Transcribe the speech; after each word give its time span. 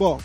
Bom, 0.00 0.16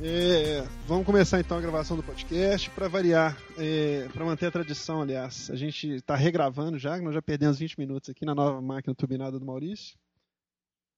é, 0.00 0.62
vamos 0.86 1.04
começar 1.04 1.38
então 1.38 1.58
a 1.58 1.60
gravação 1.60 1.98
do 1.98 2.02
podcast. 2.02 2.70
Para 2.70 2.88
variar, 2.88 3.36
é, 3.58 4.08
para 4.08 4.24
manter 4.24 4.46
a 4.46 4.50
tradição, 4.50 5.02
aliás, 5.02 5.50
a 5.50 5.54
gente 5.54 5.96
está 5.96 6.16
regravando 6.16 6.78
já, 6.78 6.96
nós 6.96 7.12
já 7.12 7.20
perdemos 7.20 7.58
20 7.58 7.78
minutos 7.78 8.08
aqui 8.08 8.24
na 8.24 8.34
nova 8.34 8.58
máquina 8.62 8.94
turbinada 8.94 9.38
do 9.38 9.44
Maurício. 9.44 9.98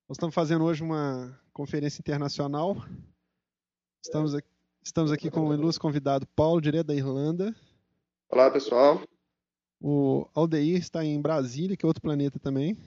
Nós 0.09 0.17
estamos 0.17 0.33
fazendo 0.33 0.63
hoje 0.63 0.81
uma 0.81 1.37
conferência 1.53 2.01
internacional. 2.01 2.77
Estamos 4.01 4.33
aqui, 4.33 4.49
estamos 4.81 5.11
aqui 5.11 5.29
com 5.29 5.49
o 5.49 5.53
ilustre 5.53 5.83
convidado 5.83 6.25
Paulo, 6.37 6.61
direto 6.61 6.87
da 6.87 6.95
Irlanda. 6.95 7.53
Olá, 8.29 8.49
pessoal. 8.49 9.03
O 9.81 10.29
Aldeir 10.37 10.79
está 10.79 11.05
em 11.05 11.21
Brasília, 11.21 11.77
que 11.77 11.85
é 11.85 11.89
outro 11.89 12.01
planeta 12.01 12.39
também. 12.39 12.79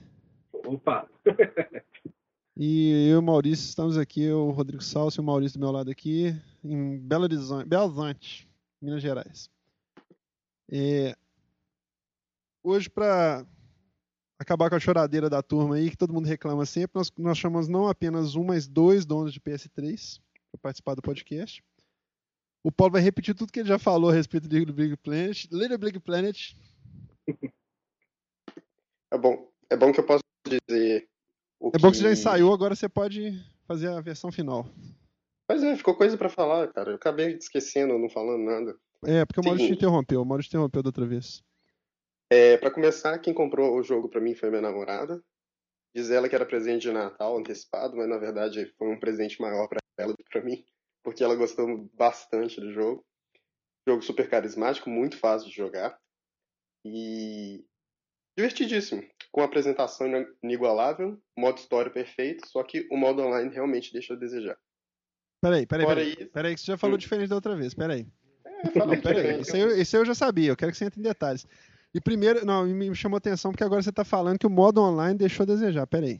Opa! 0.64 1.06
E 2.56 3.08
eu 3.10 3.16
e 3.16 3.18
o 3.18 3.22
Maurício 3.22 3.64
estamos 3.64 3.98
aqui, 3.98 4.30
o 4.30 4.50
Rodrigo 4.50 4.82
Salso 4.82 5.20
e 5.20 5.22
o 5.22 5.24
Maurício 5.24 5.58
do 5.58 5.62
meu 5.62 5.72
lado 5.72 5.90
aqui, 5.90 6.40
em 6.62 7.00
Belo 7.00 7.24
Horizonte, 7.24 7.66
Belo 7.66 7.86
Horizonte 7.86 8.48
Minas 8.80 9.02
Gerais. 9.02 9.50
É, 10.70 11.16
hoje, 12.62 12.88
para 12.88 13.44
acabar 14.38 14.70
com 14.70 14.76
a 14.76 14.80
choradeira 14.80 15.28
da 15.28 15.42
turma 15.42 15.74
aí, 15.74 15.90
que 15.90 15.96
todo 15.96 16.12
mundo 16.12 16.26
reclama 16.26 16.64
sempre, 16.64 16.92
nós, 16.94 17.10
nós 17.18 17.38
chamamos 17.38 17.66
não 17.66 17.88
apenas 17.88 18.36
um, 18.36 18.44
mas 18.44 18.68
dois 18.68 19.04
donos 19.04 19.32
de 19.32 19.40
PS3 19.40 20.20
para 20.52 20.60
participar 20.60 20.94
do 20.94 21.02
podcast. 21.02 21.60
O 22.62 22.70
Paulo 22.70 22.92
vai 22.92 23.02
repetir 23.02 23.34
tudo 23.34 23.52
que 23.52 23.60
ele 23.60 23.68
já 23.68 23.80
falou 23.80 24.10
a 24.10 24.14
respeito 24.14 24.48
do 24.48 24.72
Big 24.72 24.96
Planet. 24.98 25.46
Little 25.50 25.78
Big 25.78 25.98
Planet. 25.98 26.54
É 29.12 29.18
bom, 29.18 29.48
é 29.70 29.76
bom 29.76 29.92
que 29.92 30.00
eu 30.00 30.04
possa 30.04 30.24
dizer 30.44 31.08
é 31.60 31.78
bom 31.78 31.90
que 31.90 31.96
você 31.96 32.02
já 32.02 32.12
ensaiou, 32.12 32.52
agora 32.52 32.74
você 32.74 32.88
pode 32.88 33.32
fazer 33.66 33.88
a 33.88 34.00
versão 34.00 34.30
final. 34.30 34.66
Mas 35.48 35.62
é, 35.62 35.76
ficou 35.76 35.94
coisa 35.94 36.16
para 36.16 36.28
falar, 36.28 36.72
cara. 36.72 36.92
Eu 36.92 36.96
acabei 36.96 37.36
esquecendo, 37.36 37.98
não 37.98 38.08
falando 38.08 38.44
nada. 38.44 38.76
É, 39.04 39.24
porque 39.24 39.40
o 39.40 39.44
Maurício 39.44 39.68
te 39.68 39.74
interrompeu. 39.74 40.22
O 40.22 40.24
Maurício 40.24 40.50
te 40.50 40.54
interrompeu 40.54 40.82
da 40.82 40.88
outra 40.88 41.06
vez. 41.06 41.42
É, 42.30 42.56
para 42.56 42.70
começar, 42.70 43.18
quem 43.18 43.34
comprou 43.34 43.76
o 43.76 43.82
jogo 43.82 44.08
para 44.08 44.20
mim 44.20 44.34
foi 44.34 44.48
minha 44.48 44.62
namorada. 44.62 45.22
Diz 45.94 46.10
ela 46.10 46.28
que 46.28 46.34
era 46.34 46.46
presente 46.46 46.82
de 46.82 46.92
Natal 46.92 47.38
antecipado, 47.38 47.96
mas 47.96 48.08
na 48.08 48.18
verdade 48.18 48.66
foi 48.76 48.88
um 48.88 48.98
presente 48.98 49.40
maior 49.40 49.68
para 49.68 49.78
ela 49.96 50.12
do 50.12 50.16
que 50.16 50.28
para 50.28 50.42
mim, 50.42 50.64
porque 51.04 51.22
ela 51.22 51.36
gostou 51.36 51.88
bastante 51.94 52.60
do 52.60 52.72
jogo. 52.72 53.04
Jogo 53.86 54.02
super 54.02 54.28
carismático, 54.28 54.90
muito 54.90 55.16
fácil 55.16 55.48
de 55.48 55.54
jogar. 55.54 55.96
E 56.84 57.64
divertidíssimo, 58.36 59.02
com 59.30 59.42
apresentação 59.42 60.06
inigualável, 60.42 61.20
modo 61.36 61.58
história 61.58 61.90
perfeito, 61.90 62.46
só 62.48 62.62
que 62.62 62.86
o 62.90 62.96
modo 62.96 63.22
online 63.22 63.52
realmente 63.52 63.92
deixa 63.92 64.14
a 64.14 64.16
desejar. 64.16 64.56
Peraí, 65.40 65.66
peraí, 65.66 65.86
peraí, 65.86 66.12
isso... 66.12 66.30
peraí 66.30 66.54
que 66.54 66.60
você 66.60 66.66
já 66.66 66.78
falou 66.78 66.94
hum. 66.96 66.98
diferente 66.98 67.28
da 67.28 67.34
outra 67.34 67.54
vez, 67.54 67.74
peraí. 67.74 68.06
É, 68.46 68.70
falou 68.70 69.00
peraí, 69.00 69.40
isso 69.40 69.54
aí, 69.54 69.80
isso 69.80 69.96
aí 69.96 70.02
eu 70.02 70.06
já 70.06 70.14
sabia, 70.14 70.50
eu 70.50 70.56
quero 70.56 70.72
que 70.72 70.78
você 70.78 70.86
entre 70.86 71.00
em 71.00 71.02
detalhes. 71.02 71.46
E 71.94 72.00
primeiro, 72.00 72.44
não, 72.44 72.66
me 72.66 72.94
chamou 72.94 73.18
atenção 73.18 73.52
porque 73.52 73.62
agora 73.62 73.82
você 73.82 73.90
está 73.90 74.04
falando 74.04 74.38
que 74.38 74.46
o 74.46 74.50
modo 74.50 74.82
online 74.82 75.16
deixou 75.16 75.44
a 75.44 75.46
desejar, 75.46 75.86
peraí. 75.86 76.18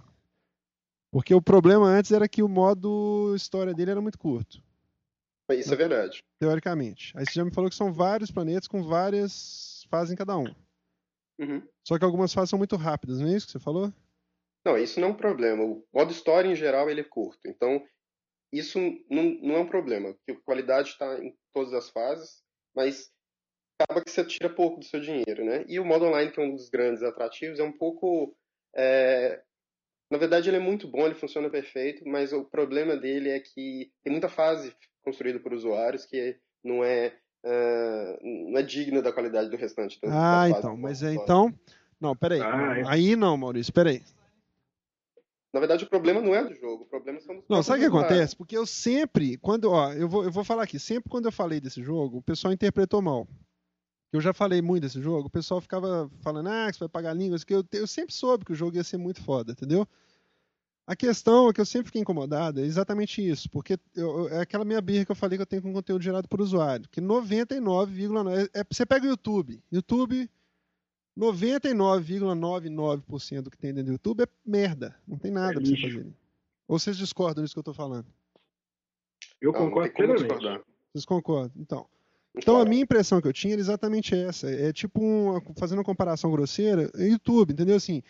Porque 1.10 1.34
o 1.34 1.42
problema 1.42 1.86
antes 1.86 2.12
era 2.12 2.28
que 2.28 2.42
o 2.42 2.48
modo 2.48 3.34
história 3.36 3.74
dele 3.74 3.92
era 3.92 4.00
muito 4.00 4.18
curto. 4.18 4.62
Isso 5.52 5.72
é 5.72 5.76
verdade. 5.76 6.24
Teoricamente. 6.38 7.12
Aí 7.16 7.24
você 7.24 7.32
já 7.32 7.44
me 7.44 7.52
falou 7.52 7.68
que 7.68 7.76
são 7.76 7.92
vários 7.92 8.30
planetas 8.30 8.66
com 8.66 8.82
várias 8.82 9.84
fases 9.90 10.12
em 10.12 10.16
cada 10.16 10.36
um. 10.36 10.46
Uhum. 11.38 11.66
Só 11.86 11.98
que 11.98 12.04
algumas 12.04 12.32
fases 12.32 12.50
são 12.50 12.58
muito 12.58 12.76
rápidas, 12.76 13.20
não 13.20 13.28
é 13.28 13.36
isso 13.36 13.46
que 13.46 13.52
você 13.52 13.58
falou? 13.58 13.92
Não, 14.64 14.78
isso 14.78 14.98
não 15.00 15.08
é 15.08 15.10
um 15.10 15.16
problema. 15.16 15.62
O 15.62 15.86
modo 15.92 16.12
história, 16.12 16.48
em 16.48 16.56
geral, 16.56 16.88
ele 16.88 17.00
é 17.00 17.04
curto. 17.04 17.40
Então, 17.46 17.84
isso 18.52 18.78
não, 19.10 19.24
não 19.42 19.56
é 19.56 19.58
um 19.60 19.66
problema. 19.66 20.14
Porque 20.14 20.32
a 20.32 20.44
qualidade 20.44 20.90
está 20.90 21.22
em 21.22 21.36
todas 21.52 21.72
as 21.74 21.90
fases, 21.90 22.42
mas 22.74 23.12
acaba 23.78 24.02
que 24.02 24.10
você 24.10 24.24
tira 24.24 24.48
pouco 24.48 24.80
do 24.80 24.86
seu 24.86 25.00
dinheiro, 25.00 25.44
né? 25.44 25.64
E 25.68 25.78
o 25.78 25.84
modo 25.84 26.06
online, 26.06 26.30
que 26.30 26.40
é 26.40 26.42
um 26.42 26.54
dos 26.54 26.70
grandes 26.70 27.02
atrativos, 27.02 27.58
é 27.58 27.62
um 27.62 27.72
pouco... 27.72 28.34
É... 28.74 29.42
Na 30.10 30.18
verdade, 30.18 30.48
ele 30.48 30.58
é 30.58 30.60
muito 30.60 30.86
bom, 30.86 31.06
ele 31.06 31.14
funciona 31.14 31.50
perfeito, 31.50 32.06
mas 32.06 32.32
o 32.32 32.44
problema 32.44 32.96
dele 32.96 33.30
é 33.30 33.40
que 33.40 33.92
tem 34.02 34.12
muita 34.12 34.28
fase 34.28 34.74
construída 35.02 35.40
por 35.40 35.52
usuários 35.52 36.06
que 36.06 36.38
não 36.62 36.84
é 36.84 37.18
uh, 37.44 38.50
não 38.50 38.58
é 38.58 38.62
digna 38.62 39.02
da 39.02 39.12
qualidade 39.12 39.50
do 39.50 39.56
restante. 39.56 39.98
Ah, 40.04 40.48
então, 40.48 40.76
mas 40.76 41.02
é 41.02 41.14
então. 41.14 41.52
Não, 42.00 42.16
peraí. 42.16 42.40
Ah, 42.40 42.78
é. 42.78 42.84
Aí 42.86 43.16
não, 43.16 43.36
Maurício, 43.36 43.72
peraí. 43.72 44.02
Na 45.52 45.60
verdade, 45.60 45.84
o 45.84 45.88
problema 45.88 46.20
não 46.20 46.34
é 46.34 46.42
do 46.42 46.54
jogo, 46.56 46.82
o 46.82 46.86
problema 46.86 47.20
são 47.20 47.36
dos 47.36 47.44
Não, 47.48 47.62
sabe 47.62 47.78
o 47.78 47.82
que 47.82 47.96
acontece? 47.96 48.34
Porque 48.34 48.56
eu 48.56 48.66
sempre, 48.66 49.36
quando, 49.36 49.70
ó, 49.70 49.92
eu 49.92 50.08
vou, 50.08 50.24
eu 50.24 50.32
vou 50.32 50.42
falar 50.42 50.64
aqui, 50.64 50.80
sempre 50.80 51.08
quando 51.08 51.26
eu 51.26 51.32
falei 51.32 51.60
desse 51.60 51.80
jogo, 51.80 52.18
o 52.18 52.22
pessoal 52.22 52.52
interpretou 52.52 53.00
mal. 53.00 53.28
Eu 54.12 54.20
já 54.20 54.32
falei 54.32 54.60
muito 54.60 54.82
desse 54.82 55.00
jogo, 55.00 55.28
o 55.28 55.30
pessoal 55.30 55.60
ficava 55.60 56.10
falando, 56.22 56.48
ah, 56.48 56.72
você 56.72 56.80
vai 56.80 56.88
pagar 56.88 57.14
línguas, 57.14 57.44
que 57.44 57.54
eu, 57.54 57.64
eu 57.72 57.86
sempre 57.86 58.12
soube 58.12 58.44
que 58.44 58.52
o 58.52 58.56
jogo 58.56 58.76
ia 58.76 58.84
ser 58.84 58.96
muito 58.96 59.22
foda, 59.22 59.52
entendeu? 59.52 59.86
A 60.86 60.94
questão 60.94 61.48
é 61.48 61.52
que 61.52 61.60
eu 61.60 61.64
sempre 61.64 61.86
fiquei 61.86 62.02
incomodado 62.02 62.60
é 62.60 62.64
exatamente 62.64 63.26
isso, 63.26 63.48
porque 63.48 63.78
eu, 63.96 64.28
é 64.28 64.42
aquela 64.42 64.66
minha 64.66 64.82
birra 64.82 65.06
que 65.06 65.10
eu 65.10 65.16
falei 65.16 65.38
que 65.38 65.42
eu 65.42 65.46
tenho 65.46 65.62
com 65.62 65.72
conteúdo 65.72 66.02
gerado 66.02 66.28
por 66.28 66.42
usuário, 66.42 66.86
que 66.90 67.00
99,9%. 67.00 68.50
É, 68.52 68.62
você 68.70 68.84
pega 68.84 69.06
o 69.06 69.08
YouTube, 69.08 69.62
YouTube, 69.72 70.30
99,99% 71.18 73.42
do 73.42 73.50
que 73.50 73.56
tem 73.56 73.72
dentro 73.72 73.86
do 73.86 73.92
YouTube 73.92 74.24
é 74.24 74.28
merda, 74.44 74.94
não 75.08 75.16
tem 75.16 75.30
nada 75.30 75.52
é 75.52 75.54
pra 75.54 75.64
você 75.64 75.80
fazer. 75.80 76.06
Ou 76.68 76.78
vocês 76.78 76.98
discordam 76.98 77.42
disso 77.42 77.54
que 77.54 77.60
eu 77.60 77.64
tô 77.64 77.72
falando? 77.72 78.06
Eu 79.40 79.54
concordo 79.54 79.94
plenamente. 79.94 80.34
Vocês 80.92 81.06
concordam? 81.06 81.52
Então. 81.56 81.88
Então 82.36 82.60
a 82.60 82.64
minha 82.64 82.82
impressão 82.82 83.20
que 83.20 83.28
eu 83.28 83.32
tinha 83.32 83.52
era 83.52 83.60
exatamente 83.60 84.12
essa. 84.14 84.50
É 84.50 84.72
tipo, 84.72 85.00
um, 85.00 85.40
fazendo 85.56 85.78
uma 85.78 85.84
comparação 85.84 86.32
grosseira, 86.32 86.90
YouTube, 86.96 87.52
entendeu? 87.52 87.76
Assim, 87.76 88.02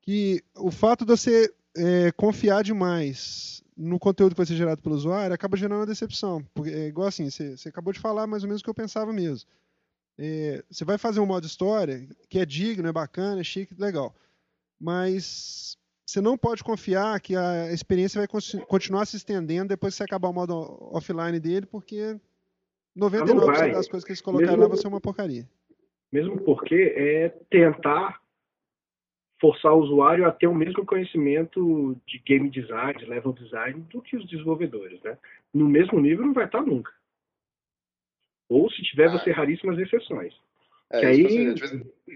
que 0.00 0.44
o 0.54 0.70
fato 0.70 1.04
de 1.04 1.10
você 1.10 1.52
é, 1.76 2.12
confiar 2.12 2.62
demais 2.62 3.62
no 3.76 3.98
conteúdo 3.98 4.32
que 4.32 4.36
vai 4.36 4.46
ser 4.46 4.54
gerado 4.54 4.80
pelo 4.80 4.94
usuário 4.94 5.34
acaba 5.34 5.56
gerando 5.56 5.80
uma 5.80 5.86
decepção. 5.86 6.44
Porque 6.54 6.70
é 6.70 6.86
igual 6.86 7.08
assim, 7.08 7.28
você, 7.28 7.68
acabou 7.68 7.92
de 7.92 8.00
falar 8.00 8.26
mais 8.26 8.42
ou 8.42 8.48
menos 8.48 8.60
o 8.60 8.64
que 8.64 8.70
eu 8.70 8.74
pensava 8.74 9.12
mesmo. 9.12 9.48
É, 10.16 10.62
você 10.70 10.84
vai 10.84 10.96
fazer 10.96 11.20
um 11.20 11.26
modo 11.26 11.46
história 11.46 12.06
que 12.28 12.38
é 12.38 12.46
digno, 12.46 12.88
é 12.88 12.92
bacana, 12.92 13.40
é 13.40 13.44
chique, 13.44 13.74
legal. 13.76 14.14
Mas 14.80 15.76
você 16.06 16.20
não 16.20 16.38
pode 16.38 16.62
confiar 16.62 17.18
que 17.20 17.34
a 17.34 17.72
experiência 17.72 18.20
vai 18.20 18.28
continuar 18.66 19.06
se 19.06 19.16
estendendo 19.16 19.68
depois 19.68 19.94
que 19.94 19.98
você 19.98 20.04
acabar 20.04 20.28
o 20.28 20.32
modo 20.32 20.78
offline 20.92 21.40
dele, 21.40 21.66
porque 21.66 22.16
99% 22.96 23.72
das 23.72 23.88
coisas 23.88 24.04
que 24.04 24.12
eles 24.12 24.20
colocaram 24.20 24.52
mesmo, 24.52 24.62
lá 24.62 24.68
vão 24.68 24.76
ser 24.76 24.86
uma 24.86 25.00
porcaria. 25.00 25.48
Mesmo 26.12 26.40
porque 26.42 26.94
é 26.96 27.28
tentar 27.50 28.20
forçar 29.44 29.74
o 29.74 29.80
usuário 29.80 30.26
a 30.26 30.32
ter 30.32 30.46
o 30.46 30.54
mesmo 30.54 30.86
conhecimento 30.86 31.94
de 32.06 32.18
game 32.20 32.48
design, 32.48 32.98
de 32.98 33.04
level 33.04 33.34
design, 33.34 33.78
do 33.92 34.00
que 34.00 34.16
os 34.16 34.26
desenvolvedores, 34.26 35.02
né? 35.02 35.18
No 35.52 35.68
mesmo 35.68 36.00
nível 36.00 36.24
não 36.24 36.32
vai 36.32 36.46
estar 36.46 36.62
nunca. 36.62 36.90
Ou 38.48 38.70
se 38.70 38.82
tiver, 38.82 39.08
ah. 39.08 39.10
vai 39.10 39.18
ser 39.22 39.32
raríssimas 39.32 39.78
exceções. 39.78 40.34
É, 40.90 41.00
que, 41.00 41.06
aí, 41.06 41.54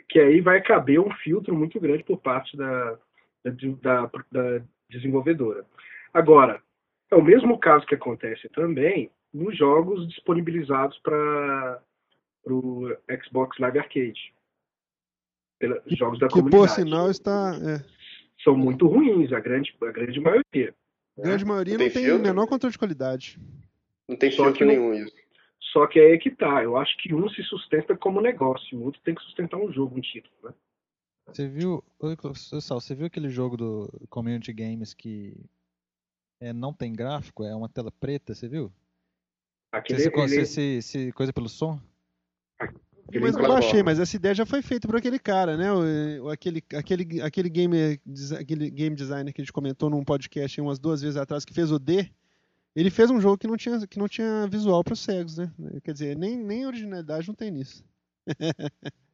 que 0.08 0.18
aí 0.18 0.40
vai 0.40 0.62
caber 0.62 1.00
um 1.00 1.10
filtro 1.16 1.54
muito 1.54 1.78
grande 1.78 2.02
por 2.02 2.16
parte 2.18 2.56
da, 2.56 2.98
da, 3.44 3.50
da, 3.82 4.10
da 4.32 4.64
desenvolvedora. 4.88 5.66
Agora, 6.14 6.62
é 7.10 7.14
o 7.14 7.22
mesmo 7.22 7.58
caso 7.58 7.84
que 7.84 7.94
acontece 7.94 8.48
também 8.50 9.10
nos 9.34 9.54
jogos 9.54 10.08
disponibilizados 10.08 10.98
para 11.00 11.82
o 12.46 12.88
Xbox 13.22 13.58
Live 13.58 13.78
Arcade 13.80 14.32
pelos 15.58 15.82
jogos 15.98 16.18
da 16.18 16.28
que, 16.28 16.34
comunidade. 16.34 16.62
Que, 16.62 16.68
por 16.68 16.74
sinal, 16.74 17.10
está... 17.10 17.54
É. 17.56 17.84
São 18.42 18.56
muito 18.56 18.86
ruins, 18.86 19.32
a 19.32 19.40
grande, 19.40 19.74
a 19.82 19.90
grande 19.90 20.20
maioria. 20.20 20.74
A 21.18 21.22
grande 21.22 21.44
né? 21.44 21.48
maioria 21.48 21.76
não, 21.76 21.84
não 21.84 21.92
tem, 21.92 22.12
o 22.12 22.18
menor 22.18 22.46
controle 22.46 22.72
de 22.72 22.78
qualidade. 22.78 23.38
Não 24.08 24.16
tem 24.16 24.30
só 24.30 24.44
filtro 24.44 24.66
nenhum 24.66 24.94
isso. 24.94 25.14
Só 25.72 25.86
que 25.86 25.98
é 25.98 26.12
aí 26.12 26.18
que 26.18 26.30
tá. 26.30 26.62
Eu 26.62 26.76
acho 26.76 26.96
que 26.98 27.12
um 27.14 27.28
se 27.28 27.42
sustenta 27.42 27.96
como 27.96 28.20
negócio, 28.20 28.78
o 28.78 28.84
outro 28.84 29.00
tem 29.02 29.14
que 29.14 29.22
sustentar 29.22 29.58
um 29.58 29.72
jogo, 29.72 29.98
um 29.98 30.00
título, 30.00 30.34
né? 30.44 30.54
Você 31.26 31.46
viu, 31.46 31.84
Sal, 32.34 32.80
você 32.80 32.94
viu 32.94 33.06
aquele 33.06 33.28
jogo 33.28 33.56
do 33.56 34.06
Community 34.08 34.50
Games 34.52 34.94
que 34.94 35.36
é, 36.40 36.54
não 36.54 36.72
tem 36.72 36.92
gráfico, 36.92 37.44
é 37.44 37.54
uma 37.54 37.68
tela 37.68 37.92
preta, 37.92 38.34
você 38.34 38.48
viu? 38.48 38.72
Aquele, 39.70 40.00
você, 40.00 40.34
ele... 40.36 40.46
você, 40.46 40.82
você, 40.82 41.12
coisa 41.12 41.32
pelo 41.32 41.48
som? 41.48 41.78
Mas 43.20 43.36
eu 43.36 43.48
baixei, 43.48 43.82
mas 43.82 43.98
essa 43.98 44.16
ideia 44.16 44.34
já 44.34 44.44
foi 44.44 44.60
feita 44.60 44.86
por 44.86 44.96
aquele 44.96 45.18
cara, 45.18 45.56
né? 45.56 45.72
O, 45.72 46.28
aquele, 46.28 46.62
aquele, 46.74 47.22
aquele, 47.22 47.48
game, 47.48 48.00
aquele 48.38 48.70
game 48.70 48.94
designer 48.94 49.32
que 49.32 49.40
a 49.40 49.44
gente 49.44 49.52
comentou 49.52 49.88
num 49.88 50.04
podcast 50.04 50.60
umas 50.60 50.78
duas 50.78 51.00
vezes 51.00 51.16
atrás, 51.16 51.44
que 51.44 51.54
fez 51.54 51.72
o 51.72 51.78
D. 51.78 52.10
Ele 52.76 52.90
fez 52.90 53.10
um 53.10 53.20
jogo 53.20 53.38
que 53.38 53.46
não 53.46 53.56
tinha, 53.56 53.86
que 53.86 53.98
não 53.98 54.06
tinha 54.06 54.46
visual 54.46 54.84
para 54.84 54.92
os 54.92 55.00
cegos, 55.00 55.38
né? 55.38 55.50
Quer 55.82 55.92
dizer, 55.92 56.16
nem, 56.16 56.36
nem 56.36 56.66
originalidade 56.66 57.26
não 57.26 57.34
tem 57.34 57.50
nisso. 57.50 57.82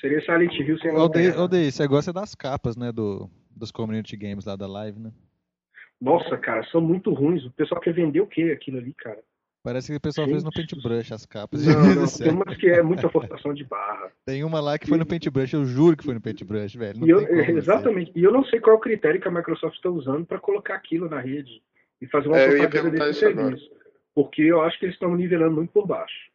Seria 0.00 0.20
Silent 0.22 0.52
Hill 0.58 0.78
sem 0.78 0.90
Odeio, 0.96 1.38
odeio, 1.38 1.70
você 1.70 1.86
gosta 1.86 2.12
das 2.12 2.34
capas, 2.34 2.76
né? 2.76 2.90
Do, 2.90 3.30
dos 3.50 3.70
community 3.70 4.16
games 4.16 4.44
lá 4.46 4.56
da 4.56 4.66
live, 4.66 4.98
né? 4.98 5.12
Nossa, 6.00 6.36
cara, 6.36 6.64
são 6.64 6.80
muito 6.80 7.12
ruins. 7.12 7.44
O 7.44 7.52
pessoal 7.52 7.80
quer 7.80 7.92
vender 7.92 8.20
o 8.20 8.26
que 8.26 8.50
aquilo 8.50 8.78
ali, 8.78 8.92
cara? 8.94 9.22
Parece 9.62 9.92
que 9.92 9.96
o 9.96 10.00
pessoal 10.00 10.26
Gente. 10.26 10.34
fez 10.34 10.44
no 10.44 10.50
paintbrush 10.50 11.12
as 11.12 11.24
capas. 11.24 11.64
Não, 11.64 11.94
não, 11.94 12.06
tem 12.06 12.32
umas 12.32 12.56
que 12.56 12.68
é 12.68 12.82
muita 12.82 13.08
forçação 13.08 13.54
de 13.54 13.62
barra. 13.62 14.10
Tem 14.26 14.42
uma 14.42 14.60
lá 14.60 14.76
que 14.76 14.88
foi 14.88 14.98
no 14.98 15.06
paintbrush, 15.06 15.52
eu 15.52 15.64
juro 15.64 15.96
que 15.96 16.04
foi 16.04 16.14
no 16.14 16.20
paintbrush, 16.20 16.76
velho. 16.76 17.08
Eu, 17.08 17.20
exatamente. 17.56 18.12
Ser. 18.12 18.18
E 18.18 18.24
eu 18.24 18.32
não 18.32 18.44
sei 18.44 18.58
qual 18.58 18.74
é 18.74 18.78
o 18.78 18.80
critério 18.80 19.20
que 19.20 19.28
a 19.28 19.30
Microsoft 19.30 19.76
está 19.76 19.88
usando 19.88 20.26
para 20.26 20.40
colocar 20.40 20.74
aquilo 20.74 21.08
na 21.08 21.20
rede 21.20 21.62
e 22.00 22.06
fazer 22.08 22.26
uma 22.26 22.38
é, 22.38 22.48
propaganda 22.48 22.90
desse 22.90 23.20
serviço. 23.20 23.66
Agora. 23.66 23.82
Porque 24.14 24.42
eu 24.42 24.60
acho 24.62 24.78
que 24.78 24.86
eles 24.86 24.96
estão 24.96 25.14
nivelando 25.14 25.54
muito 25.54 25.70
por 25.70 25.86
baixo. 25.86 26.32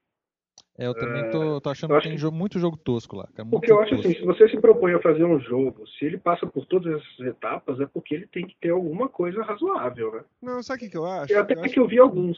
É, 0.80 0.86
eu 0.86 0.94
também 0.94 1.30
tô, 1.32 1.60
tô 1.60 1.70
achando 1.72 1.96
que 1.98 2.08
tem 2.08 2.18
jogo, 2.18 2.38
muito 2.38 2.60
jogo 2.60 2.78
tosco 2.78 3.18
lá. 3.18 3.28
Cara, 3.36 3.50
porque 3.50 3.72
eu 3.72 3.82
acho 3.82 3.96
tosco. 3.96 4.08
assim, 4.08 4.20
se 4.20 4.26
você 4.26 4.48
se 4.48 4.62
propõe 4.62 4.94
a 4.94 5.02
fazer 5.02 5.24
um 5.24 5.40
jogo, 5.40 5.88
se 5.88 6.06
ele 6.06 6.20
passa 6.20 6.46
por 6.46 6.66
todas 6.68 7.02
essas 7.02 7.28
etapas, 7.28 7.80
é 7.80 7.88
porque 7.88 8.14
ele 8.14 8.28
tem 8.28 8.46
que 8.46 8.56
ter 8.62 8.70
alguma 8.70 9.10
coisa 9.10 9.42
razoável, 9.42 10.14
né? 10.14 10.24
Não, 10.40 10.62
sabe 10.62 10.86
o 10.86 10.90
que, 10.90 10.96
eu 10.96 11.06
acho? 11.06 11.34
Eu 11.34 11.42
até 11.42 11.56
eu 11.56 11.64
acho... 11.64 11.74
que 11.74 11.80
eu 11.80 11.88
vi 11.88 11.98
alguns, 11.98 12.38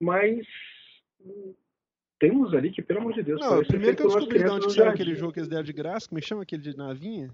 mas 0.00 0.46
temos 2.18 2.54
ali 2.54 2.70
que, 2.70 2.82
pelo 2.82 3.00
amor 3.00 3.14
de 3.14 3.22
Deus... 3.22 3.40
Não, 3.40 3.62
primeiro 3.64 3.96
que 3.96 4.02
eu 4.02 4.08
descobri 4.08 4.38
de 4.38 4.48
onde 4.48 4.72
saiu 4.72 4.90
aquele 4.90 5.14
jogo 5.14 5.32
que 5.32 5.40
eles 5.40 5.48
deram 5.48 5.62
de 5.62 5.72
graça, 5.72 6.08
como 6.08 6.18
é 6.18 6.22
chama 6.22 6.42
aquele 6.42 6.62
de 6.62 6.76
navinha? 6.76 7.30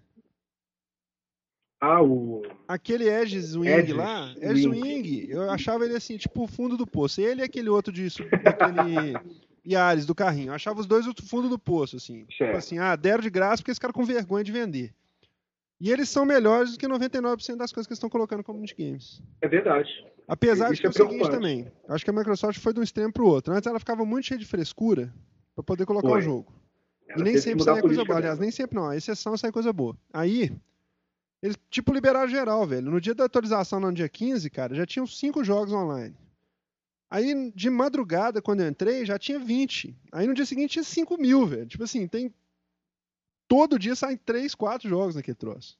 Ah, 1.83 2.01
o. 2.01 2.43
Aquele 2.69 3.09
Edge 3.09 3.43
Swing 3.43 3.93
lá, 3.93 4.33
Edge 4.41 4.63
Swing, 4.63 5.27
eu 5.29 5.51
achava 5.51 5.85
ele 5.85 5.97
assim, 5.97 6.17
tipo 6.17 6.45
o 6.45 6.47
fundo 6.47 6.77
do 6.77 6.87
poço. 6.87 7.21
Ele 7.21 7.41
e 7.41 7.45
aquele 7.45 7.69
outro 7.69 7.93
de 7.93 8.07
daquele 8.41 9.19
Yaris 9.67 10.07
do 10.07 10.15
carrinho. 10.15 10.51
Eu 10.51 10.55
achava 10.55 10.79
os 10.79 10.87
dois 10.87 11.05
no 11.07 11.15
fundo 11.25 11.49
do 11.49 11.59
poço, 11.59 11.97
assim. 11.97 12.25
Tipo 12.27 12.57
assim, 12.57 12.79
ah, 12.79 12.95
deram 12.95 13.21
de 13.21 13.31
graça 13.31 13.57
porque 13.57 13.73
esse 13.73 13.81
cara 13.81 13.93
com 13.93 14.05
vergonha 14.05 14.45
de 14.45 14.53
vender. 14.53 14.95
E 15.81 15.91
eles 15.91 16.09
são 16.09 16.25
melhores 16.25 16.71
do 16.71 16.79
que 16.79 16.87
99% 16.87 17.57
das 17.57 17.73
coisas 17.73 17.89
que 17.89 17.95
estão 17.95 18.09
colocando 18.09 18.45
como 18.45 18.65
games. 18.79 19.21
É 19.41 19.49
verdade. 19.49 19.91
Apesar 20.27 20.67
Isso 20.67 20.77
de 20.77 20.81
que 20.83 20.87
é, 20.87 20.91
o 20.91 20.93
seguinte 20.93 21.31
também, 21.31 21.71
acho 21.89 22.05
que 22.05 22.11
a 22.11 22.13
Microsoft 22.13 22.59
foi 22.59 22.73
de 22.73 22.81
um 22.81 22.83
extremo 22.83 23.13
pro 23.13 23.27
outro. 23.27 23.53
Antes 23.53 23.67
ela 23.67 23.79
ficava 23.79 24.05
muito 24.05 24.27
cheia 24.27 24.39
de 24.39 24.47
frescura 24.47 25.13
para 25.55 25.65
poder 25.65 25.85
colocar 25.85 26.09
foi. 26.09 26.19
o 26.21 26.23
jogo. 26.23 26.53
Ela 27.09 27.21
e 27.21 27.25
nem 27.25 27.39
sempre 27.39 27.65
saía 27.65 27.83
coisa 27.83 28.05
boa. 28.05 28.19
Aliás, 28.19 28.39
nem 28.39 28.51
sempre 28.51 28.77
não. 28.77 28.89
A 28.89 28.97
exceção 28.97 29.37
sai 29.37 29.53
coisa 29.53 29.73
boa. 29.73 29.97
Aí, 30.13 30.51
eles, 31.43 31.57
tipo, 31.71 31.93
liberaram 31.93 32.29
geral, 32.29 32.67
velho. 32.67 32.91
No 32.91 33.01
dia 33.01 33.15
da 33.15 33.25
atualização, 33.25 33.81
no 33.81 33.93
dia 33.93 34.09
15, 34.09 34.49
cara, 34.49 34.75
já 34.75 34.87
tinham 34.87 35.07
cinco 35.07 35.45
jogos 35.45 35.73
online. 35.73 36.17
Aí, 37.11 37.53
de 37.55 37.69
madrugada, 37.69 38.41
quando 38.41 38.61
eu 38.61 38.69
entrei, 38.69 39.05
já 39.05 39.19
tinha 39.19 39.39
20. 39.39 39.95
Aí, 40.13 40.27
no 40.27 40.33
dia 40.33 40.47
seguinte, 40.47 40.73
tinha 40.73 40.85
5 40.85 41.19
mil, 41.19 41.47
velho. 41.47 41.67
Tipo 41.67 41.85
assim, 41.85 42.07
tem... 42.07 42.33
Todo 43.47 43.79
dia 43.79 43.95
saem 43.95 44.17
3, 44.17 44.55
4 44.55 44.89
jogos 44.89 45.15
naquele 45.15 45.35
troço. 45.35 45.79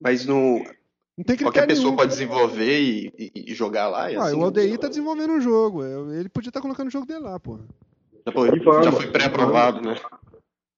Mas 0.00 0.26
no... 0.26 0.64
Não 1.16 1.24
tem 1.24 1.36
Qualquer 1.36 1.66
pessoa 1.66 1.86
nenhum. 1.86 1.96
pode 1.96 2.10
desenvolver 2.10 2.78
e, 2.78 3.12
e, 3.18 3.52
e 3.52 3.54
jogar 3.54 3.88
lá. 3.88 4.12
E 4.12 4.16
ah, 4.16 4.24
assim, 4.24 4.36
o 4.36 4.44
Aldeir 4.44 4.78
tá 4.78 4.88
desenvolvendo 4.88 5.32
um 5.32 5.40
jogo. 5.40 5.82
Ele 6.12 6.28
podia 6.28 6.50
estar 6.50 6.60
tá 6.60 6.62
colocando 6.62 6.88
o 6.88 6.90
jogo 6.90 7.06
dele 7.06 7.20
lá, 7.20 7.40
pô. 7.40 7.58
Já 8.26 8.32
foi, 8.32 8.60
foi 8.60 9.10
pré-aprovado, 9.10 9.80
né? 9.80 9.94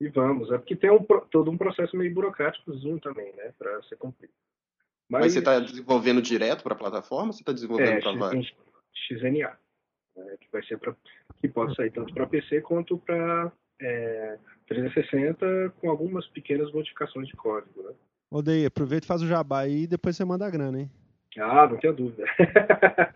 E 0.00 0.08
vamos, 0.08 0.50
é 0.52 0.58
porque 0.58 0.76
tem 0.76 0.90
um, 0.90 1.04
todo 1.30 1.50
um 1.50 1.58
processo 1.58 1.96
meio 1.96 2.14
burocrático 2.14 2.72
Zoom 2.72 2.98
também, 2.98 3.34
né, 3.34 3.52
para 3.58 3.82
ser 3.84 3.96
cumprido. 3.96 4.32
Mas, 5.08 5.22
Mas 5.22 5.32
você 5.32 5.38
está 5.40 5.58
desenvolvendo 5.58 6.22
direto 6.22 6.62
para 6.62 6.74
a 6.74 6.78
plataforma 6.78 7.28
ou 7.28 7.32
você 7.32 7.42
está 7.42 7.52
desenvolvendo 7.52 7.98
é, 7.98 8.00
para 8.00 8.12
vários? 8.12 8.54
XNA, 9.08 9.58
né, 10.16 10.36
que 10.40 10.48
vai 10.52 10.62
ser 10.64 10.78
para 10.78 10.94
que 11.40 11.48
pode 11.48 11.74
sair 11.74 11.90
tanto 11.90 12.14
para 12.14 12.26
PC 12.28 12.60
quanto 12.60 12.98
para 12.98 13.50
é, 13.80 14.38
360 14.68 15.74
com 15.80 15.90
algumas 15.90 16.26
pequenas 16.28 16.70
modificações 16.72 17.26
de 17.26 17.34
código, 17.34 17.82
né? 17.82 17.92
Odeia, 18.30 18.68
aproveita 18.68 19.04
e 19.04 19.08
faz 19.08 19.22
o 19.22 19.26
jabá 19.26 19.60
aí 19.60 19.84
e 19.84 19.86
depois 19.86 20.16
você 20.16 20.24
manda 20.24 20.46
a 20.46 20.50
grana, 20.50 20.80
hein? 20.80 20.90
Ah, 21.38 21.66
não 21.66 21.78
tenho 21.78 21.94
dúvida. 21.94 22.24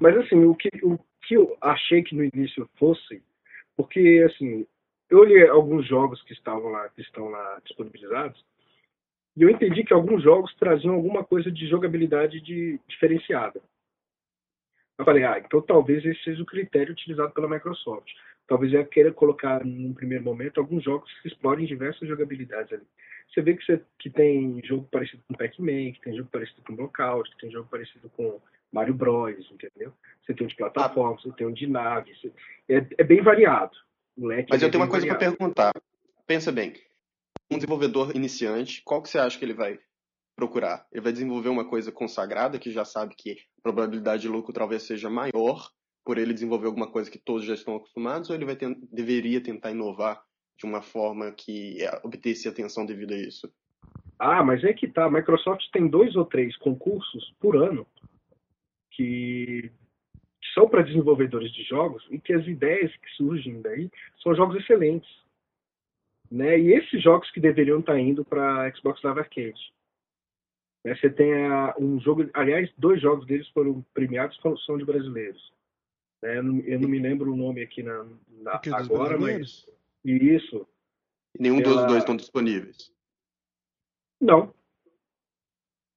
Mas 0.00 0.16
assim, 0.16 0.44
o 0.44 0.54
que, 0.54 0.68
o 0.82 0.98
que 1.26 1.34
eu 1.34 1.56
achei 1.60 2.02
que 2.02 2.14
no 2.14 2.24
início 2.24 2.68
fosse, 2.76 3.22
porque 3.76 4.26
assim, 4.28 4.66
eu 5.10 5.18
olhei 5.18 5.46
alguns 5.48 5.86
jogos 5.86 6.22
que 6.22 6.32
estavam 6.32 6.70
lá, 6.70 6.88
que 6.88 7.02
estão 7.02 7.28
lá 7.28 7.60
disponibilizados, 7.64 8.44
e 9.36 9.42
eu 9.42 9.50
entendi 9.50 9.84
que 9.84 9.92
alguns 9.92 10.22
jogos 10.22 10.52
traziam 10.56 10.94
alguma 10.94 11.22
coisa 11.22 11.50
de 11.50 11.68
jogabilidade 11.68 12.40
de, 12.40 12.80
diferenciada. 12.88 13.60
Eu 14.98 15.04
falei, 15.04 15.22
ah, 15.24 15.38
então 15.38 15.60
talvez 15.62 16.04
esse 16.04 16.20
seja 16.24 16.42
o 16.42 16.46
critério 16.46 16.92
utilizado 16.92 17.32
pela 17.32 17.48
Microsoft. 17.48 18.10
Talvez 18.48 18.72
ela 18.72 18.84
queira 18.84 19.12
colocar, 19.12 19.62
num 19.64 19.92
primeiro 19.92 20.24
momento, 20.24 20.58
alguns 20.58 20.82
jogos 20.82 21.12
que 21.20 21.28
explorem 21.28 21.66
diversas 21.66 22.08
jogabilidades 22.08 22.72
ali. 22.72 22.82
Você 23.28 23.42
vê 23.42 23.54
que, 23.54 23.64
você, 23.64 23.80
que 23.98 24.08
tem 24.08 24.60
jogo 24.64 24.88
parecido 24.90 25.22
com 25.28 25.34
Pac-Man, 25.34 25.92
que 25.92 26.00
tem 26.00 26.16
jogo 26.16 26.30
parecido 26.32 26.62
com 26.66 26.74
Blockout, 26.74 27.30
que 27.30 27.42
tem 27.42 27.50
jogo 27.50 27.68
parecido 27.70 28.08
com 28.16 28.40
Mario 28.72 28.94
Bros, 28.94 29.50
entendeu? 29.52 29.92
Você 30.24 30.32
tem 30.32 30.46
um 30.46 30.48
de 30.48 30.56
plataforma, 30.56 31.14
ah. 31.14 31.22
você 31.22 31.36
tem 31.36 31.46
um 31.46 31.52
de 31.52 31.66
nave. 31.66 32.14
Você... 32.16 32.32
É, 32.70 32.86
é 32.96 33.04
bem 33.04 33.20
variado. 33.20 33.76
Mas 34.16 34.62
eu 34.62 34.70
tenho 34.70 34.82
uma 34.82 34.90
coisa 34.90 35.06
para 35.06 35.16
perguntar. 35.16 35.72
Pensa 36.26 36.50
bem, 36.50 36.72
um 37.50 37.56
desenvolvedor 37.56 38.16
iniciante, 38.16 38.82
qual 38.82 39.02
que 39.02 39.08
você 39.08 39.18
acha 39.18 39.38
que 39.38 39.44
ele 39.44 39.54
vai 39.54 39.78
procurar? 40.34 40.86
Ele 40.90 41.02
vai 41.02 41.12
desenvolver 41.12 41.50
uma 41.50 41.68
coisa 41.68 41.92
consagrada, 41.92 42.58
que 42.58 42.72
já 42.72 42.84
sabe 42.84 43.14
que 43.14 43.32
a 43.58 43.62
probabilidade 43.62 44.22
de 44.22 44.28
lucro 44.28 44.52
talvez 44.52 44.82
seja 44.82 45.10
maior 45.10 45.70
por 46.08 46.16
ele 46.16 46.32
desenvolver 46.32 46.68
alguma 46.68 46.90
coisa 46.90 47.10
que 47.10 47.18
todos 47.18 47.44
já 47.44 47.52
estão 47.52 47.76
acostumados, 47.76 48.30
ou 48.30 48.34
ele 48.34 48.46
vai 48.46 48.56
ter, 48.56 48.74
deveria 48.90 49.42
tentar 49.42 49.72
inovar 49.72 50.24
de 50.58 50.64
uma 50.64 50.80
forma 50.80 51.30
que 51.32 51.80
obtesse 52.02 52.48
atenção 52.48 52.86
devido 52.86 53.12
a 53.12 53.18
isso? 53.18 53.52
Ah, 54.18 54.42
mas 54.42 54.64
é 54.64 54.72
que 54.72 54.88
tá. 54.88 55.04
A 55.04 55.10
Microsoft 55.10 55.70
tem 55.70 55.86
dois 55.86 56.16
ou 56.16 56.24
três 56.24 56.56
concursos 56.56 57.36
por 57.38 57.58
ano 57.58 57.86
que 58.90 59.70
são 60.54 60.66
para 60.66 60.80
desenvolvedores 60.80 61.52
de 61.52 61.62
jogos 61.64 62.02
e 62.10 62.18
que 62.18 62.32
as 62.32 62.46
ideias 62.46 62.90
que 62.90 63.10
surgem 63.10 63.60
daí 63.60 63.90
são 64.22 64.34
jogos 64.34 64.56
excelentes. 64.56 65.10
Né? 66.30 66.58
E 66.58 66.72
esses 66.72 67.02
jogos 67.02 67.30
que 67.32 67.38
deveriam 67.38 67.80
estar 67.80 67.92
tá 67.92 68.00
indo 68.00 68.24
para 68.24 68.74
Xbox 68.74 69.02
Live 69.02 69.20
Arcade. 69.20 69.74
Né? 70.86 70.94
Você 70.94 71.10
tem 71.10 71.34
a, 71.34 71.74
um 71.78 72.00
jogo, 72.00 72.30
aliás, 72.32 72.72
dois 72.78 72.98
jogos 72.98 73.26
deles 73.26 73.46
foram 73.50 73.84
premiados 73.92 74.40
são 74.64 74.78
de 74.78 74.86
brasileiros. 74.86 75.57
Né? 76.22 76.38
Eu, 76.38 76.42
não, 76.42 76.60
eu, 76.60 76.80
não, 76.80 76.88
me 76.88 76.98
lembro 76.98 77.32
o 77.32 77.36
nome 77.36 77.62
aqui 77.62 77.82
na, 77.82 78.06
na 78.42 78.60
agora, 78.72 79.18
mas 79.18 79.66
isso. 80.04 80.66
Nenhum 81.38 81.62
pela... 81.62 81.76
dos 81.76 81.86
dois 81.86 81.98
estão 81.98 82.16
disponíveis. 82.16 82.92
Não, 84.20 84.52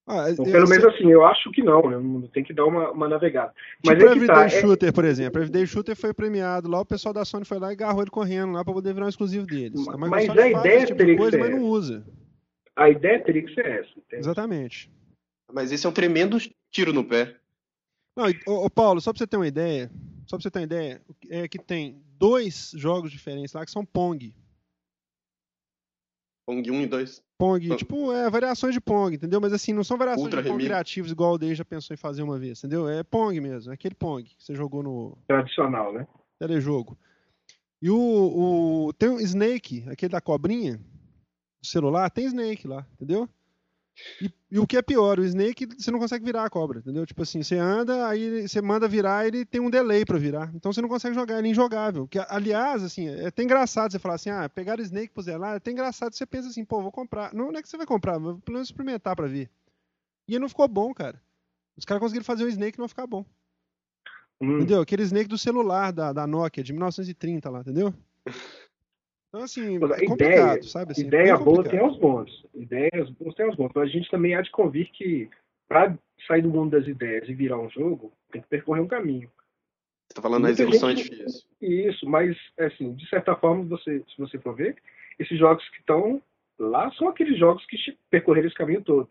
ah, 0.07 0.29
então, 0.29 0.43
pelo 0.43 0.67
menos 0.67 0.83
assim, 0.85 1.09
eu 1.09 1.23
acho 1.25 1.49
que 1.51 1.63
não, 1.63 1.89
né? 1.89 2.27
Tem 2.33 2.43
que 2.43 2.53
dar 2.53 2.65
uma, 2.65 2.91
uma 2.91 3.07
navegada. 3.07 3.53
Mas 3.85 3.97
tipo 3.97 4.09
é 4.09 4.11
Everyday 4.11 4.35
tá, 4.35 4.45
é 4.45 4.49
Shooter, 4.49 4.89
é... 4.89 4.91
por 4.91 5.05
exemplo. 5.05 5.39
Everyday 5.39 5.65
Shooter 5.65 5.95
foi 5.95 6.13
premiado 6.13 6.69
lá, 6.69 6.81
o 6.81 6.85
pessoal 6.85 7.13
da 7.13 7.23
Sony 7.23 7.45
foi 7.45 7.59
lá 7.59 7.69
e 7.69 7.73
agarrou 7.73 8.01
ele 8.01 8.09
correndo 8.09 8.51
lá 8.51 8.63
para 8.65 8.73
poder 8.73 8.93
virar 8.93 9.05
um 9.05 9.09
exclusivo 9.09 9.45
deles. 9.45 9.87
A 9.87 9.97
mas 9.97 10.29
a 10.29 10.49
ideia 10.49 10.85
tipo 10.85 10.97
teria 10.97 11.15
coisa, 11.15 11.37
que 11.37 11.43
ser 11.43 11.49
mas 11.49 11.61
não 11.61 11.67
usa. 11.67 12.05
A 12.75 12.89
ideia 12.89 13.23
teria 13.23 13.43
que 13.43 13.53
ser 13.53 13.65
essa. 13.65 13.89
Entende? 13.91 14.21
Exatamente. 14.21 14.91
Mas 15.53 15.71
esse 15.71 15.85
é 15.85 15.89
um 15.89 15.93
tremendo 15.93 16.37
tiro 16.71 16.91
no 16.91 17.05
pé. 17.05 17.35
Não, 18.15 18.25
ô, 18.47 18.65
ô, 18.65 18.69
Paulo, 18.69 18.99
só 18.99 19.11
pra 19.11 19.19
você 19.19 19.27
ter 19.27 19.37
uma 19.37 19.47
ideia, 19.47 19.89
só 20.27 20.37
pra 20.37 20.43
você 20.43 20.51
ter 20.51 20.59
uma 20.59 20.65
ideia, 20.65 21.01
é 21.29 21.47
que 21.47 21.57
tem 21.57 22.03
dois 22.17 22.71
jogos 22.75 23.11
diferentes 23.11 23.53
lá 23.53 23.65
que 23.65 23.71
são 23.71 23.85
Pong. 23.85 24.33
Pong 26.45 26.69
1 26.69 26.81
e 26.81 26.87
2. 26.87 27.23
Pong, 27.37 27.75
tipo, 27.77 28.11
é 28.11 28.29
variações 28.29 28.73
de 28.73 28.81
Pong, 28.81 29.15
entendeu? 29.15 29.39
Mas 29.39 29.53
assim, 29.53 29.73
não 29.73 29.83
são 29.83 29.97
variações 29.97 30.25
Ultra 30.25 30.43
de 30.43 30.49
Pong 30.49 30.63
criativos 30.63 31.11
igual 31.11 31.33
o 31.33 31.37
Day 31.37 31.55
já 31.55 31.63
pensou 31.63 31.93
em 31.93 31.97
fazer 31.97 32.21
uma 32.21 32.37
vez, 32.37 32.59
entendeu? 32.59 32.87
É 32.87 33.03
Pong 33.03 33.39
mesmo, 33.39 33.71
é 33.71 33.73
aquele 33.73 33.95
Pong 33.95 34.23
que 34.23 34.43
você 34.43 34.53
jogou 34.53 34.83
no. 34.83 35.17
Tradicional, 35.27 35.93
né? 35.93 36.07
Telejogo. 36.37 36.97
E 37.81 37.89
o, 37.89 37.97
o. 37.97 38.93
Tem 38.93 39.09
o 39.09 39.19
Snake, 39.19 39.85
aquele 39.89 40.11
da 40.11 40.21
cobrinha, 40.21 40.77
do 40.77 41.67
celular, 41.67 42.09
tem 42.11 42.25
Snake 42.25 42.67
lá, 42.67 42.85
entendeu? 42.93 43.27
E, 44.21 44.31
e, 44.51 44.59
o 44.59 44.67
que 44.67 44.77
é 44.77 44.81
pior, 44.81 45.19
o 45.19 45.23
Snake 45.23 45.65
você 45.65 45.91
não 45.91 45.99
consegue 45.99 46.25
virar 46.25 46.45
a 46.45 46.49
cobra, 46.49 46.79
entendeu? 46.79 47.05
Tipo 47.05 47.23
assim, 47.23 47.41
você 47.43 47.57
anda, 47.57 48.07
aí 48.07 48.47
você 48.47 48.61
manda 48.61 48.87
virar, 48.87 49.27
ele 49.27 49.45
tem 49.45 49.61
um 49.61 49.69
delay 49.69 50.05
para 50.05 50.17
virar. 50.17 50.51
Então 50.53 50.71
você 50.71 50.81
não 50.81 50.89
consegue 50.89 51.15
jogar, 51.15 51.39
ele 51.39 51.47
é 51.47 51.51
injogável. 51.51 52.07
Que, 52.07 52.19
aliás, 52.19 52.83
assim, 52.83 53.07
é 53.07 53.27
até 53.27 53.43
engraçado 53.43 53.91
você 53.91 53.99
falar 53.99 54.15
assim, 54.15 54.29
ah, 54.29 54.49
pegar 54.49 54.79
o 54.79 54.81
Snake 54.81 55.13
pro 55.13 55.37
lá, 55.37 55.53
é 55.53 55.55
até 55.57 55.71
engraçado 55.71 56.13
você 56.13 56.25
pensa 56.25 56.49
assim, 56.49 56.65
pô, 56.65 56.81
vou 56.81 56.91
comprar. 56.91 57.33
Não, 57.33 57.51
não 57.51 57.59
é 57.59 57.61
que 57.61 57.69
você 57.69 57.77
vai 57.77 57.85
comprar, 57.85 58.19
mas 58.19 58.39
pelo 58.41 58.55
menos 58.55 58.67
experimentar 58.67 59.15
pra 59.15 59.27
ver. 59.27 59.49
E 60.27 60.37
não 60.39 60.49
ficou 60.49 60.67
bom, 60.67 60.93
cara. 60.93 61.21
Os 61.77 61.85
caras 61.85 62.01
conseguiram 62.01 62.25
fazer 62.25 62.43
o 62.43 62.49
Snake 62.49 62.79
não 62.79 62.87
ficar 62.87 63.07
bom. 63.07 63.25
Hum. 64.41 64.57
Entendeu? 64.57 64.81
Aquele 64.81 65.03
Snake 65.03 65.29
do 65.29 65.37
celular 65.37 65.91
da, 65.91 66.11
da 66.11 66.25
Nokia 66.25 66.63
de 66.63 66.73
1930 66.73 67.49
lá, 67.49 67.61
entendeu? 67.61 67.93
Então, 69.31 69.43
assim, 69.45 69.79
é 69.97 70.03
ideia, 70.03 70.61
sabe? 70.63 70.91
Assim, 70.91 71.03
é 71.03 71.07
ideia 71.07 71.31
é 71.31 71.37
boa 71.37 71.63
tem 71.63 71.81
os 71.81 71.97
bons. 71.97 72.45
Ideias 72.53 73.09
boas 73.11 73.33
tem 73.33 73.47
os 73.47 73.55
bons. 73.55 73.71
Mas 73.73 73.83
a 73.83 73.91
gente 73.91 74.11
também 74.11 74.35
há 74.35 74.41
de 74.41 74.51
convir 74.51 74.91
que 74.91 75.29
para 75.69 75.97
sair 76.27 76.41
do 76.41 76.49
mundo 76.49 76.71
das 76.71 76.85
ideias 76.85 77.29
e 77.29 77.33
virar 77.33 77.57
um 77.57 77.69
jogo, 77.69 78.11
tem 78.29 78.41
que 78.41 78.47
percorrer 78.49 78.81
um 78.81 78.87
caminho. 78.87 79.29
Você 79.29 80.11
está 80.11 80.21
falando 80.21 80.43
da 80.43 80.49
execução 80.49 80.89
gente... 80.89 81.13
é 81.13 81.15
difícil. 81.15 81.47
Isso, 81.61 82.05
mas, 82.05 82.37
assim, 82.59 82.93
de 82.93 83.07
certa 83.07 83.33
forma, 83.37 83.63
você, 83.63 83.99
se 83.99 84.17
você 84.17 84.37
for 84.37 84.53
ver, 84.53 84.75
esses 85.17 85.39
jogos 85.39 85.67
que 85.69 85.77
estão 85.77 86.21
lá 86.59 86.91
são 86.91 87.07
aqueles 87.07 87.39
jogos 87.39 87.65
que 87.67 87.77
percorreram 88.09 88.47
esse 88.47 88.57
caminho 88.57 88.81
todo. 88.81 89.09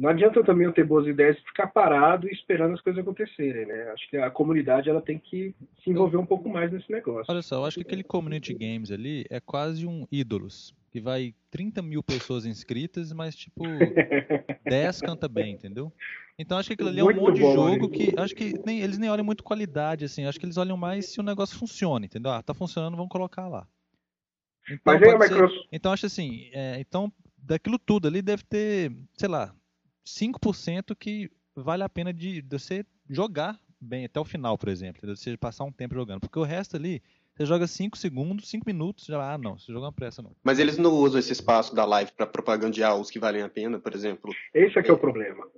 Não 0.00 0.08
adianta 0.08 0.42
também 0.42 0.66
eu 0.66 0.72
ter 0.72 0.82
boas 0.82 1.06
ideias 1.06 1.36
e 1.36 1.42
ficar 1.42 1.66
parado 1.66 2.26
e 2.26 2.32
esperando 2.32 2.72
as 2.72 2.80
coisas 2.80 3.02
acontecerem, 3.02 3.66
né? 3.66 3.90
Acho 3.92 4.08
que 4.08 4.16
a 4.16 4.30
comunidade 4.30 4.88
ela 4.88 5.02
tem 5.02 5.18
que 5.18 5.54
se 5.84 5.90
envolver 5.90 6.16
um 6.16 6.24
pouco 6.24 6.48
mais 6.48 6.72
nesse 6.72 6.90
negócio. 6.90 7.26
Olha 7.28 7.42
só, 7.42 7.56
eu 7.56 7.66
acho 7.66 7.76
que 7.76 7.82
aquele 7.82 8.02
community 8.02 8.54
games 8.54 8.90
ali 8.90 9.26
é 9.28 9.40
quase 9.40 9.86
um 9.86 10.06
ídolos, 10.10 10.74
que 10.90 11.02
vai 11.02 11.34
30 11.50 11.82
mil 11.82 12.02
pessoas 12.02 12.46
inscritas, 12.46 13.12
mas 13.12 13.36
tipo 13.36 13.60
10 14.64 15.02
canta 15.02 15.28
bem, 15.28 15.52
entendeu? 15.52 15.92
Então 16.38 16.56
acho 16.56 16.68
que 16.68 16.72
aquilo 16.72 16.88
ali 16.88 17.00
é 17.00 17.02
um 17.02 17.06
muito 17.06 17.20
monte 17.20 17.34
de 17.34 17.42
jogo 17.42 17.90
né? 17.90 17.94
que 17.94 18.14
acho 18.18 18.34
que 18.34 18.54
nem, 18.64 18.80
eles 18.80 18.96
nem 18.96 19.10
olham 19.10 19.24
muito 19.24 19.44
qualidade, 19.44 20.06
assim, 20.06 20.24
acho 20.24 20.40
que 20.40 20.46
eles 20.46 20.56
olham 20.56 20.78
mais 20.78 21.12
se 21.12 21.20
o 21.20 21.22
negócio 21.22 21.58
funciona, 21.58 22.06
entendeu? 22.06 22.32
Ah, 22.32 22.42
tá 22.42 22.54
funcionando, 22.54 22.96
vamos 22.96 23.12
colocar 23.12 23.48
lá. 23.48 23.68
Então, 24.64 24.80
mas 24.86 25.02
aí 25.02 25.10
a 25.10 25.18
Microsoft... 25.18 25.66
então 25.70 25.92
acho 25.92 26.06
assim, 26.06 26.48
é, 26.54 26.80
então 26.80 27.12
daquilo 27.36 27.78
tudo 27.78 28.08
ali 28.08 28.22
deve 28.22 28.44
ter, 28.44 28.92
sei 29.18 29.28
lá, 29.28 29.54
5% 30.06 30.96
que 30.96 31.30
vale 31.54 31.82
a 31.82 31.88
pena 31.88 32.12
de, 32.12 32.42
de 32.42 32.58
você 32.58 32.84
jogar 33.08 33.58
bem 33.80 34.04
até 34.04 34.20
o 34.20 34.24
final, 34.24 34.58
por 34.58 34.68
exemplo, 34.68 35.00
de 35.00 35.16
você 35.16 35.36
passar 35.36 35.64
um 35.64 35.72
tempo 35.72 35.94
jogando, 35.94 36.20
porque 36.20 36.38
o 36.38 36.44
resto 36.44 36.76
ali 36.76 37.02
você 37.34 37.46
joga 37.46 37.66
5 37.66 37.96
segundos, 37.96 38.50
5 38.50 38.66
minutos, 38.66 39.06
já, 39.06 39.32
ah, 39.32 39.38
não, 39.38 39.58
você 39.58 39.72
joga 39.72 39.86
uma 39.86 39.92
pressa 39.92 40.20
não. 40.20 40.36
Mas 40.44 40.58
eles 40.58 40.76
não 40.76 40.92
usam 40.92 41.18
esse 41.18 41.32
espaço 41.32 41.74
da 41.74 41.86
live 41.86 42.12
para 42.12 42.26
propagandear 42.26 42.94
os 42.96 43.10
que 43.10 43.18
valem 43.18 43.42
a 43.42 43.48
pena, 43.48 43.78
por 43.78 43.94
exemplo? 43.94 44.30
Esse 44.52 44.78
é 44.78 44.82
que 44.82 44.90
é 44.90 44.92
o 44.92 44.98
problema. 44.98 45.48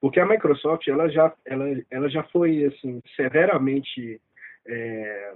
Porque 0.00 0.18
a 0.18 0.26
Microsoft, 0.26 0.88
ela 0.88 1.08
já, 1.08 1.32
ela, 1.44 1.64
ela 1.90 2.08
já 2.10 2.24
foi, 2.24 2.64
assim, 2.64 3.00
severamente 3.14 4.20
é, 4.66 5.34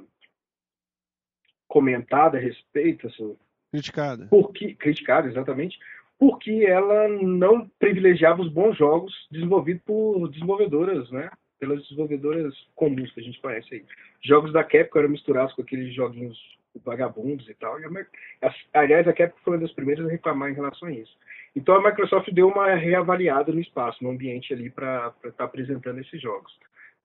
comentada 1.69 2.37
a 2.37 2.41
respeito, 2.41 3.07
assim... 3.07 3.37
Criticada. 3.71 4.27
Porque, 4.29 4.75
criticada, 4.75 5.29
exatamente 5.29 5.79
porque 6.19 6.65
ela 6.67 7.09
não 7.09 7.69
privilegiava 7.79 8.43
os 8.43 8.51
bons 8.51 8.77
jogos 8.77 9.13
desenvolvidos 9.31 9.83
por 9.85 10.29
desenvolvedoras, 10.29 11.11
né? 11.11 11.31
Pelas 11.59 11.83
desenvolvedoras 11.83 12.55
comuns 12.75 13.11
que 13.13 13.21
a 13.21 13.23
gente 13.23 13.41
conhece 13.41 13.75
aí. 13.75 13.85
Jogos 14.25 14.53
da 14.53 14.65
Capcom 14.65 14.99
eram 14.99 15.09
misturados 15.11 15.55
com 15.55 15.63
aqueles 15.63 15.95
joguinhos 15.95 16.39
vagabundos 16.85 17.49
e 17.49 17.55
tal. 17.55 17.79
E 17.81 17.85
a, 17.85 18.55
aliás, 18.75 19.07
a 19.09 19.13
Capcom 19.13 19.39
foi 19.43 19.55
uma 19.55 19.63
das 19.63 19.73
primeiras 19.73 20.07
a 20.07 20.11
reclamar 20.11 20.51
em 20.51 20.55
relação 20.55 20.89
a 20.89 20.93
isso. 20.93 21.17
Então 21.55 21.75
a 21.75 21.83
Microsoft 21.83 22.31
deu 22.33 22.49
uma 22.49 22.75
reavaliada 22.75 23.53
no 23.53 23.61
espaço, 23.61 24.05
no 24.05 24.11
ambiente 24.11 24.53
ali 24.53 24.71
para 24.71 25.09
estar 25.17 25.33
tá 25.33 25.45
apresentando 25.45 26.01
esses 26.01 26.21
jogos. 26.21 26.53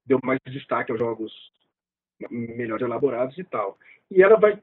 Deu 0.05 0.19
mais 0.23 0.39
destaque 0.45 0.91
aos 0.91 0.99
jogos 0.99 1.31
melhor 2.29 2.81
elaborados 2.81 3.37
e 3.37 3.43
tal. 3.43 3.77
E 4.09 4.21
ela 4.21 4.37
vai 4.37 4.61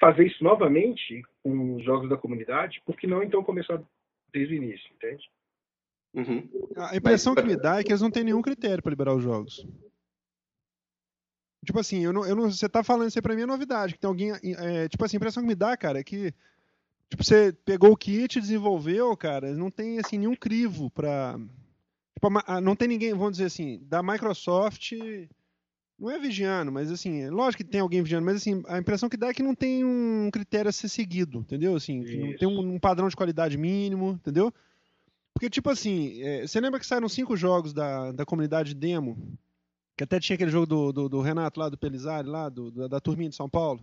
fazer 0.00 0.26
isso 0.26 0.42
novamente 0.42 1.22
com 1.42 1.76
os 1.76 1.84
jogos 1.84 2.08
da 2.08 2.16
comunidade, 2.16 2.82
por 2.84 2.96
que 2.96 3.06
não 3.06 3.22
então 3.22 3.42
começar 3.42 3.82
desde 4.32 4.54
o 4.54 4.56
início, 4.56 4.90
entende? 4.94 5.30
Uhum. 6.14 6.48
A 6.76 6.96
impressão 6.96 7.34
Mas... 7.34 7.44
que 7.44 7.50
me 7.50 7.56
dá 7.56 7.78
é 7.78 7.84
que 7.84 7.90
eles 7.90 8.02
não 8.02 8.10
têm 8.10 8.24
nenhum 8.24 8.42
critério 8.42 8.82
para 8.82 8.90
liberar 8.90 9.14
os 9.14 9.22
jogos. 9.22 9.66
Tipo 11.64 11.80
assim, 11.80 12.04
eu 12.04 12.12
não, 12.12 12.24
eu 12.24 12.36
não, 12.36 12.50
você 12.50 12.68
tá 12.68 12.82
falando 12.82 13.08
isso 13.08 13.18
aí 13.18 13.22
pra 13.22 13.34
mim 13.34 13.42
é 13.42 13.46
novidade, 13.46 13.94
que 13.94 13.98
tem 13.98 14.08
alguém. 14.08 14.30
É, 14.30 14.88
tipo 14.88 15.04
assim, 15.04 15.16
a 15.16 15.18
impressão 15.18 15.42
que 15.42 15.48
me 15.48 15.54
dá, 15.54 15.76
cara, 15.76 15.98
é 15.98 16.04
que. 16.04 16.32
Tipo, 17.10 17.22
você 17.22 17.52
pegou 17.64 17.92
o 17.92 17.96
kit, 17.96 18.40
desenvolveu, 18.40 19.16
cara, 19.16 19.52
não 19.52 19.70
tem 19.70 19.98
assim 19.98 20.18
nenhum 20.18 20.36
crivo 20.36 20.90
pra. 20.90 21.38
Tipo, 22.14 22.30
não 22.62 22.76
tem 22.76 22.88
ninguém, 22.88 23.12
vamos 23.12 23.32
dizer 23.32 23.46
assim, 23.46 23.80
da 23.84 24.02
Microsoft 24.02 24.92
não 25.98 26.10
é 26.10 26.18
vigiando, 26.18 26.70
mas 26.70 26.92
assim, 26.92 27.22
é 27.22 27.30
lógico 27.30 27.64
que 27.64 27.70
tem 27.70 27.80
alguém 27.80 28.02
vigiando, 28.02 28.26
mas 28.26 28.36
assim, 28.36 28.62
a 28.66 28.78
impressão 28.78 29.08
que 29.08 29.16
dá 29.16 29.28
é 29.28 29.34
que 29.34 29.42
não 29.42 29.54
tem 29.54 29.84
um 29.84 30.30
critério 30.30 30.68
a 30.68 30.72
ser 30.72 30.88
seguido, 30.88 31.38
entendeu? 31.38 31.74
Assim, 31.74 32.04
não 32.18 32.36
tem 32.36 32.46
um, 32.46 32.74
um, 32.74 32.78
padrão 32.78 33.08
de 33.08 33.16
qualidade 33.16 33.56
mínimo, 33.56 34.10
entendeu? 34.10 34.52
Porque, 35.32 35.48
tipo 35.48 35.70
assim, 35.70 36.22
é, 36.22 36.46
você 36.46 36.60
lembra 36.60 36.80
que 36.80 36.86
saíram 36.86 37.08
cinco 37.08 37.36
jogos 37.36 37.72
da, 37.72 38.12
da 38.12 38.24
comunidade 38.24 38.74
demo? 38.74 39.16
Que 39.96 40.04
até 40.04 40.20
tinha 40.20 40.34
aquele 40.34 40.50
jogo 40.50 40.66
do, 40.66 40.92
do, 40.92 41.08
do 41.08 41.20
Renato 41.20 41.58
lá, 41.58 41.68
do 41.70 41.78
Pelizari, 41.78 42.28
lá, 42.28 42.48
do, 42.48 42.70
da, 42.70 42.88
da 42.88 43.00
turminha 43.00 43.30
de 43.30 43.36
São 43.36 43.48
Paulo? 43.48 43.80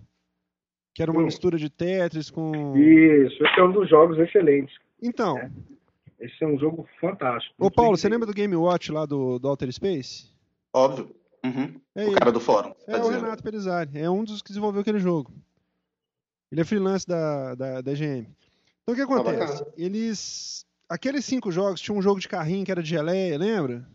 Que 0.93 1.01
era 1.01 1.11
uma 1.11 1.21
Sim. 1.21 1.25
mistura 1.25 1.57
de 1.57 1.69
Tetris 1.69 2.29
com. 2.29 2.75
Isso, 2.77 3.43
esse 3.43 3.59
é 3.59 3.63
um 3.63 3.71
dos 3.71 3.89
jogos 3.89 4.17
excelentes. 4.19 4.75
Então. 5.01 5.37
É. 5.37 5.51
Esse 6.19 6.43
é 6.43 6.47
um 6.47 6.57
jogo 6.57 6.87
fantástico. 7.01 7.53
Ô, 7.57 7.69
Paulo, 7.69 7.97
você 7.97 8.07
lembra 8.07 8.25
do 8.27 8.33
Game 8.33 8.55
Watch 8.55 8.91
lá 8.91 9.05
do, 9.05 9.39
do 9.39 9.49
Outer 9.49 9.71
Space? 9.71 10.31
Óbvio. 10.71 11.13
Uhum. 11.45 11.79
É 11.95 12.05
o 12.05 12.07
ele. 12.07 12.15
cara 12.15 12.31
do 12.31 12.39
fórum. 12.39 12.73
É 12.87 12.93
tá 12.93 13.05
o 13.05 13.09
Renato 13.09 13.43
Pelizari. 13.43 13.99
É 13.99 14.09
um 14.09 14.23
dos 14.23 14.41
que 14.41 14.49
desenvolveu 14.49 14.81
aquele 14.81 14.99
jogo. 14.99 15.31
Ele 16.51 16.61
é 16.61 16.63
freelance 16.63 17.07
da, 17.07 17.55
da, 17.55 17.81
da 17.81 17.93
GM. 17.93 18.27
Então 18.83 18.93
o 18.93 18.95
que 18.95 18.97
tá 18.97 19.03
acontece? 19.03 19.63
Ah, 19.63 19.73
Eles. 19.77 20.65
Aqueles 20.87 21.25
cinco 21.25 21.51
jogos, 21.51 21.81
tinha 21.81 21.97
um 21.97 22.01
jogo 22.01 22.19
de 22.19 22.27
carrinho 22.27 22.63
que 22.63 22.71
era 22.71 22.83
de 22.83 22.89
geleia, 22.89 23.37
lembra? 23.37 23.87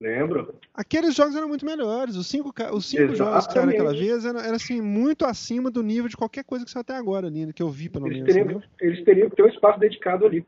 Lembro. 0.00 0.54
Aqueles 0.72 1.14
jogos 1.14 1.34
eram 1.34 1.48
muito 1.48 1.66
melhores. 1.66 2.16
Os 2.16 2.26
cinco, 2.26 2.54
os 2.72 2.86
cinco 2.86 3.14
jogos 3.14 3.46
que 3.46 3.52
saíram 3.52 3.70
aquela 3.70 3.92
vez 3.92 4.24
eram, 4.24 4.40
era, 4.40 4.56
assim, 4.56 4.80
muito 4.80 5.26
acima 5.26 5.70
do 5.70 5.82
nível 5.82 6.08
de 6.08 6.16
qualquer 6.16 6.44
coisa 6.44 6.64
que 6.64 6.70
saiu 6.70 6.80
até 6.82 6.94
agora 6.94 7.26
ali, 7.26 7.52
que 7.52 7.62
eu 7.62 7.68
vi, 7.68 7.88
pelo 7.88 8.06
eles 8.06 8.22
menos. 8.22 8.34
Teriam, 8.34 8.62
eles 8.80 9.04
teriam 9.04 9.28
que 9.28 9.36
ter 9.36 9.42
um 9.42 9.48
espaço 9.48 9.78
dedicado 9.78 10.24
ali. 10.24 10.46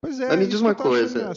Pois 0.00 0.20
é. 0.20 0.28
Mas 0.28 0.38
me 0.38 0.46
diz 0.46 0.60
uma 0.60 0.74
coisa. 0.74 1.32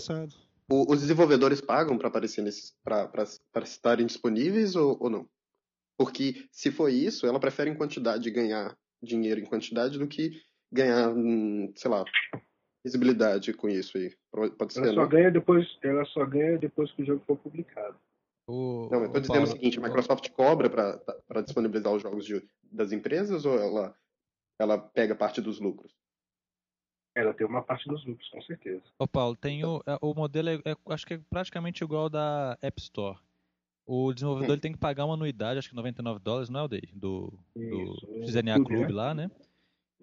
O, 0.69 0.91
os 0.91 1.01
desenvolvedores 1.01 1.61
pagam 1.61 1.97
para 1.97 2.07
aparecer 2.07 2.41
nesses, 2.41 2.75
para 2.83 3.63
estarem 3.63 4.05
disponíveis 4.05 4.75
ou, 4.75 4.97
ou 4.99 5.09
não? 5.09 5.29
Porque 5.97 6.47
se 6.51 6.71
for 6.71 6.89
isso, 6.89 7.25
ela 7.25 7.39
prefere 7.39 7.69
em 7.69 7.75
quantidade 7.75 8.29
ganhar 8.31 8.75
dinheiro 9.01 9.39
em 9.39 9.45
quantidade 9.45 9.97
do 9.97 10.07
que 10.07 10.41
ganhar, 10.71 11.09
hum, 11.09 11.71
sei 11.75 11.89
lá, 11.89 12.03
visibilidade 12.83 13.53
com 13.53 13.69
isso 13.69 13.97
aí. 13.97 14.13
Pode 14.57 14.73
ser, 14.73 14.83
ela 14.83 14.93
só 14.93 15.07
ganha 15.07 15.31
depois, 15.31 15.77
ela 15.83 16.05
só 16.05 16.25
ganha 16.25 16.57
depois 16.57 16.91
que 16.91 17.03
o 17.03 17.05
jogo 17.05 17.23
for 17.25 17.37
publicado. 17.37 17.97
O, 18.47 18.89
não, 18.91 19.03
eu 19.03 19.11
tô 19.11 19.19
dizendo 19.19 19.37
Paulo, 19.37 19.47
o 19.47 19.51
seguinte, 19.51 19.79
a 19.79 19.81
Microsoft 19.81 20.29
cobra 20.31 20.69
para 20.69 21.41
disponibilizar 21.41 21.93
os 21.93 22.01
jogos 22.01 22.25
de, 22.25 22.47
das 22.63 22.91
empresas 22.91 23.45
ou 23.45 23.57
ela, 23.57 23.95
ela 24.59 24.77
pega 24.77 25.15
parte 25.15 25.41
dos 25.41 25.59
lucros? 25.59 25.95
Ela 27.15 27.33
tem 27.33 27.47
uma 27.47 27.63
parte 27.63 27.87
dos 27.87 28.05
lucros, 28.05 28.29
com 28.29 28.41
certeza. 28.41 28.83
Ô 28.99 29.07
Paulo, 29.07 29.37
tem 29.37 29.63
o, 29.63 29.81
é, 29.87 29.97
o 30.01 30.13
modelo, 30.13 30.49
é, 30.49 30.55
é, 30.65 30.75
acho 30.89 31.07
que 31.07 31.13
é 31.13 31.19
praticamente 31.29 31.81
igual 31.81 32.03
ao 32.03 32.09
da 32.09 32.57
App 32.61 32.81
Store. 32.81 33.17
O 33.85 34.13
desenvolvedor 34.13 34.51
ele 34.51 34.61
tem 34.61 34.73
que 34.73 34.77
pagar 34.77 35.05
uma 35.05 35.13
anuidade, 35.13 35.59
acho 35.59 35.69
que 35.69 35.75
99 35.75 36.19
dólares, 36.19 36.49
não 36.49 36.59
é 36.59 36.63
o 36.63 36.67
dele? 36.67 36.89
Do, 36.93 37.31
do 37.55 38.27
XNA 38.27 38.61
Club 38.65 38.89
lá, 38.89 39.13
né? 39.13 39.31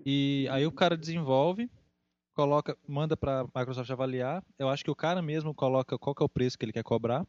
E 0.07 0.49
aí 0.51 0.67
o 0.67 0.73
cara 0.73 0.97
desenvolve, 0.97 1.71
coloca, 2.33 2.79
manda 2.89 3.17
para 3.17 3.45
Microsoft 3.55 3.91
avaliar. 3.91 4.43
Eu 4.59 4.69
acho 4.69 4.83
que 4.83 4.91
o 4.91 4.95
cara 4.95 5.21
mesmo 5.21 5.53
coloca 5.53 5.99
qual 5.99 6.15
que 6.15 6.23
é 6.23 6.27
o 6.27 6.29
preço 6.29 6.57
que 6.57 6.65
ele 6.65 6.73
quer 6.73 6.85
cobrar. 6.85 7.27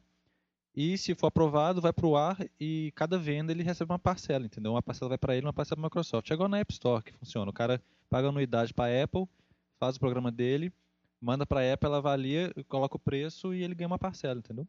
E 0.74 0.96
se 0.96 1.14
for 1.14 1.26
aprovado, 1.26 1.80
vai 1.80 1.92
para 1.92 2.06
o 2.06 2.16
ar 2.16 2.36
e 2.58 2.90
cada 2.96 3.18
venda 3.18 3.52
ele 3.52 3.62
recebe 3.62 3.92
uma 3.92 3.98
parcela, 3.98 4.46
entendeu? 4.46 4.72
Uma 4.72 4.82
parcela 4.82 5.10
vai 5.10 5.18
para 5.18 5.36
ele, 5.36 5.46
uma 5.46 5.52
parcela 5.52 5.76
para 5.76 5.86
Microsoft. 5.86 6.30
É 6.30 6.34
igual 6.34 6.48
na 6.48 6.58
App 6.58 6.72
Store 6.72 7.02
que 7.02 7.12
funciona. 7.12 7.50
O 7.50 7.54
cara 7.54 7.82
paga 8.08 8.28
anuidade 8.28 8.72
para 8.72 8.92
a 8.92 9.04
Apple 9.04 9.28
faz 9.78 9.96
o 9.96 10.00
programa 10.00 10.30
dele, 10.30 10.72
manda 11.20 11.46
para 11.46 11.60
a 11.60 11.72
Apple, 11.72 11.88
ela 11.88 11.98
avalia, 11.98 12.52
coloca 12.68 12.96
o 12.96 13.00
preço 13.00 13.54
e 13.54 13.62
ele 13.62 13.74
ganha 13.74 13.88
uma 13.88 13.98
parcela, 13.98 14.38
entendeu? 14.38 14.66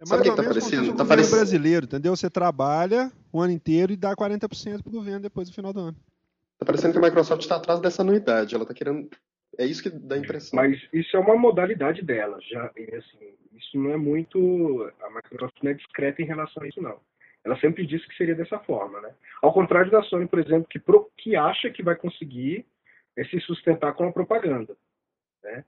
É 0.00 0.08
mais 0.08 0.10
Sabe 0.10 0.28
ou 0.28 0.36
que 0.36 0.42
tá 0.42 0.48
parecendo? 0.48 0.96
Tá 0.96 1.04
parecendo 1.04 1.36
brasileiro, 1.36 1.86
entendeu? 1.86 2.16
Você 2.16 2.30
trabalha 2.30 3.10
o 3.32 3.40
ano 3.40 3.52
inteiro 3.52 3.92
e 3.92 3.96
dá 3.96 4.14
40% 4.14 4.82
pro 4.82 4.92
governo 4.92 5.20
depois 5.20 5.48
do 5.48 5.54
final 5.54 5.72
do 5.72 5.80
ano. 5.80 5.96
Tá 6.58 6.66
parecendo 6.66 6.92
que 6.92 6.98
a 6.98 7.02
Microsoft 7.02 7.42
está 7.42 7.56
atrás 7.56 7.80
dessa 7.80 8.02
anuidade. 8.02 8.54
Ela 8.54 8.64
tá 8.64 8.72
querendo. 8.72 9.08
É 9.58 9.66
isso 9.66 9.82
que 9.82 9.90
dá 9.90 10.14
a 10.14 10.18
impressão. 10.18 10.56
Mas 10.56 10.80
isso 10.92 11.16
é 11.16 11.20
uma 11.20 11.36
modalidade 11.36 12.02
dela. 12.02 12.38
Já, 12.48 12.66
assim, 12.66 13.34
isso 13.56 13.76
não 13.76 13.90
é 13.90 13.96
muito. 13.96 14.92
A 15.02 15.10
Microsoft 15.10 15.56
não 15.62 15.72
é 15.72 15.74
discreta 15.74 16.22
em 16.22 16.26
relação 16.26 16.62
a 16.62 16.68
isso, 16.68 16.80
não. 16.80 17.00
Ela 17.44 17.58
sempre 17.60 17.86
disse 17.86 18.06
que 18.06 18.16
seria 18.16 18.34
dessa 18.34 18.58
forma, 18.60 19.00
né? 19.00 19.10
Ao 19.42 19.52
contrário 19.52 19.90
da 19.90 20.02
Sony, 20.02 20.26
por 20.26 20.38
exemplo, 20.38 20.66
que, 20.68 20.78
pro, 20.78 21.10
que 21.16 21.34
acha 21.34 21.70
que 21.70 21.82
vai 21.82 21.96
conseguir 21.96 22.66
é 23.18 23.24
se 23.24 23.40
sustentar 23.40 23.94
com 23.94 24.04
a 24.04 24.12
propaganda, 24.12 24.76
né? 25.42 25.64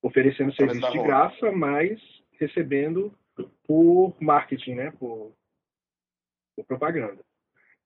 oferecendo 0.00 0.54
serviço 0.54 0.90
de 0.90 1.02
graça, 1.02 1.50
mas 1.50 2.00
recebendo 2.38 3.12
por 3.66 4.16
marketing, 4.20 4.74
né? 4.74 4.90
por, 4.92 5.32
por 6.56 6.64
propaganda. 6.64 7.20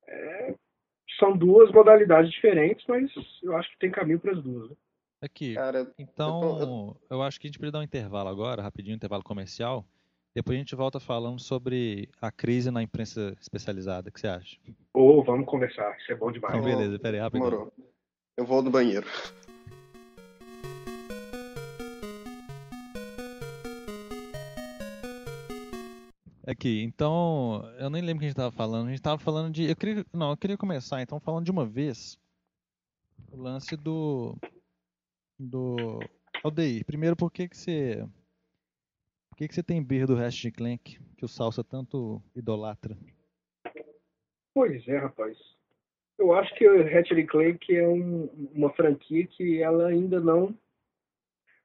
É, 0.06 0.54
são 1.18 1.37
duas 1.37 1.73
modalidades 1.73 2.30
diferentes, 2.30 2.85
mas 2.87 3.11
eu 3.42 3.56
acho 3.56 3.70
que 3.70 3.78
tem 3.78 3.90
caminho 3.90 4.20
para 4.20 4.32
as 4.32 4.42
duas. 4.42 4.70
Né? 4.70 4.76
Aqui, 5.23 5.54
Cara, 5.54 5.90
então 5.99 6.58
eu, 6.61 6.66
tô... 6.66 6.96
eu, 7.11 7.23
acho 7.23 7.40
que 7.40 7.46
a 7.46 7.49
gente 7.49 7.58
precisa 7.58 7.73
dar 7.73 7.80
um 7.80 7.85
intervalo 7.85 8.28
agora, 8.28 8.62
rapidinho, 8.62 8.94
um 8.94 8.96
intervalo 8.96 9.23
comercial. 9.23 9.85
Depois 10.35 10.56
a 10.56 10.58
gente 10.58 10.76
volta 10.76 11.00
falando 11.00 11.40
sobre 11.40 12.11
a 12.20 12.30
crise 12.30 12.70
na 12.70 12.82
imprensa 12.82 13.35
especializada. 13.40 14.11
O 14.11 14.12
que 14.12 14.20
você 14.20 14.28
acha? 14.28 14.58
Ou 14.92 15.20
oh, 15.20 15.25
vamos 15.25 15.46
conversar, 15.46 15.96
isso 15.96 16.12
é 16.12 16.14
bom 16.14 16.30
demais. 16.30 16.54
Então, 16.54 16.66
beleza, 16.66 16.99
peraí, 16.99 17.18
rapidinho. 17.18 17.50
Demorou. 17.50 17.73
Eu 18.37 18.45
vou 18.45 18.62
no 18.62 18.71
banheiro. 18.71 19.07
Aqui, 26.47 26.83
então, 26.83 27.62
eu 27.78 27.88
nem 27.88 28.02
lembro 28.02 28.19
o 28.19 28.21
que 28.21 28.26
a 28.26 28.28
gente 28.28 28.37
estava 28.38 28.52
falando. 28.52 28.87
A 28.87 28.90
gente 28.90 28.99
estava 28.99 29.19
falando 29.19 29.50
de. 29.50 29.64
Eu 29.64 29.75
queria, 29.75 30.05
não, 30.12 30.31
eu 30.31 30.37
queria 30.37 30.59
começar, 30.59 31.00
então, 31.00 31.19
falando 31.19 31.47
de 31.47 31.50
uma 31.50 31.64
vez 31.64 32.19
o 33.33 33.40
lance 33.40 33.75
do. 33.75 34.37
Do. 35.38 35.99
Aldeir, 36.45 36.85
primeiro, 36.85 37.16
por 37.16 37.33
que, 37.33 37.49
que 37.49 37.57
você 37.57 38.02
O 39.33 39.37
que, 39.37 39.49
que 39.49 39.55
você 39.55 39.62
tem 39.62 39.83
birra 39.83 40.07
do 40.07 40.14
Ratchet 40.14 40.52
Clank, 40.52 41.00
que 41.16 41.25
o 41.25 41.28
Salsa 41.28 41.64
tanto 41.64 42.23
idolatra? 42.35 42.97
Pois 44.55 44.87
é, 44.87 44.99
rapaz. 44.99 45.55
Eu 46.18 46.32
acho 46.35 46.54
que 46.54 46.66
o 46.66 46.82
Ratchet 46.82 47.26
Clank 47.26 47.76
é 47.76 47.87
um, 47.87 48.25
uma 48.54 48.70
franquia 48.73 49.26
que 49.26 49.62
ela 49.62 49.88
ainda 49.88 50.18
não 50.18 50.56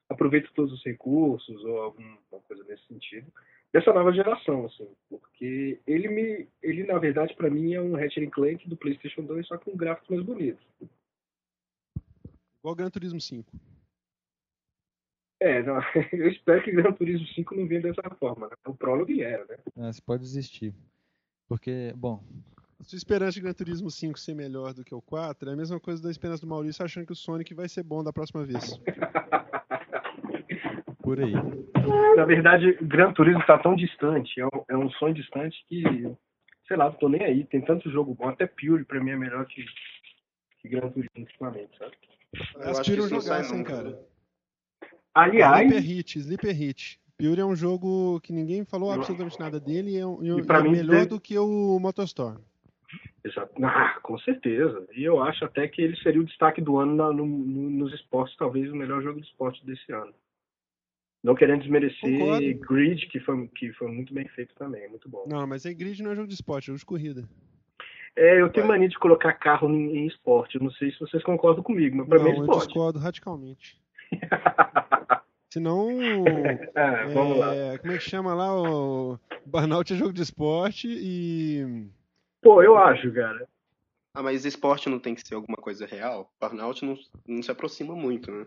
aproveita 0.09 0.49
todos 0.53 0.73
os 0.73 0.83
recursos 0.83 1.63
ou 1.63 1.81
alguma 1.81 2.17
coisa 2.47 2.63
nesse 2.65 2.85
sentido 2.87 3.31
dessa 3.71 3.93
nova 3.93 4.11
geração, 4.11 4.65
assim, 4.65 4.87
porque 5.09 5.79
ele 5.87 6.09
me, 6.09 6.47
ele 6.61 6.83
na 6.83 6.99
verdade 6.99 7.33
para 7.35 7.49
mim 7.49 7.73
é 7.73 7.81
um 7.81 7.95
Ratchet 7.95 8.29
Clank 8.29 8.67
do 8.67 8.77
PlayStation 8.77 9.23
2 9.23 9.47
só 9.47 9.57
com 9.57 9.75
gráficos 9.75 10.09
mais 10.09 10.23
bonitos. 10.23 10.65
Igual 12.59 12.75
Gran 12.75 12.89
Turismo 12.89 13.19
5. 13.19 13.51
É, 15.39 15.63
não, 15.63 15.79
eu 16.13 16.29
espero 16.29 16.63
que 16.63 16.71
Gran 16.71 16.91
Turismo 16.93 17.25
5 17.27 17.55
não 17.55 17.67
venha 17.67 17.81
dessa 17.81 18.09
forma, 18.19 18.47
né? 18.47 18.55
O 18.67 18.75
prólogo 18.75 19.11
era, 19.21 19.45
né? 19.45 19.57
Ah, 19.77 19.91
você 19.91 20.01
pode 20.01 20.21
desistir. 20.21 20.73
Porque, 21.47 21.93
bom, 21.95 22.23
a 22.81 22.83
sua 22.83 22.97
esperança 22.97 23.33
de 23.33 23.41
Gran 23.41 23.53
Turismo 23.53 23.91
5 23.91 24.19
ser 24.19 24.33
melhor 24.33 24.73
do 24.73 24.83
que 24.83 24.95
o 24.95 25.01
4 25.01 25.49
é 25.49 25.53
a 25.53 25.55
mesma 25.55 25.79
coisa 25.79 26.01
da 26.01 26.09
esperança 26.09 26.41
do 26.41 26.49
Maurício 26.49 26.83
achando 26.83 27.05
que 27.05 27.11
o 27.11 27.15
Sonic 27.15 27.53
vai 27.53 27.69
ser 27.69 27.83
bom 27.83 28.03
da 28.03 28.11
próxima 28.11 28.43
vez. 28.43 28.75
Por 31.03 31.19
aí. 31.19 31.33
Na 32.15 32.25
verdade, 32.25 32.75
Gran 32.81 33.13
Turismo 33.13 33.41
está 33.41 33.59
tão 33.59 33.75
distante, 33.75 34.39
é 34.39 34.45
um, 34.45 34.49
é 34.69 34.77
um, 34.77 34.89
sonho 34.91 35.13
distante 35.13 35.63
que, 35.67 35.83
sei 36.67 36.77
lá, 36.77 36.85
não 36.85 36.93
tô 36.93 37.07
nem 37.07 37.23
aí. 37.23 37.43
Tem 37.45 37.61
tanto 37.61 37.91
jogo 37.91 38.15
bom, 38.15 38.29
até 38.29 38.47
Pure 38.47 38.83
pra 38.83 39.03
mim 39.03 39.11
é 39.11 39.17
melhor 39.17 39.45
que, 39.45 39.63
que 40.61 40.69
Gran 40.69 40.89
Turismo 40.89 41.11
ultimamente, 41.17 41.77
sabe? 41.77 41.91
Eu 42.55 42.69
aspiro 42.69 43.07
jogar 43.07 43.41
assim, 43.41 43.63
cara. 43.63 43.99
Aliás. 45.13 45.67
Sleeper 45.67 45.83
Hit, 45.83 46.17
Sleeper 46.19 46.55
Hit. 46.55 46.99
Pure 47.17 47.41
é 47.41 47.45
um 47.45 47.55
jogo 47.55 48.19
que 48.21 48.33
ninguém 48.33 48.65
falou 48.65 48.91
absolutamente 48.91 49.39
nada 49.39 49.59
dele 49.59 49.91
e 49.91 49.97
é, 49.97 50.05
um, 50.05 50.23
e 50.23 50.29
é 50.29 50.61
melhor 50.63 51.05
do 51.05 51.19
que 51.19 51.37
o 51.37 51.77
Motostorm. 51.79 52.41
Exato. 53.23 53.53
Ah, 53.63 53.99
com 54.01 54.17
certeza. 54.19 54.87
E 54.93 55.03
eu 55.03 55.21
acho 55.21 55.45
até 55.45 55.67
que 55.67 55.81
ele 55.81 55.95
seria 55.97 56.21
o 56.21 56.25
destaque 56.25 56.59
do 56.59 56.77
ano 56.77 56.95
na, 56.95 57.13
no, 57.13 57.25
no, 57.25 57.69
nos 57.69 57.93
esportes, 57.93 58.35
talvez 58.35 58.71
o 58.71 58.75
melhor 58.75 59.01
jogo 59.01 59.21
de 59.21 59.27
esporte 59.27 59.63
desse 59.65 59.91
ano. 59.91 60.13
Não 61.23 61.35
querendo 61.35 61.61
desmerecer 61.61 62.17
Concordo. 62.17 62.59
Grid, 62.67 63.07
que 63.07 63.19
foi, 63.19 63.47
que 63.49 63.71
foi 63.73 63.91
muito 63.91 64.11
bem 64.11 64.27
feito 64.29 64.55
também, 64.55 64.89
muito 64.89 65.07
bom. 65.07 65.25
Não, 65.27 65.45
mas 65.45 65.65
aí 65.65 65.73
Grid 65.75 66.01
não 66.01 66.11
é 66.11 66.15
jogo 66.15 66.27
de 66.27 66.33
esporte, 66.33 66.65
é 66.65 66.67
jogo 66.67 66.79
de 66.79 66.85
corrida. 66.85 67.29
É, 68.15 68.41
eu 68.41 68.49
tenho 68.49 68.67
mania 68.67 68.89
de 68.89 68.97
colocar 68.97 69.33
carro 69.33 69.69
em, 69.69 69.97
em 69.97 70.07
esporte. 70.07 70.55
Eu 70.55 70.63
não 70.63 70.71
sei 70.71 70.91
se 70.91 70.99
vocês 70.99 71.23
concordam 71.23 71.63
comigo, 71.63 71.97
mas 71.97 72.07
pra 72.07 72.17
não, 72.17 72.25
mim 72.25 72.31
é 72.31 72.33
esporte. 72.33 72.61
eu 72.61 72.65
discordo 72.65 72.99
radicalmente. 72.99 73.79
Senão. 75.53 75.89
ah, 76.75 77.07
vamos 77.13 77.37
é, 77.37 77.39
lá. 77.39 77.77
Como 77.77 77.93
é 77.93 77.97
que 77.97 78.03
chama 78.03 78.33
lá? 78.33 78.59
O 78.59 79.19
Burnout 79.45 79.93
é 79.93 79.95
jogo 79.95 80.13
de 80.13 80.23
esporte 80.23 80.87
e 80.89 81.87
Pô, 82.41 82.61
eu 82.63 82.77
acho, 82.77 83.13
cara. 83.13 83.47
Ah, 84.13 84.23
mas 84.23 84.45
esporte 84.45 84.89
não 84.89 84.99
tem 84.99 85.15
que 85.15 85.25
ser 85.25 85.35
alguma 85.35 85.57
coisa 85.57 85.85
real? 85.85 86.31
Burnout 86.39 86.83
não, 86.83 86.97
não 87.27 87.41
se 87.41 87.51
aproxima 87.51 87.95
muito, 87.95 88.31
né? 88.31 88.45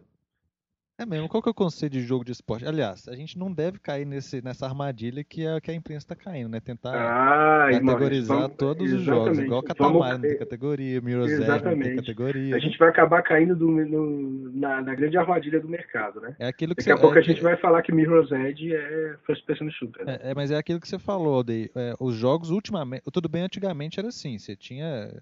É 0.96 1.04
mesmo, 1.04 1.28
qual 1.28 1.42
que 1.42 1.48
é 1.48 1.50
o 1.50 1.54
conceito 1.54 1.94
de 1.94 2.02
jogo 2.02 2.24
de 2.24 2.30
esporte? 2.30 2.64
Aliás, 2.64 3.08
a 3.08 3.16
gente 3.16 3.36
não 3.36 3.52
deve 3.52 3.80
cair 3.80 4.06
nesse, 4.06 4.40
nessa 4.40 4.64
armadilha 4.64 5.24
que 5.24 5.44
a, 5.44 5.60
que 5.60 5.68
a 5.72 5.74
imprensa 5.74 6.04
está 6.04 6.14
caindo, 6.14 6.48
né? 6.48 6.60
Tentar 6.60 6.94
ah, 6.94 7.68
categorizar 7.68 8.42
vamos, 8.42 8.56
todos 8.56 8.92
os 8.92 9.02
jogos, 9.02 9.36
igual 9.40 9.60
Catamari 9.60 10.12
não 10.12 10.20
tem 10.20 10.38
categoria, 10.38 11.00
Edge 11.00 11.64
não 11.64 11.78
tem 11.82 11.96
categoria. 11.96 12.54
A 12.54 12.60
gente 12.60 12.78
vai 12.78 12.90
acabar 12.90 13.22
caindo 13.22 13.56
do, 13.56 13.68
no, 13.68 14.52
na, 14.52 14.82
na, 14.82 14.94
grande 14.94 15.18
armadilha 15.18 15.58
do 15.58 15.68
mercado, 15.68 16.20
né? 16.20 16.36
É 16.38 16.46
aquilo 16.46 16.76
que 16.76 16.84
Daqui 16.84 16.90
você, 16.90 16.92
a 16.92 17.00
pouco 17.00 17.16
é, 17.16 17.20
a 17.20 17.24
gente 17.24 17.42
vai 17.42 17.56
falar 17.56 17.82
que 17.82 17.90
Mirror's 17.90 18.30
Edge 18.30 18.72
é 18.72 19.16
first 19.26 19.44
person 19.46 19.68
shooter. 19.70 20.06
Né? 20.06 20.18
É, 20.22 20.30
é, 20.30 20.34
mas 20.34 20.52
é 20.52 20.56
aquilo 20.56 20.78
que 20.78 20.88
você 20.88 20.98
falou, 20.98 21.34
Aldeia. 21.34 21.70
É, 21.74 21.94
os 21.98 22.14
jogos 22.14 22.50
ultimamente, 22.50 23.02
tudo 23.12 23.28
bem 23.28 23.42
antigamente 23.42 23.98
era 23.98 24.08
assim, 24.08 24.38
você 24.38 24.54
tinha... 24.54 25.12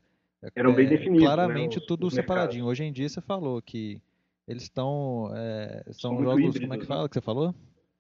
Eram 0.55 0.75
bem 0.75 0.87
é, 0.87 0.91
definidos, 0.91 1.25
Claramente 1.25 1.77
né, 1.77 1.81
os, 1.81 1.87
tudo 1.87 2.09
os 2.09 2.15
separadinho. 2.15 2.67
Hoje 2.67 2.85
em 2.85 2.93
dia 2.93 3.09
você 3.09 3.23
falou 3.23 3.63
que 3.63 4.03
eles 4.47 4.65
estão. 4.65 5.31
É, 5.35 5.83
são, 5.93 6.17
são 6.17 6.23
jogos. 6.23 6.41
Híbridos, 6.41 6.61
como 6.61 6.75
é 6.75 6.79
que 6.79 6.87
fala 6.87 7.09
que 7.09 7.15
você 7.15 7.21
falou? 7.21 7.55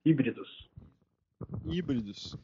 Híbridos. 0.04 0.70
Híbridos. 1.64 2.36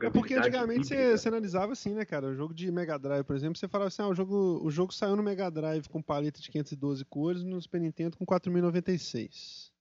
É 0.00 0.10
porque 0.10 0.34
antigamente 0.34 0.86
você, 0.86 1.18
você, 1.18 1.28
analisava 1.28 1.72
assim, 1.72 1.92
né, 1.92 2.04
cara? 2.04 2.28
O 2.28 2.34
jogo 2.34 2.54
de 2.54 2.70
Mega 2.70 2.96
Drive, 2.96 3.24
por 3.24 3.34
exemplo, 3.34 3.58
você 3.58 3.66
falava 3.66 3.88
assim: 3.88 4.02
ah, 4.02 4.08
o 4.08 4.14
jogo, 4.14 4.60
o 4.62 4.70
jogo 4.70 4.94
saiu 4.94 5.16
no 5.16 5.22
Mega 5.22 5.50
Drive 5.50 5.88
com 5.88 6.00
paleta 6.00 6.40
de 6.40 6.48
512 6.50 7.04
cores 7.04 7.42
no 7.42 7.60
Super 7.60 7.80
Nintendo 7.80 8.16
com 8.16 8.24
4096. 8.24 9.72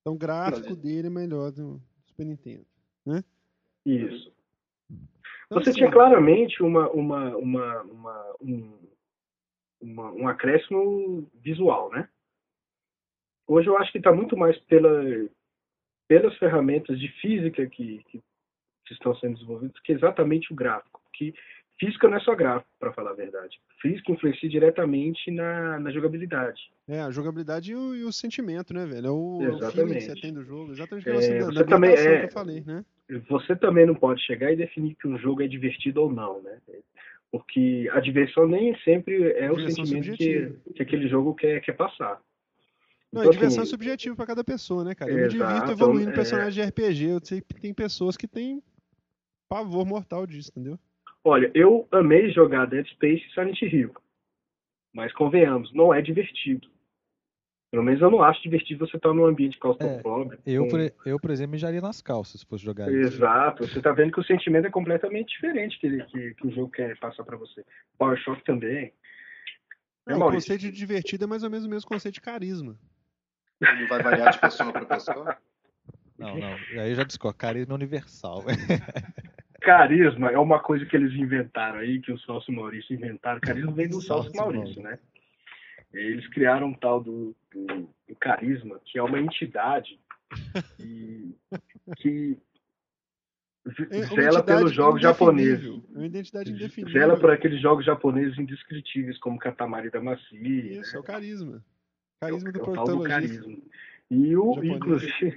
Então 0.00 0.14
o 0.14 0.18
gráfico 0.18 0.74
dele 0.74 1.08
é 1.08 1.10
melhor 1.10 1.52
do 1.52 1.80
Super 2.06 2.24
Nintendo, 2.24 2.66
né? 3.04 3.22
Isso. 3.84 4.32
Então, 5.46 5.62
você 5.62 5.70
assim, 5.70 5.78
tinha 5.80 5.90
claramente 5.90 6.62
uma, 6.62 6.88
uma, 6.90 7.36
uma, 7.36 7.82
uma 7.82 8.36
um, 8.40 8.78
uma, 9.80 10.12
um 10.12 10.28
acréscimo 10.28 11.28
visual, 11.34 11.90
né? 11.90 12.08
Hoje 13.46 13.68
eu 13.68 13.76
acho 13.78 13.92
que 13.92 13.98
está 13.98 14.12
muito 14.12 14.36
mais 14.36 14.58
pela, 14.60 15.02
pelas 16.08 16.36
ferramentas 16.38 16.98
de 16.98 17.08
física 17.20 17.66
que, 17.66 18.02
que, 18.10 18.22
estão 18.90 19.14
sendo 19.16 19.34
desenvolvidas 19.34 19.78
que 19.80 19.92
exatamente 19.92 20.52
o 20.52 20.56
gráfico. 20.56 21.00
Que 21.12 21.34
física 21.78 22.08
não 22.08 22.16
é 22.16 22.20
só 22.20 22.34
gráfico, 22.34 22.70
para 22.78 22.92
falar 22.92 23.10
a 23.10 23.14
verdade. 23.14 23.58
Física 23.80 24.12
influencia 24.12 24.48
diretamente 24.48 25.30
na, 25.30 25.78
na 25.78 25.90
jogabilidade. 25.90 26.70
É, 26.88 27.00
a 27.00 27.10
jogabilidade 27.10 27.72
e 27.72 27.76
o, 27.76 27.94
e 27.94 28.04
o 28.04 28.12
sentimento, 28.12 28.72
né, 28.72 28.86
velho? 28.86 29.06
É 29.06 29.10
o, 29.10 29.42
exatamente. 29.42 29.78
É 29.78 29.82
o 29.82 29.86
que 29.86 30.00
você 30.00 30.20
tem 30.20 30.32
do 30.32 30.44
jogo. 30.44 30.72
Exatamente 30.72 31.08
o 31.08 31.12
é, 31.12 31.38
da, 31.38 31.44
você 31.46 31.64
também, 31.64 31.90
é, 31.90 32.18
que 32.20 32.26
eu 32.26 32.32
falei, 32.32 32.62
né? 32.66 32.84
Você 33.28 33.56
também 33.56 33.86
não 33.86 33.94
pode 33.94 34.22
chegar 34.22 34.52
e 34.52 34.56
definir 34.56 34.94
que 34.94 35.06
um 35.06 35.18
jogo 35.18 35.42
é 35.42 35.46
divertido 35.46 36.02
ou 36.02 36.12
não, 36.12 36.42
né? 36.42 36.58
Porque 37.30 37.88
a 37.92 38.00
diversão 38.00 38.46
nem 38.46 38.76
sempre 38.78 39.32
é 39.32 39.50
o 39.50 39.58
sentimento 39.58 40.16
que, 40.16 40.52
que, 40.74 40.82
aquele 40.82 41.08
jogo 41.08 41.34
quer, 41.34 41.60
quer 41.60 41.72
passar. 41.72 42.20
Não, 43.14 43.22
então, 43.22 43.32
diversão 43.32 43.62
assim, 43.62 43.70
é 43.70 43.70
subjetiva 43.70 44.16
para 44.16 44.26
cada 44.26 44.42
pessoa, 44.42 44.82
né, 44.82 44.94
cara? 44.94 45.10
Eu 45.10 45.16
me 45.16 45.28
divirto 45.28 45.70
evoluindo 45.70 46.10
é... 46.10 46.14
personagem 46.14 46.64
de 46.64 46.68
RPG. 46.68 47.04
Eu 47.04 47.20
sei 47.22 47.40
que 47.40 47.60
tem 47.60 47.72
pessoas 47.72 48.16
que 48.16 48.26
têm 48.26 48.62
pavor 49.48 49.86
mortal 49.86 50.26
disso, 50.26 50.50
entendeu? 50.50 50.78
Olha, 51.22 51.50
eu 51.54 51.86
amei 51.92 52.30
jogar 52.30 52.66
Dead 52.66 52.86
Space 52.88 53.24
e 53.24 53.32
Silent 53.32 53.62
Hill. 53.62 53.94
Mas 54.92 55.12
convenhamos, 55.12 55.72
não 55.72 55.94
é 55.94 56.02
divertido. 56.02 56.68
Pelo 57.70 57.82
menos 57.82 58.00
eu 58.00 58.10
não 58.10 58.22
acho 58.22 58.42
divertido 58.42 58.86
você 58.86 58.96
estar 58.96 59.12
num 59.12 59.24
ambiente 59.24 59.58
claustrofóbico. 59.58 60.42
É, 60.46 60.52
eu, 60.52 60.64
com... 60.64 60.70
por, 60.70 60.92
eu, 61.06 61.18
por 61.18 61.30
exemplo, 61.30 61.52
mijaria 61.52 61.80
nas 61.80 62.00
calças 62.00 62.40
se 62.40 62.46
fosse 62.46 62.64
jogar 62.64 62.88
isso. 62.88 63.16
Exato. 63.16 63.66
Você 63.66 63.78
está 63.78 63.90
vendo 63.92 64.12
que 64.12 64.20
o 64.20 64.24
sentimento 64.24 64.66
é 64.66 64.70
completamente 64.70 65.30
diferente 65.34 65.78
que, 65.80 66.04
que, 66.04 66.34
que 66.34 66.46
o 66.46 66.50
jogo 66.52 66.70
quer 66.70 66.96
passar 66.98 67.24
para 67.24 67.36
você. 67.36 67.64
Power 67.98 68.16
Shock 68.18 68.44
também. 68.44 68.92
É, 70.06 70.14
o 70.14 70.18
conceito 70.18 70.60
de 70.60 70.70
divertido 70.70 71.24
é 71.24 71.26
mais 71.26 71.42
ou 71.42 71.50
menos 71.50 71.64
o 71.64 71.68
mesmo 71.68 71.88
conceito 71.88 72.14
de 72.14 72.20
carisma. 72.20 72.78
Ele 73.60 73.86
vai 73.86 74.02
variar 74.02 74.32
de 74.32 74.38
pessoa 74.38 74.72
para 74.72 74.84
pessoa? 74.84 75.36
Não, 76.18 76.36
não. 76.36 76.54
Aí 76.80 76.90
eu 76.90 76.94
já 76.94 77.04
discordo. 77.04 77.38
Carisma 77.38 77.74
universal. 77.74 78.44
Carisma 79.60 80.30
é 80.30 80.38
uma 80.38 80.60
coisa 80.60 80.84
que 80.84 80.94
eles 80.94 81.12
inventaram 81.14 81.78
aí, 81.78 82.00
que 82.00 82.12
o 82.12 82.18
Salso 82.18 82.52
Maurício 82.52 82.94
inventaram. 82.94 83.40
Carisma 83.40 83.72
vem 83.72 83.88
do 83.88 84.00
Salso 84.00 84.30
Maurício, 84.34 84.82
né? 84.82 84.98
Eles 85.92 86.26
criaram 86.28 86.68
um 86.68 86.74
tal 86.74 87.00
do, 87.00 87.34
do, 87.52 87.88
do 88.08 88.16
carisma, 88.20 88.80
que 88.84 88.98
é 88.98 89.02
uma 89.02 89.18
entidade 89.18 89.98
que, 90.76 91.36
que 91.98 92.38
é 93.90 94.02
zela 94.02 94.42
pelos 94.42 94.72
jogos 94.72 95.00
japoneses. 95.00 95.66
É 95.94 95.96
uma 95.96 96.06
identidade 96.06 96.50
indefinível. 96.50 97.00
Zela 97.00 97.18
por 97.18 97.30
aqueles 97.30 97.60
jogos 97.62 97.86
japoneses 97.86 98.36
indescritíveis, 98.38 99.18
como 99.18 99.38
Katamari 99.38 99.90
Damacy. 99.90 100.36
Isso, 100.36 100.92
né? 100.92 100.98
é 100.98 101.00
o 101.00 101.04
carisma. 101.04 101.64
Carisma 102.20 102.52
do 102.52 102.60
proctologista. 102.60 103.50
E 104.10 104.36
o, 104.36 104.62
inclusive, 104.62 105.34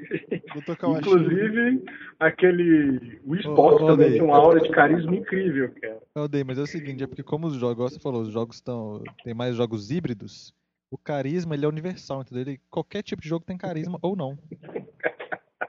inclusive 0.55 1.83
aquele. 2.19 3.19
O 3.25 3.35
esporte 3.35 3.83
oh, 3.83 3.87
também 3.87 4.11
tem 4.11 4.21
uma 4.21 4.37
aura 4.37 4.59
de 4.59 4.69
carisma 4.69 5.15
incrível, 5.15 5.73
cara. 5.81 6.01
Odei, 6.15 6.43
mas 6.43 6.57
é 6.57 6.61
o 6.61 6.67
seguinte, 6.67 7.03
é 7.03 7.07
porque 7.07 7.23
como 7.23 7.47
os 7.47 7.55
jogos, 7.55 7.93
você 7.93 7.99
falou, 7.99 8.21
os 8.21 8.31
jogos 8.31 8.57
estão. 8.57 9.01
Tem 9.23 9.33
mais 9.33 9.55
jogos 9.55 9.89
híbridos, 9.89 10.53
o 10.91 10.97
carisma 10.97 11.55
ele 11.55 11.65
é 11.65 11.67
universal, 11.67 12.21
entendeu? 12.21 12.41
Ele, 12.41 12.61
qualquer 12.69 13.03
tipo 13.03 13.21
de 13.21 13.29
jogo 13.29 13.45
tem 13.45 13.57
carisma 13.57 13.97
ou 14.01 14.15
não. 14.15 14.37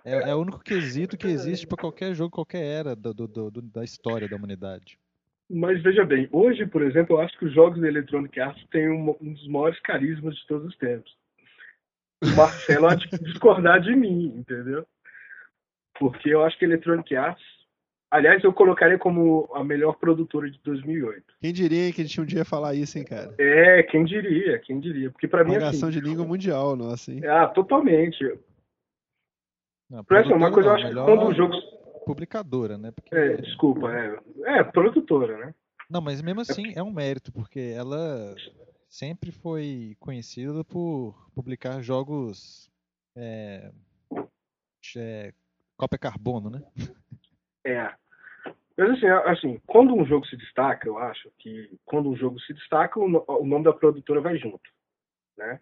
É, 0.04 0.30
é 0.30 0.34
o 0.34 0.40
único 0.40 0.58
quesito 0.60 1.16
que 1.16 1.26
existe 1.26 1.66
para 1.66 1.78
qualquer 1.78 2.14
jogo, 2.14 2.30
qualquer 2.30 2.64
era 2.64 2.96
do, 2.96 3.12
do, 3.12 3.50
do, 3.50 3.62
da 3.62 3.84
história 3.84 4.28
da 4.28 4.36
humanidade. 4.36 4.98
Mas 5.50 5.82
veja 5.82 6.04
bem, 6.04 6.28
hoje, 6.30 6.66
por 6.66 6.82
exemplo, 6.82 7.16
eu 7.16 7.20
acho 7.22 7.36
que 7.38 7.46
os 7.46 7.54
jogos 7.54 7.80
da 7.80 7.88
Electronic 7.88 8.38
Arts 8.38 8.62
têm 8.70 8.90
um, 8.90 9.16
um 9.20 9.32
dos 9.32 9.48
maiores 9.48 9.80
carismas 9.80 10.36
de 10.36 10.46
todos 10.46 10.68
os 10.68 10.76
tempos. 10.76 11.10
O 12.22 12.36
Marcelo 12.36 12.86
há 12.86 12.94
de 12.94 13.08
discordar 13.24 13.80
de 13.80 13.94
mim, 13.96 14.34
entendeu? 14.36 14.86
Porque 15.98 16.28
eu 16.28 16.44
acho 16.44 16.58
que 16.58 16.66
a 16.66 16.68
Electronic 16.68 17.16
Arts, 17.16 17.42
aliás, 18.10 18.44
eu 18.44 18.52
colocaria 18.52 18.98
como 18.98 19.48
a 19.54 19.64
melhor 19.64 19.94
produtora 19.94 20.50
de 20.50 20.60
2008. 20.62 21.24
Quem 21.40 21.52
diria 21.52 21.92
que 21.92 22.02
a 22.02 22.04
gente 22.04 22.20
um 22.20 22.26
dia 22.26 22.44
falar 22.44 22.74
isso, 22.74 22.98
hein, 22.98 23.04
cara? 23.04 23.34
É, 23.38 23.82
quem 23.84 24.04
diria, 24.04 24.58
quem 24.58 24.78
diria. 24.80 25.10
Porque 25.10 25.26
para 25.26 25.44
mim 25.44 25.56
assim, 25.56 25.88
de 25.88 26.00
língua 26.00 26.26
mundial, 26.26 26.76
nossa, 26.76 27.10
hein? 27.10 27.24
Ah, 27.26 27.46
totalmente. 27.46 28.22
Não, 29.90 30.04
assim, 30.06 30.32
uma 30.34 30.52
coisa 30.52 30.68
não, 30.68 30.78
eu 30.78 30.84
acho 30.84 30.88
que 30.88 30.94
quando 30.94 31.26
o 31.26 31.34
jogo. 31.34 31.54
Publicadora, 32.08 32.78
né? 32.78 32.90
Porque... 32.90 33.14
É, 33.14 33.36
desculpa, 33.36 33.92
é. 33.92 34.18
É, 34.44 34.64
produtora, 34.64 35.36
né? 35.36 35.54
Não, 35.90 36.00
mas 36.00 36.22
mesmo 36.22 36.40
assim 36.40 36.72
é 36.74 36.82
um 36.82 36.90
mérito, 36.90 37.30
porque 37.30 37.74
ela 37.76 38.34
sempre 38.88 39.30
foi 39.30 39.94
conhecida 40.00 40.64
por 40.64 41.30
publicar 41.34 41.82
jogos 41.82 42.70
é, 43.14 43.70
é, 44.96 45.34
cópia 45.76 45.98
carbono, 45.98 46.48
né? 46.48 46.62
É. 47.66 47.92
Mas 48.74 48.90
assim, 48.92 49.06
assim, 49.06 49.62
quando 49.66 49.94
um 49.94 50.06
jogo 50.06 50.26
se 50.26 50.36
destaca, 50.36 50.88
eu 50.88 50.96
acho 50.96 51.30
que 51.36 51.78
quando 51.84 52.08
um 52.08 52.16
jogo 52.16 52.40
se 52.40 52.54
destaca, 52.54 52.98
o 52.98 53.44
nome 53.44 53.64
da 53.64 53.72
produtora 53.74 54.22
vai 54.22 54.38
junto, 54.38 54.70
né? 55.36 55.60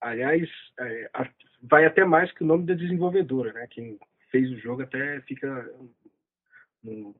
Aliás, 0.00 0.48
é, 0.80 1.10
vai 1.62 1.84
até 1.84 2.06
mais 2.06 2.32
que 2.32 2.42
o 2.42 2.46
nome 2.46 2.64
da 2.64 2.72
desenvolvedora, 2.72 3.52
né? 3.52 3.66
Quem 3.68 3.98
fez 4.30 4.50
o 4.50 4.58
jogo 4.58 4.82
até 4.82 5.20
fica 5.22 5.70
no, 6.82 7.14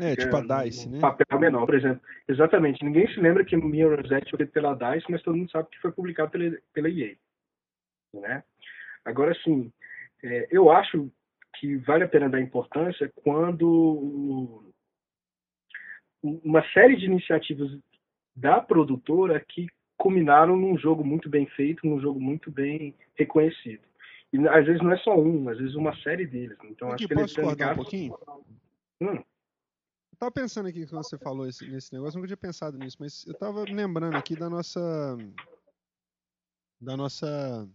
é, 0.00 0.16
tipo 0.16 0.36
a 0.36 0.64
DICE, 0.64 0.88
né? 0.88 1.00
Papel 1.00 1.38
menor, 1.38 1.66
por 1.66 1.74
exemplo. 1.74 2.00
Exatamente. 2.28 2.84
Ninguém 2.84 3.06
se 3.08 3.20
lembra 3.20 3.44
que 3.44 3.56
Mirror's 3.56 4.10
Edge 4.10 4.30
foi 4.30 4.44
pela 4.46 4.74
DICE, 4.74 5.06
mas 5.08 5.22
todo 5.22 5.36
mundo 5.36 5.50
sabe 5.50 5.68
que 5.70 5.80
foi 5.80 5.92
publicado 5.92 6.30
pela, 6.30 6.56
pela 6.72 6.90
EA. 6.90 7.14
Né? 8.12 8.42
Agora, 9.04 9.34
sim, 9.44 9.72
é, 10.22 10.48
eu 10.50 10.70
acho 10.70 11.10
que 11.56 11.76
vale 11.76 12.04
a 12.04 12.08
pena 12.08 12.28
dar 12.28 12.40
importância 12.40 13.10
quando 13.22 14.72
uma 16.22 16.62
série 16.72 16.96
de 16.96 17.04
iniciativas 17.04 17.70
da 18.34 18.60
produtora 18.60 19.38
que 19.48 19.68
culminaram 19.96 20.56
num 20.56 20.76
jogo 20.76 21.04
muito 21.04 21.28
bem 21.28 21.46
feito, 21.46 21.86
num 21.86 22.00
jogo 22.00 22.20
muito 22.20 22.50
bem 22.50 22.96
reconhecido. 23.14 23.82
E 24.34 24.48
às 24.48 24.66
vezes 24.66 24.82
não 24.82 24.90
é 24.90 24.98
só 24.98 25.16
um, 25.16 25.48
às 25.48 25.56
vezes 25.56 25.76
uma 25.76 25.94
série 26.02 26.26
deles. 26.26 26.58
Então 26.64 26.88
aqui, 26.88 27.04
acho 27.04 27.08
que 27.08 27.14
posso 27.14 27.40
eles 27.40 27.52
um 27.52 27.74
pouquinho? 27.76 28.18
Hum. 29.00 29.14
Eu 29.14 30.18
tava 30.18 30.32
pensando 30.32 30.68
aqui 30.68 30.84
quando 30.88 31.04
você 31.04 31.16
falou 31.16 31.46
esse, 31.46 31.64
nesse 31.68 31.92
negócio, 31.92 32.16
nunca 32.16 32.26
tinha 32.26 32.36
pensado 32.36 32.76
nisso, 32.76 32.96
mas 32.98 33.24
eu 33.26 33.34
tava 33.34 33.62
lembrando 33.62 34.16
aqui 34.16 34.34
da 34.34 34.50
nossa 34.50 35.16
da 36.80 36.96
nossa 36.96 37.68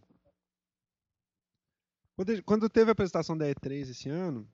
quando 2.44 2.68
teve 2.68 2.90
a 2.90 2.92
apresentação 2.92 3.38
da 3.38 3.46
E3 3.46 3.88
esse 3.88 4.10
ano, 4.10 4.46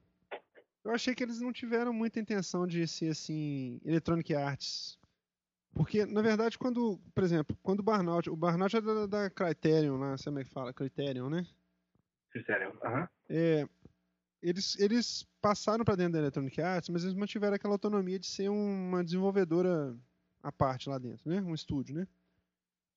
eu 0.84 0.92
achei 0.92 1.12
que 1.12 1.24
eles 1.24 1.40
não 1.40 1.52
tiveram 1.52 1.92
muita 1.92 2.20
intenção 2.20 2.64
de 2.68 2.86
ser 2.86 3.08
assim, 3.08 3.80
Electronic 3.84 4.32
Arts. 4.32 4.96
Porque, 5.74 6.06
na 6.06 6.22
verdade, 6.22 6.56
quando, 6.56 7.00
por 7.12 7.24
exemplo, 7.24 7.58
quando 7.64 7.80
o 7.80 7.82
Burnout, 7.82 8.30
o 8.30 8.36
Burnout 8.36 8.76
é 8.76 8.80
da, 8.80 9.06
da 9.06 9.30
Criterion 9.30 9.98
lá, 9.98 10.16
sabe 10.16 10.26
como 10.26 10.38
é 10.38 10.44
que 10.44 10.50
fala? 10.50 10.72
Criterion, 10.72 11.28
né? 11.28 11.44
Criterion, 12.36 12.72
aham. 12.82 13.00
Uh 13.00 13.04
-huh. 13.04 13.08
É, 13.28 13.68
eles, 14.42 14.78
eles 14.78 15.26
passaram 15.40 15.84
para 15.84 15.96
dentro 15.96 16.12
da 16.12 16.18
Electronic 16.20 16.60
Arts, 16.60 16.88
mas 16.88 17.02
eles 17.02 17.14
mantiveram 17.14 17.54
aquela 17.54 17.74
autonomia 17.74 18.18
de 18.18 18.26
ser 18.26 18.48
uma 18.48 19.02
desenvolvedora 19.02 19.96
à 20.42 20.52
parte 20.52 20.88
lá 20.88 20.98
dentro, 20.98 21.28
né? 21.28 21.40
Um 21.40 21.54
estúdio, 21.54 21.94
né? 21.94 22.06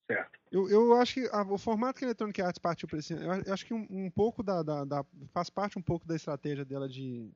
Certo. 0.06 0.38
Eu, 0.50 0.68
eu 0.68 0.94
acho 0.94 1.14
que 1.14 1.28
a, 1.32 1.42
o 1.42 1.56
formato 1.56 1.98
que 1.98 2.04
a 2.04 2.08
Electronic 2.08 2.42
Arts 2.42 2.58
partiu 2.58 2.88
para 2.88 2.98
esse 2.98 3.14
eu, 3.14 3.52
acho 3.52 3.64
que 3.64 3.72
um, 3.72 3.86
um 3.88 4.10
pouco 4.10 4.42
da, 4.42 4.62
da, 4.62 4.84
da, 4.84 5.04
faz 5.32 5.48
parte 5.48 5.78
um 5.78 5.82
pouco 5.82 6.06
da 6.06 6.16
estratégia 6.16 6.64
dela 6.64 6.88
de 6.88 7.30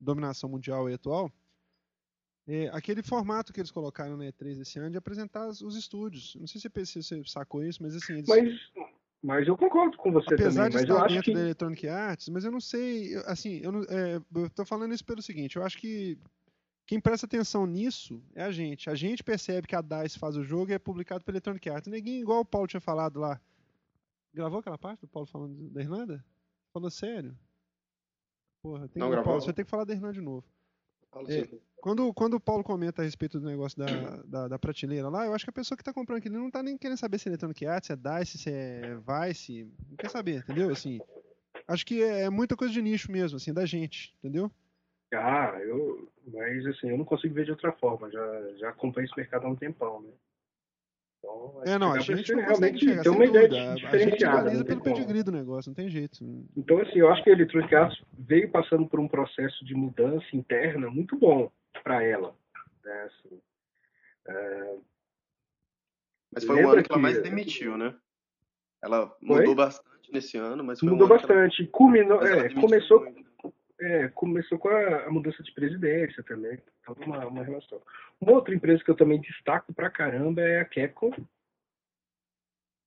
dominação 0.00 0.48
mundial 0.48 0.88
e 0.88 0.94
atual. 0.94 1.32
É, 2.46 2.68
aquele 2.68 3.02
formato 3.02 3.52
que 3.52 3.60
eles 3.60 3.70
colocaram 3.70 4.16
na 4.16 4.24
E3 4.24 4.60
esse 4.60 4.78
ano 4.78 4.90
de 4.90 4.98
apresentar 4.98 5.48
os 5.48 5.76
estúdios. 5.76 6.36
Não 6.36 6.46
sei 6.46 6.60
se 6.60 6.68
você, 6.68 7.02
você 7.02 7.24
sacou 7.24 7.64
isso, 7.64 7.82
mas 7.82 7.96
assim. 7.96 8.14
Eles... 8.14 8.28
Mas, 8.28 8.70
mas 9.24 9.48
eu 9.48 9.56
concordo 9.56 9.96
com 9.96 10.12
você 10.12 10.34
Apesar 10.34 10.70
também. 10.70 10.84
de 10.84 10.92
estar 10.92 11.06
dentro 11.06 11.22
que... 11.22 11.32
da 11.32 11.40
Electronic 11.40 11.88
Arts, 11.88 12.28
mas 12.28 12.44
eu 12.44 12.52
não 12.52 12.60
sei. 12.60 13.16
Assim, 13.24 13.58
eu, 13.62 13.72
é, 13.88 14.48
tô 14.50 14.66
falando 14.66 14.92
isso 14.92 15.02
pelo 15.02 15.22
seguinte: 15.22 15.56
eu 15.56 15.62
acho 15.62 15.78
que 15.78 16.18
quem 16.86 17.00
presta 17.00 17.24
atenção 17.24 17.66
nisso 17.66 18.22
é 18.34 18.42
a 18.42 18.52
gente. 18.52 18.90
A 18.90 18.94
gente 18.94 19.24
percebe 19.24 19.66
que 19.66 19.74
a 19.74 19.80
DICE 19.80 20.18
faz 20.18 20.36
o 20.36 20.44
jogo 20.44 20.70
e 20.70 20.74
é 20.74 20.78
publicado 20.78 21.24
pela 21.24 21.36
Electronic 21.36 21.70
Arts. 21.70 21.90
Ninguém, 21.90 22.20
igual 22.20 22.40
o 22.40 22.44
Paulo 22.44 22.66
tinha 22.66 22.82
falado 22.82 23.18
lá. 23.18 23.40
Gravou 24.34 24.58
aquela 24.58 24.76
parte 24.76 25.00
do 25.00 25.08
Paulo 25.08 25.26
falando 25.26 25.70
da 25.70 25.80
Irlanda? 25.80 26.22
Falou 26.70 26.90
sério? 26.90 27.34
Porra, 28.62 28.88
tem 28.88 29.00
Não, 29.00 29.10
que, 29.10 29.22
Paulo, 29.22 29.40
você 29.40 29.54
tem 29.54 29.64
que 29.64 29.70
falar 29.70 29.84
da 29.84 29.94
Irlanda 29.94 30.12
de 30.12 30.20
novo. 30.20 30.44
É, 31.28 31.48
quando, 31.80 32.12
quando 32.14 32.34
o 32.34 32.40
Paulo 32.40 32.64
comenta 32.64 33.02
a 33.02 33.04
respeito 33.04 33.38
do 33.38 33.46
negócio 33.46 33.78
da, 33.78 34.22
da, 34.24 34.48
da 34.48 34.58
prateleira 34.58 35.08
lá, 35.08 35.26
eu 35.26 35.34
acho 35.34 35.44
que 35.44 35.50
a 35.50 35.52
pessoa 35.52 35.76
que 35.76 35.82
está 35.82 35.92
comprando 35.92 36.18
aquilo 36.18 36.38
não 36.38 36.48
está 36.48 36.62
nem 36.62 36.78
querendo 36.78 36.98
saber 36.98 37.18
se 37.18 37.28
é 37.28 37.30
Electronic 37.30 37.66
Arts, 37.66 37.86
se 37.86 37.92
é 37.92 37.96
DICE, 37.96 38.38
se 38.38 38.50
é 38.50 38.96
Vice. 38.96 39.68
Não 39.90 39.96
quer 39.96 40.10
saber, 40.10 40.38
entendeu? 40.38 40.70
Assim, 40.70 40.98
acho 41.68 41.84
que 41.84 42.02
é 42.02 42.28
muita 42.30 42.56
coisa 42.56 42.72
de 42.72 42.82
nicho 42.82 43.12
mesmo, 43.12 43.36
assim, 43.36 43.52
da 43.52 43.66
gente, 43.66 44.14
entendeu? 44.18 44.50
Ah, 45.12 45.56
eu, 45.60 46.08
mas 46.26 46.66
assim, 46.66 46.88
eu 46.88 46.98
não 46.98 47.04
consigo 47.04 47.34
ver 47.34 47.44
de 47.44 47.52
outra 47.52 47.72
forma. 47.72 48.10
Já, 48.10 48.52
já 48.56 48.68
acompanho 48.70 49.04
esse 49.04 49.16
mercado 49.16 49.46
há 49.46 49.50
um 49.50 49.56
tempão, 49.56 50.02
né? 50.02 50.10
Então, 51.24 51.62
é, 51.64 51.78
não, 51.78 51.92
a 51.92 52.00
gente 52.00 52.34
não 52.34 52.42
realmente 52.42 53.02
ter 53.02 53.08
uma 53.08 53.24
ideia 53.24 53.74
diferenciada. 53.74 54.50
A 54.50 54.54
gente 54.54 54.64
pelo 54.64 54.82
pedigree 54.82 55.22
do 55.22 55.32
negócio, 55.32 55.70
não 55.70 55.74
tem 55.74 55.88
jeito. 55.88 56.22
Então, 56.56 56.78
assim, 56.80 56.98
eu 56.98 57.10
acho 57.10 57.22
que 57.24 57.30
a 57.30 57.32
Electronic 57.32 57.74
Arts 57.74 58.02
veio 58.18 58.50
passando 58.50 58.86
por 58.86 59.00
um 59.00 59.08
processo 59.08 59.64
de 59.64 59.74
mudança 59.74 60.26
interna 60.34 60.90
muito 60.90 61.16
bom 61.16 61.50
para 61.82 62.02
ela. 62.02 62.34
Né? 62.84 63.02
Assim, 63.06 63.40
é... 64.28 64.76
Mas 66.34 66.44
foi 66.44 66.62
o 66.62 66.70
ano 66.70 66.82
que, 66.82 66.88
que 66.88 66.92
ela 66.92 67.02
mais 67.02 67.22
demitiu, 67.22 67.78
né? 67.78 67.94
Ela 68.82 69.16
mudou 69.22 69.46
foi? 69.46 69.54
bastante 69.54 70.12
nesse 70.12 70.36
ano, 70.36 70.62
mas 70.62 70.82
mudou 70.82 71.06
um 71.06 71.08
bastante. 71.08 71.62
Ela... 71.62 71.70
Culminou, 71.70 72.22
é, 72.22 72.52
começou, 72.52 73.00
muito. 73.00 73.24
É, 73.84 74.08
começou 74.08 74.58
com 74.58 74.68
a, 74.68 75.04
a, 75.04 75.10
mudança 75.10 75.42
de 75.42 75.52
presidência 75.52 76.22
também. 76.22 76.58
Então, 76.80 76.96
uma, 77.06 77.26
uma 77.26 77.44
relação. 77.44 77.82
Uma 78.18 78.32
outra 78.32 78.54
empresa 78.54 78.82
que 78.82 78.90
eu 78.90 78.96
também 78.96 79.20
destaco 79.20 79.74
pra 79.74 79.90
caramba 79.90 80.40
é 80.40 80.60
a 80.60 80.64
Capcom. 80.64 81.12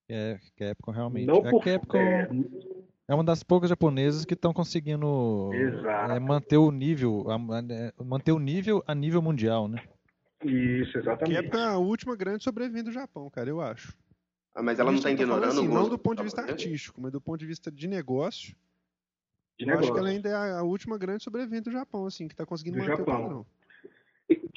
É, 0.10 0.40
Capcom 0.58 0.92
realmente. 0.92 1.28
Não 1.28 1.46
a 1.46 1.50
por, 1.52 1.64
Capcom 1.64 2.00
é... 2.00 2.28
é... 3.10 3.14
uma 3.14 3.24
das 3.24 3.44
poucas 3.44 3.70
japonesas 3.70 4.26
que 4.26 4.34
estão 4.34 4.52
conseguindo 4.52 5.52
é, 5.54 6.20
manter 6.20 6.58
o 6.58 6.72
nível, 6.72 7.30
a, 7.30 7.38
manter 8.04 8.32
o 8.32 8.40
nível 8.40 8.84
a 8.88 8.96
nível 8.96 9.22
mundial, 9.22 9.68
né? 9.68 9.84
Isso, 10.44 10.98
exatamente. 10.98 11.38
A 11.38 11.44
Capcom 11.44 11.60
é 11.60 11.68
a 11.68 11.78
última 11.78 12.16
grande 12.16 12.44
sobrevivente 12.44 12.86
do 12.86 12.92
Japão, 12.92 13.30
cara, 13.30 13.48
eu 13.48 13.62
acho. 13.62 13.96
Ah, 14.56 14.64
mas 14.64 14.80
ela 14.80 14.90
não 14.90 14.98
está 14.98 15.12
ignorando 15.12 15.60
assim, 15.60 15.68
Não 15.68 15.88
do 15.88 16.00
ponto 16.00 16.18
de 16.18 16.24
vista 16.24 16.42
artístico, 16.42 17.00
mas 17.00 17.12
do 17.12 17.22
ponto 17.22 17.38
de 17.38 17.46
vista 17.46 17.72
de 17.72 17.88
negócio 17.88 18.56
de 19.58 19.66
eu 19.66 19.68
negócio. 19.68 19.86
acho 19.86 19.94
que 19.94 20.00
ela 20.00 20.10
ainda 20.10 20.30
é 20.30 20.60
a 20.60 20.64
última 20.64 20.98
grande 20.98 21.24
sobrevivente 21.24 21.64
do 21.64 21.72
Japão, 21.72 22.06
assim, 22.06 22.28
que 22.28 22.34
está 22.34 22.46
conseguindo 22.46 22.78
do 22.78 22.84
manter 22.84 22.98
Japão. 22.98 23.16
o 23.16 23.22
padrão. 23.22 23.46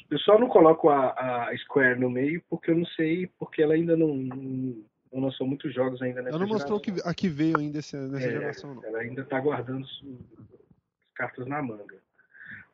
Eu 0.09 0.19
só 0.19 0.37
não 0.37 0.49
coloco 0.49 0.89
a, 0.89 1.11
a, 1.47 1.57
Square 1.59 1.99
no 1.99 2.09
meio 2.09 2.43
porque 2.49 2.71
eu 2.71 2.75
não 2.75 2.85
sei, 2.87 3.27
porque 3.39 3.61
ela 3.61 3.73
ainda 3.73 3.95
não, 3.95 4.13
não, 4.15 4.83
não 5.13 5.21
lançou 5.21 5.47
muitos 5.47 5.73
jogos 5.73 6.01
ainda 6.01 6.21
nessa 6.21 6.35
Ela 6.35 6.45
não 6.45 6.53
mostrou 6.53 6.79
que, 6.79 6.91
a 7.05 7.13
que 7.13 7.29
veio 7.29 7.57
ainda 7.57 7.79
esse, 7.79 7.95
nessa 7.95 8.27
é, 8.27 8.31
geração, 8.31 8.75
não. 8.75 8.85
Ela 8.85 8.99
ainda 8.99 9.21
está 9.21 9.39
guardando 9.39 9.85
as 9.85 10.01
cartas 11.15 11.47
na 11.47 11.61
manga. 11.61 11.97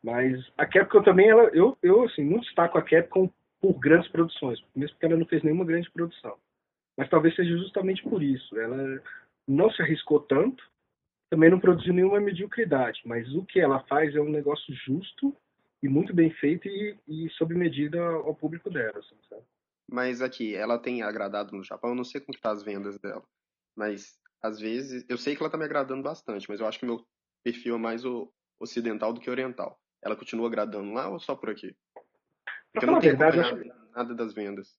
Mas 0.03 0.43
a 0.57 0.65
Capcom 0.65 1.03
também, 1.03 1.29
ela, 1.29 1.43
eu, 1.53 1.77
eu 1.83 2.03
assim, 2.05 2.23
não 2.23 2.39
destaco 2.39 2.77
a 2.77 2.81
Capcom 2.81 3.29
por 3.61 3.73
grandes 3.73 4.09
produções, 4.11 4.59
mesmo 4.75 4.95
porque 4.95 5.05
ela 5.05 5.17
não 5.17 5.25
fez 5.25 5.43
nenhuma 5.43 5.65
grande 5.65 5.89
produção. 5.91 6.35
Mas 6.97 7.09
talvez 7.09 7.35
seja 7.35 7.55
justamente 7.57 8.01
por 8.03 8.23
isso. 8.23 8.59
Ela 8.59 9.01
não 9.47 9.69
se 9.71 9.81
arriscou 9.81 10.19
tanto, 10.21 10.63
também 11.29 11.49
não 11.49 11.59
produziu 11.59 11.93
nenhuma 11.93 12.19
mediocridade, 12.19 13.01
mas 13.05 13.27
o 13.33 13.43
que 13.43 13.59
ela 13.59 13.79
faz 13.87 14.15
é 14.15 14.19
um 14.19 14.29
negócio 14.29 14.73
justo 14.73 15.35
e 15.81 15.87
muito 15.87 16.13
bem 16.13 16.31
feito 16.31 16.67
e, 16.67 16.97
e 17.07 17.29
sob 17.31 17.53
medida 17.53 18.01
ao 18.01 18.33
público 18.33 18.69
dela, 18.69 18.97
assim, 18.97 19.15
sabe? 19.29 19.43
Mas 19.89 20.21
aqui, 20.21 20.55
ela 20.55 20.77
tem 20.77 21.01
agradado 21.01 21.55
no 21.55 21.63
Japão, 21.63 21.91
eu 21.91 21.95
não 21.95 22.03
sei 22.03 22.19
como 22.19 22.35
que 22.35 22.41
tá 22.41 22.51
as 22.51 22.63
vendas 22.63 22.97
dela, 22.99 23.23
mas 23.75 24.19
às 24.41 24.59
vezes, 24.59 25.05
eu 25.09 25.17
sei 25.17 25.35
que 25.35 25.41
ela 25.41 25.49
tá 25.49 25.57
me 25.57 25.65
agradando 25.65 26.03
bastante, 26.03 26.47
mas 26.49 26.59
eu 26.59 26.67
acho 26.67 26.79
que 26.79 26.85
meu 26.85 27.05
perfil 27.43 27.75
é 27.75 27.79
mais 27.79 28.05
o 28.05 28.31
ocidental 28.59 29.13
do 29.13 29.19
que 29.19 29.29
oriental. 29.29 29.79
Ela 30.01 30.15
continua 30.15 30.47
agradando 30.47 30.93
lá 30.93 31.09
ou 31.09 31.19
só 31.19 31.35
por 31.35 31.49
aqui? 31.49 31.75
Porque 32.71 32.85
eu 32.85 32.91
não 32.91 32.99
tenho 32.99 33.17
verdade, 33.17 33.39
acho... 33.39 33.89
nada 33.95 34.13
das 34.13 34.33
vendas. 34.33 34.77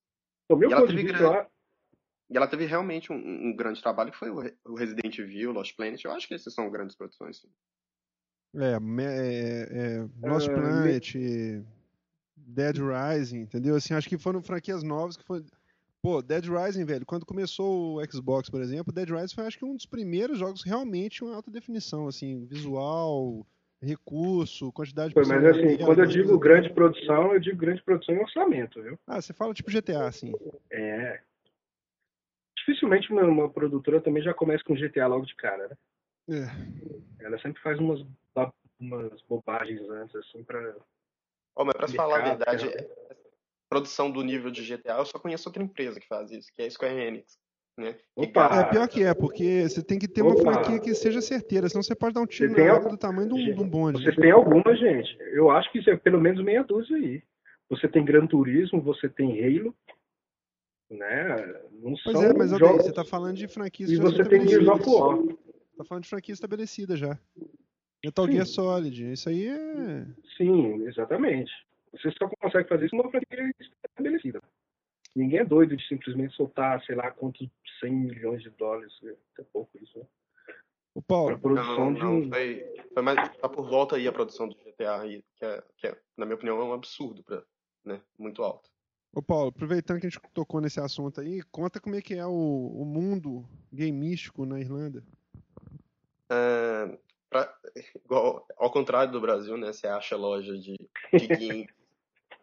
O 0.49 0.57
meu 0.57 0.71
ponto 0.71 0.89
de 0.89 1.03
vista, 1.03 1.19
grande... 1.19 1.49
E 2.31 2.37
ela 2.37 2.47
teve 2.47 2.67
realmente 2.67 3.13
um, 3.13 3.17
um, 3.17 3.57
grande 3.57 3.81
trabalho, 3.81 4.13
que 4.13 4.19
foi 4.19 4.31
o 4.31 4.75
Resident 4.75 5.19
Evil, 5.19 5.53
Lost 5.53 5.75
Planet. 5.75 6.05
Eu 6.05 6.13
acho 6.13 6.29
que 6.29 6.35
esses 6.35 6.53
são 6.53 6.71
grandes 6.71 6.95
produções. 6.95 7.39
Sim. 7.39 7.49
É, 8.57 8.79
é, 9.03 10.07
é 10.23 10.29
Lost 10.29 10.49
uh, 10.49 10.55
Planet, 10.55 11.15
me... 11.15 11.65
Dead 12.37 12.77
Rising, 12.77 13.41
entendeu? 13.41 13.77
Assim, 13.77 13.95
acho 13.95 14.09
que 14.09 14.19
foram 14.19 14.43
franquias 14.43 14.83
novas 14.83 15.17
que 15.17 15.25
foi. 15.25 15.43
Pô, 16.03 16.23
Dead 16.23 16.45
Rising, 16.45 16.85
velho, 16.85 17.05
quando 17.05 17.27
começou 17.27 17.97
o 17.97 18.05
Xbox, 18.05 18.49
por 18.49 18.61
exemplo, 18.61 18.93
Dead 18.93 19.09
Rising 19.09 19.35
foi 19.35 19.47
acho 19.47 19.59
que 19.59 19.65
um 19.65 19.75
dos 19.75 19.87
primeiros 19.87 20.39
jogos 20.39 20.63
realmente 20.63 21.25
em 21.25 21.35
alta 21.35 21.51
definição, 21.51 22.07
assim, 22.07 22.47
visual, 22.47 23.45
recurso, 23.83 24.73
quantidade 24.73 25.09
de 25.09 25.15
Foi, 25.15 25.27
Mas 25.27 25.45
assim, 25.45 25.77
quando 25.79 26.01
eu 26.01 26.07
digo 26.07 26.39
grande 26.39 26.71
produção, 26.71 27.33
eu 27.33 27.41
digo 27.41 27.57
grande 27.57 27.83
produção 27.83 28.15
em 28.15 28.21
orçamento, 28.21 28.83
viu? 28.83 28.99
Ah, 29.07 29.21
você 29.21 29.33
fala 29.33 29.55
tipo 29.55 29.71
GTA, 29.71 30.07
assim. 30.07 30.33
É, 30.71 31.21
dificilmente 32.69 33.11
uma, 33.11 33.23
uma, 33.23 33.49
produtora 33.49 34.01
também 34.01 34.23
já 34.23 34.35
começa 34.35 34.63
com 34.63 34.75
GTA 34.75 35.07
logo 35.07 35.25
de 35.25 35.35
cara, 35.35 35.69
né? 35.69 35.77
É. 36.31 37.25
Ela 37.25 37.39
sempre 37.39 37.61
faz 37.63 37.79
umas, 37.79 38.05
umas 38.79 39.23
bobagens 39.23 39.81
antes, 39.89 40.15
assim, 40.17 40.45
pra. 40.45 40.77
Oh, 41.57 41.65
mas 41.65 41.75
pra 41.75 41.89
falar 41.89 42.21
a 42.21 42.29
verdade, 42.37 42.71
produção 43.69 44.11
do 44.11 44.23
nível 44.23 44.51
de 44.51 44.63
GTA, 44.65 44.99
eu 44.99 45.07
só 45.07 45.19
conheço 45.19 45.49
outra 45.49 45.63
empresa 45.63 45.99
que 45.99 46.07
faz 46.07 46.31
isso, 46.31 46.49
que 46.55 46.63
é 46.63 46.67
a 46.67 46.71
Square 46.71 46.95
Enix. 46.95 47.39
Né? 47.77 47.97
Opa, 48.17 48.61
é 48.61 48.65
pior 48.65 48.89
que 48.89 49.05
é, 49.05 49.15
porque 49.15 49.69
você 49.69 49.83
tem 49.83 49.99
que 49.99 50.09
ter 50.09 50.23
Opa. 50.23 50.35
uma 50.35 50.53
franquia 50.53 50.81
que 50.81 50.95
seja 50.95 51.21
certeira, 51.21 51.69
senão 51.69 51.83
você 51.83 51.95
pode 51.95 52.15
dar 52.15 52.21
um 52.21 52.27
tiro 52.27 52.53
na 52.53 52.73
algum... 52.73 52.91
do 52.91 52.99
tamanho 52.99 53.29
de 53.29 53.35
um, 53.35 53.55
de 53.55 53.61
um 53.61 53.69
bonde. 53.69 54.03
Você 54.03 54.15
tem 54.17 54.33
alguma, 54.33 54.75
gente. 54.77 55.17
Eu 55.33 55.51
acho 55.51 55.71
que 55.71 55.79
isso 55.79 55.89
é 55.89 55.97
pelo 55.97 56.21
menos 56.21 56.45
meia 56.45 56.65
dúzia 56.65 56.97
aí. 56.97 57.23
Você 57.71 57.87
tem 57.87 58.05
Gran 58.05 58.27
Turismo, 58.27 58.81
você 58.81 59.09
tem 59.09 59.45
Halo, 59.45 59.75
né? 60.91 61.37
Não 61.73 61.95
pois 62.03 62.23
é, 62.23 62.33
mas 62.33 62.51
jogos... 62.51 62.85
você 62.85 62.93
tá 62.93 63.05
falando 63.05 63.37
de 63.37 63.49
franquias 63.49 63.91
E 63.91 63.97
você 63.97 64.25
tem 64.25 64.47
Gears 64.47 64.69
of 64.69 64.89
War. 64.89 65.19
Tá 65.77 65.85
falando 65.85 66.05
de 66.05 66.09
franquia 66.09 66.33
estabelecida 66.33 66.97
já. 66.97 67.19
Metal 68.05 68.27
Sim. 68.27 68.33
Gear 68.33 68.47
Solid, 68.47 69.13
isso 69.13 69.29
aí 69.29 69.49
é... 69.49 70.07
Sim, 70.37 70.87
exatamente. 70.87 71.53
Você 71.93 72.11
só 72.13 72.29
consegue 72.41 72.69
fazer 72.69 72.87
isso 72.87 72.97
numa 72.97 73.11
franquia 73.11 73.55
estabelecida. 73.61 74.41
Ninguém 75.15 75.41
é 75.41 75.45
doido 75.45 75.77
de 75.77 75.87
simplesmente 75.87 76.35
soltar, 76.35 76.83
sei 76.85 76.95
lá, 76.95 77.11
quantos 77.11 77.49
100 77.81 77.93
milhões 77.93 78.43
de 78.43 78.51
dólares. 78.51 78.93
É 79.39 79.43
pouco 79.53 79.71
isso, 79.83 79.99
né? 79.99 80.05
O 80.95 81.03
Paulo. 81.03 81.35
A 81.35 81.39
produção 81.39 81.91
não, 81.91 81.99
não, 81.99 82.21
de 82.23 82.29
foi, 82.29 82.75
foi 82.93 83.03
mais, 83.03 83.37
tá 83.37 83.49
por 83.49 83.69
volta 83.69 83.97
aí 83.97 84.09
a 84.09 84.13
produção 84.13 84.49
do 84.49 84.55
GTA, 84.57 85.01
aí, 85.01 85.25
que, 85.37 85.45
é, 85.45 85.63
que 85.77 85.87
é, 85.87 85.97
na 86.17 86.25
minha 86.27 86.35
opinião, 86.35 86.61
é 86.61 86.65
um 86.65 86.73
absurdo, 86.73 87.23
pra, 87.23 87.43
né? 87.85 88.01
Muito 88.19 88.43
alto. 88.43 88.69
Ô 89.19 89.23
Paulo, 89.23 89.49
aproveitando 89.49 89.99
que 89.99 90.07
a 90.07 90.11
gente 90.11 90.23
tocou 90.33 90.61
nesse 90.61 90.79
assunto 90.79 91.21
aí, 91.21 91.43
conta 91.51 91.81
como 91.81 91.97
é 91.97 92.01
que 92.01 92.15
é 92.15 92.25
o, 92.25 92.31
o 92.31 92.85
mundo 92.85 93.45
gameístico 93.73 94.47
na 94.47 94.61
Irlanda. 94.61 95.03
É, 96.31 96.97
pra, 97.29 97.53
igual, 98.05 98.47
ao 98.57 98.71
contrário 98.71 99.11
do 99.11 99.21
Brasil, 99.21 99.57
né? 99.57 99.73
Você 99.73 99.89
acha 99.89 100.15
loja 100.15 100.57
de, 100.57 100.77
de 101.13 101.27
game 101.27 101.69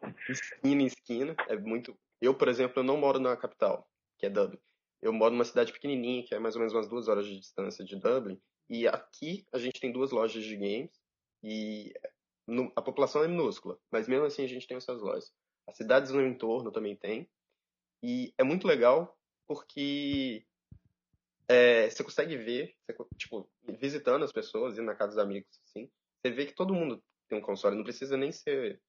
esquina 0.28 0.82
em 0.82 0.86
esquina. 0.86 1.34
É 1.48 1.56
muito 1.56 1.98
eu, 2.20 2.36
por 2.36 2.50
exemplo, 2.50 2.82
eu 2.82 2.84
não 2.84 2.98
moro 2.98 3.20
na 3.20 3.38
capital, 3.38 3.90
que 4.18 4.26
é 4.26 4.30
Dublin. 4.30 4.60
Eu 5.02 5.14
moro 5.14 5.32
numa 5.32 5.46
cidade 5.46 5.72
pequenininha, 5.72 6.26
que 6.26 6.36
é 6.36 6.40
mais 6.40 6.56
ou 6.56 6.60
menos 6.60 6.74
umas 6.74 6.90
duas 6.90 7.08
horas 7.08 7.26
de 7.26 7.40
distância 7.40 7.86
de 7.86 7.96
Dublin. 7.96 8.38
E 8.70 8.86
aqui 8.86 9.48
a 9.54 9.58
gente 9.58 9.80
tem 9.80 9.94
duas 9.94 10.12
lojas 10.12 10.44
de 10.44 10.58
games 10.58 10.92
e 11.42 11.94
no, 12.46 12.70
a 12.76 12.82
população 12.82 13.24
é 13.24 13.30
minúscula, 13.30 13.80
mas 13.90 14.10
mesmo 14.10 14.26
assim 14.26 14.44
a 14.44 14.48
gente 14.48 14.68
tem 14.68 14.76
essas 14.76 15.02
lojas. 15.02 15.32
As 15.68 15.78
cidades 15.78 16.12
no 16.12 16.26
entorno 16.26 16.72
também 16.72 16.96
tem. 16.96 17.30
E 18.04 18.34
é 18.38 18.44
muito 18.44 18.68
legal 18.68 19.18
porque 19.48 20.46
é, 21.48 21.90
você 21.90 22.04
consegue 22.04 22.38
ver, 22.38 22.76
você, 22.86 22.96
tipo, 23.18 23.50
visitando 23.80 24.24
as 24.24 24.32
pessoas, 24.32 24.78
indo 24.78 24.86
na 24.86 24.96
casa 24.96 25.12
dos 25.12 25.24
amigos, 25.24 25.50
assim, 25.68 25.90
você 26.22 26.32
vê 26.32 26.46
que 26.46 26.56
todo 26.56 26.74
mundo 26.74 27.04
tem 27.28 27.38
um 27.38 27.42
console, 27.42 27.76
não 27.76 27.84
precisa 27.84 28.18
nem 28.18 28.32
ser 28.32 28.82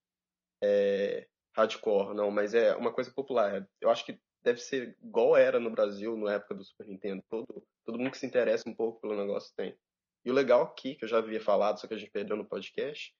é, 0.62 1.26
hardcore, 1.54 2.14
não, 2.14 2.30
mas 2.30 2.54
é 2.54 2.74
uma 2.76 2.92
coisa 2.92 3.10
popular. 3.10 3.66
Eu 3.80 3.90
acho 3.90 4.04
que 4.04 4.18
deve 4.42 4.60
ser 4.60 4.96
igual 5.02 5.36
era 5.36 5.58
no 5.58 5.70
Brasil 5.70 6.16
na 6.16 6.34
época 6.34 6.54
do 6.54 6.64
Super 6.64 6.86
Nintendo. 6.86 7.22
Todo, 7.28 7.66
todo 7.84 7.98
mundo 7.98 8.10
que 8.10 8.18
se 8.18 8.26
interessa 8.26 8.68
um 8.68 8.74
pouco 8.74 9.00
pelo 9.00 9.16
negócio 9.16 9.52
tem. 9.56 9.76
E 10.24 10.30
o 10.30 10.34
legal 10.34 10.62
aqui, 10.62 10.94
que 10.94 11.04
eu 11.04 11.08
já 11.08 11.18
havia 11.18 11.40
falado, 11.40 11.80
só 11.80 11.86
que 11.86 11.94
a 11.94 11.96
gente 11.96 12.10
perdeu 12.10 12.36
no 12.36 12.48
podcast, 12.48 13.14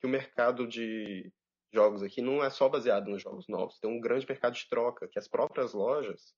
que 0.00 0.06
o 0.06 0.10
mercado 0.10 0.66
de 0.66 1.32
jogos 1.76 2.02
aqui 2.02 2.22
não 2.22 2.42
é 2.42 2.48
só 2.48 2.68
baseado 2.68 3.08
nos 3.08 3.22
jogos 3.22 3.46
novos. 3.46 3.78
Tem 3.78 3.90
um 3.90 4.00
grande 4.00 4.26
mercado 4.26 4.54
de 4.54 4.66
troca, 4.68 5.06
que 5.06 5.18
as 5.18 5.28
próprias 5.28 5.74
lojas 5.74 6.34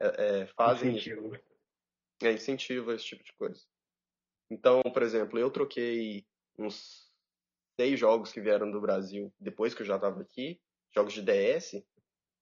é, 0.00 0.42
é, 0.42 0.46
fazem. 0.46 0.92
Incentivo. 0.92 1.36
É, 2.22 2.32
incentiva 2.32 2.94
esse 2.94 3.04
tipo 3.04 3.24
de 3.24 3.32
coisa. 3.34 3.60
Então, 4.50 4.80
por 4.82 5.02
exemplo, 5.02 5.38
eu 5.38 5.50
troquei 5.50 6.24
uns 6.56 7.12
seis 7.78 7.98
jogos 7.98 8.32
que 8.32 8.40
vieram 8.40 8.70
do 8.70 8.80
Brasil 8.80 9.32
depois 9.38 9.74
que 9.74 9.82
eu 9.82 9.86
já 9.86 9.96
estava 9.96 10.20
aqui 10.20 10.60
jogos 10.94 11.12
de 11.12 11.22
DS 11.22 11.84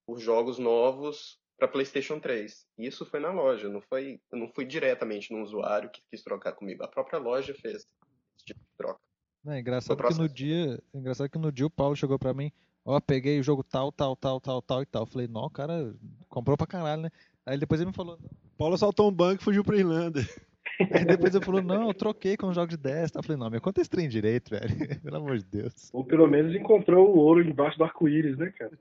por 0.05 0.19
jogos 0.19 0.57
novos 0.57 1.39
para 1.57 1.67
PlayStation 1.67 2.19
3. 2.19 2.67
Isso 2.77 3.05
foi 3.05 3.19
na 3.19 3.31
loja, 3.31 3.67
não 3.67 3.81
foi, 3.81 4.21
não 4.31 4.47
fui 4.53 4.65
diretamente 4.65 5.33
no 5.33 5.41
usuário 5.41 5.89
que 5.89 6.01
quis 6.09 6.23
trocar 6.23 6.53
comigo. 6.53 6.83
A 6.83 6.87
própria 6.87 7.19
loja 7.19 7.53
fez 7.55 7.75
esse 7.75 8.45
tipo 8.45 8.59
de 8.59 8.77
troca. 8.77 9.06
É 9.47 9.59
engraçado 9.59 10.03
que 10.03 10.17
no 10.17 10.27
dia, 10.27 10.81
é 10.93 10.97
engraçado 10.97 11.29
que 11.29 11.37
no 11.37 11.51
dia 11.51 11.65
o 11.65 11.69
Paulo 11.69 11.95
chegou 11.95 12.19
para 12.19 12.33
mim, 12.33 12.51
ó, 12.83 12.99
peguei 12.99 13.39
o 13.39 13.43
jogo 13.43 13.63
tal, 13.63 13.91
tal, 13.91 14.15
tal, 14.15 14.41
tal, 14.41 14.61
tal 14.61 14.81
e 14.81 14.85
tal. 14.85 15.03
Eu 15.03 15.07
falei, 15.07 15.27
não, 15.27 15.43
o 15.43 15.49
cara 15.49 15.93
comprou 16.29 16.57
pra 16.57 16.67
caralho, 16.67 17.03
né? 17.03 17.09
Aí 17.45 17.57
depois 17.57 17.79
ele 17.79 17.89
me 17.89 17.95
falou, 17.95 18.19
Paulo 18.57 18.77
saltou 18.77 19.09
um 19.09 19.13
banco 19.13 19.41
e 19.41 19.43
fugiu 19.43 19.63
pra 19.63 19.77
Irlanda. 19.77 20.19
Aí 20.91 21.05
depois 21.05 21.33
eu 21.33 21.41
falou, 21.41 21.61
não, 21.61 21.87
eu 21.87 21.93
troquei 21.93 22.35
com 22.35 22.49
os 22.49 22.55
jogos 22.55 22.75
de 22.75 22.77
10. 22.77 23.11
Eu 23.15 23.23
falei, 23.23 23.39
não, 23.39 23.49
me 23.49 23.59
conta 23.59 23.81
esse 23.81 23.89
trem 23.89 24.07
direito, 24.07 24.49
velho. 24.49 24.67
Pelo 25.01 25.17
amor 25.17 25.37
de 25.37 25.45
Deus. 25.45 25.89
Ou 25.93 26.03
pelo 26.03 26.27
menos 26.27 26.53
encontrou 26.53 27.09
o 27.09 27.19
ouro 27.19 27.43
debaixo 27.43 27.77
do 27.77 27.83
arco-íris, 27.83 28.37
né, 28.37 28.51
cara? 28.51 28.77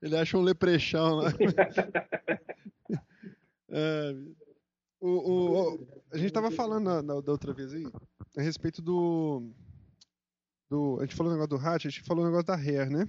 Ele 0.00 0.16
achou 0.16 0.40
um 0.40 0.44
leprechão 0.44 1.16
lá. 1.16 1.30
é, 3.68 4.14
o, 5.00 5.08
o, 5.08 5.74
o, 5.74 5.88
a 6.12 6.16
gente 6.16 6.32
tava 6.32 6.50
falando 6.50 6.84
na, 6.84 7.02
na, 7.02 7.20
da 7.20 7.32
outra 7.32 7.52
vez 7.52 7.74
aí 7.74 7.86
a 8.36 8.42
respeito 8.42 8.80
do. 8.80 9.50
Do 10.68 10.98
a 11.00 11.02
gente 11.04 11.14
falou 11.14 11.32
o 11.32 11.36
negócio 11.36 11.58
do 11.58 11.68
Hatch, 11.68 11.86
a 11.86 11.88
gente 11.88 12.02
falou 12.02 12.24
o 12.24 12.26
negócio 12.26 12.46
da 12.46 12.56
Rare, 12.56 12.90
né? 12.90 13.08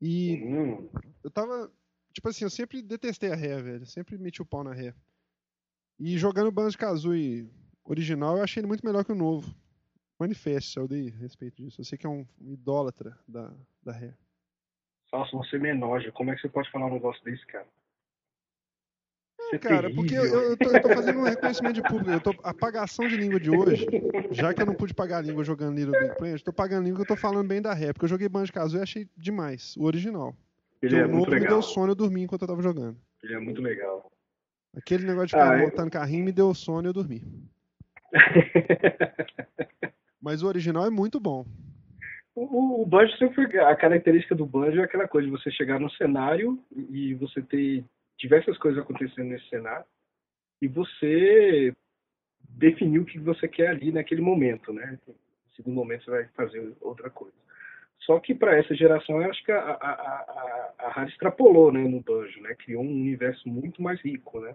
E 0.00 0.42
uhum. 0.42 0.90
eu 1.22 1.30
tava. 1.30 1.70
Tipo 2.12 2.28
assim, 2.28 2.44
eu 2.44 2.50
sempre 2.50 2.82
detestei 2.82 3.30
a 3.32 3.36
Rare, 3.36 3.62
velho. 3.62 3.82
Eu 3.82 3.86
sempre 3.86 4.18
meti 4.18 4.42
o 4.42 4.46
pau 4.46 4.64
na 4.64 4.72
Rare. 4.72 4.94
E 5.98 6.18
jogando 6.18 6.50
Banjo-Kazooie 6.50 7.48
original, 7.84 8.36
eu 8.36 8.42
achei 8.42 8.60
ele 8.60 8.66
muito 8.66 8.84
melhor 8.84 9.04
que 9.04 9.12
o 9.12 9.16
novo. 9.16 9.54
Manifeste, 10.18 10.76
eu 10.78 10.86
dei 10.86 11.10
respeito 11.10 11.56
disso. 11.62 11.80
Eu 11.80 11.84
sei 11.84 11.96
que 11.96 12.06
é 12.06 12.10
um 12.10 12.26
idólatra 12.40 13.18
da, 13.26 13.52
da 13.82 13.92
Rare. 13.92 14.16
Nossa, 15.12 15.36
você 15.36 15.58
me 15.58 15.68
enoja. 15.68 16.10
Como 16.12 16.30
é 16.30 16.34
que 16.34 16.40
você 16.40 16.48
pode 16.48 16.70
falar 16.70 16.86
um 16.86 16.94
negócio 16.94 17.22
desse, 17.24 17.46
cara? 17.46 17.66
É, 19.52 19.58
cara, 19.58 19.82
terrível. 19.82 19.96
porque 19.96 20.14
eu, 20.14 20.24
eu, 20.24 20.56
tô, 20.56 20.70
eu, 20.70 20.82
tô, 20.82 20.88
fazendo 20.88 21.18
um 21.18 21.24
reconhecimento 21.24 21.74
de 21.74 21.82
público. 21.82 22.10
Eu 22.10 22.20
tô, 22.20 22.34
a 22.42 22.54
pagação 22.54 23.06
de 23.06 23.18
língua 23.18 23.38
de 23.38 23.50
hoje, 23.50 23.86
já 24.30 24.54
que 24.54 24.62
eu 24.62 24.66
não 24.66 24.74
pude 24.74 24.94
pagar 24.94 25.18
a 25.18 25.20
língua 25.20 25.44
jogando 25.44 25.76
Little 25.76 25.92
Big 26.00 26.16
Planet, 26.16 26.40
eu 26.40 26.44
tô 26.44 26.52
pagando 26.54 26.80
a 26.80 26.84
língua 26.84 26.96
que 26.96 27.02
eu 27.02 27.16
tô 27.16 27.20
falando 27.20 27.46
bem 27.46 27.60
da 27.60 27.74
Rare. 27.74 27.92
Porque 27.92 28.06
eu 28.06 28.08
joguei 28.08 28.30
Banjo-Kazooie 28.30 28.80
e 28.80 28.82
achei 28.82 29.08
demais, 29.14 29.76
o 29.76 29.84
original. 29.84 30.34
Ele 30.80 30.96
é 30.96 31.04
o 31.04 31.08
novo 31.08 31.30
me 31.30 31.40
deu 31.40 31.60
sono, 31.60 31.92
eu 31.92 31.94
dormi 31.94 32.22
enquanto 32.22 32.42
eu 32.42 32.48
tava 32.48 32.62
jogando. 32.62 32.96
Ele 33.22 33.34
é 33.34 33.38
muito 33.38 33.60
legal. 33.60 34.10
Aquele 34.74 35.04
negócio 35.04 35.28
de 35.28 35.32
ficar 35.32 35.52
ah, 35.52 35.58
é? 35.58 35.62
montando 35.62 35.90
carrinho 35.90 36.24
me 36.24 36.32
deu 36.32 36.54
sono 36.54 36.88
e 36.88 36.88
eu 36.88 36.94
dormi. 36.94 37.22
Mas 40.20 40.42
o 40.42 40.46
original 40.46 40.86
é 40.86 40.90
muito 40.90 41.20
bom. 41.20 41.44
O, 42.34 42.82
o 42.82 42.86
Banjo 42.86 43.14
sempre 43.18 43.34
foi. 43.34 43.58
A 43.60 43.76
característica 43.76 44.34
do 44.34 44.46
Banjo 44.46 44.80
é 44.80 44.84
aquela 44.84 45.06
coisa 45.06 45.26
de 45.26 45.32
você 45.32 45.50
chegar 45.50 45.78
no 45.78 45.90
cenário 45.90 46.58
e 46.74 47.12
você 47.14 47.42
ter 47.42 47.84
diversas 48.22 48.56
coisas 48.56 48.80
acontecendo 48.80 49.28
nesse 49.28 49.48
cenário 49.48 49.84
e 50.62 50.68
você 50.68 51.74
definir 52.40 53.00
o 53.00 53.04
que 53.04 53.18
você 53.18 53.48
quer 53.48 53.68
ali 53.68 53.90
naquele 53.90 54.20
momento, 54.20 54.72
né? 54.72 54.96
Segundo 55.56 55.74
momento 55.74 56.04
você 56.04 56.10
vai 56.10 56.28
fazer 56.28 56.72
outra 56.80 57.10
coisa. 57.10 57.34
Só 58.00 58.18
que 58.20 58.34
para 58.34 58.56
essa 58.56 58.74
geração, 58.74 59.20
eu 59.20 59.28
acho 59.28 59.44
que 59.44 59.50
a, 59.52 59.58
a, 59.58 60.72
a, 60.78 61.02
a 61.02 61.04
extrapolou 61.04 61.72
né, 61.72 61.82
no 61.82 62.00
Banjo, 62.00 62.40
né? 62.40 62.54
Criou 62.54 62.82
um 62.84 62.90
universo 62.90 63.48
muito 63.48 63.82
mais 63.82 64.00
rico, 64.00 64.40
né? 64.40 64.54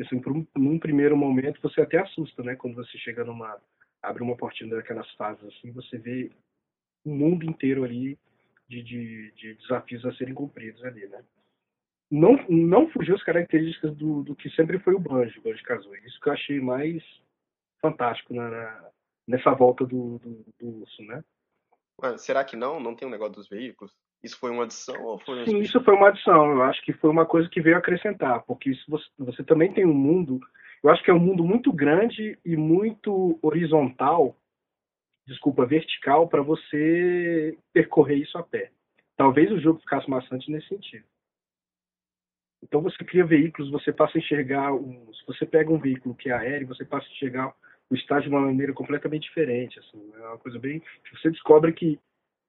Assim, 0.00 0.16
um, 0.26 0.46
num 0.56 0.78
primeiro 0.78 1.16
momento, 1.16 1.60
você 1.60 1.82
até 1.82 1.98
assusta, 1.98 2.42
né? 2.42 2.56
Quando 2.56 2.74
você 2.74 2.96
chega 2.98 3.24
numa... 3.24 3.60
abre 4.02 4.22
uma 4.22 4.36
portinha 4.36 4.74
daquelas 4.74 5.10
fases 5.12 5.44
assim, 5.44 5.70
você 5.70 5.98
vê 5.98 6.30
o 7.04 7.10
mundo 7.10 7.44
inteiro 7.44 7.84
ali 7.84 8.18
de, 8.68 8.82
de, 8.82 9.32
de 9.32 9.54
desafios 9.54 10.04
a 10.04 10.12
serem 10.14 10.34
cumpridos 10.34 10.82
ali, 10.84 11.06
né? 11.08 11.22
Não, 12.10 12.36
não 12.48 12.88
fugiu 12.90 13.14
as 13.14 13.22
características 13.22 13.94
do, 13.96 14.22
do 14.22 14.36
que 14.36 14.48
sempre 14.50 14.78
foi 14.78 14.94
o 14.94 15.00
Banjo, 15.00 15.40
o 15.40 15.42
Banjo 15.42 15.62
Kazooie. 15.64 16.06
Isso 16.06 16.20
que 16.20 16.28
eu 16.28 16.32
achei 16.32 16.60
mais 16.60 17.02
fantástico 17.80 18.32
na, 18.32 18.90
nessa 19.26 19.52
volta 19.52 19.84
do, 19.84 20.18
do, 20.18 20.44
do 20.58 20.80
urso, 20.80 21.02
né? 21.02 21.22
será 22.18 22.44
que 22.44 22.56
não? 22.56 22.78
Não 22.78 22.94
tem 22.94 23.08
um 23.08 23.10
negócio 23.10 23.34
dos 23.34 23.48
veículos? 23.48 23.92
Isso 24.22 24.38
foi 24.38 24.50
uma 24.50 24.64
adição 24.64 25.02
ou 25.04 25.18
foi 25.18 25.46
Sim, 25.46 25.58
isso 25.58 25.82
foi 25.82 25.94
uma 25.94 26.08
adição. 26.08 26.52
Eu 26.52 26.62
acho 26.62 26.82
que 26.82 26.92
foi 26.92 27.10
uma 27.10 27.24
coisa 27.24 27.48
que 27.48 27.60
veio 27.60 27.76
acrescentar, 27.76 28.42
porque 28.42 28.70
isso 28.70 28.84
você, 28.88 29.06
você 29.18 29.44
também 29.44 29.72
tem 29.72 29.86
um 29.86 29.94
mundo. 29.94 30.40
Eu 30.82 30.90
acho 30.90 31.02
que 31.02 31.10
é 31.10 31.14
um 31.14 31.18
mundo 31.18 31.44
muito 31.44 31.72
grande 31.72 32.38
e 32.44 32.56
muito 32.56 33.38
horizontal, 33.42 34.36
desculpa, 35.26 35.64
vertical, 35.64 36.28
para 36.28 36.42
você 36.42 37.56
percorrer 37.72 38.16
isso 38.16 38.36
a 38.36 38.42
pé. 38.42 38.70
Talvez 39.16 39.50
o 39.50 39.60
jogo 39.60 39.80
ficasse 39.80 40.08
maçante 40.08 40.50
nesse 40.50 40.68
sentido. 40.68 41.04
Então 42.62 42.80
você 42.80 43.04
cria 43.04 43.24
veículos, 43.24 43.70
você 43.70 43.92
passa 43.92 44.18
a 44.18 44.20
enxergar. 44.20 44.72
Um, 44.72 45.12
se 45.12 45.24
você 45.26 45.46
pega 45.46 45.72
um 45.72 45.78
veículo 45.78 46.14
que 46.14 46.30
é 46.30 46.32
aéreo, 46.32 46.68
você 46.68 46.84
passa 46.84 47.06
a 47.06 47.10
enxergar 47.10 47.54
o 47.88 47.94
estágio 47.94 48.28
de 48.28 48.34
uma 48.36 48.44
maneira 48.44 48.72
completamente 48.72 49.24
diferente. 49.24 49.78
Assim, 49.78 50.12
é 50.14 50.28
uma 50.28 50.38
coisa 50.38 50.58
bem. 50.58 50.82
Você 51.12 51.30
descobre 51.30 51.72
que 51.72 51.98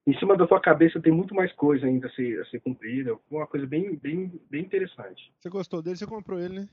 em 0.07 0.17
cima 0.17 0.37
da 0.37 0.47
sua 0.47 0.59
cabeça 0.59 1.01
tem 1.01 1.11
muito 1.11 1.35
mais 1.35 1.51
coisa 1.53 1.85
ainda 1.85 2.07
a 2.07 2.11
ser, 2.11 2.41
a 2.41 2.45
ser 2.45 2.61
cumprida. 2.61 3.17
Uma 3.29 3.45
coisa 3.45 3.67
bem, 3.67 3.95
bem, 3.97 4.31
bem 4.49 4.61
interessante. 4.61 5.31
Você 5.39 5.49
gostou 5.49 5.81
dele? 5.81 5.97
Você 5.97 6.07
comprou 6.07 6.39
ele, 6.39 6.61
né? 6.61 6.69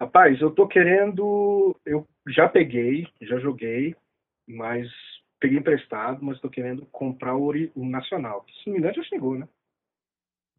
Rapaz, 0.00 0.40
eu 0.40 0.50
tô 0.50 0.66
querendo. 0.66 1.76
Eu 1.84 2.06
já 2.28 2.48
peguei, 2.48 3.06
já 3.20 3.38
joguei, 3.38 3.94
mas 4.46 4.88
peguei 5.40 5.58
emprestado, 5.58 6.24
mas 6.24 6.40
tô 6.40 6.48
querendo 6.48 6.86
comprar 6.86 7.36
o, 7.36 7.50
o 7.74 7.84
Nacional. 7.84 8.46
Se 8.48 8.66
não 8.66 8.74
me 8.74 8.78
engano, 8.78 8.94
já 8.94 9.02
chegou, 9.02 9.38
né? 9.38 9.48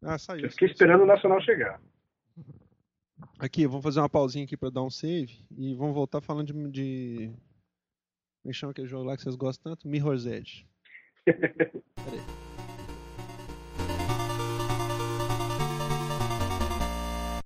Ah, 0.02 0.18
saiu. 0.18 0.44
Eu 0.44 0.50
fiquei 0.50 0.68
esperando 0.68 1.02
o 1.02 1.06
Nacional 1.06 1.40
chegar. 1.42 1.80
Aqui, 3.38 3.66
vamos 3.66 3.82
fazer 3.82 4.00
uma 4.00 4.08
pausinha 4.08 4.44
aqui 4.44 4.56
para 4.56 4.70
dar 4.70 4.82
um 4.82 4.90
save 4.90 5.44
e 5.56 5.74
vamos 5.74 5.94
voltar 5.94 6.20
falando 6.20 6.52
de. 6.52 6.70
de... 6.70 7.26
Como 8.42 8.50
é 8.50 8.52
chama 8.52 8.72
aquele 8.72 8.88
jogo 8.88 9.04
lá 9.04 9.16
que 9.16 9.22
vocês 9.22 9.36
gostam 9.36 9.72
tanto? 9.72 9.86
Mirror's 9.86 10.24
Edge. 10.24 10.66
Peraí. 11.24 12.20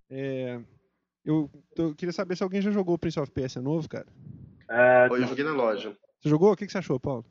É, 0.08 0.60
eu, 1.24 1.50
eu, 1.76 1.92
queria 1.96 2.12
saber 2.12 2.36
se 2.36 2.44
alguém 2.44 2.62
já 2.62 2.70
jogou 2.70 2.94
o 2.94 2.98
Prince 2.98 3.18
of 3.18 3.32
Persia 3.32 3.60
novo, 3.60 3.88
cara. 3.88 4.06
Uh, 4.70 5.16
eu 5.16 5.26
joguei 5.26 5.44
na 5.44 5.52
loja. 5.52 5.96
Você 6.20 6.28
jogou? 6.28 6.52
O 6.52 6.56
que, 6.56 6.66
que 6.66 6.72
você 6.72 6.78
achou, 6.78 7.00
Paulo? 7.00 7.24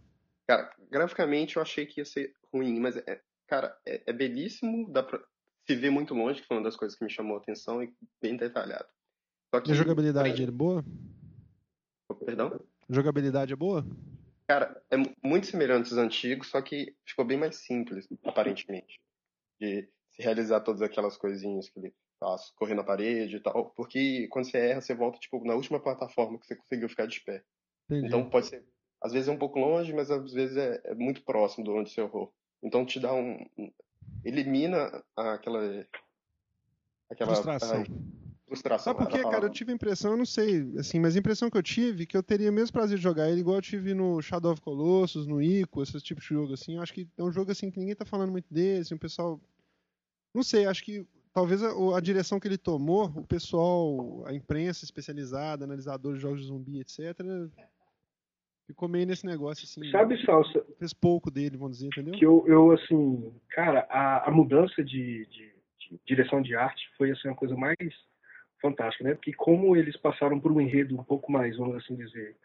Cara, 0.46 0.70
graficamente 0.92 1.56
eu 1.56 1.62
achei 1.62 1.86
que 1.86 2.02
ia 2.02 2.06
ser 2.06 2.34
ruim, 2.54 2.78
mas, 2.82 2.98
é, 2.98 3.22
cara, 3.54 3.78
é, 3.86 4.02
é 4.08 4.14
belíssimo, 4.14 4.92
dá 4.92 5.04
pra 5.04 5.24
se 5.68 5.76
ver 5.76 5.92
muito 5.92 6.16
longe, 6.16 6.42
que 6.42 6.48
foi 6.48 6.58
uma 6.58 6.64
das 6.64 6.76
coisas 6.76 6.98
que 6.98 7.06
me 7.06 7.12
chamou 7.12 7.38
a 7.38 7.40
atenção 7.40 7.84
e 7.84 7.94
bem 8.20 8.36
detalhado. 8.36 8.88
Só 9.54 9.62
que, 9.62 9.72
a 9.72 9.76
jogabilidade 9.76 10.44
é 10.44 10.50
boa? 10.50 10.84
Perdão? 12.26 12.60
A 12.90 12.94
jogabilidade 12.94 13.54
é 13.54 13.56
boa? 13.56 13.86
Cara, 14.48 14.82
é 14.90 14.98
muito 15.24 15.46
semelhante 15.46 15.92
aos 15.92 16.00
antigos, 16.00 16.48
só 16.48 16.62
que 16.62 16.96
ficou 17.06 17.24
bem 17.24 17.38
mais 17.38 17.58
simples, 17.58 18.08
aparentemente. 18.26 19.00
De 19.60 19.88
se 20.10 20.22
realizar 20.24 20.62
todas 20.62 20.82
aquelas 20.82 21.16
coisinhas 21.16 21.70
que 21.70 21.80
ele 21.80 21.94
faz, 22.20 22.50
correr 22.56 22.74
na 22.74 22.84
parede 22.84 23.38
e 23.38 23.40
tal. 23.40 23.70
Porque 23.76 24.28
quando 24.30 24.46
você 24.46 24.58
erra, 24.58 24.82
você 24.82 24.96
volta, 24.96 25.20
tipo, 25.20 25.46
na 25.46 25.54
última 25.54 25.80
plataforma 25.80 26.40
que 26.40 26.48
você 26.48 26.56
conseguiu 26.56 26.90
ficar 26.90 27.06
de 27.06 27.22
pé. 27.22 27.44
Entendi. 27.86 28.08
Então 28.08 28.30
pode 28.30 28.48
ser, 28.48 28.66
às 29.02 29.14
vezes 29.14 29.28
é 29.28 29.32
um 29.32 29.40
pouco 29.40 29.60
longe, 29.60 29.94
mas 29.94 30.10
às 30.10 30.34
vezes 30.34 30.58
é, 30.58 30.82
é 30.86 30.96
muito 30.96 31.24
próximo 31.24 31.64
de 31.64 31.70
onde 31.70 31.92
você 31.92 32.02
errou. 32.02 32.34
Então 32.64 32.86
te 32.86 33.00
dá 33.00 33.14
um. 33.14 33.46
elimina 34.24 35.04
aquela. 35.16 35.86
aquela 37.12 37.36
frustração. 37.36 37.82
A, 37.82 38.46
frustração. 38.48 38.94
Sabe 38.94 39.06
por 39.06 39.12
quê, 39.12 39.22
cara? 39.24 39.46
Eu 39.46 39.50
tive 39.50 39.72
a 39.72 39.76
impressão, 39.76 40.12
eu 40.12 40.18
não 40.18 40.26
sei, 40.26 40.74
assim, 40.78 41.00
mas 41.00 41.16
a 41.16 41.20
impressão 41.20 41.50
que 41.50 41.58
eu 41.58 41.64
tive 41.64 42.06
que 42.06 42.16
eu 42.16 42.24
teria 42.24 42.50
o 42.50 42.54
mesmo 42.54 42.72
prazer 42.72 42.98
de 42.98 43.04
jogar 43.04 43.30
ele 43.30 43.42
igual 43.42 43.58
eu 43.58 43.62
tive 43.62 43.94
no 43.94 44.22
Shadow 44.22 44.54
of 44.54 44.62
Colossus, 44.62 45.28
no 45.28 45.42
Ico, 45.42 45.82
esse 45.84 46.00
tipo 46.00 46.22
de 46.22 46.28
jogo, 46.28 46.54
assim. 46.54 46.76
Eu 46.76 46.82
acho 46.82 46.94
que 46.94 47.08
é 47.18 47.24
um 47.24 47.32
jogo, 47.32 47.52
assim, 47.52 47.70
que 47.70 47.80
ninguém 47.80 47.96
tá 47.96 48.06
falando 48.06 48.32
muito 48.32 48.52
dele, 48.54 48.82
assim, 48.82 48.96
o 48.96 49.00
pessoal... 49.00 49.42
Não 50.34 50.42
sei, 50.42 50.66
acho 50.66 50.84
que 50.84 51.06
talvez 51.34 51.62
a, 51.64 51.70
a, 51.98 52.00
direção 52.00 52.40
que 52.40 52.48
ele 52.48 52.58
tomou, 52.58 53.06
o 53.16 53.26
pessoal, 53.26 54.24
a 54.26 54.34
imprensa 54.34 54.86
especializada, 54.86 55.66
analisadores 55.66 56.18
de 56.18 56.22
jogos 56.22 56.42
de 56.42 56.48
zumbi, 56.48 56.80
etc., 56.80 57.20
ficou 58.74 58.90
meio 58.90 59.06
nesse 59.06 59.26
negócio 59.26 59.64
assim. 59.64 59.90
Sabe, 59.92 60.22
Salsa? 60.26 60.66
Fez 60.78 60.94
pouco 60.94 61.32
dele, 61.32 61.58
vamos 61.58 61.78
dizer, 61.78 61.88
entendeu? 61.88 62.14
Que 62.14 62.26
eu, 62.26 62.44
eu 62.48 62.72
assim, 62.72 63.34
cara, 63.50 63.88
a, 63.90 64.28
a 64.28 64.32
mudança 64.32 64.84
de, 64.84 65.26
de, 65.28 65.54
de, 65.80 66.00
direção 66.06 66.42
de 66.42 66.56
arte 66.56 66.84
foi 66.98 67.12
assim, 67.12 67.28
uma 67.30 67.36
coisa 67.36 67.56
mais 67.56 67.78
fantástica, 68.62 69.04
né? 69.04 69.14
Porque 69.14 69.34
como 69.34 69.76
eles 69.76 69.96
passaram 69.98 70.40
por 70.40 70.52
um 70.52 70.60
enredo 70.60 71.00
um 71.00 71.04
pouco 71.04 71.32
mais, 71.32 71.58
vamos 71.58 71.78
assim 71.78 71.96
dizer, 71.96 72.36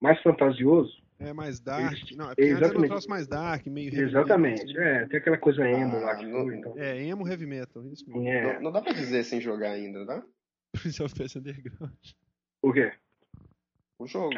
mais 0.00 0.20
fantasioso. 0.22 1.02
É 1.18 1.32
mais 1.32 1.60
dark. 1.60 1.92
Eles, 1.92 2.16
não, 2.16 2.26
é 2.26 2.34
porque 2.34 2.42
exatamente. 2.42 2.92
Era 2.92 3.00
um 3.00 3.08
mais 3.08 3.26
dark, 3.28 3.66
meio 3.66 3.94
Exatamente. 3.94 4.66
Metal, 4.66 4.82
assim. 4.82 4.96
É, 4.96 5.06
tem 5.06 5.18
aquela 5.20 5.38
coisa 5.38 5.68
emo 5.68 5.96
ah, 5.96 6.00
lá 6.00 6.16
que 6.16 6.30
foi, 6.30 6.56
então. 6.56 6.74
É, 6.76 7.04
emo 7.04 7.28
heavy 7.28 7.46
metal, 7.46 7.86
isso 7.86 8.04
mesmo. 8.08 8.26
É. 8.26 8.54
Não, 8.54 8.62
não, 8.62 8.72
dá 8.72 8.82
pra 8.82 8.92
dizer 8.92 9.22
sem 9.24 9.40
jogar 9.40 9.70
ainda, 9.70 10.04
tá? 10.04 10.22
Prince 10.72 11.02
of 11.02 11.14
Persia 11.14 11.40
Underground. 11.40 11.92
O 12.60 12.72
quê? 12.72 12.92
O 13.98 14.06
jogo. 14.06 14.34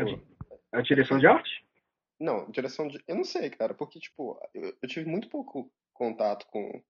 A, 0.74 0.78
a, 0.78 0.82
direção 0.82 1.18
de 1.18 1.26
arte? 1.26 1.64
Não, 2.18 2.50
direção 2.50 2.88
de. 2.88 3.02
Eu 3.06 3.16
não 3.16 3.24
sei, 3.24 3.50
cara, 3.50 3.74
porque, 3.74 3.98
tipo, 3.98 4.38
eu, 4.54 4.74
eu 4.82 4.88
tive 4.88 5.08
muito 5.08 5.28
pouco 5.28 5.70
contato 5.92 6.46
com, 6.50 6.82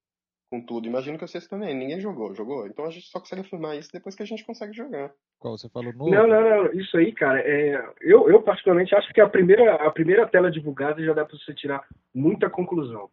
com 0.50 0.64
tudo. 0.64 0.86
Imagino 0.86 1.18
que 1.18 1.26
vocês 1.26 1.46
também. 1.46 1.74
Ninguém 1.74 2.00
jogou, 2.00 2.34
jogou? 2.34 2.66
Então 2.66 2.84
a 2.84 2.90
gente 2.90 3.06
só 3.06 3.20
consegue 3.20 3.42
afirmar 3.42 3.76
isso 3.76 3.92
depois 3.92 4.14
que 4.14 4.22
a 4.22 4.26
gente 4.26 4.44
consegue 4.44 4.72
jogar. 4.72 5.12
Qual 5.38 5.56
você 5.56 5.68
falou 5.68 5.92
novo? 5.92 6.10
Não, 6.10 6.26
não, 6.26 6.40
não. 6.40 6.72
Isso 6.72 6.96
aí, 6.96 7.12
cara, 7.12 7.40
é... 7.40 7.74
eu, 8.00 8.28
eu 8.28 8.42
particularmente 8.42 8.94
acho 8.94 9.12
que 9.12 9.20
a 9.20 9.28
primeira, 9.28 9.74
a 9.74 9.90
primeira 9.90 10.26
tela 10.26 10.50
divulgada 10.50 11.04
já 11.04 11.12
dá 11.12 11.24
para 11.24 11.36
você 11.36 11.54
tirar 11.54 11.86
muita 12.14 12.48
conclusão. 12.48 13.10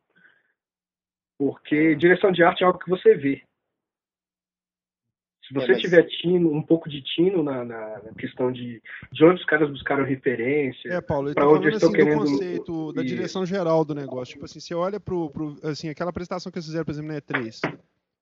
Porque 1.38 1.96
direção 1.96 2.32
de 2.32 2.44
arte 2.44 2.64
é 2.64 2.68
algo 2.68 2.78
que 2.78 2.90
você 2.90 3.16
vê. 3.16 3.42
Se 5.52 5.54
você 5.54 5.72
é, 5.72 5.74
mas... 5.74 5.82
tiver 5.82 6.04
tino, 6.04 6.54
um 6.54 6.62
pouco 6.62 6.90
de 6.90 7.02
tino 7.02 7.44
na, 7.44 7.66
na, 7.66 8.02
questão 8.18 8.52
de, 8.54 8.82
de 9.12 9.26
onde 9.26 9.42
os 9.42 9.46
caras 9.46 9.70
buscaram 9.70 10.06
referência, 10.06 10.94
é, 10.94 11.02
Paulo, 11.02 11.34
para 11.34 11.50
onde 11.50 11.68
estão 11.68 11.90
assim, 11.90 11.98
querendo... 11.98 12.24
do 12.24 12.32
conceito, 12.32 12.94
da 12.94 13.04
direção 13.04 13.46
geral 13.46 13.84
do 13.84 13.94
negócio. 13.94 14.34
Tipo 14.34 14.46
assim, 14.46 14.62
você 14.62 14.74
olha 14.74 14.98
pro, 14.98 15.30
pro, 15.30 15.58
assim, 15.64 15.90
aquela 15.90 16.10
apresentação 16.10 16.50
que 16.50 16.58
eles 16.58 16.66
fizeram, 16.66 16.86
por 16.86 16.92
exemplo, 16.92 17.12
na 17.12 17.20
E3, 17.20 17.60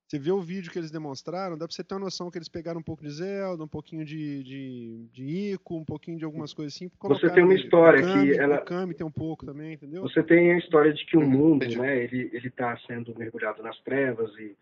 você 0.07 0.17
vê 0.17 0.31
o 0.31 0.41
vídeo 0.41 0.71
que 0.71 0.79
eles 0.79 0.89
demonstraram, 0.89 1.55
dá 1.55 1.67
pra 1.67 1.75
você 1.75 1.83
ter 1.83 1.93
uma 1.93 2.05
noção 2.05 2.31
que 2.31 2.37
eles 2.39 2.49
pegaram 2.49 2.79
um 2.79 2.83
pouco 2.83 3.03
de 3.03 3.11
Zelda, 3.11 3.63
um 3.63 3.67
pouquinho 3.67 4.03
de, 4.03 4.43
de, 4.43 5.07
de 5.13 5.23
Ico, 5.53 5.77
um 5.77 5.85
pouquinho 5.85 6.17
de 6.17 6.25
algumas 6.25 6.51
coisas 6.51 6.73
assim. 6.73 6.89
Você 7.03 7.29
tem 7.29 7.43
uma 7.43 7.53
história 7.53 8.01
Kami, 8.01 8.31
que 8.31 8.39
ela... 8.39 8.55
O 8.55 8.65
Kami 8.65 8.95
tem 8.95 9.05
um 9.05 9.11
pouco 9.11 9.45
também, 9.45 9.73
entendeu? 9.73 10.01
Você 10.01 10.23
tem 10.23 10.51
a 10.51 10.57
história 10.57 10.91
de 10.91 11.05
que 11.05 11.15
o 11.15 11.19
uhum, 11.19 11.29
mundo, 11.29 11.67
né, 11.77 12.03
ele, 12.03 12.31
ele 12.33 12.49
tá 12.49 12.75
sendo 12.87 13.13
mergulhado 13.15 13.61
nas 13.61 13.79
trevas 13.81 14.31
e 14.39 14.57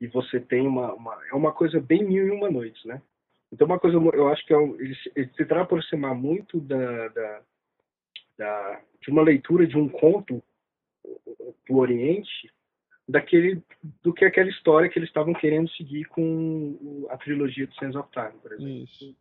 e 0.00 0.06
você 0.06 0.40
tem 0.40 0.66
uma, 0.66 0.92
uma, 0.94 1.18
é 1.30 1.34
uma 1.34 1.52
coisa 1.52 1.80
bem 1.80 2.04
mil 2.04 2.26
e 2.26 2.30
uma 2.30 2.50
noites, 2.50 2.84
né? 2.84 3.02
Então 3.52 3.66
uma 3.66 3.78
coisa 3.78 3.96
eu 3.96 4.28
acho 4.28 4.44
que 4.46 4.52
é 4.52 4.58
um, 4.58 4.74
ele, 4.80 4.96
ele 5.16 5.28
se 5.28 5.36
tenta 5.36 5.60
aproximar 5.60 6.14
muito 6.14 6.60
da, 6.60 7.08
da, 7.08 7.42
da, 8.36 8.80
de 9.00 9.10
uma 9.10 9.22
leitura 9.22 9.66
de 9.66 9.76
um 9.76 9.88
conto 9.88 10.42
do 11.68 11.76
Oriente 11.76 12.52
daquele 13.08 13.62
do 14.02 14.12
que 14.12 14.24
aquela 14.24 14.50
história 14.50 14.88
que 14.88 14.98
eles 14.98 15.08
estavam 15.08 15.32
querendo 15.32 15.70
seguir 15.70 16.04
com 16.06 17.06
a 17.08 17.16
trilogia 17.16 17.66
do 17.66 17.74
Sands 17.74 17.96
of 17.96 18.10
Time, 18.12 18.38
por 18.42 18.52
exemplo. 18.52 18.84
Isso. 18.84 19.16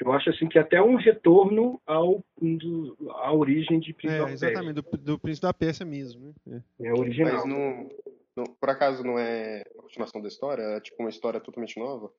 Eu 0.00 0.12
acho 0.12 0.28
assim 0.28 0.46
que 0.46 0.58
até 0.58 0.80
um 0.82 0.96
retorno 0.96 1.80
ao 1.86 2.22
do, 2.40 2.96
à 3.10 3.32
origem 3.32 3.80
de 3.80 3.94
Príncipe 3.94 4.16
é, 4.16 4.18
da 4.18 4.26
Pérsia. 4.26 4.46
Exatamente, 4.46 4.74
do, 4.74 4.98
do 4.98 5.18
Príncipe 5.18 5.46
da 5.46 5.54
Pérsia 5.54 5.86
mesmo. 5.86 6.34
Né? 6.44 6.62
É, 6.80 6.88
é 6.88 6.92
original. 6.92 7.32
Mas 7.32 7.46
no, 7.46 7.90
não, 8.36 8.44
por 8.44 8.68
acaso 8.68 9.02
não 9.02 9.18
é 9.18 9.62
a 9.62 9.82
continuação 9.82 10.20
da 10.20 10.28
história? 10.28 10.62
É 10.62 10.80
tipo 10.80 11.02
uma 11.02 11.08
história 11.08 11.40
totalmente 11.40 11.78
nova? 11.78 12.12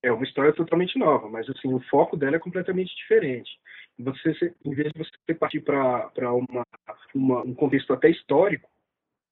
É 0.00 0.12
uma 0.12 0.24
história 0.24 0.52
totalmente 0.52 0.96
nova, 0.96 1.28
mas 1.28 1.48
assim, 1.50 1.72
o 1.74 1.80
foco 1.90 2.16
dela 2.16 2.36
é 2.36 2.38
completamente 2.38 2.94
diferente. 2.94 3.50
Você, 3.98 4.54
em 4.64 4.72
vez 4.72 4.92
de 4.92 4.98
você 4.98 5.34
partir 5.34 5.60
para 5.60 6.32
uma, 6.32 6.64
uma, 7.12 7.42
um 7.42 7.52
contexto 7.52 7.92
até 7.92 8.08
histórico, 8.08 8.70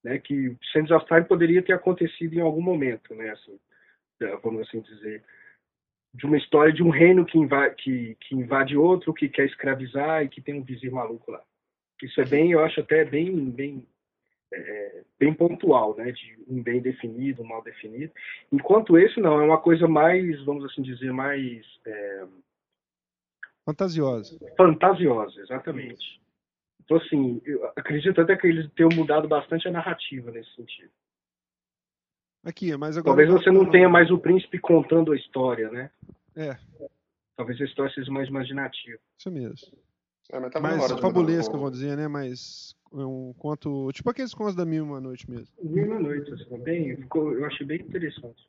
né, 0.03 0.19
que 0.19 0.57
Sands 0.73 0.91
of 0.91 1.05
Time 1.05 1.23
poderia 1.23 1.63
ter 1.63 1.71
acontecido 1.71 2.33
em 2.33 2.41
algum 2.41 2.61
momento, 2.61 3.15
né, 3.15 3.29
assim, 3.29 3.57
é, 4.21 4.35
vamos 4.37 4.67
assim 4.67 4.81
dizer, 4.81 5.23
de 6.13 6.25
uma 6.25 6.37
história 6.37 6.73
de 6.73 6.83
um 6.83 6.89
reino 6.89 7.25
que 7.25 7.37
invade, 7.37 7.75
que, 7.75 8.17
que 8.19 8.35
invade 8.35 8.75
outro, 8.75 9.13
que 9.13 9.29
quer 9.29 9.45
escravizar 9.45 10.23
e 10.23 10.29
que 10.29 10.41
tem 10.41 10.55
um 10.55 10.63
vizir 10.63 10.91
maluco 10.91 11.31
lá. 11.31 11.41
Isso 12.03 12.19
é 12.19 12.25
bem, 12.25 12.51
eu 12.51 12.63
acho 12.63 12.81
até 12.81 13.05
bem, 13.05 13.49
bem 13.49 13.87
é, 14.53 15.03
bem 15.19 15.33
pontual, 15.33 15.95
né, 15.95 16.11
de 16.11 16.37
um 16.47 16.61
bem 16.61 16.81
definido, 16.81 17.41
um 17.41 17.47
mal 17.47 17.63
definido. 17.63 18.11
Enquanto 18.51 18.97
esse 18.97 19.19
não, 19.19 19.39
é 19.41 19.43
uma 19.43 19.59
coisa 19.59 19.87
mais, 19.87 20.43
vamos 20.43 20.65
assim 20.65 20.81
dizer, 20.81 21.11
mais 21.11 21.65
é... 21.85 22.25
fantasiosa. 23.65 24.37
Fantasiosa, 24.55 25.41
exatamente. 25.41 26.21
Então 26.83 26.97
assim, 26.97 27.41
eu 27.45 27.65
acredito 27.75 28.21
até 28.21 28.35
que 28.37 28.47
eles 28.47 28.71
tenham 28.73 28.89
mudado 28.93 29.27
bastante 29.27 29.67
a 29.67 29.71
narrativa 29.71 30.31
nesse 30.31 30.53
sentido. 30.55 30.91
Aqui, 32.43 32.75
mas 32.77 32.97
agora 32.97 33.17
talvez 33.17 33.29
você 33.29 33.51
não 33.51 33.69
tenha 33.69 33.89
mais 33.89 34.09
o 34.09 34.17
príncipe 34.17 34.57
contando 34.57 35.11
a 35.11 35.15
história, 35.17 35.69
né? 35.69 35.91
É. 36.35 36.57
Talvez 37.35 37.59
a 37.59 37.65
história 37.65 37.93
seja 37.93 38.09
mais 38.09 38.29
imaginativa. 38.29 38.99
Isso 39.17 39.29
mesmo. 39.29 39.77
É, 40.31 40.39
mas 40.39 40.51
tá 40.51 40.59
mais 40.59 40.91
fabulesca, 40.91 41.57
vou 41.57 41.71
dizer, 41.71 41.95
né? 41.95 42.07
Mas 42.07 42.75
é 42.93 43.05
um 43.05 43.33
conto. 43.37 43.91
Tipo 43.93 44.09
aqueles 44.09 44.33
contos 44.33 44.55
da 44.55 44.65
Mil 44.65 44.83
Uma 44.83 44.99
Noite 44.99 45.29
mesmo. 45.29 45.53
Mil 45.61 45.85
Uma 45.85 45.99
Noite, 45.99 46.31
assim, 46.33 46.57
bem, 46.63 46.95
ficou, 46.97 47.33
eu 47.33 47.45
achei 47.45 47.65
bem 47.65 47.79
interessante. 47.81 48.47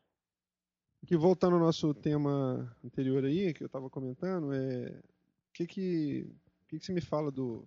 Aqui, 1.02 1.16
voltando 1.16 1.54
ao 1.54 1.60
nosso 1.60 1.94
tema 1.94 2.76
anterior 2.84 3.24
aí, 3.24 3.54
que 3.54 3.62
eu 3.62 3.66
estava 3.66 3.88
comentando, 3.88 4.52
é. 4.52 4.88
O 4.88 5.52
que 5.58 5.66
que, 5.66 6.26
que 6.68 6.78
que 6.78 6.86
você 6.86 6.92
me 6.92 7.00
fala 7.00 7.30
do 7.30 7.66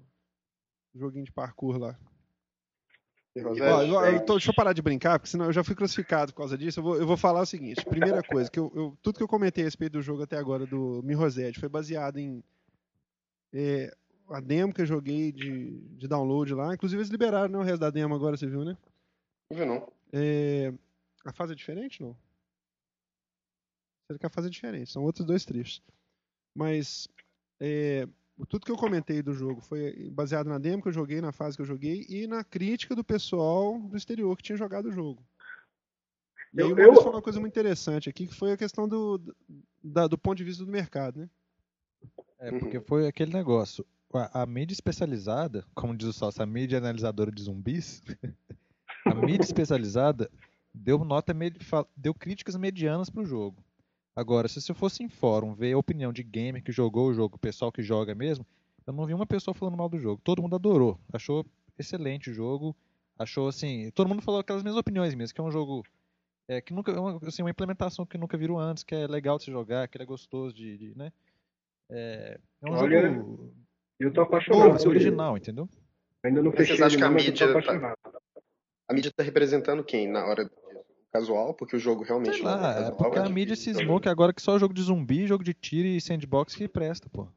joguinho 0.93 1.25
de 1.25 1.31
parkour 1.31 1.77
lá? 1.77 1.97
Ó, 3.37 4.05
eu 4.05 4.25
tô, 4.25 4.33
deixa 4.33 4.51
eu 4.51 4.55
parar 4.55 4.73
de 4.73 4.81
brincar, 4.81 5.17
porque 5.17 5.31
senão 5.31 5.45
eu 5.45 5.53
já 5.53 5.63
fui 5.63 5.73
crucificado 5.73 6.33
por 6.33 6.39
causa 6.39 6.57
disso. 6.57 6.79
Eu 6.79 6.83
vou, 6.83 6.97
eu 6.97 7.07
vou 7.07 7.15
falar 7.15 7.41
o 7.41 7.45
seguinte: 7.45 7.85
primeira 7.85 8.21
coisa, 8.21 8.51
que 8.51 8.59
eu, 8.59 8.71
eu, 8.75 8.97
tudo 9.01 9.17
que 9.17 9.23
eu 9.23 9.27
comentei 9.27 9.63
a 9.63 9.67
respeito 9.67 9.93
do 9.93 10.01
jogo 10.01 10.23
até 10.23 10.37
agora 10.37 10.65
do 10.65 11.01
Mirrosed 11.01 11.57
foi 11.57 11.69
baseado 11.69 12.17
em 12.17 12.43
é, 13.53 13.93
a 14.31 14.39
demo 14.39 14.73
que 14.73 14.81
eu 14.81 14.85
joguei 14.85 15.31
de, 15.31 15.79
de 15.97 16.07
download 16.07 16.53
lá. 16.53 16.73
Inclusive, 16.73 16.99
eles 16.99 17.11
liberaram 17.11 17.49
né, 17.49 17.57
o 17.57 17.63
resto 17.63 17.79
da 17.79 17.89
demo 17.89 18.15
agora, 18.15 18.37
você 18.37 18.47
viu, 18.47 18.63
né? 18.63 18.77
Não 19.49 19.57
vi, 19.57 19.65
não. 19.65 19.91
É, 20.13 20.73
a 21.25 21.33
fase 21.33 21.53
é 21.53 21.55
diferente, 21.55 22.01
não? 22.01 22.15
Ele 24.09 24.19
quer 24.19 24.29
fazer 24.29 24.49
diferente. 24.49 24.91
São 24.91 25.03
outros 25.03 25.25
dois 25.25 25.45
trechos. 25.45 25.81
Mas 26.53 27.07
é, 27.59 28.07
tudo 28.49 28.65
que 28.65 28.71
eu 28.71 28.77
comentei 28.77 29.21
do 29.21 29.33
jogo 29.33 29.61
foi 29.61 30.09
baseado 30.09 30.47
na 30.47 30.57
demo 30.57 30.81
que 30.81 30.89
eu 30.89 30.93
joguei, 30.93 31.21
na 31.21 31.31
fase 31.31 31.55
que 31.55 31.61
eu 31.61 31.65
joguei 31.65 32.05
e 32.09 32.27
na 32.27 32.43
crítica 32.43 32.95
do 32.95 33.03
pessoal 33.03 33.79
do 33.79 33.95
exterior 33.95 34.35
que 34.35 34.43
tinha 34.43 34.57
jogado 34.57 34.87
o 34.87 34.91
jogo. 34.91 35.23
E 36.53 36.61
aí 36.61 36.71
o 36.71 36.75
Maurício 36.75 37.03
falou 37.03 37.15
uma 37.15 37.21
coisa 37.21 37.39
muito 37.39 37.53
interessante 37.53 38.09
aqui, 38.09 38.27
que 38.27 38.35
foi 38.35 38.51
a 38.51 38.57
questão 38.57 38.87
do, 38.87 39.17
do, 39.17 40.07
do 40.09 40.17
ponto 40.17 40.37
de 40.37 40.43
vista 40.43 40.65
do 40.65 40.71
mercado, 40.71 41.21
né? 41.21 41.29
É, 42.39 42.59
porque 42.59 42.81
foi 42.81 43.07
aquele 43.07 43.31
negócio. 43.31 43.85
A, 44.13 44.43
a 44.43 44.45
mídia 44.45 44.73
especializada, 44.73 45.65
como 45.73 45.95
diz 45.95 46.07
o 46.07 46.13
Salsa, 46.13 46.43
a 46.43 46.45
mídia 46.45 46.77
analisadora 46.77 47.31
de 47.31 47.41
zumbis, 47.41 48.01
a 49.05 49.15
mídia 49.15 49.45
especializada 49.45 50.29
deu 50.73 51.03
nota 51.03 51.33
deu 51.95 52.13
críticas 52.13 52.55
medianas 52.55 53.09
pro 53.09 53.25
jogo. 53.25 53.63
Agora, 54.15 54.47
se 54.47 54.61
você 54.61 54.73
fosse 54.73 55.03
em 55.03 55.09
fórum 55.09 55.53
ver 55.53 55.73
a 55.73 55.77
opinião 55.77 56.11
de 56.11 56.23
gamer 56.23 56.63
que 56.63 56.71
jogou 56.71 57.09
o 57.09 57.13
jogo, 57.13 57.35
o 57.35 57.39
pessoal 57.39 57.71
que 57.71 57.81
joga 57.81 58.13
mesmo, 58.13 58.45
eu 58.85 58.93
não 58.93 59.05
vi 59.05 59.13
uma 59.13 59.25
pessoa 59.25 59.53
falando 59.53 59.77
mal 59.77 59.87
do 59.87 59.97
jogo. 59.97 60.21
Todo 60.23 60.41
mundo 60.41 60.55
adorou, 60.55 60.99
achou 61.13 61.45
excelente 61.79 62.29
o 62.29 62.33
jogo, 62.33 62.75
achou 63.17 63.47
assim, 63.47 63.89
todo 63.91 64.09
mundo 64.09 64.21
falou 64.21 64.41
aquelas 64.41 64.63
mesmas 64.63 64.79
opiniões 64.79 65.15
mesmo, 65.15 65.33
que 65.33 65.39
é 65.39 65.43
um 65.43 65.51
jogo 65.51 65.83
é, 66.47 66.59
que 66.59 66.73
nunca, 66.73 66.93
assim, 67.25 67.41
uma 67.41 67.49
implementação 67.49 68.05
que 68.05 68.17
nunca 68.17 68.37
viram 68.37 68.59
antes, 68.59 68.83
que 68.83 68.93
é 68.93 69.07
legal 69.07 69.37
de 69.37 69.45
se 69.45 69.51
jogar, 69.51 69.87
que 69.87 70.01
é 70.01 70.05
gostoso 70.05 70.53
de, 70.53 70.77
de 70.77 70.97
né? 70.97 71.13
É, 71.89 72.39
é 72.61 72.69
um 72.69 72.73
Olha, 72.73 73.13
jogo 73.13 73.53
eu 74.07 74.13
tô 74.13 74.21
apaixonado. 74.21 74.77
Bom, 74.77 74.89
original, 74.89 75.37
entendeu? 75.37 75.69
Ainda 76.23 76.41
não 76.41 76.51
fechei. 76.51 76.77
Vocês 76.77 76.81
acham 76.81 76.99
que 76.99 77.05
a 77.05 77.09
mídia 77.09 77.61
tá, 77.63 77.95
a 78.87 78.93
mídia 78.93 79.11
tá 79.15 79.23
representando 79.23 79.83
quem 79.83 80.07
na 80.07 80.25
hora 80.25 80.49
casual, 81.11 81.53
porque 81.53 81.75
o 81.75 81.79
jogo 81.79 82.03
realmente 82.03 82.35
Sei 82.35 82.43
lá, 82.43 82.57
não 82.57 82.69
é, 82.69 82.73
casual, 82.73 82.91
é 82.91 82.95
porque 82.95 83.19
é 83.19 83.21
a 83.21 83.29
mídia 83.29 83.55
cismou 83.55 83.99
que 83.99 84.09
agora 84.09 84.33
que 84.33 84.41
só 84.41 84.57
jogo 84.57 84.73
de 84.73 84.81
zumbi, 84.81 85.27
jogo 85.27 85.43
de 85.43 85.53
tiro 85.53 85.87
e 85.87 85.99
sandbox 85.99 86.55
que 86.55 86.67
presta, 86.67 87.09
pô. 87.09 87.27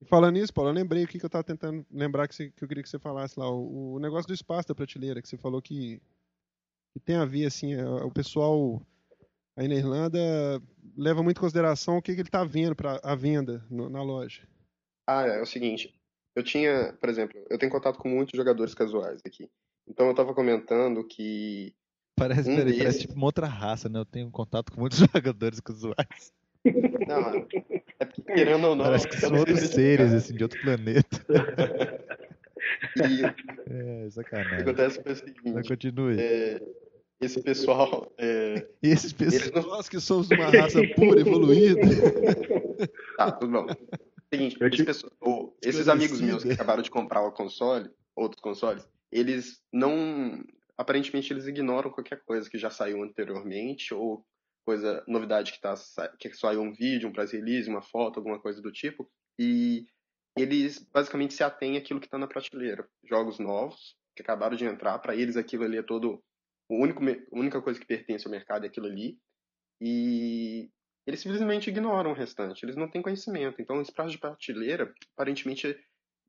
E 0.00 0.04
falando 0.04 0.34
nisso, 0.34 0.52
Paulo, 0.52 0.70
eu 0.70 0.74
lembrei 0.74 1.04
o 1.04 1.06
que 1.08 1.24
eu 1.24 1.30
tava 1.30 1.44
tentando 1.44 1.86
lembrar 1.90 2.26
que, 2.26 2.34
você, 2.34 2.50
que 2.50 2.64
eu 2.64 2.68
queria 2.68 2.82
que 2.82 2.88
você 2.88 2.98
falasse 2.98 3.38
lá, 3.38 3.48
o, 3.48 3.94
o, 3.94 3.98
negócio 4.00 4.26
do 4.26 4.34
espaço 4.34 4.68
da 4.68 4.74
prateleira, 4.74 5.22
que 5.22 5.28
você 5.28 5.38
falou 5.38 5.62
que, 5.62 6.02
que 6.92 7.00
tem 7.00 7.16
a 7.16 7.24
ver, 7.24 7.46
assim, 7.46 7.74
é, 7.74 7.84
o 7.84 8.10
pessoal 8.10 8.82
aí 9.56 9.68
na 9.68 9.76
Irlanda 9.76 10.18
leva 10.96 11.22
muito 11.22 11.38
em 11.38 11.40
consideração 11.40 11.98
o 11.98 12.02
que, 12.02 12.14
que 12.14 12.20
ele 12.20 12.28
tá 12.28 12.42
vendo 12.44 12.74
para 12.74 13.00
a 13.02 13.14
venda 13.14 13.64
no, 13.70 13.88
na 13.88 14.02
loja. 14.02 14.42
Ah, 15.06 15.26
é, 15.26 15.38
é 15.38 15.42
o 15.42 15.46
seguinte, 15.46 15.94
eu 16.34 16.42
tinha, 16.42 16.96
por 17.00 17.08
exemplo, 17.08 17.40
eu 17.50 17.58
tenho 17.58 17.72
contato 17.72 17.98
com 17.98 18.08
muitos 18.08 18.36
jogadores 18.36 18.74
casuais 18.74 19.20
aqui. 19.24 19.50
Então 19.88 20.06
eu 20.06 20.14
tava 20.14 20.34
comentando 20.34 21.04
que 21.06 21.74
Parece, 22.14 22.50
um 22.50 22.56
peraí, 22.56 22.78
parece 22.78 23.00
tipo 23.00 23.14
uma 23.14 23.26
outra 23.26 23.46
raça, 23.46 23.88
né? 23.88 23.98
Eu 23.98 24.04
tenho 24.04 24.30
contato 24.30 24.70
com 24.70 24.80
muitos 24.80 24.98
jogadores 25.12 25.60
casuais. 25.60 26.32
Não, 27.08 27.46
é 27.98 28.04
porque, 28.04 28.22
querendo 28.34 28.68
ou 28.68 28.76
não. 28.76 28.84
Parece 28.84 29.08
que 29.08 29.16
são 29.16 29.34
outros 29.34 29.58
seres, 29.60 30.12
assim, 30.12 30.34
de 30.34 30.42
outro 30.42 30.60
planeta. 30.60 31.24
E, 32.96 33.24
é, 34.06 34.10
sacanagem. 34.10 34.60
O 34.60 34.64
que 34.64 34.70
acontece 34.70 35.02
foi 35.02 35.12
o 35.12 35.16
seguinte. 35.16 35.52
Mas 35.52 35.66
continue. 35.66 36.16
É, 36.20 36.62
esse 37.20 37.42
pessoal. 37.42 38.12
É, 38.18 38.66
e 38.82 38.88
esses 38.88 39.12
pessoas 39.12 39.50
não... 39.50 39.62
nós 39.62 39.88
que 39.88 39.98
somos 39.98 40.30
uma 40.30 40.46
raça 40.46 40.80
pura, 40.94 41.20
evoluída. 41.20 41.80
Tá, 43.16 43.32
tudo 43.38 43.52
bom. 43.52 43.66
Seguinte, 44.32 44.56
esses, 44.62 44.84
pessoas, 44.84 45.12
esses 45.62 45.88
amigos 45.88 46.20
meus 46.20 46.42
que 46.42 46.52
acabaram 46.52 46.82
de 46.82 46.90
comprar 46.90 47.22
o 47.22 47.32
console, 47.32 47.90
outros 48.16 48.40
consoles, 48.40 48.88
eles 49.10 49.62
não 49.70 50.42
aparentemente 50.76 51.32
eles 51.32 51.46
ignoram 51.46 51.90
qualquer 51.90 52.22
coisa 52.24 52.48
que 52.48 52.56
já 52.56 52.70
saiu 52.70 53.02
anteriormente 53.02 53.92
ou 53.92 54.24
coisa 54.64 55.04
novidade 55.06 55.52
que 55.52 55.60
tá 55.60 55.74
que 56.18 56.32
saiu 56.34 56.62
um 56.62 56.72
vídeo, 56.72 57.08
um 57.08 57.12
press 57.12 57.32
release, 57.32 57.68
uma 57.68 57.82
foto, 57.82 58.18
alguma 58.18 58.40
coisa 58.40 58.62
do 58.62 58.72
tipo 58.72 59.10
e 59.38 59.86
eles 60.36 60.78
basicamente 60.78 61.34
se 61.34 61.44
atêm 61.44 61.76
àquilo 61.76 62.00
que 62.00 62.06
está 62.06 62.16
na 62.16 62.26
prateleira, 62.26 62.88
jogos 63.04 63.38
novos 63.38 63.96
que 64.16 64.22
acabaram 64.22 64.56
de 64.56 64.64
entrar, 64.64 64.98
para 64.98 65.14
eles 65.14 65.36
aquilo 65.36 65.64
ali 65.64 65.76
é 65.76 65.82
todo 65.82 66.22
o 66.70 66.82
único 66.82 67.04
a 67.04 67.38
única 67.38 67.60
coisa 67.60 67.78
que 67.78 67.86
pertence 67.86 68.26
ao 68.26 68.30
mercado 68.30 68.64
é 68.64 68.68
aquilo 68.68 68.86
ali 68.86 69.18
e 69.78 70.70
eles 71.06 71.20
simplesmente 71.20 71.68
ignoram 71.68 72.12
o 72.12 72.14
restante, 72.14 72.64
eles 72.64 72.76
não 72.76 72.88
têm 72.88 73.02
conhecimento. 73.02 73.60
Então, 73.60 73.80
esse 73.80 73.92
prazo 73.92 74.12
de 74.12 74.18
prateleira, 74.18 74.92
aparentemente, 75.14 75.66
é 75.66 75.78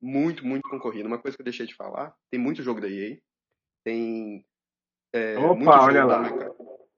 muito, 0.01 0.45
muito 0.45 0.67
concorrido. 0.69 1.07
Uma 1.07 1.19
coisa 1.19 1.37
que 1.37 1.41
eu 1.41 1.45
deixei 1.45 1.65
de 1.65 1.75
falar, 1.75 2.13
tem 2.31 2.39
muito 2.39 2.63
jogo 2.63 2.81
da 2.81 2.89
EA, 2.89 3.17
tem. 3.83 4.45
É, 5.13 5.37
Opa, 5.37 5.83
olha 5.83 6.05
lá. 6.05 6.23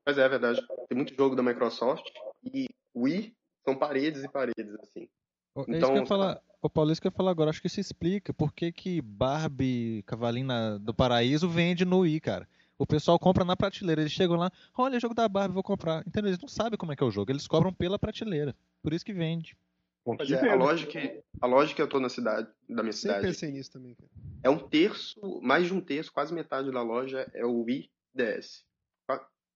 Mas 0.05 0.17
é, 0.17 0.21
é 0.21 0.29
verdade. 0.29 0.65
Tem 0.87 0.95
muito 0.95 1.13
jogo 1.13 1.35
da 1.35 1.43
Microsoft 1.43 2.05
e 2.43 2.67
Wii 2.95 3.35
são 3.65 3.75
paredes 3.75 4.23
e 4.23 4.29
paredes, 4.29 4.73
assim. 4.75 5.09
É 5.57 5.61
então, 5.61 5.75
isso 5.75 5.87
que 5.87 5.97
eu 5.97 6.01
ia 6.01 6.05
falar, 6.05 6.41
o 6.61 6.69
Paulo, 6.69 6.91
isso 6.91 7.01
que 7.01 7.07
eu 7.07 7.11
ia 7.11 7.15
falar 7.17 7.31
agora, 7.31 7.49
acho 7.49 7.61
que 7.61 7.67
isso 7.67 7.79
explica 7.79 8.33
por 8.33 8.53
que, 8.53 8.71
que 8.71 9.01
Barbie 9.01 10.03
Cavalinho 10.05 10.79
do 10.79 10.93
Paraíso 10.93 11.49
vende 11.49 11.83
no 11.83 11.99
Wii, 11.99 12.19
cara. 12.19 12.47
O 12.77 12.85
pessoal 12.85 13.17
compra 13.17 13.45
na 13.45 13.55
prateleira, 13.55 14.01
eles 14.01 14.11
chegam 14.11 14.35
lá, 14.35 14.51
olha, 14.77 14.99
jogo 14.99 15.15
da 15.15 15.27
Barbie, 15.29 15.53
vou 15.53 15.63
comprar. 15.63 16.05
Entendeu? 16.05 16.29
Eles 16.29 16.41
não 16.41 16.47
sabem 16.49 16.77
como 16.77 16.91
é 16.91 16.95
que 16.95 17.03
é 17.03 17.05
o 17.05 17.11
jogo, 17.11 17.31
eles 17.31 17.47
cobram 17.47 17.73
pela 17.73 17.97
prateleira. 17.97 18.55
Por 18.81 18.93
isso 18.93 19.05
que 19.05 19.13
vende. 19.13 19.57
Mas 20.05 20.29
é, 20.29 20.49
a 20.49 20.55
lógica, 20.55 20.99
a 21.41 21.47
lógica 21.47 21.81
eu 21.81 21.87
tô 21.87 21.99
na 21.99 22.09
cidade, 22.09 22.47
da 22.69 22.83
minha 22.83 22.93
Sempre 22.93 23.15
cidade. 23.15 23.27
pensei 23.27 23.51
nisso 23.51 23.71
também, 23.71 23.95
cara. 23.95 24.11
É 24.43 24.49
um 24.49 24.59
terço, 24.59 25.19
mais 25.41 25.65
de 25.65 25.73
um 25.73 25.81
terço, 25.81 26.13
quase 26.13 26.31
metade 26.31 26.71
da 26.71 26.83
loja 26.83 27.27
é 27.33 27.43
o 27.43 27.63
Wii 27.63 27.89
DS. 28.13 28.63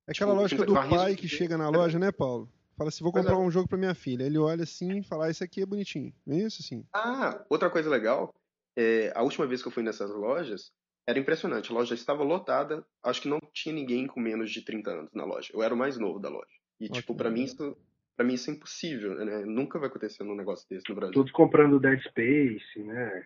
É 0.09 0.11
aquela 0.11 0.31
tipo, 0.31 0.41
lógica 0.41 0.65
do 0.65 0.73
pai 0.73 1.15
que 1.15 1.27
chega 1.27 1.55
na 1.55 1.69
loja, 1.69 1.99
né, 1.99 2.11
Paulo? 2.11 2.49
Fala 2.75 2.87
assim, 2.87 3.03
vou 3.03 3.13
comprar 3.13 3.37
um 3.37 3.51
jogo 3.51 3.67
para 3.67 3.77
minha 3.77 3.93
filha. 3.93 4.23
Ele 4.23 4.39
olha 4.39 4.63
assim 4.63 4.99
e 4.99 5.03
fala, 5.03 5.25
ah, 5.25 5.29
esse 5.29 5.43
aqui 5.43 5.61
é 5.61 5.65
bonitinho. 5.65 6.11
Não 6.25 6.35
é 6.35 6.39
isso, 6.39 6.61
assim? 6.61 6.83
Ah, 6.93 7.43
outra 7.47 7.69
coisa 7.69 7.89
legal, 7.89 8.33
é, 8.75 9.11
a 9.13 9.21
última 9.21 9.45
vez 9.45 9.61
que 9.61 9.67
eu 9.67 9.71
fui 9.71 9.83
nessas 9.83 10.09
lojas, 10.09 10.71
era 11.09 11.19
impressionante. 11.19 11.71
A 11.71 11.73
loja 11.73 11.95
estava 11.95 12.23
lotada, 12.23 12.85
acho 13.03 13.21
que 13.21 13.27
não 13.27 13.39
tinha 13.51 13.73
ninguém 13.73 14.05
com 14.05 14.19
menos 14.19 14.51
de 14.51 14.61
30 14.61 14.91
anos 14.91 15.13
na 15.13 15.25
loja. 15.25 15.49
Eu 15.53 15.63
era 15.63 15.73
o 15.73 15.77
mais 15.77 15.97
novo 15.97 16.19
da 16.19 16.29
loja. 16.29 16.45
E, 16.79 16.85
okay. 16.85 17.01
tipo, 17.01 17.15
para 17.15 17.29
mim 17.31 17.43
isso 17.43 17.75
Pra 18.19 18.25
mim 18.25 18.33
isso 18.33 18.51
é 18.51 18.53
impossível, 18.53 19.15
né? 19.15 19.45
Nunca 19.45 19.79
vai 19.79 19.87
acontecer 19.87 20.23
um 20.23 20.35
negócio 20.35 20.67
desse 20.67 20.89
no 20.89 20.95
Brasil. 20.95 21.13
Todos 21.13 21.31
comprando 21.31 21.79
Dead 21.79 22.01
Space, 22.01 22.83
né? 22.83 23.25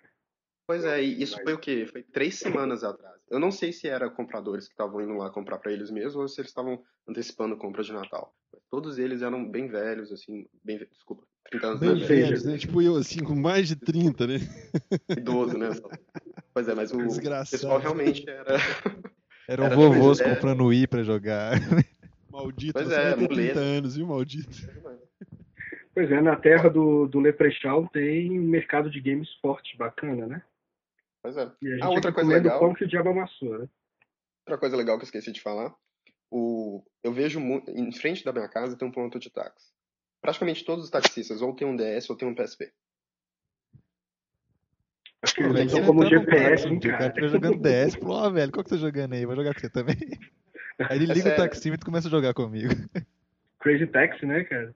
Pois 0.68 0.86
é, 0.86 1.04
e 1.04 1.24
isso 1.24 1.36
foi 1.42 1.54
o 1.54 1.58
quê? 1.58 1.88
Foi 1.92 2.04
três 2.04 2.38
semanas 2.38 2.84
atrás. 2.84 3.20
Eu 3.28 3.40
não 3.40 3.52
sei 3.52 3.74
se 3.74 3.88
era 3.88 4.08
compradores 4.08 4.68
que 4.68 4.74
estavam 4.74 5.02
indo 5.02 5.16
lá 5.16 5.32
comprar 5.32 5.58
para 5.58 5.74
eles 5.74 5.90
mesmos 5.90 6.16
ou 6.16 6.28
se 6.28 6.40
eles 6.40 6.52
estavam 6.52 6.80
antecipando 7.08 7.58
compra 7.58 7.82
de 7.82 7.92
Natal. 7.92 8.36
Todos 8.70 9.00
eles 9.00 9.24
eram 9.24 9.50
bem 9.50 9.68
velhos, 9.68 10.12
assim, 10.12 10.48
bem, 10.64 10.78
desculpa, 10.78 11.24
30 11.24 11.24
anos 11.24 11.33
Bem 11.80 11.96
velhos, 12.06 12.46
né? 12.46 12.58
Tipo 12.58 12.82
eu, 12.82 12.96
assim, 12.96 13.24
com 13.24 13.36
mais 13.36 13.68
de 13.68 13.76
30, 13.76 14.28
né? 14.28 14.40
Idoso, 15.10 15.58
né? 15.58 15.70
Pois 16.54 16.68
é, 16.68 16.74
mas 16.74 16.92
o 16.92 16.98
Desgraçado. 16.98 17.52
pessoal 17.52 17.80
realmente 17.80 18.28
era... 18.30 18.58
Eram 19.48 19.66
era 19.66 19.76
vovôs 19.76 20.22
comprando 20.22 20.66
Wii 20.66 20.88
pra 20.88 21.04
jogar. 21.04 21.54
Maldito, 22.32 22.74
pois 22.74 22.90
é, 22.92 23.16
tem 23.16 23.28
30 23.28 23.60
anos, 23.60 23.96
viu, 23.96 24.08
maldito? 24.08 24.50
Pois 25.94 26.12
é, 26.12 26.20
na 26.20 26.36
terra 26.36 26.68
do, 26.68 27.08
do 27.08 27.20
Leprechaun 27.20 27.86
tem 27.86 28.40
um 28.40 28.44
mercado 28.44 28.90
de 28.90 29.00
games 29.00 29.32
forte, 29.36 29.78
bacana, 29.78 30.26
né? 30.26 30.44
Pois 31.22 31.38
é. 31.38 31.52
E 31.62 31.68
a 31.68 31.72
gente 31.74 31.84
ah, 31.84 31.90
outra 31.90 32.12
coisa 32.12 32.34
legal. 32.34 32.60
pão 32.60 32.74
que 32.74 32.86
o 32.86 32.88
diabo 32.88 33.10
amassou, 33.10 33.60
né? 33.60 33.70
Outra 34.46 34.58
coisa 34.58 34.76
legal 34.76 34.98
que 34.98 35.04
eu 35.04 35.06
esqueci 35.06 35.32
de 35.32 35.42
falar. 35.42 35.74
O, 36.32 36.84
eu 37.04 37.14
vejo 37.14 37.40
em 37.68 37.92
frente 37.92 38.26
da 38.26 38.34
minha 38.34 38.50
casa 38.50 38.76
tem 38.76 38.88
um 38.88 38.92
ponto 38.92 39.20
de 39.20 39.30
táxi. 39.30 39.72
Praticamente 40.24 40.64
todos 40.64 40.86
os 40.86 40.90
taxistas 40.90 41.42
ou 41.42 41.54
tem 41.54 41.68
um 41.68 41.76
DS 41.76 42.10
ou 42.10 42.16
tem 42.16 42.26
um 42.26 42.34
PSP. 42.34 42.72
Acho 45.22 45.36
que 45.36 45.44
eles 45.44 45.74
usam 45.74 45.86
como 45.86 46.06
GPS, 46.06 46.64
cara. 46.64 46.76
O 46.76 46.80
cara 46.80 47.12
tá 47.12 47.28
jogando 47.28 47.62
DS, 47.62 47.96
falou, 47.96 48.16
ó, 48.16 48.28
oh, 48.28 48.32
velho, 48.32 48.52
qual 48.52 48.64
que 48.64 48.70
você 48.70 48.76
tá 48.76 48.82
jogando 48.82 49.14
aí? 49.14 49.26
Vou 49.26 49.36
jogar 49.36 49.54
com 49.54 49.60
você 49.60 49.70
também. 49.70 49.98
Aí 50.90 50.98
ele 50.98 51.14
liga 51.14 51.30
é 51.30 51.34
o 51.34 51.36
taxímetro 51.36 51.84
e 51.84 51.86
começa 51.86 52.08
a 52.08 52.12
jogar 52.12 52.34
comigo. 52.34 52.74
Crazy 53.60 53.86
Taxi, 53.86 54.26
né, 54.26 54.44
cara? 54.44 54.74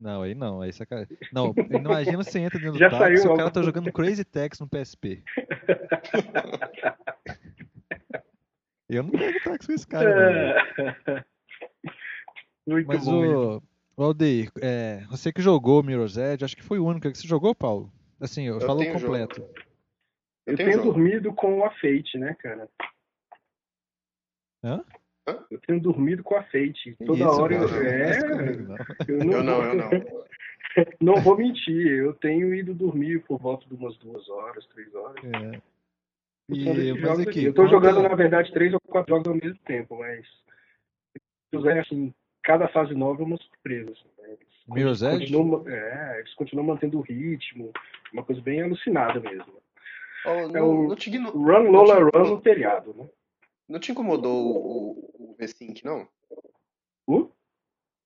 Não, 0.00 0.22
aí 0.22 0.34
não, 0.34 0.60
aí 0.60 0.72
sacanagem. 0.72 1.16
Não, 1.32 1.54
imagina 1.70 2.16
você 2.16 2.40
entra 2.40 2.58
dentro 2.58 2.72
do 2.72 2.78
Já 2.78 2.90
táxi 2.90 3.24
e 3.24 3.28
o 3.28 3.36
cara 3.36 3.50
tá 3.50 3.62
jogando 3.62 3.92
Crazy 3.92 4.24
Taxi 4.24 4.60
no 4.60 4.68
PSP. 4.68 5.22
Eu 8.88 9.04
não 9.04 9.10
pego 9.10 9.38
táxi 9.44 9.68
com 9.68 9.72
esse 9.72 9.86
cara. 9.86 10.66
Muito 12.66 12.88
Mas 12.88 13.04
bom. 13.04 13.56
o 13.56 13.62
Aldeir, 14.04 14.50
é, 14.60 15.04
você 15.10 15.32
que 15.32 15.42
jogou 15.42 15.82
Mirror's 15.82 16.16
Edge, 16.16 16.44
acho 16.44 16.56
que 16.56 16.62
foi 16.62 16.78
o 16.78 16.86
único 16.86 17.10
que 17.10 17.16
você 17.18 17.28
jogou, 17.28 17.54
Paulo? 17.54 17.92
Assim, 18.20 18.46
eu, 18.46 18.54
eu 18.54 18.60
falo 18.60 18.84
completo. 18.92 19.40
Jogo. 19.40 19.54
Eu, 20.46 20.52
eu 20.52 20.56
tenho, 20.56 20.70
tenho 20.70 20.82
dormido 20.82 21.32
com 21.32 21.64
a 21.64 21.70
Fate, 21.70 22.18
né, 22.18 22.34
cara? 22.34 22.68
Hã? 24.64 24.84
Eu 25.50 25.60
tenho 25.60 25.80
dormido 25.80 26.22
com 26.22 26.34
a 26.34 26.42
Fate. 26.44 26.96
Toda 27.04 27.24
Isso, 27.24 27.40
hora 27.40 27.54
eu. 27.54 27.82
É, 27.82 28.18
eu 29.08 29.24
não, 29.24 29.32
eu 29.32 29.42
não, 29.42 29.64
eu 29.64 29.74
não. 29.74 29.90
não 31.00 31.22
vou 31.22 31.36
mentir, 31.36 31.86
eu 31.86 32.14
tenho 32.14 32.54
ido 32.54 32.74
dormir 32.74 33.22
por 33.24 33.38
volta 33.38 33.66
de 33.66 33.74
umas 33.74 33.96
duas 33.98 34.28
horas, 34.28 34.66
três 34.68 34.94
horas. 34.94 35.22
É. 35.24 35.60
E, 36.48 36.92
mas 36.94 37.20
aqui, 37.20 37.44
eu 37.44 37.54
tô 37.54 37.68
jogando, 37.68 38.02
na 38.02 38.14
verdade, 38.14 38.52
três 38.52 38.72
ou 38.72 38.80
quatro 38.80 39.14
jogos 39.14 39.28
ao 39.28 39.34
mesmo 39.34 39.58
tempo, 39.64 39.96
mas. 39.98 40.26
É 41.52 41.80
assim, 41.80 42.14
cada 42.42 42.68
fase 42.68 42.94
nova 42.94 43.22
é 43.22 43.24
uma 43.26 43.36
surpresa. 43.36 43.90
Assim, 43.90 44.08
né? 44.18 44.36
Edge? 44.76 45.32
Continuam, 45.32 45.68
é, 45.68 46.18
eles 46.20 46.34
continuam 46.34 46.66
mantendo 46.66 46.98
o 46.98 47.02
ritmo, 47.02 47.72
uma 48.12 48.22
coisa 48.22 48.40
bem 48.40 48.62
alucinada 48.62 49.18
mesmo. 49.20 49.60
Oh, 50.24 50.28
é 50.30 50.48
não, 50.48 50.70
o 50.70 50.88
não 50.88 50.96
te 50.96 51.08
igno- 51.08 51.30
Run 51.30 51.70
Lola 51.70 51.98
Run 51.98 52.30
no 52.30 52.40
telhado, 52.40 52.94
né? 52.94 53.08
Não 53.68 53.78
te 53.80 53.92
incomodou 53.92 54.56
o, 54.56 55.32
o 55.32 55.36
V-Sync, 55.38 55.84
não? 55.84 56.06
Uh? 57.06 57.30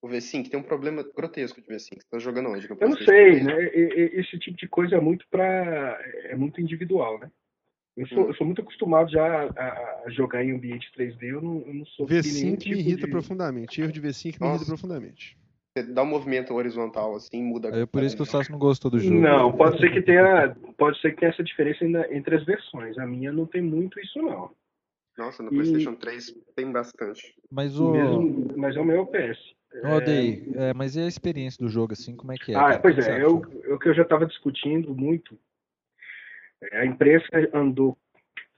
O 0.00 0.08
V-Sync 0.08 0.50
tem 0.50 0.60
um 0.60 0.62
problema 0.62 1.02
grotesco 1.02 1.60
de 1.60 1.66
V-Sync. 1.66 2.02
Você 2.02 2.08
tá 2.10 2.18
jogando 2.18 2.50
onde? 2.50 2.68
Eu 2.70 2.88
não 2.88 2.96
sei, 2.96 3.40
3? 3.42 3.44
né? 3.44 3.54
Esse 3.74 4.38
tipo 4.38 4.56
de 4.56 4.68
coisa 4.68 4.96
é 4.96 5.00
muito 5.00 5.26
para 5.30 5.98
é 6.24 6.36
muito 6.36 6.60
individual, 6.60 7.18
né? 7.18 7.30
Eu 7.96 8.06
sou, 8.08 8.26
eu 8.26 8.34
sou 8.34 8.46
muito 8.46 8.60
acostumado 8.60 9.10
já 9.10 9.44
a, 9.56 10.02
a 10.04 10.10
jogar 10.10 10.44
em 10.44 10.52
ambiente 10.52 10.90
3D, 10.96 11.22
eu 11.22 11.40
não, 11.40 11.60
eu 11.60 11.74
não 11.74 11.86
sou 11.86 12.06
V5 12.06 12.68
me 12.68 12.78
irrita 12.78 13.06
de... 13.06 13.10
profundamente. 13.10 13.80
Erro 13.80 13.92
de 13.92 14.02
V5 14.02 14.40
me 14.40 14.48
irrita 14.48 14.64
profundamente. 14.66 15.38
Você 15.76 15.92
dá 15.92 16.02
um 16.02 16.06
movimento 16.06 16.54
horizontal 16.54 17.16
assim, 17.16 17.42
muda. 17.42 17.68
É 17.68 17.86
por 17.86 18.02
isso 18.02 18.16
que 18.16 18.22
o 18.22 18.26
Celso 18.26 18.50
não 18.50 18.58
gostou 18.58 18.90
do 18.90 18.98
jogo. 18.98 19.20
Não, 19.20 19.52
pode 19.52 19.80
ser 19.80 19.92
que 19.92 20.02
tenha, 20.02 20.56
pode 20.76 21.00
ser 21.00 21.12
que 21.12 21.20
tenha 21.20 21.32
essa 21.32 21.42
diferença 21.42 21.84
ainda 21.84 22.14
entre 22.14 22.36
as 22.36 22.44
versões. 22.44 22.96
A 22.98 23.06
minha 23.06 23.32
não 23.32 23.46
tem 23.46 23.60
muito 23.62 23.98
isso 24.00 24.20
não. 24.22 24.50
Nossa, 25.18 25.42
no 25.42 25.50
E- 25.52 25.54
PlayStation 25.54 25.94
3 25.94 26.34
tem 26.54 26.70
bastante. 26.70 27.34
Mas 27.50 27.78
o. 27.80 27.90
Mesmo, 27.92 28.52
mas 28.56 28.76
é 28.76 28.80
o 28.80 28.84
meu 28.84 29.02
OPS. 29.02 29.38
Ô, 29.82 30.00
Dei, 30.00 30.44
é, 30.54 30.72
mas 30.72 30.94
e 30.94 31.00
a 31.00 31.06
experiência 31.08 31.58
do 31.58 31.68
jogo, 31.68 31.92
assim, 31.92 32.14
como 32.14 32.30
é 32.32 32.36
que 32.36 32.52
é? 32.52 32.56
Ah, 32.56 32.60
cara? 32.60 32.78
pois 32.78 32.98
é, 32.98 33.24
eu, 33.24 33.38
o 33.38 33.78
que 33.78 33.88
eu 33.88 33.94
já 33.94 34.02
estava 34.02 34.24
discutindo 34.24 34.94
muito, 34.94 35.34
é, 35.34 35.38
a 36.72 36.84
imprensa 36.86 37.26
andou 37.52 37.96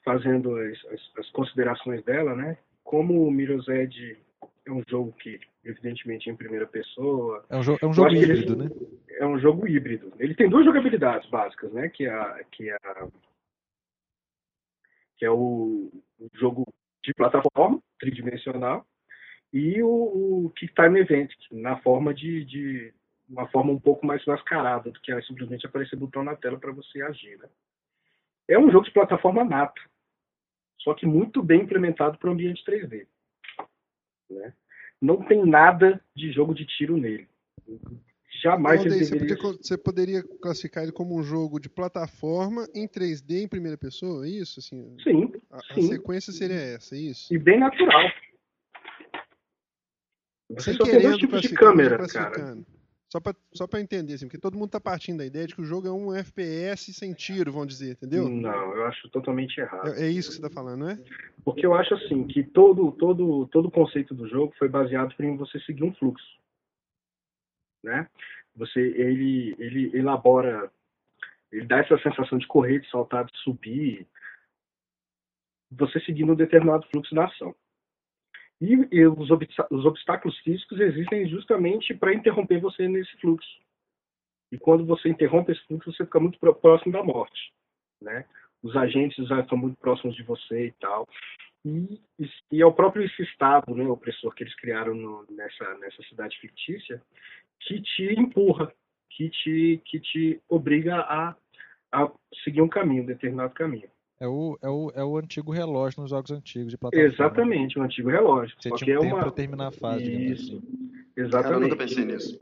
fazendo 0.05 0.57
as, 0.57 0.85
as- 0.87 1.13
as 1.19 1.31
considerações 1.31 2.03
dela, 2.05 2.35
né? 2.35 2.57
Como 2.85 3.27
o 3.27 3.31
Mirror's 3.31 3.67
Edge 3.69 4.17
é 4.65 4.71
um 4.71 4.83
jogo 4.89 5.13
que, 5.15 5.41
evidentemente, 5.65 6.29
é 6.29 6.33
em 6.33 6.37
primeira 6.37 6.67
pessoa, 6.67 7.45
É 7.51 7.57
um, 7.57 7.63
jo 7.63 7.77
é 7.81 7.87
um 7.87 7.93
jogo 7.93 8.09
que 8.11 8.17
ele- 8.17 8.33
híbrido, 8.33 8.57
né? 8.57 8.71
é 9.19 9.27
um 9.27 9.39
jogo 9.39 9.67
híbrido. 9.67 10.13
Ele 10.19 10.35
tem 10.35 10.49
duas 10.49 10.65
jogabilidades 10.65 11.29
básicas, 11.31 11.73
né? 11.73 11.89
Que 11.89 12.05
é, 12.07 12.11
a- 12.11 12.45
que 12.53 12.69
é, 12.71 12.75
a- 12.75 13.09
que 15.17 15.25
é 15.25 15.31
o, 15.31 15.91
o 16.19 16.29
jogo 16.35 16.65
de 17.03 17.13
plataforma 17.15 17.81
tridimensional 17.99 18.87
e 19.53 19.83
o, 19.83 19.89
o 20.47 20.51
Kick 20.57 20.75
Time 20.75 21.01
Event, 21.01 21.31
na 21.51 21.79
forma 21.79 22.13
de, 22.13 22.45
de 22.45 22.93
uma 23.29 23.49
forma 23.49 23.73
um 23.73 23.81
pouco 23.81 24.05
mais 24.07 24.25
mascarada 24.27 24.91
do 24.91 25.01
que 25.01 25.11
é 25.13 25.21
simplesmente 25.23 25.67
aparecer 25.67 25.97
botão 25.97 26.23
na 26.23 26.37
tela 26.37 26.59
para 26.59 26.73
você 26.73 27.01
agir. 27.03 27.39
Né? 27.39 27.49
É 28.49 28.59
um 28.59 28.71
jogo 28.71 28.85
de 28.85 28.93
plataforma 28.93 29.45
nato, 29.45 29.81
só 30.81 30.95
que 30.95 31.05
muito 31.07 31.43
bem 31.43 31.63
implementado 31.63 32.17
para 32.19 32.29
o 32.29 32.33
ambiente 32.33 32.65
3D. 32.65 33.07
Né? 34.31 34.53
Não 35.01 35.23
tem 35.25 35.45
nada 35.45 36.03
de 36.15 36.33
jogo 36.33 36.55
de 36.55 36.65
tiro 36.65 36.97
nele. 36.97 37.29
Jamais 38.43 38.81
ele 38.85 38.91
daí, 38.91 39.05
você, 39.05 39.37
co- 39.37 39.53
você 39.55 39.77
poderia 39.79 40.23
classificar 40.41 40.83
ele 40.83 40.93
como 40.93 41.17
um 41.19 41.23
jogo 41.23 41.59
de 41.59 41.69
plataforma 41.69 42.69
em 42.75 42.87
3D 42.87 43.43
em 43.43 43.49
primeira 43.49 43.77
pessoa? 43.79 44.27
É 44.27 44.31
isso? 44.31 44.61
Assim, 44.61 44.97
Sim, 45.03 45.33
a, 45.51 45.57
a 45.57 45.75
sim. 45.75 45.83
sequência 45.83 46.33
seria 46.33 46.61
essa, 46.61 46.95
é 46.95 46.99
isso? 46.99 47.33
e 47.35 47.39
bem 47.39 47.59
natural. 47.59 48.03
Você 50.51 50.71
Sem 50.71 50.75
só 50.75 50.85
tem 50.85 51.03
dois 51.03 51.17
tipos 51.17 51.41
de 51.41 51.55
câmera, 51.55 52.07
cara. 52.07 52.57
Só 53.09 53.21
pra, 53.21 53.35
só 53.57 53.67
pra 53.67 53.81
entender, 53.81 54.15
assim, 54.15 54.27
porque 54.27 54.41
todo 54.41 54.57
mundo 54.57 54.71
tá 54.71 54.81
partindo 54.81 55.19
da 55.19 55.27
ideia 55.27 55.47
de 55.47 55.55
que 55.55 55.61
o 55.61 55.65
jogo 55.65 55.89
é 55.89 55.93
um 55.93 56.15
FPS 56.15 56.93
sem 56.93 57.13
tiro, 57.13 57.53
vamos 57.53 57.69
dizer, 57.69 57.93
entendeu? 57.93 58.29
Não, 58.29 58.77
eu 58.77 58.87
acho 58.87 59.09
totalmente 59.09 59.59
errado. 59.59 59.95
É, 59.95 60.07
é 60.07 60.09
isso 60.09 60.31
que 60.31 60.37
você 60.37 60.43
tá 60.43 60.51
falando, 60.51 60.81
não 60.81 60.91
é? 60.91 60.99
Porque 61.45 61.65
eu 61.65 61.75
acho 61.75 61.95
assim 61.95 62.27
que 62.27 62.43
todo 62.43 62.93
todo 62.93 63.47
todo 63.49 63.69
o 63.69 63.71
conceito 63.71 64.15
do 64.15 64.29
jogo 64.29 64.55
foi 64.59 64.69
baseado 64.69 65.15
em 65.21 65.37
você 65.37 65.59
seguir 65.61 65.85
um 65.85 65.95
fluxo, 65.95 66.39
né? 67.83 68.09
Você 68.57 68.81
ele 68.81 69.57
ele 69.59 69.97
elabora, 69.97 70.71
ele 71.51 71.67
dá 71.67 71.79
essa 71.79 71.99
sensação 71.99 72.39
de 72.39 72.47
correr, 72.47 72.81
de 72.81 72.91
saltar, 72.91 73.25
de 73.25 73.37
subir, 73.39 74.07
você 75.71 76.01
seguindo 76.01 76.33
um 76.33 76.37
determinado 76.37 76.87
fluxo 76.91 77.15
da 77.15 77.27
ação. 77.27 77.55
E, 78.61 78.73
e 78.91 79.07
os, 79.07 79.29
os 79.71 79.85
obstáculos 79.85 80.39
físicos 80.39 80.81
existem 80.81 81.29
justamente 81.29 81.95
para 81.95 82.15
interromper 82.15 82.61
você 82.61 82.89
nesse 82.89 83.15
fluxo. 83.19 83.49
E 84.51 84.59
quando 84.59 84.87
você 84.87 85.09
interrompe 85.09 85.53
esse 85.53 85.65
fluxo, 85.67 85.93
você 85.93 86.05
fica 86.05 86.21
muito 86.21 86.39
pró- 86.39 86.55
próximo 86.55 86.93
da 86.93 87.03
morte, 87.03 87.53
né? 88.01 88.25
Os 88.63 88.75
agentes 88.77 89.29
já 89.29 89.41
estão 89.41 89.59
muito 89.59 89.77
próximos 89.79 90.17
de 90.17 90.23
você 90.23 90.67
e 90.67 90.73
tal. 90.73 91.07
E, 91.65 92.01
e 92.53 92.63
é 92.63 92.67
o 92.67 92.73
próprio 92.73 93.05
esse 93.05 93.23
estado, 93.23 93.75
né, 93.75 93.85
opressor 93.85 94.33
que 94.35 94.45
eles 94.45 94.55
criaram 94.55 94.95
no- 94.95 95.27
nessa, 95.31 95.75
nessa 95.79 96.03
cidade 96.05 96.39
fictícia, 96.39 97.03
que 97.61 97.83
te 97.83 98.15
empurra, 98.19 98.73
que 99.11 99.29
te, 99.31 99.83
que 99.85 100.01
te 100.01 100.41
obriga 100.49 101.01
a, 101.01 101.35
a 101.93 102.13
seguir 102.45 102.63
um 102.63 102.69
caminho, 102.69 103.03
um 103.03 103.07
determinado 103.07 103.53
caminho. 103.53 103.91
É 104.19 104.27
o, 104.27 104.59
é, 104.63 104.69
o, 104.69 104.91
é 104.95 105.05
o 105.05 105.19
antigo 105.19 105.53
relógio 105.53 106.01
nos 106.01 106.11
jogos 106.11 106.31
antigos 106.31 106.71
de 106.71 106.79
plataforma. 106.79 107.13
Exatamente, 107.13 107.79
o 107.79 107.83
antigo 107.83 108.09
relógio. 108.09 108.57
Você 108.59 108.71
Só 108.71 108.77
tinha 108.77 108.97
que 108.97 108.99
um 108.99 109.01
é 109.01 109.03
tempo 109.03 109.17
uma... 109.17 109.23
pra 109.23 109.31
terminar 109.31 109.69
a 109.69 109.73
fase, 109.73 110.11
Isso, 110.11 110.57
assim. 110.57 110.67
Cara, 110.67 111.03
eu 111.17 111.27
exatamente. 111.27 111.63
nunca 111.63 111.77
pensei 111.77 112.05
nisso. 112.05 112.41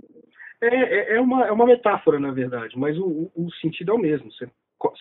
É, 0.61 0.67
é, 0.67 1.17
é 1.17 1.21
uma, 1.21 1.47
é 1.47 1.53
uma 1.53 1.67
metáfora, 1.67 2.21
na 2.21 2.31
verdade, 2.31 2.79
mas 2.79 2.97
o, 2.97 3.31
o, 3.35 3.51
sentido 3.61 3.91
é 3.91 3.95
o 3.95 3.99
mesmo. 3.99 4.31
Você 4.33 4.49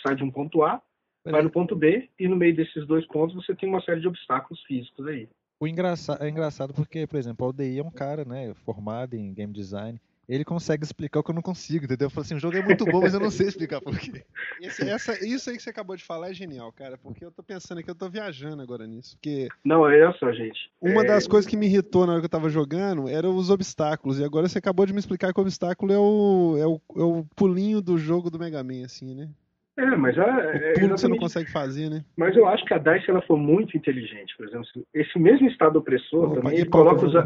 sai 0.01 0.15
de 0.15 0.23
um 0.23 0.31
ponto 0.31 0.63
A, 0.63 0.81
vai 1.23 1.41
no 1.41 1.49
ponto 1.49 1.75
B, 1.75 2.09
e 2.19 2.27
no 2.27 2.35
meio 2.35 2.55
desses 2.55 2.85
dois 2.87 3.05
pontos 3.07 3.35
você 3.35 3.55
tem 3.55 3.69
uma 3.69 3.81
série 3.81 4.01
de 4.01 4.07
obstáculos 4.07 4.61
físicos 4.63 5.07
aí. 5.07 5.29
O 5.59 5.67
engraçado, 5.67 6.21
é 6.21 6.29
engraçado 6.29 6.73
porque, 6.73 7.07
por 7.07 7.17
exemplo, 7.17 7.45
o 7.45 7.47
Aldeia 7.47 7.79
é 7.79 7.83
um 7.83 7.91
cara, 7.91 8.25
né, 8.25 8.53
formado 8.65 9.13
em 9.13 9.33
game 9.33 9.53
design. 9.53 9.99
Ele 10.27 10.45
consegue 10.45 10.83
explicar 10.85 11.19
o 11.19 11.23
que 11.23 11.31
eu 11.31 11.35
não 11.35 11.41
consigo, 11.41 11.83
entendeu? 11.85 12.05
Eu 12.05 12.09
falo 12.09 12.21
assim, 12.23 12.35
o 12.35 12.39
jogo 12.39 12.57
é 12.57 12.61
muito 12.61 12.85
bom, 12.85 13.01
mas 13.01 13.13
eu 13.13 13.19
não 13.19 13.29
sei 13.29 13.47
explicar 13.47 13.81
por 13.81 13.97
quê. 13.97 14.23
Esse- 14.61 14.83
essa, 14.87 15.25
isso 15.25 15.49
aí 15.49 15.57
que 15.57 15.63
você 15.63 15.69
acabou 15.69 15.95
de 15.97 16.03
falar 16.03 16.29
é 16.29 16.33
genial, 16.33 16.71
cara, 16.71 16.97
porque 16.97 17.25
eu 17.25 17.31
tô 17.31 17.43
pensando 17.43 17.79
aqui, 17.79 17.89
eu 17.89 17.95
tô 17.95 18.09
viajando 18.09 18.61
agora 18.61 18.87
nisso. 18.87 19.17
Porque 19.17 19.49
Não, 19.65 19.81
olha 19.81 20.13
só, 20.13 20.31
gente. 20.31 20.71
uma 20.81 21.01
É, 21.01 21.05
das 21.05 21.27
coisas 21.27 21.49
que 21.49 21.57
me 21.57 21.65
irritou 21.65 22.05
na 22.05 22.13
hora 22.13 22.21
que 22.21 22.25
eu 22.25 22.29
tava 22.29 22.47
jogando 22.49 23.09
eram 23.09 23.35
os 23.35 23.49
obstáculos. 23.49 24.19
E 24.19 24.23
agora 24.23 24.47
você 24.47 24.59
acabou 24.59 24.85
de 24.85 24.93
me 24.93 24.99
explicar 24.99 25.33
que 25.33 25.39
o 25.39 25.43
obstáculo 25.43 25.91
é 25.91 25.99
o, 25.99 26.55
é 26.57 26.65
o, 26.65 26.81
é 27.01 27.03
o 27.03 27.25
pulinho 27.35 27.81
do 27.81 27.97
jogo 27.97 28.29
do 28.29 28.39
Mega 28.39 28.63
Man, 28.63 28.85
assim, 28.85 29.13
né? 29.13 29.29
É, 29.75 29.85
mas, 29.97 30.17
a, 30.19 30.23
O 30.23 30.29
é 30.29 30.73
pulo 30.73 30.93
que 30.93 30.99
você 30.99 31.07
não 31.07 31.17
consegue 31.17 31.51
fazer, 31.51 31.89
né? 31.89 32.05
mas 32.15 32.37
eu 32.37 32.47
acho 32.47 32.63
que 32.63 32.75
a 32.75 32.77
DICE 32.77 33.09
ela 33.09 33.23
foi 33.23 33.37
muito 33.39 33.75
inteligente, 33.75 34.37
por 34.37 34.47
exemplo. 34.47 34.67
Esse 34.93 35.17
mesmo 35.17 35.47
estado 35.47 35.79
opressor 35.79 36.29
Pô, 36.29 36.35
também 36.35 36.59
ele 36.59 36.69
coloca 36.69 37.05
os. 37.05 37.13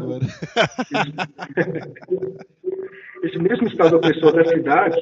esse 3.22 3.38
mesmo 3.38 3.66
estado 3.68 3.96
opressor 3.96 4.32
da 4.32 4.44
cidade, 4.44 4.98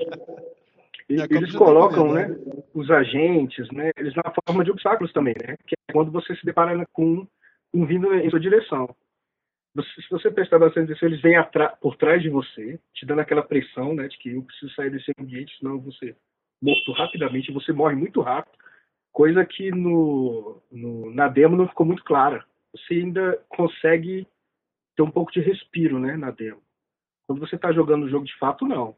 e- 1.09 1.17
Copa 1.19 1.35
eles 1.35 1.55
colocam 1.55 2.09
comendo, 2.09 2.45
né, 2.47 2.63
os 2.75 2.91
agentes, 2.91 3.71
né, 3.71 3.91
eles 3.97 4.15
na 4.15 4.33
forma 4.45 4.65
de 4.65 4.71
obstáculos 4.71 5.13
também, 5.13 5.35
né, 5.47 5.57
que 5.67 5.75
é 5.89 5.93
quando 5.93 6.11
você 6.11 6.35
se 6.37 6.45
depara 6.45 6.85
com 6.93 7.27
um 7.73 7.87
vindo 7.87 8.13
em 8.15 8.29
sua 8.31 8.41
direção. 8.41 8.89
Você- 9.75 10.03
se 10.03 10.09
você 10.11 10.31
prestar 10.31 10.59
bastante 10.59 10.91
atenção, 10.91 11.09
eles 11.09 11.21
vêm 11.21 11.35
por 11.81 11.97
trás 11.97 12.23
de 12.23 12.31
você, 12.31 12.81
te 12.95 13.05
dando 13.05 13.21
aquela 13.21 13.43
pressão 13.43 13.95
né, 13.95 14.09
de 14.09 14.17
que 14.19 14.31
eu 14.35 14.43
preciso 14.43 14.73
sair 14.75 14.91
desse 14.91 15.13
ambiente, 15.21 15.57
senão 15.59 15.73
eu 15.73 15.81
vou 15.81 15.93
ser 15.93 16.17
morto 16.63 16.93
rapidamente, 16.93 17.53
você 17.53 17.73
morre 17.73 17.95
muito 17.95 18.21
rápido, 18.23 18.57
coisa 19.13 19.45
que 19.45 19.71
no, 19.71 20.61
no- 20.73 21.11
na 21.15 21.29
demo 21.29 21.57
não 21.57 21.69
ficou 21.69 21.85
muito 21.87 22.03
clara. 22.05 22.45
Você 22.73 22.95
ainda 22.95 23.39
consegue 23.49 24.27
ter 24.97 25.03
um 25.03 25.11
pouco 25.11 25.31
de 25.33 25.41
respiro 25.41 25.99
né, 25.99 26.17
na 26.17 26.31
demo. 26.31 26.61
Quando 27.27 27.41
você 27.41 27.57
está 27.57 27.73
jogando 27.73 28.05
o 28.05 28.09
jogo 28.09 28.25
de 28.25 28.37
fato, 28.39 28.67
não. 28.67 28.97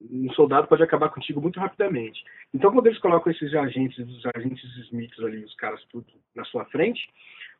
Um 0.00 0.30
soldado 0.34 0.68
pode 0.68 0.82
acabar 0.82 1.08
contigo 1.08 1.40
muito 1.40 1.58
rapidamente. 1.58 2.22
Então, 2.52 2.70
quando 2.72 2.86
eles 2.86 2.98
colocam 3.00 3.32
esses 3.32 3.52
agentes, 3.54 3.98
os 3.98 4.22
agentes 4.36 4.62
Smiths 4.88 5.18
ali, 5.24 5.42
os 5.44 5.54
caras 5.56 5.82
tudo 5.90 6.06
na 6.34 6.44
sua 6.44 6.64
frente, 6.66 7.08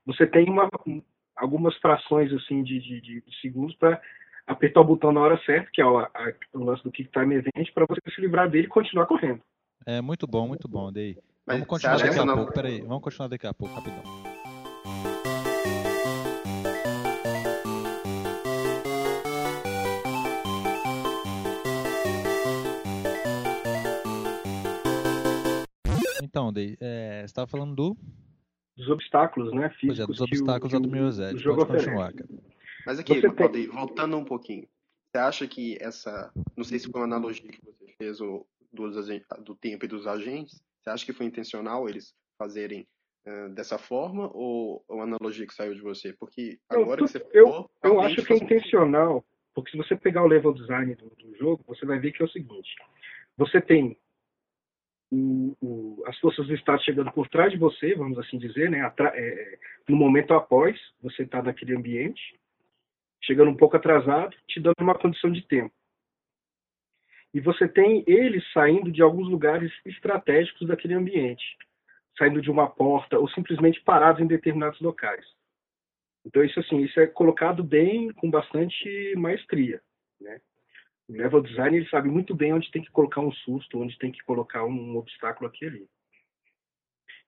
você 0.04 0.26
tem 0.26 0.48
uma, 0.48 0.68
um- 0.86 1.02
algumas 1.34 1.74
frações 1.78 2.32
assim 2.32 2.62
de, 2.62 2.78
de- 2.80 3.00
de 3.00 3.40
segundos 3.40 3.74
para 3.76 4.00
apertar 4.46 4.80
o 4.80 4.84
botão 4.84 5.12
na 5.12 5.20
hora 5.20 5.40
certa, 5.44 5.70
que 5.72 5.80
é 5.80 5.86
o, 5.86 5.98
a- 5.98 6.10
o 6.52 6.62
lance 6.62 6.84
do 6.84 6.92
Kick 6.92 7.10
Time 7.10 7.34
Event, 7.36 7.72
para 7.74 7.86
você 7.88 8.00
se 8.14 8.20
livrar 8.20 8.48
dele 8.50 8.66
e 8.66 8.70
continuar 8.70 9.06
correndo. 9.06 9.40
É 9.86 10.00
muito 10.00 10.26
bom, 10.26 10.46
muito 10.46 10.68
bom. 10.68 10.90
Mas 10.92 11.16
Vamos 11.46 11.66
continuar 11.66 11.98
daqui 11.98 12.18
a 12.18 12.24
não- 12.24 12.36
pouco, 12.36 12.52
peraí. 12.52 12.80
Vamos 12.82 13.02
continuar 13.02 13.28
daqui 13.28 13.46
a 13.46 13.54
pouco, 13.54 13.74
rapidão. 13.74 14.25
É, 26.80 27.20
você 27.20 27.24
estava 27.26 27.46
falando 27.46 27.74
do, 27.74 27.96
Dos 28.76 28.88
obstáculos, 28.90 29.52
né? 29.54 29.68
pois 29.68 29.80
Físicos 29.80 30.00
é, 30.00 30.06
dos 30.06 30.16
que 30.18 30.22
o- 30.22 30.24
obstáculos 30.40 30.72
que 30.72 30.78
do 30.80 30.88
o- 30.88 30.90
Mirror's 30.92 31.18
o 31.18 31.22
Edge. 31.22 31.38
jogo 31.42 31.64
Pode 31.66 31.72
é 31.72 31.80
continuar, 31.80 32.12
cara. 32.12 32.28
Mas 32.84 32.98
aqui, 32.98 33.20
tem- 33.50 33.66
voltando 33.68 34.16
um 34.16 34.24
pouquinho. 34.24 34.68
Você 35.10 35.18
acha 35.18 35.46
que 35.48 35.76
essa. 35.80 36.30
Não 36.56 36.62
sei 36.64 36.78
se 36.78 36.90
foi 36.90 37.00
uma 37.00 37.06
analogia 37.06 37.50
que 37.50 37.60
você 37.64 37.92
fez 37.96 38.20
o, 38.20 38.46
dos, 38.72 38.94
do 39.44 39.54
tempo 39.56 39.84
e 39.84 39.88
dos 39.88 40.06
agentes. 40.06 40.62
Você 40.82 40.90
acha 40.90 41.06
que 41.06 41.12
foi 41.12 41.26
intencional 41.26 41.88
eles 41.88 42.14
fazerem 42.38 42.86
uh, 43.26 43.48
dessa 43.54 43.78
forma 43.78 44.30
ou 44.34 44.84
uma 44.88 45.04
analogia 45.04 45.46
que 45.46 45.54
saiu 45.54 45.74
de 45.74 45.80
você? 45.80 46.12
Porque 46.12 46.58
agora 46.68 47.00
eu, 47.00 47.06
que 47.06 47.12
você 47.12 47.18
falou, 47.20 47.70
Eu, 47.82 47.90
eu 47.90 48.00
acho 48.02 48.22
que 48.24 48.32
é 48.34 48.36
intencional, 48.36 49.24
porque 49.54 49.70
se 49.70 49.76
você 49.78 49.96
pegar 49.96 50.22
o 50.22 50.28
level 50.28 50.52
design 50.52 50.94
do, 50.96 51.08
do 51.16 51.34
jogo, 51.38 51.64
você 51.66 51.86
vai 51.86 51.98
ver 51.98 52.12
que 52.12 52.22
é 52.22 52.26
o 52.26 52.30
seguinte: 52.30 52.74
você 53.38 53.60
tem 53.60 53.96
o, 55.10 55.56
o, 55.60 56.04
as 56.06 56.18
forças 56.18 56.46
do 56.46 56.54
Estado 56.54 56.82
chegando 56.82 57.12
por 57.12 57.28
trás 57.28 57.52
de 57.52 57.58
você, 57.58 57.94
vamos 57.94 58.18
assim 58.18 58.38
dizer, 58.38 58.70
né, 58.70 58.92
é, 59.14 59.58
no 59.88 59.96
momento 59.96 60.34
após 60.34 60.78
você 61.00 61.22
estar 61.22 61.38
tá 61.38 61.44
naquele 61.44 61.76
ambiente, 61.76 62.38
chegando 63.22 63.50
um 63.50 63.56
pouco 63.56 63.76
atrasado, 63.76 64.36
te 64.48 64.60
dando 64.60 64.80
uma 64.80 64.94
condição 64.94 65.30
de 65.30 65.42
tempo. 65.42 65.74
E 67.32 67.40
você 67.40 67.68
tem 67.68 68.02
eles 68.06 68.44
saindo 68.52 68.90
de 68.90 69.02
alguns 69.02 69.28
lugares 69.28 69.72
estratégicos 69.84 70.66
daquele 70.66 70.94
ambiente, 70.94 71.44
saindo 72.16 72.40
de 72.40 72.50
uma 72.50 72.68
porta 72.68 73.18
ou 73.18 73.28
simplesmente 73.28 73.80
parados 73.82 74.22
em 74.22 74.26
determinados 74.26 74.80
locais. 74.80 75.24
Então 76.24 76.42
isso 76.42 76.58
assim, 76.58 76.80
isso 76.80 76.98
é 76.98 77.06
colocado 77.06 77.62
bem 77.62 78.10
com 78.14 78.30
bastante 78.30 79.14
maestria, 79.16 79.80
né? 80.20 80.40
O 81.08 81.12
level 81.12 81.40
design 81.42 81.76
ele 81.76 81.88
sabe 81.88 82.08
muito 82.08 82.34
bem 82.34 82.52
onde 82.52 82.70
tem 82.70 82.82
que 82.82 82.90
colocar 82.90 83.20
um 83.20 83.32
susto, 83.32 83.80
onde 83.80 83.98
tem 83.98 84.10
que 84.10 84.22
colocar 84.24 84.64
um 84.64 84.96
obstáculo 84.96 85.48
aqui 85.48 85.66
ali. 85.66 85.88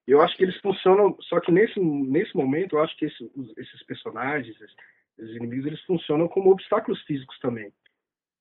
Eu 0.07 0.23
acho 0.23 0.37
que 0.37 0.43
eles 0.43 0.57
funcionam, 0.61 1.17
só 1.21 1.39
que 1.39 1.53
nesse 1.53 1.79
nesse 1.79 2.35
momento 2.35 2.77
eu 2.77 2.83
acho 2.83 2.97
que 2.97 3.05
esse, 3.05 3.31
esses 3.57 3.83
personagens, 3.85 4.57
esses 5.19 5.37
inimigos, 5.37 5.67
eles 5.67 5.83
funcionam 5.83 6.27
como 6.29 6.51
obstáculos 6.51 7.01
físicos 7.03 7.39
também. 7.41 7.73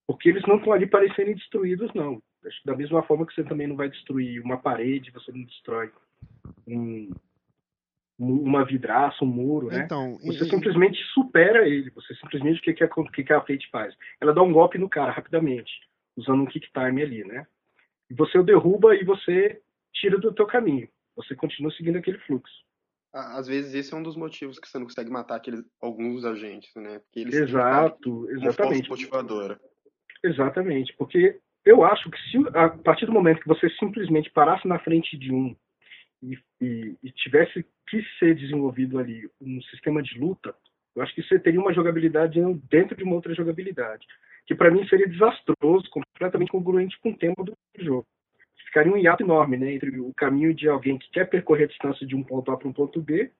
Porque 0.07 0.29
eles 0.29 0.43
não 0.47 0.57
estão 0.57 0.71
ali 0.71 0.87
para 0.87 1.13
serem 1.13 1.35
destruídos, 1.35 1.93
não. 1.93 2.21
Acho 2.45 2.65
da 2.65 2.75
mesma 2.75 3.03
forma 3.03 3.27
que 3.27 3.33
você 3.33 3.43
também 3.43 3.67
não 3.67 3.75
vai 3.75 3.89
destruir 3.89 4.41
uma 4.41 4.57
parede, 4.57 5.11
você 5.11 5.31
não 5.31 5.43
destrói 5.43 5.91
um, 6.65 7.09
uma 8.19 8.65
vidraça, 8.65 9.23
um 9.23 9.27
muro, 9.27 9.67
né? 9.67 9.83
Então, 9.85 10.17
você 10.17 10.43
e, 10.43 10.49
simplesmente 10.49 10.97
supera 11.13 11.67
ele. 11.67 11.91
Você 11.91 12.15
simplesmente 12.15 12.59
o 12.59 12.63
que, 12.63 12.73
que, 12.73 12.83
a, 12.83 12.87
que, 12.87 13.23
que 13.23 13.33
a 13.33 13.41
Fate 13.41 13.69
faz? 13.71 13.95
Ela 14.19 14.33
dá 14.33 14.41
um 14.41 14.51
golpe 14.51 14.77
no 14.77 14.89
cara 14.89 15.11
rapidamente, 15.11 15.71
usando 16.15 16.41
um 16.41 16.45
kick 16.45 16.67
time 16.71 17.01
ali, 17.01 17.23
né? 17.23 17.45
E 18.09 18.15
você 18.15 18.39
o 18.39 18.43
derruba 18.43 18.95
e 18.95 19.03
você 19.03 19.61
tira 19.93 20.17
do 20.17 20.33
teu 20.33 20.47
caminho. 20.47 20.87
Você 21.15 21.35
continua 21.35 21.71
seguindo 21.71 21.97
aquele 21.97 22.17
fluxo. 22.19 22.65
Às 23.13 23.47
vezes 23.47 23.73
esse 23.73 23.93
é 23.93 23.97
um 23.97 24.03
dos 24.03 24.15
motivos 24.15 24.59
que 24.59 24.67
você 24.67 24.77
não 24.77 24.85
consegue 24.85 25.09
matar 25.09 25.35
aqueles, 25.35 25.63
alguns 25.81 26.25
agentes, 26.25 26.73
né? 26.75 26.99
Porque 26.99 27.19
eles 27.19 27.35
Exato, 27.35 28.29
exatamente. 28.31 28.89
motivadora. 28.89 29.59
Exatamente, 30.23 30.93
porque 30.97 31.39
eu 31.65 31.83
acho 31.83 32.09
que 32.09 32.17
se 32.29 32.37
a 32.53 32.69
partir 32.69 33.05
do 33.05 33.11
momento 33.11 33.41
que 33.41 33.47
você 33.47 33.69
simplesmente 33.71 34.31
parasse 34.31 34.67
na 34.67 34.79
frente 34.79 35.17
de 35.17 35.33
um 35.33 35.55
e, 36.21 36.37
e, 36.61 36.97
e, 37.03 37.11
tivesse 37.11 37.65
que 37.87 38.03
ser 38.19 38.35
desenvolvido 38.35 38.99
ali 38.99 39.29
um 39.39 39.61
sistema 39.63 40.01
de 40.01 40.17
luta, 40.19 40.55
eu 40.95 41.03
acho 41.03 41.13
que 41.13 41.23
você 41.23 41.37
teria 41.39 41.59
uma 41.59 41.73
jogabilidade 41.73 42.39
dentro 42.69 42.95
de 42.95 43.03
uma 43.03 43.15
outra 43.15 43.33
jogabilidade, 43.33 44.05
que 44.45 44.55
para 44.55 44.71
mim 44.71 44.87
seria 44.87 45.07
desastroso, 45.07 45.89
completamente 45.89 46.51
congruente 46.51 46.99
com 46.99 47.11
o 47.11 47.17
tema 47.17 47.35
do 47.37 47.55
jogo. 47.77 48.07
Ficaria 48.65 48.91
um 48.91 48.97
hiato 48.97 49.23
enorme 49.23 49.57
né, 49.57 49.73
entre 49.73 49.99
o 49.99 50.13
caminho 50.15 50.53
de 50.53 50.67
alguém 50.67 50.97
que 50.97 51.09
quer 51.11 51.29
percorrer 51.29 51.65
a 51.65 51.67
distância 51.67 52.05
de 52.05 52.15
um 52.15 52.23
ponto 52.23 52.51
A 52.51 52.57
para 52.57 52.67
um 52.67 52.73
ponto 52.73 53.01
B 53.01 53.31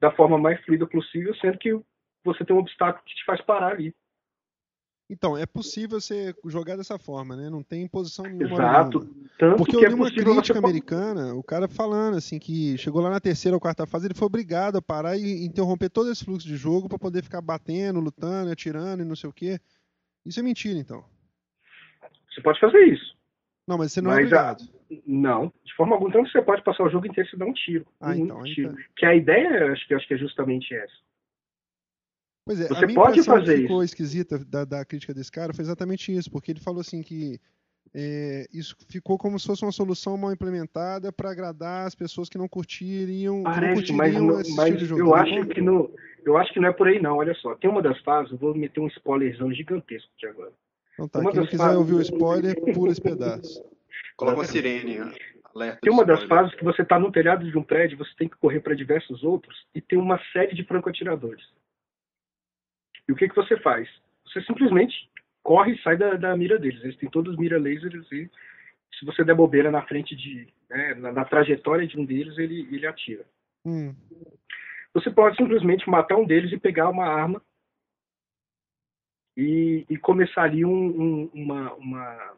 da 0.00 0.10
forma 0.12 0.38
mais 0.38 0.62
fluida 0.64 0.86
possível, 0.86 1.34
sendo 1.36 1.58
que 1.58 1.78
você 2.24 2.44
tem 2.44 2.54
um 2.54 2.60
obstáculo 2.60 3.04
que 3.04 3.14
te 3.14 3.24
faz 3.24 3.40
parar 3.42 3.72
ali. 3.72 3.94
Então, 5.10 5.36
é 5.36 5.44
possível 5.44 6.00
você 6.00 6.32
jogar 6.46 6.76
dessa 6.76 6.96
forma, 6.96 7.34
né? 7.34 7.50
Não 7.50 7.64
tem 7.64 7.88
posição 7.88 8.24
nenhuma. 8.24 8.54
Exato. 8.54 9.00
Tanto 9.36 9.56
Porque 9.56 9.74
eu 9.74 9.80
li 9.80 9.86
é 9.86 9.88
uma 9.88 10.08
crítica 10.08 10.56
americana, 10.56 11.34
o 11.34 11.42
cara 11.42 11.66
falando 11.66 12.16
assim 12.16 12.38
que 12.38 12.78
chegou 12.78 13.02
lá 13.02 13.10
na 13.10 13.18
terceira 13.18 13.56
ou 13.56 13.60
quarta 13.60 13.86
fase, 13.86 14.06
ele 14.06 14.14
foi 14.14 14.26
obrigado 14.26 14.76
a 14.76 14.82
parar 14.82 15.16
e 15.16 15.44
interromper 15.44 15.90
todo 15.90 16.12
esse 16.12 16.24
fluxo 16.24 16.46
de 16.46 16.56
jogo 16.56 16.88
para 16.88 16.96
poder 16.96 17.24
ficar 17.24 17.40
batendo, 17.40 17.98
lutando, 17.98 18.52
atirando 18.52 19.02
e 19.02 19.04
não 19.04 19.16
sei 19.16 19.28
o 19.28 19.32
quê. 19.32 19.58
Isso 20.24 20.38
é 20.38 20.44
mentira, 20.44 20.78
então. 20.78 21.04
Você 22.32 22.40
pode 22.40 22.60
fazer 22.60 22.78
isso. 22.84 23.16
Não, 23.66 23.76
mas 23.76 23.92
você 23.92 24.00
não 24.00 24.12
é 24.12 24.14
mas 24.14 24.22
é 24.22 24.26
obrigado. 24.26 24.62
A... 24.62 24.94
Não, 25.08 25.52
de 25.64 25.74
forma 25.74 25.96
alguma. 25.96 26.10
Então 26.10 26.24
você 26.24 26.40
pode 26.40 26.62
passar 26.62 26.84
o 26.84 26.90
jogo 26.90 27.08
inteiro 27.08 27.28
e 27.32 27.36
dar 27.36 27.46
um 27.46 27.52
tiro. 27.52 27.84
Ah, 28.00 28.10
um 28.10 28.14
então, 28.14 28.42
tiro. 28.44 28.70
Então... 28.70 28.84
Que 28.96 29.06
a 29.06 29.14
ideia, 29.16 29.72
acho 29.72 29.88
que, 29.88 29.94
acho 29.94 30.06
que 30.06 30.14
é 30.14 30.18
justamente 30.18 30.72
essa. 30.72 31.09
Pois 32.50 32.60
é, 32.60 32.66
Você 32.66 32.84
a 32.84 32.86
minha 32.88 33.00
pode 33.00 33.22
fazer 33.22 33.54
que 33.54 33.62
ficou 33.62 33.84
isso. 33.84 33.94
esquisita 33.94 34.36
da, 34.36 34.64
da 34.64 34.84
crítica 34.84 35.14
desse 35.14 35.30
cara 35.30 35.54
foi 35.54 35.62
exatamente 35.62 36.12
isso, 36.12 36.28
porque 36.28 36.50
ele 36.50 36.58
falou 36.58 36.80
assim 36.80 37.00
que 37.00 37.38
é, 37.94 38.44
isso 38.52 38.74
ficou 38.88 39.16
como 39.16 39.38
se 39.38 39.46
fosse 39.46 39.64
uma 39.64 39.70
solução 39.70 40.16
mal 40.16 40.32
implementada 40.32 41.12
para 41.12 41.30
agradar 41.30 41.86
as 41.86 41.94
pessoas 41.94 42.28
que 42.28 42.36
não 42.36 42.48
curtiriam, 42.48 43.44
Parece, 43.44 43.84
que 43.84 43.92
não 43.92 43.98
curtiriam 43.98 44.26
mas, 44.26 44.48
esse 44.48 44.56
mas 44.56 44.80
jogo. 44.80 45.00
Eu 45.00 45.14
acho, 45.14 45.46
que 45.46 45.60
não, 45.60 45.88
eu 46.26 46.36
acho 46.36 46.52
que 46.52 46.58
não 46.58 46.68
é 46.70 46.72
por 46.72 46.88
aí 46.88 47.00
não, 47.00 47.18
olha 47.18 47.34
só. 47.34 47.54
Tem 47.54 47.70
uma 47.70 47.80
das 47.80 48.00
fases, 48.00 48.32
eu 48.32 48.38
vou 48.38 48.52
meter 48.52 48.80
um 48.80 48.88
spoilerzão 48.88 49.52
gigantesco 49.52 50.10
aqui 50.16 50.26
agora. 50.26 50.50
Então 50.94 51.08
tá, 51.08 51.20
uma 51.20 51.30
quem 51.30 51.46
quiser 51.46 51.56
fases... 51.56 51.78
ouvir 51.78 51.94
o 51.94 52.00
spoiler, 52.00 52.60
pula 52.74 52.90
esse 52.90 53.00
pedaço. 53.00 53.64
Coloca 54.18 54.38
uma 54.38 54.44
sirene, 54.44 54.98
alerta. 55.54 55.78
Tem 55.82 55.92
uma 55.92 56.04
das 56.04 56.24
fases 56.24 56.52
que 56.56 56.64
você 56.64 56.82
está 56.82 56.98
no 56.98 57.12
telhado 57.12 57.48
de 57.48 57.56
um 57.56 57.62
prédio, 57.62 57.96
você 57.96 58.10
tem 58.18 58.28
que 58.28 58.36
correr 58.38 58.58
para 58.58 58.74
diversos 58.74 59.22
outros 59.22 59.56
e 59.72 59.80
tem 59.80 59.96
uma 59.96 60.18
série 60.32 60.52
de 60.52 60.64
franco-atiradores. 60.64 61.44
E 63.10 63.12
o 63.12 63.16
que, 63.16 63.28
que 63.28 63.34
você 63.34 63.56
faz? 63.56 63.88
Você 64.24 64.40
simplesmente 64.42 65.10
corre 65.42 65.72
e 65.72 65.82
sai 65.82 65.96
da, 65.96 66.14
da 66.14 66.36
mira 66.36 66.60
deles. 66.60 66.80
Eles 66.84 66.96
têm 66.96 67.10
todos 67.10 67.36
mira 67.36 67.58
lasers 67.58 68.06
e 68.12 68.30
se 68.96 69.04
você 69.04 69.24
der 69.24 69.34
bobeira 69.34 69.68
na 69.68 69.82
frente 69.82 70.14
de. 70.14 70.46
Né, 70.68 70.94
na, 70.94 71.10
na, 71.10 71.24
trajetória 71.24 71.88
de 71.88 71.98
um 71.98 72.04
deles, 72.04 72.38
ele, 72.38 72.68
ele 72.70 72.86
atira. 72.86 73.26
Hum. 73.66 73.92
Você 74.94 75.10
pode 75.10 75.36
simplesmente 75.36 75.90
matar 75.90 76.16
um 76.16 76.24
deles 76.24 76.52
e 76.52 76.56
pegar 76.56 76.88
uma 76.88 77.04
arma 77.04 77.42
e, 79.36 79.84
e 79.90 79.96
começar 79.96 80.44
ali 80.44 80.64
um, 80.64 80.70
um, 80.70 81.30
uma, 81.34 81.74
uma, 81.74 82.34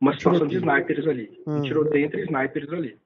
uma 0.00 0.14
situação 0.14 0.46
de 0.46 0.56
snipers 0.56 1.06
ali. 1.06 1.38
Hum. 1.46 1.60
tirou 1.60 1.84
dentre 1.84 2.22
snipers 2.22 2.72
ali. 2.72 2.98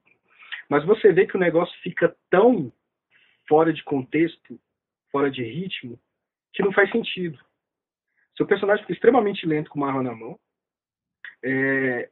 Mas 0.69 0.85
você 0.85 1.11
vê 1.11 1.27
que 1.27 1.35
o 1.35 1.39
negócio 1.39 1.77
fica 1.81 2.15
tão 2.29 2.71
fora 3.45 3.73
de 3.73 3.83
contexto, 3.83 4.57
fora 5.11 5.29
de 5.29 5.43
ritmo, 5.43 5.99
que 6.53 6.63
não 6.63 6.71
faz 6.71 6.91
sentido. 6.91 7.39
Seu 8.35 8.45
personagem 8.45 8.83
fica 8.83 8.93
extremamente 8.93 9.45
lento 9.45 9.69
com 9.69 9.79
uma 9.79 9.87
arma 9.87 10.03
na 10.03 10.15
mão. 10.15 10.39
É, 11.43 12.09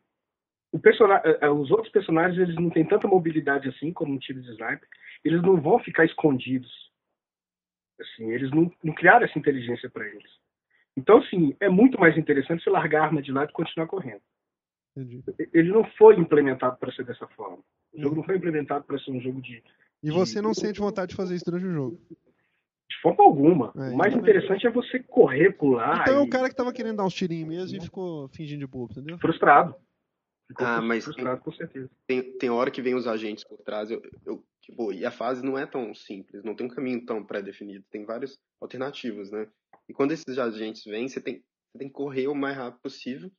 é, 0.73 1.45
é, 1.45 1.49
os 1.49 1.71
outros 1.71 1.91
personagens 1.91 2.39
eles 2.39 2.55
não 2.55 2.69
têm 2.69 2.85
tanta 2.85 3.07
mobilidade 3.07 3.69
assim 3.69 3.93
como 3.93 4.13
um 4.13 4.19
tiro 4.19 4.41
de 4.41 4.51
sniper. 4.51 4.88
Eles 5.23 5.41
não 5.41 5.59
vão 5.59 5.79
ficar 5.79 6.05
escondidos. 6.05 6.71
Assim, 7.99 8.31
eles 8.31 8.51
não, 8.51 8.71
não 8.83 8.93
criaram 8.93 9.25
essa 9.25 9.39
inteligência 9.39 9.89
para 9.89 10.07
eles. 10.07 10.29
Então, 10.95 11.17
assim, 11.19 11.55
é 11.59 11.69
muito 11.69 11.99
mais 11.99 12.17
interessante 12.17 12.63
você 12.63 12.69
largar 12.69 13.01
a 13.01 13.05
arma 13.05 13.21
de 13.21 13.31
lado 13.31 13.49
e 13.49 13.53
continuar 13.53 13.88
correndo. 13.88 14.21
Entendi. 14.95 15.23
Ele 15.53 15.69
não 15.69 15.83
foi 15.91 16.15
implementado 16.15 16.77
para 16.77 16.91
ser 16.91 17.05
dessa 17.05 17.27
forma. 17.29 17.59
O 17.93 18.01
jogo 18.01 18.15
hum. 18.15 18.17
não 18.17 18.23
foi 18.23 18.35
implementado 18.35 18.83
para 18.83 18.99
ser 18.99 19.11
um 19.11 19.21
jogo 19.21 19.41
de. 19.41 19.63
E 20.03 20.11
você 20.11 20.41
não 20.41 20.53
sente 20.53 20.79
vontade 20.79 21.11
de 21.11 21.15
fazer 21.15 21.35
isso 21.35 21.45
durante 21.45 21.65
o 21.65 21.73
jogo? 21.73 22.01
De 22.89 23.01
forma 23.01 23.23
alguma. 23.23 23.73
É, 23.75 23.89
o 23.89 23.97
mais 23.97 24.15
interessante 24.15 24.65
é 24.65 24.71
você 24.71 24.99
correr, 24.99 25.51
pular. 25.51 26.01
Então 26.01 26.15
é 26.15 26.21
o 26.21 26.29
cara 26.29 26.49
que 26.49 26.55
tava 26.55 26.71
querendo 26.71 26.97
dar 26.97 27.05
uns 27.05 27.13
tirinhos 27.13 27.47
mesmo 27.47 27.77
e 27.77 27.81
ficou 27.81 28.27
fingindo 28.29 28.59
de 28.59 28.67
bobo, 28.67 28.91
entendeu? 28.91 29.17
Frustrado. 29.19 29.75
Ficou 30.47 30.65
ah, 30.65 30.81
mas 30.81 31.03
frustrado, 31.03 31.41
com 31.41 31.51
certeza. 31.51 31.89
Tem, 32.07 32.38
tem 32.38 32.49
hora 32.49 32.71
que 32.71 32.81
vem 32.81 32.95
os 32.95 33.05
agentes 33.05 33.43
por 33.43 33.57
trás. 33.57 33.91
Eu, 33.91 34.01
eu, 34.25 34.43
tipo, 34.61 34.93
e 34.93 35.05
a 35.05 35.11
fase 35.11 35.43
não 35.43 35.57
é 35.57 35.65
tão 35.65 35.93
simples, 35.93 36.43
não 36.43 36.55
tem 36.55 36.65
um 36.65 36.69
caminho 36.69 37.05
tão 37.05 37.23
pré-definido. 37.25 37.83
Tem 37.91 38.05
várias 38.05 38.39
alternativas, 38.61 39.29
né? 39.29 39.49
E 39.89 39.93
quando 39.93 40.13
esses 40.13 40.38
agentes 40.38 40.85
vêm, 40.85 41.09
você 41.09 41.19
tem, 41.19 41.43
você 41.71 41.79
tem 41.79 41.88
que 41.89 41.93
correr 41.93 42.27
o 42.27 42.35
mais 42.35 42.55
rápido 42.55 42.81
possível. 42.81 43.29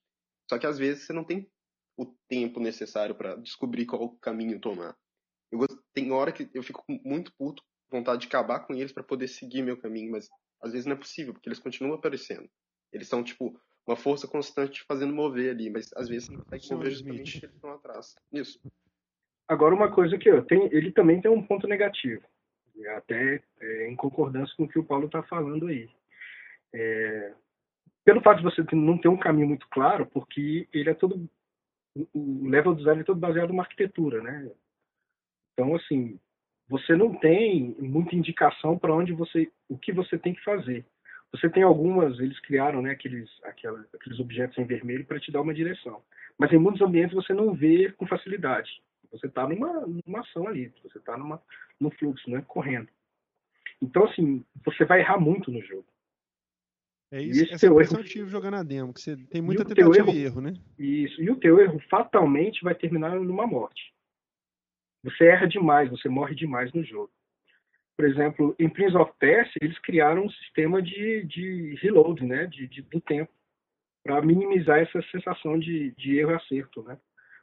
Só 0.51 0.59
que 0.59 0.67
às 0.67 0.79
vezes 0.79 1.05
você 1.05 1.15
não 1.15 1.25
tem 1.25 1.49
o 1.97 2.07
tempo 2.29 2.61
necessário 2.61 3.15
para 3.15 3.37
descobrir 3.37 3.87
qual 3.87 4.11
caminho 4.21 4.61
tomar. 4.61 4.95
Eu 5.51 5.67
tem 5.95 6.13
hora 6.13 6.31
que 6.31 6.49
eu 6.53 6.63
fico 6.63 6.85
muito 7.05 7.33
puto 7.37 7.63
vontade 7.91 8.23
de 8.23 8.27
acabar 8.27 8.61
com 8.61 8.75
eles 8.75 8.93
para 8.93 9.03
poder 9.03 9.29
seguir 9.29 9.63
meu 9.63 9.77
caminho, 9.77 10.13
mas 10.13 10.29
às 10.61 10.73
vezes 10.73 10.87
não 10.87 10.95
é 10.95 10.99
possível, 10.99 11.33
porque 11.33 11.49
eles 11.49 11.59
continuam 11.59 11.95
aparecendo. 11.95 12.49
Eles 12.93 13.09
são, 13.09 13.23
tipo, 13.23 13.59
uma 13.87 13.97
força 13.97 14.27
constante 14.27 14.85
fazendo 14.85 15.15
mover 15.15 15.51
ali, 15.51 15.71
mas 15.71 15.91
às 15.95 16.09
vezes 16.09 16.29
não 16.29 16.41
consegue 16.41 16.75
mover 16.75 16.91
justamente 16.91 17.33
porque 17.33 17.47
eles 17.47 17.55
estão 17.57 17.71
atrás. 17.71 18.15
Isso. 18.33 18.61
Agora, 19.47 19.75
uma 19.75 19.91
coisa 19.91 20.19
que 20.19 20.29
eu 20.29 20.45
tenho, 20.45 20.69
ele 20.75 20.93
também 20.93 21.21
tem 21.21 21.31
um 21.31 21.43
ponto 21.43 21.67
negativo, 21.67 22.23
até 22.97 23.43
é, 23.61 23.89
em 23.89 23.97
concordância 23.97 24.55
com 24.57 24.65
o 24.65 24.69
que 24.69 24.79
o 24.79 24.85
Paulo 24.85 25.07
está 25.07 25.23
falando 25.23 25.69
aí. 25.69 25.89
É, 26.75 27.35
pelo 28.05 28.21
fato 28.21 28.39
de 28.39 28.45
você 28.45 28.65
não 28.73 28.99
ter 28.99 29.09
um 29.09 29.19
caminho 29.19 29.49
muito 29.49 29.67
claro, 29.71 30.07
porque 30.07 30.69
ele 30.73 30.91
é 30.91 30.95
todo. 30.95 31.29
O 32.15 32.49
level 32.49 32.75
design 32.75 33.01
é 33.01 33.05
todo 33.05 33.19
baseado 33.19 33.49
numa 33.49 33.63
arquitetura, 33.63 34.23
né? 34.23 34.51
Então, 35.53 35.75
assim, 35.75 36.21
você 36.69 36.95
não 36.95 37.15
tem 37.15 37.75
muita 37.79 38.15
indicação 38.15 38.79
para 38.79 38.95
onde 38.95 39.13
você, 39.13 39.51
o 39.69 39.79
que 39.79 39.93
você 39.93 40.19
tem 40.19 40.35
que 40.35 40.45
fazer. 40.45 40.85
Você 41.33 41.49
tem 41.49 41.63
algumas, 41.63 42.19
eles 42.19 42.39
criaram, 42.41 42.81
né, 42.81 42.93
aqueles, 42.93 43.29
aquela, 43.45 43.85
aqueles 43.95 44.19
objetos 44.19 44.57
em 44.59 44.65
vermelho 44.65 45.05
para 45.05 45.21
te 45.21 45.31
dar 45.31 45.43
uma 45.43 45.55
direção. 45.55 46.03
Mas 46.39 46.53
em 46.53 46.59
muitos 46.59 46.81
ambientes 46.81 47.15
você 47.15 47.35
não 47.35 47.55
vê 47.55 47.93
com 47.93 48.07
facilidade. 48.07 48.71
Você 49.11 49.27
está 49.27 49.47
numa, 49.47 49.87
numa 49.87 50.21
ação 50.21 50.47
ali, 50.47 50.73
você 50.83 50.99
está 50.99 51.17
num 51.17 51.91
fluxo, 51.93 52.31
né? 52.31 52.43
Correndo. 52.47 52.89
Então, 53.81 54.05
assim, 54.05 54.45
você 54.65 54.85
vai 54.85 55.01
errar 55.01 55.19
muito 55.19 55.51
no 55.51 55.63
jogo. 55.63 55.87
É 57.11 57.23
isso, 57.23 57.43
esse 57.43 57.55
essa 57.55 57.67
impressão 57.67 58.01
erro... 58.01 58.09
tive 58.09 58.29
jogando 58.29 58.55
a 58.55 58.63
demo, 58.63 58.93
que 58.93 59.01
você 59.01 59.17
tem 59.17 59.41
muita 59.41 59.65
tentativa 59.65 59.97
erro, 59.97 60.13
e 60.13 60.25
erro, 60.25 60.41
né? 60.43 60.55
Isso, 60.79 61.23
e 61.23 61.31
o 61.31 61.37
teu 61.37 61.59
erro 61.59 61.81
fatalmente 61.89 62.63
vai 62.63 62.75
terminar 62.75 63.19
numa 63.19 63.47
morte. 63.47 63.95
Você 65.05 65.25
erra 65.25 65.47
demais, 65.47 65.91
você 65.91 66.09
morre 66.09 66.35
demais 66.35 66.73
no 66.73 66.83
jogo. 66.85 67.11
Por 67.97 68.07
exemplo, 68.07 68.55
em 68.59 68.69
Prince 68.69 68.97
of 68.97 69.13
Persia, 69.19 69.59
eles 69.61 69.79
criaram 69.81 70.25
um 70.25 70.31
sistema 70.31 70.81
de, 70.81 71.25
de 71.25 71.75
reload, 71.83 72.25
né, 72.25 72.47
de, 72.47 72.69
de 72.69 72.83
do 72.83 73.01
tempo, 73.01 73.33
para 74.05 74.23
minimizar 74.23 74.79
essa 74.79 75.03
sensação 75.11 75.59
de, 75.59 75.93
de 75.97 76.19
erro 76.19 76.31
e 76.31 76.35
acerto, 76.35 76.83
né. 76.83 76.99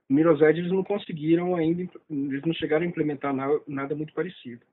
No 0.10 0.16
Mirror's 0.16 0.42
Edge 0.42 0.60
eles 0.60 0.72
não 0.72 0.84
conseguiram 0.84 1.56
ainda, 1.56 1.90
eles 2.10 2.42
não 2.46 2.54
chegaram 2.54 2.86
a 2.86 2.88
implementar 2.88 3.34
nada, 3.34 3.60
nada 3.68 3.96
muito 3.96 4.14
parecido. 4.14 4.64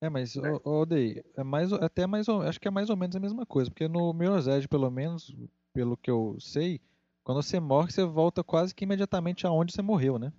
É, 0.00 0.08
mas, 0.08 0.36
né? 0.36 0.52
o, 0.64 0.80
Odei, 0.82 1.24
é 1.36 1.42
mais, 1.42 1.72
até 1.72 2.06
mais, 2.06 2.28
acho 2.28 2.60
que 2.60 2.68
é 2.68 2.70
mais 2.70 2.88
ou 2.88 2.96
menos 2.96 3.16
a 3.16 3.20
mesma 3.20 3.44
coisa, 3.44 3.70
porque 3.70 3.88
no 3.88 4.12
Mirror's 4.12 4.46
Edge, 4.46 4.68
pelo 4.68 4.90
menos, 4.90 5.34
pelo 5.72 5.96
que 5.96 6.10
eu 6.10 6.36
sei, 6.38 6.80
quando 7.24 7.42
você 7.42 7.58
morre, 7.58 7.90
você 7.90 8.04
volta 8.04 8.44
quase 8.44 8.74
que 8.74 8.84
imediatamente 8.84 9.46
aonde 9.46 9.72
você 9.72 9.82
morreu, 9.82 10.18
né? 10.18 10.32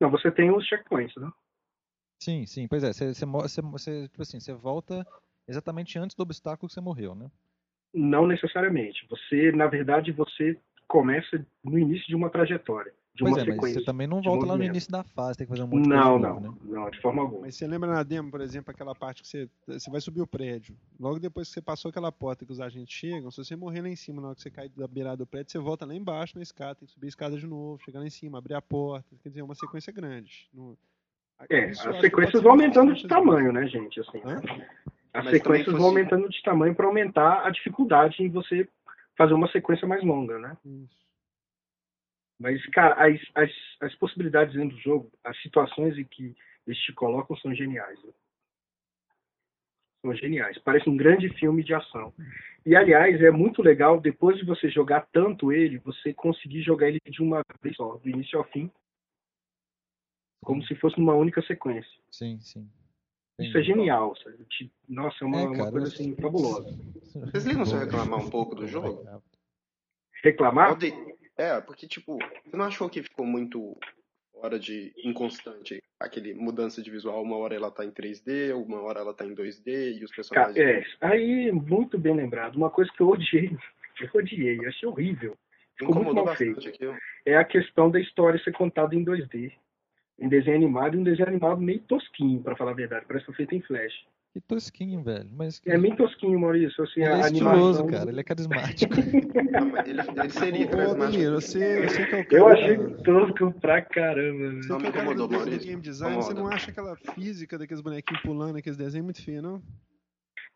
Não, 0.00 0.10
você 0.10 0.30
tem 0.30 0.50
os 0.50 0.66
checkpoints, 0.66 1.16
né? 1.16 1.30
Sim, 2.22 2.46
sim, 2.46 2.66
pois 2.66 2.82
é, 2.82 2.92
você, 2.92 3.12
você, 3.24 3.62
você, 3.62 4.08
tipo 4.08 4.22
assim, 4.22 4.40
você 4.40 4.52
volta 4.52 5.06
exatamente 5.46 5.98
antes 5.98 6.16
do 6.16 6.22
obstáculo 6.22 6.68
que 6.68 6.74
você 6.74 6.80
morreu, 6.80 7.14
né? 7.14 7.30
Não 7.92 8.26
necessariamente. 8.26 9.06
Você, 9.08 9.52
na 9.52 9.66
verdade, 9.66 10.12
você 10.12 10.58
começa 10.88 11.44
no 11.62 11.78
início 11.78 12.06
de 12.06 12.14
uma 12.14 12.30
trajetória 12.30 12.92
de 13.16 13.24
pois 13.24 13.32
uma 13.32 13.40
é, 13.40 13.44
sequência. 13.44 13.62
Mas 13.62 13.72
você 13.72 13.84
também 13.84 14.06
não 14.06 14.20
volta 14.20 14.46
lá 14.46 14.56
no 14.56 14.62
início 14.62 14.92
da 14.92 15.02
fase, 15.02 15.38
tem 15.38 15.46
que 15.46 15.50
fazer 15.50 15.64
um 15.64 15.66
monte 15.66 15.84
de 15.84 15.88
não, 15.88 16.20
coisa 16.20 16.28
Não, 16.28 16.40
não, 16.40 16.52
né? 16.52 16.58
não, 16.64 16.90
de 16.90 17.00
forma 17.00 17.22
alguma. 17.22 17.40
Mas 17.42 17.56
você 17.56 17.66
lembra 17.66 17.90
na 17.90 18.02
demo, 18.02 18.30
por 18.30 18.40
exemplo, 18.40 18.70
aquela 18.70 18.94
parte 18.94 19.22
que 19.22 19.28
você, 19.28 19.48
você 19.66 19.90
vai 19.90 20.00
subir 20.00 20.20
o 20.20 20.26
prédio. 20.26 20.76
Logo 21.00 21.18
depois 21.18 21.48
que 21.48 21.54
você 21.54 21.62
passou 21.62 21.88
aquela 21.88 22.12
porta 22.12 22.44
que 22.44 22.52
os 22.52 22.60
agentes 22.60 22.94
chegam, 22.94 23.30
se 23.30 23.42
você 23.42 23.56
morrer 23.56 23.80
lá 23.80 23.88
em 23.88 23.96
cima 23.96 24.20
na 24.20 24.28
hora 24.28 24.36
que 24.36 24.42
você 24.42 24.50
cai 24.50 24.68
da 24.68 24.86
beirada 24.86 25.16
do 25.16 25.26
prédio, 25.26 25.50
você 25.50 25.58
volta 25.58 25.86
lá 25.86 25.94
embaixo 25.94 26.36
na 26.36 26.42
escada, 26.42 26.74
tem 26.74 26.86
que 26.86 26.92
subir 26.92 27.06
a 27.06 27.08
escada 27.08 27.36
de 27.36 27.46
novo, 27.46 27.82
chegar 27.82 28.00
lá 28.00 28.06
em 28.06 28.10
cima, 28.10 28.38
abrir 28.38 28.54
a 28.54 28.62
porta. 28.62 29.16
Quer 29.22 29.30
dizer, 29.30 29.40
é 29.40 29.44
uma 29.44 29.54
sequência 29.54 29.92
grande. 29.92 30.48
No... 30.52 30.76
É, 31.50 31.70
as 31.70 32.00
sequências 32.00 32.42
vão 32.42 32.52
aumentando 32.52 32.94
de 32.94 33.06
tamanho, 33.08 33.52
né, 33.52 33.66
gente? 33.66 34.00
Assim, 34.00 34.20
Hã? 34.24 34.40
As 35.12 35.24
Mas 35.24 35.30
sequências 35.30 35.74
vão 35.74 35.86
aumentando 35.86 36.28
de 36.28 36.42
tamanho 36.42 36.74
para 36.74 36.86
aumentar 36.86 37.46
a 37.46 37.50
dificuldade 37.50 38.22
em 38.22 38.28
você 38.28 38.68
fazer 39.16 39.32
uma 39.32 39.48
sequência 39.48 39.88
mais 39.88 40.04
longa, 40.04 40.38
né? 40.38 40.56
Isso. 40.64 41.05
Mas, 42.38 42.64
cara, 42.66 42.94
as, 43.06 43.20
as, 43.34 43.50
as 43.80 43.94
possibilidades 43.94 44.54
dentro 44.54 44.76
do 44.76 44.82
jogo, 44.82 45.10
as 45.24 45.40
situações 45.42 45.96
em 45.96 46.04
que 46.04 46.36
eles 46.66 46.78
te 46.80 46.92
colocam 46.92 47.36
são 47.38 47.54
geniais. 47.54 48.02
Né? 48.04 48.12
São 50.02 50.14
geniais. 50.14 50.58
Parece 50.58 50.88
um 50.88 50.96
grande 50.96 51.28
filme 51.38 51.64
de 51.64 51.72
ação. 51.72 52.12
E, 52.64 52.76
aliás, 52.76 53.20
é 53.22 53.30
muito 53.30 53.62
legal, 53.62 54.00
depois 54.00 54.38
de 54.38 54.44
você 54.44 54.68
jogar 54.68 55.06
tanto 55.12 55.52
ele, 55.52 55.78
você 55.78 56.12
conseguir 56.12 56.62
jogar 56.62 56.88
ele 56.88 57.00
de 57.06 57.22
uma 57.22 57.42
vez 57.62 57.76
só, 57.76 57.96
do 57.96 58.08
início 58.08 58.38
ao 58.38 58.44
fim, 58.44 58.70
como 60.44 60.62
se 60.64 60.74
fosse 60.76 60.98
uma 60.98 61.14
única 61.14 61.40
sequência. 61.42 62.00
Sim, 62.10 62.38
sim. 62.40 62.68
Isso 63.38 63.58
é 63.58 63.62
genial, 63.62 64.16
sabe? 64.16 64.46
Nossa, 64.88 65.16
é 65.22 65.26
uma, 65.26 65.40
é, 65.40 65.44
cara, 65.44 65.54
uma 65.54 65.70
coisa 65.70 65.88
assim 65.88 66.14
fabulosa. 66.16 66.70
Vocês 67.12 67.44
ligam 67.44 67.66
se 67.66 67.74
eu 67.74 67.80
reclamar 67.80 68.18
um 68.18 68.28
pouco 68.30 68.54
do 68.54 68.66
jogo? 68.66 69.04
Reclamar? 70.22 70.70
Pode... 70.70 70.90
É, 71.36 71.60
porque, 71.60 71.86
tipo, 71.86 72.18
você 72.44 72.56
não 72.56 72.64
achou 72.64 72.88
que 72.88 73.02
ficou 73.02 73.26
muito 73.26 73.76
fora 74.32 74.58
de 74.58 74.92
inconstante 75.04 75.82
aquele 76.00 76.34
mudança 76.34 76.82
de 76.82 76.90
visual? 76.90 77.22
Uma 77.22 77.36
hora 77.36 77.54
ela 77.54 77.70
tá 77.70 77.84
em 77.84 77.90
3D, 77.90 78.54
uma 78.54 78.80
hora 78.80 79.00
ela 79.00 79.12
tá 79.12 79.24
em 79.24 79.34
2D 79.34 79.98
e 80.00 80.04
os 80.04 80.10
personagens. 80.14 80.56
É, 80.56 80.82
aí, 81.00 81.52
muito 81.52 81.98
bem 81.98 82.14
lembrado. 82.14 82.56
Uma 82.56 82.70
coisa 82.70 82.90
que 82.92 83.02
eu 83.02 83.08
odiei, 83.08 83.50
eu 84.00 84.10
odiei, 84.14 84.58
eu 84.58 84.68
achei 84.68 84.88
horrível. 84.88 85.36
Ficou 85.78 86.02
muito 86.02 86.24
mal 86.24 86.34
feito. 86.34 86.66
Aquilo. 86.66 86.96
É 87.26 87.36
a 87.36 87.44
questão 87.44 87.90
da 87.90 88.00
história 88.00 88.42
ser 88.42 88.52
contada 88.52 88.94
em 88.94 89.04
2D. 89.04 89.52
Em 90.18 90.28
desenho 90.28 90.56
animado 90.56 90.96
e 90.96 90.98
um 90.98 91.04
desenho 91.04 91.28
animado 91.28 91.60
meio 91.60 91.80
tosquinho, 91.80 92.42
para 92.42 92.56
falar 92.56 92.70
a 92.70 92.74
verdade. 92.74 93.04
Parece 93.06 93.26
que 93.26 93.32
foi 93.32 93.46
feito 93.46 93.54
em 93.54 93.60
flash. 93.60 93.92
Que 94.36 94.40
tosquinho, 94.42 95.02
velho. 95.02 95.26
Mas 95.32 95.58
que... 95.58 95.70
É 95.70 95.78
bem 95.78 95.96
tosquinho, 95.96 96.38
Maurício. 96.38 96.84
Assim, 96.84 97.00
ele 97.00 97.10
é 97.10 97.20
estiloso, 97.20 97.80
animação... 97.80 97.86
cara. 97.86 98.10
Ele 98.10 98.20
é 98.20 98.22
carismático. 98.22 98.92
não, 99.50 99.78
ele, 99.78 100.00
ele 100.02 100.28
seria 100.28 100.68
carismático. 100.68 101.22
Ô, 101.22 101.34
você, 101.40 101.88
você 101.88 102.06
que 102.06 102.14
é 102.14 102.20
o 102.20 102.26
cara... 102.26 102.36
Eu 102.36 102.48
achei 102.48 102.76
tosco 103.02 103.52
pra 103.62 103.80
caramba. 103.80 104.62
Você 104.62 104.68
não 104.68 104.76
é 104.76 104.88
o 104.90 104.92
cara 104.92 105.14
do, 105.14 105.26
do 105.26 105.58
game 105.58 105.80
design, 105.80 106.16
você 106.16 106.34
não 106.34 106.48
acha 106.48 106.70
aquela 106.70 106.94
física 107.14 107.56
daqueles 107.56 107.80
bonequinhos 107.80 108.22
pulando, 108.22 108.58
aqueles 108.58 108.76
desenhos 108.76 109.06
muito 109.06 109.24
feio, 109.24 109.40
não? 109.40 109.62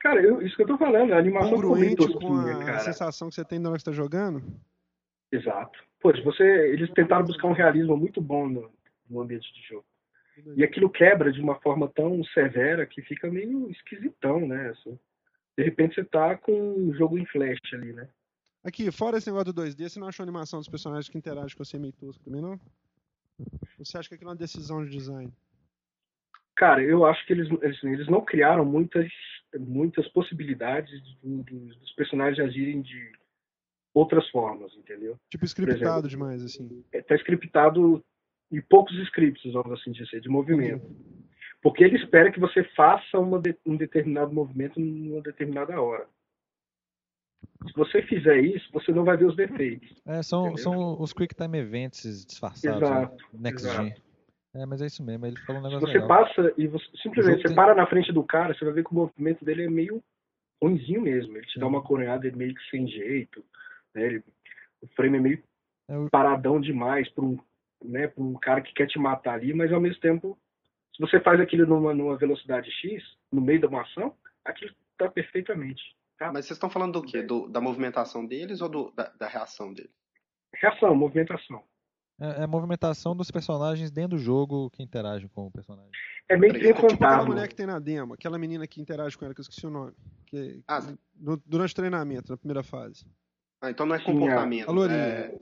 Cara, 0.00 0.20
eu, 0.20 0.42
isso 0.42 0.56
que 0.56 0.62
eu 0.62 0.66
tô 0.66 0.76
falando, 0.76 1.14
a 1.14 1.18
animação 1.18 1.52
Congruente 1.52 2.06
com 2.12 2.34
a, 2.36 2.72
a 2.72 2.78
sensação 2.80 3.30
que 3.30 3.34
você 3.34 3.46
tem 3.46 3.58
na 3.58 3.70
hora 3.70 3.78
que 3.78 3.84
você 3.84 3.90
tá 3.92 3.96
jogando? 3.96 4.42
Exato. 5.32 5.78
Pois, 6.02 6.22
você, 6.22 6.44
eles 6.74 6.90
tentaram 6.90 7.24
buscar 7.24 7.48
um 7.48 7.54
realismo 7.54 7.96
muito 7.96 8.20
bom 8.20 8.46
no, 8.46 8.70
no 9.08 9.22
ambiente 9.22 9.50
de 9.54 9.66
jogo. 9.66 9.86
E 10.56 10.64
aquilo 10.64 10.90
quebra 10.90 11.32
de 11.32 11.40
uma 11.40 11.56
forma 11.60 11.88
tão 11.88 12.22
severa 12.24 12.86
que 12.86 13.02
fica 13.02 13.30
meio 13.30 13.70
esquisitão, 13.70 14.46
né? 14.46 14.72
De 15.56 15.64
repente 15.64 15.94
você 15.94 16.04
tá 16.04 16.36
com 16.36 16.52
um 16.52 16.94
jogo 16.94 17.18
em 17.18 17.26
flash 17.26 17.60
ali, 17.72 17.92
né? 17.92 18.08
Aqui, 18.62 18.90
fora 18.90 19.16
esse 19.16 19.28
negócio 19.28 19.52
do 19.52 19.62
2D, 19.62 19.88
você 19.88 19.98
não 19.98 20.08
achou 20.08 20.22
a 20.22 20.26
animação 20.26 20.58
dos 20.58 20.68
personagens 20.68 21.08
que 21.08 21.16
interagem 21.16 21.56
com 21.56 21.64
você 21.64 21.78
meio 21.78 21.94
tosco 21.94 22.22
também, 22.22 22.42
não? 22.42 22.60
Ou 23.78 23.84
você 23.84 23.96
acha 23.96 24.08
que 24.08 24.14
aquilo 24.14 24.30
é 24.30 24.32
uma 24.32 24.38
decisão 24.38 24.84
de 24.84 24.90
design? 24.90 25.32
Cara, 26.56 26.82
eu 26.82 27.06
acho 27.06 27.24
que 27.26 27.32
eles, 27.32 27.48
eles, 27.62 27.82
eles 27.82 28.08
não 28.08 28.22
criaram 28.22 28.66
muitas, 28.66 29.10
muitas 29.58 30.06
possibilidades 30.08 30.90
dos 31.22 31.92
personagens 31.92 32.46
agirem 32.46 32.82
de 32.82 33.12
outras 33.94 34.28
formas, 34.28 34.72
entendeu? 34.74 35.18
Tipo 35.30 35.46
scriptado 35.46 35.82
exemplo, 35.82 36.08
demais, 36.08 36.44
assim. 36.44 36.84
É, 36.92 37.00
tá 37.00 37.14
scriptado 37.16 38.04
e 38.50 38.60
poucos 38.60 38.96
scripts, 39.04 39.52
vamos 39.52 39.72
assim 39.78 39.92
dizer, 39.92 40.20
de 40.20 40.28
movimento. 40.28 40.84
Porque 41.62 41.84
ele 41.84 41.96
espera 41.96 42.32
que 42.32 42.40
você 42.40 42.64
faça 42.74 43.18
de, 43.42 43.56
um 43.66 43.76
determinado 43.76 44.32
movimento 44.32 44.80
numa 44.80 45.20
determinada 45.20 45.80
hora. 45.80 46.06
Se 47.66 47.74
você 47.74 48.02
fizer 48.02 48.40
isso, 48.40 48.66
você 48.72 48.90
não 48.90 49.04
vai 49.04 49.16
ver 49.16 49.26
os 49.26 49.36
defeitos. 49.36 49.88
É, 50.06 50.22
são, 50.22 50.56
são 50.56 51.00
os 51.00 51.12
Quick 51.12 51.34
Time 51.34 51.58
Events 51.58 52.26
disfarçados. 52.26 52.80
Né? 52.80 52.86
Exato. 52.86 53.24
Né? 53.34 53.40
Next 53.40 53.66
exato. 53.66 53.88
Gen. 53.88 53.94
É, 54.54 54.66
mas 54.66 54.82
é 54.82 54.86
isso 54.86 55.04
mesmo, 55.04 55.26
ele 55.26 55.36
falou 55.46 55.60
um 55.60 55.64
negócio 55.64 55.86
Você 55.86 55.98
legal. 55.98 56.08
passa 56.08 56.52
e 56.58 56.66
você, 56.66 56.84
simplesmente 57.00 57.42
você 57.42 57.48
tem... 57.48 57.54
para 57.54 57.72
na 57.72 57.86
frente 57.86 58.12
do 58.12 58.24
cara, 58.24 58.52
você 58.52 58.64
vai 58.64 58.74
ver 58.74 58.84
que 58.84 58.90
o 58.90 58.96
movimento 58.96 59.44
dele 59.44 59.64
é 59.64 59.70
meio 59.70 60.02
ruimzinho 60.60 61.02
mesmo. 61.02 61.36
Ele 61.36 61.46
te 61.46 61.52
Sim. 61.52 61.60
dá 61.60 61.68
uma 61.68 61.82
coronhada 61.82 62.28
meio 62.32 62.54
que 62.54 62.70
sem 62.70 62.86
jeito. 62.88 63.44
Né? 63.94 64.06
Ele, 64.06 64.24
o 64.82 64.88
frame 64.88 65.18
é 65.18 65.20
meio 65.20 65.42
é 65.88 66.08
paradão 66.10 66.60
demais 66.60 67.08
para 67.10 67.24
um 67.24 67.38
né, 67.82 68.08
para 68.08 68.22
um 68.22 68.34
cara 68.34 68.60
que 68.60 68.72
quer 68.72 68.86
te 68.86 68.98
matar 68.98 69.34
ali, 69.34 69.52
mas 69.54 69.72
ao 69.72 69.80
mesmo 69.80 70.00
tempo, 70.00 70.38
se 70.94 71.00
você 71.00 71.20
faz 71.20 71.40
aquilo 71.40 71.66
numa, 71.66 71.94
numa 71.94 72.16
velocidade 72.16 72.70
X, 72.70 73.02
no 73.32 73.40
meio 73.40 73.60
da 73.60 73.68
uma 73.68 73.82
ação, 73.82 74.14
aquilo 74.44 74.72
está 74.92 75.08
perfeitamente. 75.08 75.82
Tá? 76.18 76.30
Mas 76.32 76.44
vocês 76.46 76.56
estão 76.56 76.68
falando 76.68 77.00
do 77.00 77.02
quê? 77.02 77.22
Do, 77.22 77.48
da 77.48 77.60
movimentação 77.60 78.26
deles 78.26 78.60
ou 78.60 78.68
do, 78.68 78.90
da, 78.90 79.04
da 79.18 79.26
reação 79.26 79.72
deles? 79.72 79.90
Reação, 80.54 80.94
movimentação. 80.94 81.64
É, 82.20 82.40
é, 82.40 82.44
a 82.44 82.46
movimentação 82.46 83.16
dos 83.16 83.30
personagens 83.30 83.90
dentro 83.90 84.18
do 84.18 84.18
jogo 84.18 84.68
que 84.70 84.82
interagem 84.82 85.28
com 85.28 85.46
o 85.46 85.50
personagem. 85.50 85.90
É 86.28 86.36
meio 86.36 86.52
que 86.52 86.60
tipo 86.60 86.86
aquela 86.86 87.24
mulher 87.24 87.48
que 87.48 87.54
tem 87.54 87.66
na 87.66 87.78
demo, 87.78 88.12
aquela 88.12 88.38
menina 88.38 88.66
que 88.66 88.80
interage 88.80 89.16
com 89.16 89.24
ela, 89.24 89.32
que 89.32 89.40
eu 89.40 89.42
esqueci 89.42 89.66
o 89.66 89.70
nome. 89.70 89.94
Que, 90.26 90.62
ah, 90.68 90.80
no, 91.18 91.38
durante 91.46 91.72
o 91.72 91.76
treinamento, 91.76 92.30
na 92.30 92.36
primeira 92.36 92.62
fase. 92.62 93.06
Ah, 93.62 93.70
então 93.70 93.86
não 93.86 93.94
é 93.94 94.04
comportamento. 94.04 94.70
Sim, 94.70 94.90
é. 94.90 94.94
É... 94.94 95.40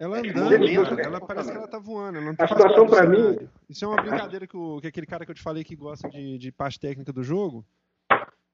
Ela 0.00 0.16
é 0.16 0.30
andando, 0.30 0.98
ela 0.98 1.20
parece 1.20 1.50
que 1.50 1.58
ela 1.58 1.68
tá 1.68 1.78
voando. 1.78 2.16
Ela 2.16 2.24
não 2.24 2.34
tá 2.34 2.46
a 2.46 2.48
situação 2.48 2.86
para 2.86 3.06
mim. 3.06 3.46
Isso 3.68 3.84
é 3.84 3.88
uma 3.88 4.00
brincadeira 4.00 4.46
que, 4.46 4.56
o, 4.56 4.80
que 4.80 4.86
aquele 4.86 5.06
cara 5.06 5.26
que 5.26 5.30
eu 5.30 5.34
te 5.34 5.42
falei 5.42 5.62
que 5.62 5.76
gosta 5.76 6.08
de, 6.08 6.38
de 6.38 6.50
parte 6.50 6.80
técnica 6.80 7.12
do 7.12 7.22
jogo. 7.22 7.66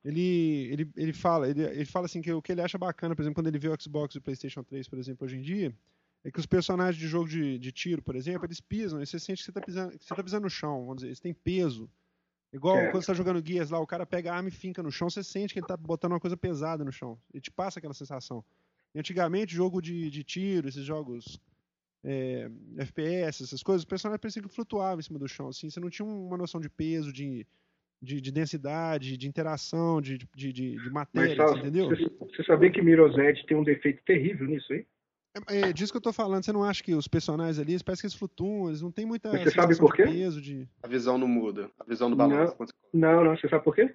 Ele, 0.04 0.68
ele, 0.72 0.90
ele 0.96 1.12
fala, 1.12 1.48
ele, 1.48 1.62
ele 1.62 1.84
fala 1.84 2.06
assim 2.06 2.20
que 2.20 2.32
o 2.32 2.42
que 2.42 2.50
ele 2.50 2.62
acha 2.62 2.76
bacana, 2.76 3.14
por 3.14 3.22
exemplo, 3.22 3.36
quando 3.36 3.46
ele 3.46 3.60
vê 3.60 3.68
o 3.68 3.80
Xbox 3.80 4.16
e 4.16 4.18
o 4.18 4.20
PlayStation 4.20 4.64
3, 4.64 4.88
por 4.88 4.98
exemplo, 4.98 5.24
hoje 5.24 5.36
em 5.36 5.40
dia, 5.40 5.72
é 6.24 6.32
que 6.32 6.40
os 6.40 6.46
personagens 6.46 6.96
de 6.96 7.06
jogo 7.06 7.28
de, 7.28 7.58
de 7.60 7.70
tiro, 7.70 8.02
por 8.02 8.16
exemplo, 8.16 8.44
eles 8.44 8.60
pisam, 8.60 9.00
e 9.00 9.06
você 9.06 9.18
sente 9.18 9.38
que 9.38 9.44
você 9.44 9.52
tá 9.52 9.60
pisando, 9.60 9.92
você 9.92 10.14
tá 10.14 10.22
pisando 10.22 10.42
no 10.42 10.50
chão, 10.50 10.80
vamos 10.80 10.96
dizer, 10.96 11.08
eles 11.08 11.20
têm 11.20 11.32
peso. 11.32 11.88
Igual 12.52 12.76
é. 12.76 12.90
quando 12.90 13.02
você 13.02 13.08
tá 13.08 13.14
jogando 13.14 13.40
guias 13.40 13.70
lá, 13.70 13.78
o 13.78 13.86
cara 13.86 14.04
pega 14.04 14.32
a 14.32 14.36
arma 14.36 14.48
e 14.48 14.52
finca 14.52 14.82
no 14.82 14.90
chão, 14.90 15.08
você 15.08 15.22
sente 15.22 15.52
que 15.52 15.60
ele 15.60 15.66
tá 15.66 15.76
botando 15.76 16.12
uma 16.12 16.20
coisa 16.20 16.36
pesada 16.36 16.84
no 16.84 16.90
chão. 16.90 17.18
Ele 17.32 17.40
te 17.40 17.50
passa 17.50 17.78
aquela 17.78 17.94
sensação. 17.94 18.44
E 18.96 18.98
antigamente, 18.98 19.54
jogo 19.54 19.82
de, 19.82 20.08
de 20.08 20.24
tiro, 20.24 20.66
esses 20.66 20.82
jogos 20.82 21.38
é, 22.02 22.50
FPS, 22.78 23.42
essas 23.42 23.62
coisas, 23.62 23.84
o 23.84 23.86
personagem 23.86 24.18
parecia 24.18 24.40
que 24.40 24.48
flutuava 24.48 24.98
em 24.98 25.02
cima 25.02 25.18
do 25.18 25.28
chão. 25.28 25.48
Assim, 25.48 25.68
você 25.68 25.78
não 25.78 25.90
tinha 25.90 26.06
uma 26.06 26.38
noção 26.38 26.58
de 26.58 26.70
peso, 26.70 27.12
de, 27.12 27.46
de, 28.00 28.22
de 28.22 28.32
densidade, 28.32 29.18
de 29.18 29.28
interação, 29.28 30.00
de, 30.00 30.16
de, 30.16 30.50
de, 30.50 30.76
de 30.82 30.90
matéria, 30.90 31.36
Mas, 31.36 31.58
entendeu? 31.58 31.90
Você, 31.90 32.42
sabia 32.44 32.72
que 32.72 32.80
Mirror's 32.80 33.18
Edge 33.18 33.44
tem 33.44 33.54
um 33.54 33.62
defeito 33.62 34.02
terrível 34.02 34.46
nisso 34.46 34.72
aí? 34.72 34.86
É, 35.46 35.68
é 35.68 35.72
disso 35.74 35.92
que 35.92 35.98
eu 35.98 36.02
tô 36.02 36.12
falando. 36.14 36.42
Você 36.42 36.52
não 36.54 36.64
acha 36.64 36.82
que 36.82 36.94
os 36.94 37.06
personagens 37.06 37.58
ali, 37.58 37.76
parece 37.84 38.00
que 38.00 38.06
eles 38.06 38.16
flutuam, 38.16 38.68
eles 38.68 38.80
não 38.80 38.90
tem 38.90 39.04
muita 39.04 39.30
Mas 39.30 39.42
você 39.42 39.50
sabe 39.50 39.76
por 39.76 39.94
quê? 39.94 40.04
peso 40.04 40.40
de. 40.40 40.66
A 40.82 40.88
visão 40.88 41.18
não 41.18 41.28
muda. 41.28 41.70
A 41.78 41.84
visão 41.84 42.08
do 42.08 42.16
balanço. 42.16 42.56
Não, 42.94 43.16
não, 43.16 43.24
não. 43.24 43.36
Você 43.36 43.46
sabe 43.46 43.62
por 43.62 43.74
quê? 43.74 43.94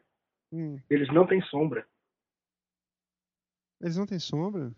Hum. 0.52 0.80
Eles 0.88 1.12
não 1.12 1.26
têm 1.26 1.41
sombra. 1.41 1.88
Eles 3.82 3.97
não 3.97 4.06
têm 4.06 4.20
sombra? 4.20 4.72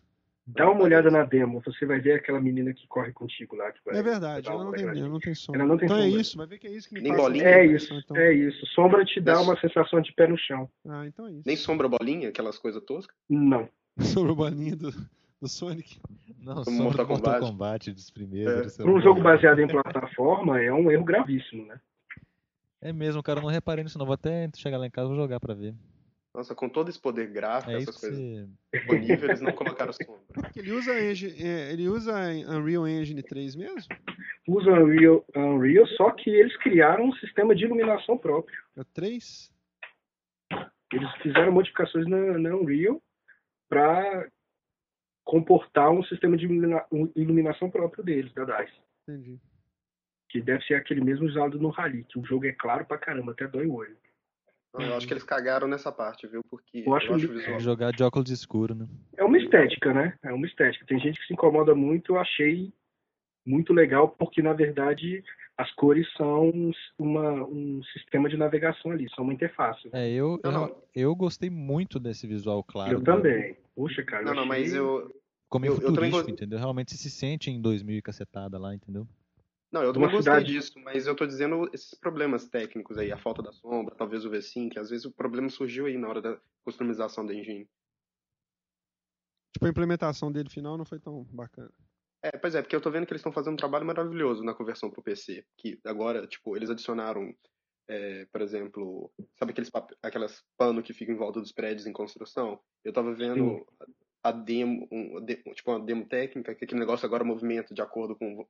Dá 0.46 0.70
uma 0.70 0.84
olhada 0.84 1.10
na 1.10 1.24
demo, 1.24 1.62
você 1.64 1.86
vai 1.86 2.00
ver 2.00 2.16
aquela 2.16 2.40
menina 2.42 2.74
que 2.74 2.86
corre 2.88 3.14
contigo 3.14 3.56
lá. 3.56 3.72
Vai, 3.86 3.98
é 3.98 4.04
verdade, 4.04 4.50
ela 4.50 4.64
não, 4.64 4.72
tem, 4.74 4.86
ela 4.86 5.08
não 5.08 5.20
tem 5.20 5.34
sombra. 5.34 5.62
Ela 5.62 5.70
não 5.70 5.78
tem 5.78 5.86
então 5.86 5.98
é 5.98 6.02
sombra. 6.02 6.18
é 6.18 6.22
isso, 6.22 6.38
vai 6.38 6.48
ver 6.48 6.60
que 6.60 6.68
é 6.68 6.72
isso 6.72 6.90
que 6.90 6.96
me 6.96 7.02
Nem 7.02 7.16
bolinha? 7.16 7.46
É 7.46 7.66
isso, 7.66 7.94
então. 7.94 8.18
é 8.18 8.34
isso. 8.34 8.66
Sombra 8.68 9.06
te 9.06 9.22
dá 9.22 9.40
uma 9.40 9.58
sensação 9.60 10.02
de 10.02 10.12
pé 10.12 10.28
no 10.28 10.38
chão. 10.38 10.70
Ah, 10.86 11.06
então 11.08 11.28
é 11.28 11.32
isso. 11.32 11.44
Nem 11.46 11.56
sombra 11.56 11.88
bolinha, 11.88 12.28
aquelas 12.28 12.58
coisas 12.58 12.84
toscas? 12.84 13.16
Não. 13.30 13.70
sombra 14.00 14.36
bolinha 14.36 14.76
do, 14.76 14.92
do 15.42 15.48
Sonic? 15.48 15.98
Não, 16.42 16.62
sombra 16.66 16.84
Mortal, 16.84 17.08
Mortal 17.08 17.40
Kombat 17.40 17.92
dos 17.94 18.12
primeiros. 18.12 18.78
É. 18.78 18.84
Um 18.84 19.00
jogo 19.02 19.22
baseado 19.22 19.60
em 19.60 19.68
plataforma 19.68 20.62
é 20.62 20.74
um 20.74 20.92
erro 20.92 21.06
gravíssimo, 21.06 21.66
né? 21.66 21.80
É 22.82 22.92
mesmo, 22.92 23.24
cara, 23.24 23.40
eu 23.40 23.44
não 23.44 23.50
reparei 23.50 23.82
nisso 23.82 23.98
não. 23.98 24.06
Vou 24.06 24.16
até 24.16 24.50
chegar 24.58 24.78
lá 24.78 24.86
em 24.86 24.92
casa 24.92 25.14
e 25.14 25.16
jogar 25.16 25.40
pra 25.40 25.54
ver. 25.54 25.74
Nossa, 26.36 26.56
com 26.56 26.68
todo 26.68 26.90
esse 26.90 27.00
poder 27.00 27.28
gráfico, 27.32 27.72
é 27.72 27.76
essas 27.76 27.96
coisas 27.96 28.18
se... 28.18 28.50
disponíveis, 28.74 29.24
eles 29.24 29.42
não 29.42 29.52
colocaram 29.52 29.94
sombra. 29.94 30.52
Ele 30.56 30.72
usa, 30.72 30.92
é, 30.94 31.72
ele 31.72 31.88
usa 31.88 32.12
Unreal 32.50 32.88
Engine 32.88 33.22
3 33.22 33.56
mesmo? 33.56 33.96
Usa 34.48 34.72
Unreal, 34.72 35.24
Unreal, 35.36 35.86
só 35.90 36.10
que 36.12 36.32
eles 36.32 36.58
criaram 36.58 37.06
um 37.06 37.14
sistema 37.18 37.54
de 37.56 37.66
iluminação 37.66 38.18
próprio. 38.18 38.58
É 38.76 38.84
3? 38.96 39.54
Eles 40.92 41.12
fizeram 41.22 41.52
modificações 41.52 42.08
na, 42.08 42.38
na 42.40 42.56
Unreal 42.56 43.02
para 43.70 44.28
comportar 45.24 45.92
um 45.92 46.04
sistema 46.04 46.36
de 46.36 46.46
ilumina, 46.46 46.84
iluminação 47.16 47.70
próprio 47.70 48.04
deles, 48.04 48.34
da 48.34 48.44
DICE. 48.44 48.74
Entendi. 49.08 49.40
Que 50.30 50.42
deve 50.42 50.64
ser 50.66 50.76
aquele 50.76 51.02
mesmo 51.02 51.28
usado 51.28 51.60
no 51.60 51.70
Rally, 51.70 52.04
que 52.06 52.20
o 52.20 52.26
jogo 52.26 52.46
é 52.46 52.52
claro 52.52 52.86
pra 52.86 52.98
caramba, 52.98 53.32
até 53.32 53.48
dói 53.48 53.68
o 53.68 53.76
olho. 53.76 53.98
Eu 54.74 54.96
acho 54.96 55.08
que 55.08 55.14
eles 55.14 55.24
cagaram 55.24 55.68
nessa 55.68 55.92
parte, 55.92 56.28
viu? 56.28 56.42
Porque 56.50 56.84
eu 56.86 56.96
acho, 56.96 57.08
eu 57.08 57.16
acho 57.16 57.28
visual. 57.28 57.60
Jogar 57.60 57.92
de 57.92 58.04
óculos 58.04 58.32
escuro, 58.32 58.74
né? 58.74 58.88
É 59.16 59.24
uma 59.24 59.38
estética, 59.38 59.94
né? 59.94 60.18
É 60.24 60.34
uma 60.34 60.48
estética. 60.48 60.86
Tem 60.86 61.00
gente 61.00 61.20
que 61.20 61.28
se 61.28 61.34
incomoda 61.34 61.76
muito, 61.76 62.14
eu 62.14 62.20
achei 62.20 62.74
muito 63.46 63.74
legal, 63.74 64.10
porque 64.10 64.42
na 64.42 64.54
verdade 64.54 65.24
as 65.58 65.72
cores 65.76 66.08
são 66.18 66.52
uma, 66.98 67.44
um 67.44 67.82
sistema 67.94 68.28
de 68.28 68.36
navegação 68.36 68.92
ali, 68.92 69.08
são 69.14 69.24
uma 69.24 69.34
interface. 69.34 69.90
É, 69.94 70.10
eu, 70.10 70.40
não, 70.44 70.52
não. 70.52 70.66
eu, 70.66 70.84
eu 70.96 71.16
gostei 71.16 71.50
muito 71.50 72.00
desse 72.00 72.26
visual 72.26 72.64
claro. 72.64 72.94
Eu 72.94 73.00
né? 73.00 73.06
também. 73.06 73.58
Puxa, 73.76 74.04
cara. 74.04 74.24
Não, 74.24 74.32
achei... 74.32 74.42
não, 74.42 74.48
mas 74.48 74.74
eu. 74.74 75.14
Como 75.50 75.66
eu, 75.66 75.76
futurístico, 75.76 76.30
eu 76.30 76.34
entendeu? 76.34 76.58
Realmente 76.58 76.98
se 76.98 77.12
sente 77.12 77.52
em 77.52 77.62
2000 77.62 77.98
e 77.98 78.02
cacetada 78.02 78.58
lá, 78.58 78.74
entendeu? 78.74 79.08
Não, 79.74 79.82
eu 79.82 79.92
também 79.92 80.12
gostei 80.12 80.34
cidade... 80.34 80.54
disso, 80.54 80.80
mas 80.80 81.08
eu 81.08 81.16
tô 81.16 81.26
dizendo 81.26 81.68
esses 81.74 81.96
problemas 81.96 82.48
técnicos 82.48 82.96
aí, 82.96 83.12
a 83.12 83.18
falta 83.18 83.42
da 83.42 83.52
sombra, 83.52 83.96
talvez 83.96 84.24
o 84.24 84.30
V5, 84.30 84.78
às 84.78 84.92
vezes 84.92 85.04
o 85.04 85.12
problema 85.12 85.50
surgiu 85.50 85.88
aí 85.88 85.98
na 85.98 86.08
hora 86.08 86.22
da 86.22 86.40
customização 86.64 87.26
da 87.26 87.34
engine. 87.34 87.68
Tipo, 89.52 89.66
a 89.66 89.70
implementação 89.70 90.32
dele 90.32 90.48
final 90.48 90.78
não 90.78 90.86
foi 90.86 91.00
tão 91.00 91.24
bacana. 91.24 91.74
É, 92.22 92.38
pois 92.38 92.54
é, 92.54 92.62
porque 92.62 92.76
eu 92.76 92.82
tô 92.82 92.92
vendo 92.92 93.08
que 93.08 93.14
eles 93.14 93.22
estão 93.22 93.32
fazendo 93.32 93.54
um 93.54 93.58
trabalho 93.58 93.84
maravilhoso 93.84 94.44
na 94.44 94.54
conversão 94.54 94.92
pro 94.92 95.02
PC. 95.02 95.44
Que 95.58 95.80
agora, 95.86 96.28
tipo, 96.28 96.56
eles 96.56 96.70
adicionaram, 96.70 97.36
é, 97.88 98.26
por 98.26 98.42
exemplo, 98.42 99.12
sabe 99.40 99.54
aqueles 99.54 99.72
aquelas 100.04 100.44
pano 100.56 100.84
que 100.84 100.94
ficam 100.94 101.16
em 101.16 101.18
volta 101.18 101.42
dos 101.42 101.52
prédios 101.52 101.88
em 101.88 101.92
construção? 101.92 102.62
Eu 102.86 102.94
tava 102.94 103.12
vendo 103.12 103.58
Sim. 103.58 103.66
a 104.24 104.32
demo, 104.32 104.88
um, 104.92 105.26
tipo, 105.26 105.72
uma 105.72 105.84
demo 105.84 106.08
técnica, 106.08 106.54
que 106.54 106.64
aquele 106.64 106.80
negócio 106.80 107.08
agora 107.08 107.24
movimenta 107.24 107.74
de 107.74 107.82
acordo 107.82 108.16
com 108.16 108.48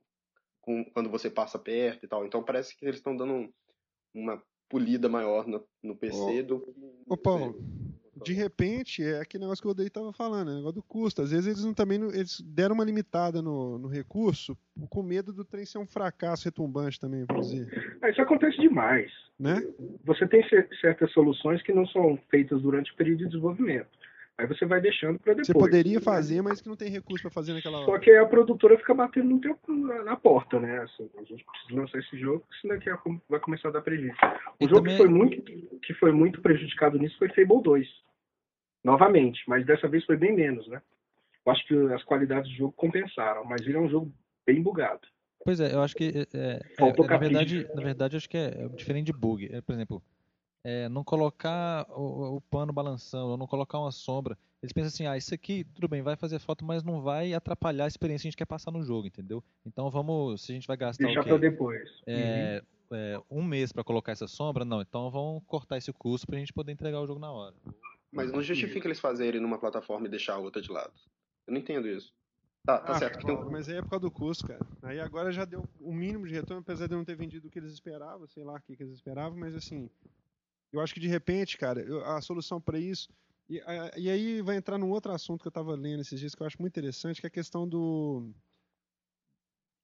com, 0.64 0.84
quando 0.86 1.10
você 1.10 1.30
passa 1.30 1.58
perto 1.58 2.04
e 2.04 2.08
tal. 2.08 2.24
Então 2.24 2.42
parece 2.42 2.76
que 2.76 2.84
eles 2.84 2.96
estão 2.96 3.16
dando 3.16 3.32
um, 3.34 3.52
uma 4.14 4.42
polida 4.68 5.08
maior 5.08 5.46
no, 5.46 5.62
no 5.82 5.94
PC 5.94 6.40
oh. 6.40 6.42
do 6.42 6.60
que. 6.60 6.72
Ô, 7.06 7.16
Paulo, 7.16 7.62
de 8.24 8.32
repente, 8.32 9.02
é 9.02 9.20
aquele 9.20 9.44
negócio 9.44 9.60
que 9.60 9.68
o 9.68 9.70
Odei 9.70 9.86
estava 9.86 10.12
falando, 10.12 10.50
é 10.50 10.54
negócio 10.54 10.76
do 10.76 10.82
custo. 10.82 11.20
Às 11.20 11.30
vezes 11.30 11.46
eles 11.46 11.64
não 11.64 11.74
também 11.74 12.00
eles 12.02 12.40
deram 12.40 12.74
uma 12.74 12.84
limitada 12.84 13.42
no, 13.42 13.78
no 13.78 13.88
recurso 13.88 14.56
com 14.88 15.02
medo 15.02 15.32
do 15.32 15.44
trem 15.44 15.66
ser 15.66 15.78
um 15.78 15.86
fracasso 15.86 16.46
retumbante 16.46 16.98
também, 16.98 17.24
vamos 17.28 17.50
dizer. 17.50 17.98
Ah, 18.02 18.08
isso 18.08 18.22
acontece 18.22 18.56
demais. 18.58 19.12
Né? 19.38 19.56
Você 20.04 20.26
tem 20.26 20.42
certas 20.80 21.12
soluções 21.12 21.62
que 21.62 21.72
não 21.72 21.86
são 21.88 22.18
feitas 22.30 22.62
durante 22.62 22.92
o 22.92 22.96
período 22.96 23.18
de 23.18 23.26
desenvolvimento. 23.26 23.88
Aí 24.36 24.46
você 24.48 24.66
vai 24.66 24.80
deixando 24.80 25.18
para 25.18 25.32
depois. 25.32 25.46
Você 25.46 25.52
poderia 25.52 26.00
fazer, 26.00 26.42
mas 26.42 26.60
que 26.60 26.68
não 26.68 26.76
tem 26.76 26.90
recurso 26.90 27.22
para 27.22 27.30
fazer 27.30 27.52
naquela 27.52 27.78
hora. 27.78 27.86
Só 27.86 27.98
que 27.98 28.10
a 28.10 28.26
produtora 28.26 28.76
fica 28.78 28.92
batendo 28.92 29.28
no 29.28 29.40
teu, 29.40 29.56
na 30.04 30.16
porta, 30.16 30.58
né? 30.58 30.78
Assim, 30.80 31.08
a 31.16 31.22
gente 31.22 31.44
precisa 31.44 31.80
lançar 31.80 31.98
esse 31.98 32.18
jogo, 32.18 32.44
senão 32.60 32.74
daqui 32.74 32.90
a 32.90 32.98
vai 33.28 33.38
começar 33.38 33.68
a 33.68 33.72
dar 33.72 33.82
prejuízo. 33.82 34.16
O 34.60 34.64
e 34.64 34.68
jogo 34.68 34.80
também... 34.80 34.96
que, 34.96 34.96
foi 34.96 35.08
muito, 35.08 35.78
que 35.78 35.94
foi 35.94 36.12
muito 36.12 36.40
prejudicado 36.42 36.98
nisso 36.98 37.16
foi 37.16 37.28
Fable 37.28 37.62
2. 37.62 37.88
Novamente, 38.82 39.40
mas 39.46 39.64
dessa 39.64 39.86
vez 39.86 40.04
foi 40.04 40.16
bem 40.16 40.34
menos, 40.34 40.66
né? 40.66 40.82
Eu 41.46 41.52
acho 41.52 41.66
que 41.66 41.74
as 41.92 42.02
qualidades 42.02 42.50
do 42.50 42.56
jogo 42.56 42.72
compensaram, 42.72 43.44
mas 43.44 43.60
ele 43.62 43.76
é 43.76 43.80
um 43.80 43.88
jogo 43.88 44.12
bem 44.44 44.60
bugado. 44.60 45.06
Pois 45.44 45.60
é, 45.60 45.74
eu 45.74 45.82
acho 45.82 45.94
que 45.94 46.04
é, 46.04 46.38
é, 46.38 46.60
é 46.78 47.06
na 47.06 47.16
verdade, 47.18 47.68
na 47.74 47.82
verdade 47.82 48.16
acho 48.16 48.28
que 48.28 48.36
é 48.36 48.68
diferente 48.74 49.06
de 49.06 49.12
bug. 49.12 49.48
É, 49.52 49.60
por 49.60 49.74
exemplo, 49.74 50.02
é, 50.64 50.88
não 50.88 51.04
colocar 51.04 51.86
o, 51.90 52.36
o, 52.36 52.40
pano 52.40 52.72
balançando, 52.72 53.28
ou 53.28 53.36
não 53.36 53.46
colocar 53.46 53.78
uma 53.78 53.92
sombra. 53.92 54.36
Eles 54.62 54.72
pensam 54.72 54.88
assim, 54.88 55.06
ah, 55.06 55.16
isso 55.16 55.34
aqui, 55.34 55.62
tudo 55.74 55.86
bem, 55.86 56.00
vai 56.00 56.16
fazer 56.16 56.38
foto, 56.38 56.64
mas 56.64 56.82
não 56.82 57.02
vai 57.02 57.34
atrapalhar 57.34 57.84
a 57.84 57.88
experiência 57.88 58.22
que 58.22 58.28
a 58.28 58.30
gente 58.30 58.38
quer 58.38 58.46
passar 58.46 58.70
no 58.70 58.82
jogo, 58.82 59.06
entendeu? 59.06 59.44
Então 59.66 59.90
vamos, 59.90 60.42
se 60.42 60.52
a 60.52 60.54
gente 60.54 60.66
vai 60.66 60.76
gastar 60.76 61.04
Deixar 61.04 61.22
para 61.22 61.36
depois. 61.36 62.02
É, 62.06 62.62
uhum. 62.90 62.96
é, 62.96 63.20
um 63.30 63.42
mês 63.42 63.72
para 63.72 63.84
colocar 63.84 64.12
essa 64.12 64.26
sombra, 64.26 64.64
não, 64.64 64.80
então 64.80 65.10
vamos 65.10 65.42
cortar 65.46 65.76
esse 65.76 65.92
custo 65.92 66.26
para 66.26 66.36
a 66.36 66.38
gente 66.40 66.52
poder 66.52 66.72
entregar 66.72 66.98
o 67.00 67.06
jogo 67.06 67.20
na 67.20 67.30
hora. 67.30 67.54
Mas 68.10 68.32
não 68.32 68.42
justifica 68.42 68.86
eles 68.86 69.00
fazerem 69.00 69.40
numa 69.40 69.58
plataforma 69.58 70.06
e 70.06 70.10
deixar 70.10 70.34
a 70.34 70.38
outra 70.38 70.62
de 70.62 70.70
lado. 70.70 70.94
Eu 71.46 71.52
não 71.52 71.60
entendo 71.60 71.86
isso. 71.86 72.10
Tá, 72.64 72.78
tá 72.78 72.92
ah, 72.94 72.98
certo. 72.98 73.50
Mas 73.50 73.68
aí 73.68 73.76
é 73.76 73.82
por 73.82 73.90
causa 73.90 74.04
do 74.04 74.10
custo, 74.10 74.46
cara. 74.46 74.66
Aí 74.82 74.98
agora 74.98 75.30
já 75.30 75.44
deu 75.44 75.68
o 75.78 75.92
mínimo 75.92 76.26
de 76.26 76.32
retorno, 76.32 76.62
apesar 76.62 76.86
de 76.86 76.94
não 76.94 77.04
ter 77.04 77.14
vendido 77.14 77.48
o 77.48 77.50
que 77.50 77.58
eles 77.58 77.72
esperavam, 77.72 78.26
sei 78.26 78.42
lá 78.42 78.54
o 78.54 78.60
que 78.60 78.82
eles 78.82 78.94
esperavam, 78.94 79.38
mas 79.38 79.54
assim, 79.54 79.90
eu 80.74 80.80
acho 80.80 80.92
que 80.92 81.00
de 81.00 81.06
repente, 81.08 81.56
cara, 81.56 81.84
a 82.16 82.20
solução 82.20 82.60
para 82.60 82.78
isso. 82.78 83.08
E, 83.48 83.60
a, 83.60 83.92
e, 83.96 84.10
aí 84.10 84.42
vai 84.42 84.56
entrar 84.56 84.76
num 84.76 84.90
outro 84.90 85.12
assunto 85.12 85.42
que 85.42 85.46
eu 85.46 85.50
estava 85.50 85.74
lendo 85.74 86.00
esses 86.00 86.18
dias 86.18 86.34
que 86.34 86.42
eu 86.42 86.46
acho 86.46 86.60
muito 86.60 86.72
interessante, 86.72 87.20
que 87.20 87.26
é 87.26 87.28
a 87.28 87.30
questão 87.30 87.68
do. 87.68 88.32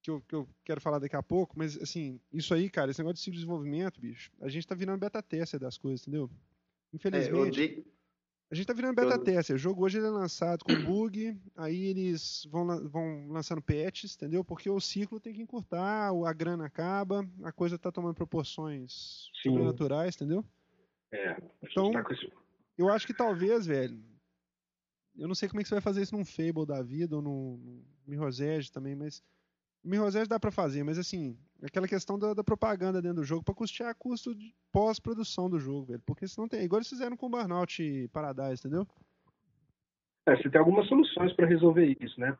Que 0.03 0.11
eu, 0.11 0.21
que 0.23 0.35
eu 0.35 0.49
quero 0.65 0.81
falar 0.81 0.99
daqui 0.99 1.15
a 1.15 1.23
pouco, 1.23 1.59
mas 1.59 1.77
assim, 1.77 2.19
isso 2.33 2.55
aí, 2.55 2.71
cara, 2.71 2.91
esse 2.91 3.01
negócio 3.01 3.15
de 3.15 3.21
ciclo 3.21 3.35
de 3.35 3.41
desenvolvimento, 3.41 4.01
bicho, 4.01 4.33
a 4.41 4.49
gente 4.49 4.65
está 4.65 4.75
virando 4.75 4.99
beta 4.99 5.23
tester 5.23 5.61
das 5.61 5.77
coisas, 5.77 6.01
entendeu? 6.01 6.31
Infelizmente. 6.93 7.85
É, 7.87 8.01
a 8.51 8.55
gente 8.55 8.65
está 8.65 8.73
virando 8.73 8.97
beta 8.97 9.15
eu... 9.15 9.23
tester. 9.23 9.55
O 9.55 9.59
jogo 9.59 9.85
hoje 9.85 9.99
ele 9.99 10.07
é 10.07 10.11
lançado 10.11 10.65
com 10.65 10.75
bug, 10.83 11.39
aí 11.55 11.85
eles 11.85 12.49
vão, 12.51 12.89
vão 12.89 13.29
lançando 13.29 13.61
patches, 13.61 14.17
entendeu? 14.17 14.43
Porque 14.43 14.71
o 14.71 14.81
ciclo 14.81 15.21
tem 15.21 15.35
que 15.35 15.43
encurtar, 15.43 16.11
a 16.11 16.33
grana 16.33 16.65
acaba, 16.65 17.29
a 17.45 17.53
coisa 17.53 17.77
está 17.77 17.93
tomando 17.93 18.15
proporções 18.15 19.29
Sim. 19.43 19.51
sobrenaturais, 19.51 20.17
entendeu? 20.17 20.43
É, 21.13 21.37
então, 21.63 21.91
tá 21.93 22.05
eu 22.79 22.89
acho 22.89 23.07
que 23.07 23.15
talvez, 23.15 23.67
velho. 23.67 23.99
Eu 25.17 25.29
não 25.29 25.35
sei 25.35 25.49
como 25.49 25.61
é 25.61 25.63
que 25.63 25.69
você 25.69 25.75
vai 25.75 25.83
fazer 25.83 26.03
isso 26.03 26.17
num 26.17 26.25
Fable 26.25 26.67
da 26.67 26.83
vida 26.83 27.17
ou 27.17 27.23
no, 27.23 27.59
no 27.59 27.85
Mirror's 28.07 28.71
também, 28.71 28.95
mas. 28.95 29.23
Mirror's 29.83 30.29
dá 30.29 30.39
para 30.39 30.51
fazer, 30.51 30.85
mas 30.85 30.99
assim, 30.99 31.39
aquela 31.63 31.89
questão 31.89 32.19
da, 32.19 32.35
da, 32.35 32.45
propaganda 32.45 33.01
dentro 33.01 33.23
do 33.23 33.25
jogo 33.25 33.43
para 33.43 33.55
custear 33.55 33.95
custo 33.95 34.35
de 34.35 34.55
pós-produção 34.71 35.49
do 35.49 35.59
jogo, 35.59 35.87
velho. 35.87 36.03
Porque 36.05 36.29
senão 36.29 36.47
tem. 36.47 36.63
Igual 36.63 36.79
eles 36.79 36.89
fizeram 36.89 37.17
com 37.17 37.27
o 37.27 37.31
Burnout 37.31 38.09
Paradise, 38.13 38.61
entendeu? 38.61 38.87
É, 40.27 40.37
você 40.37 40.51
tem 40.51 40.59
algumas 40.59 40.87
soluções 40.87 41.33
para 41.33 41.47
resolver 41.47 41.97
isso, 41.99 42.21
né? 42.21 42.37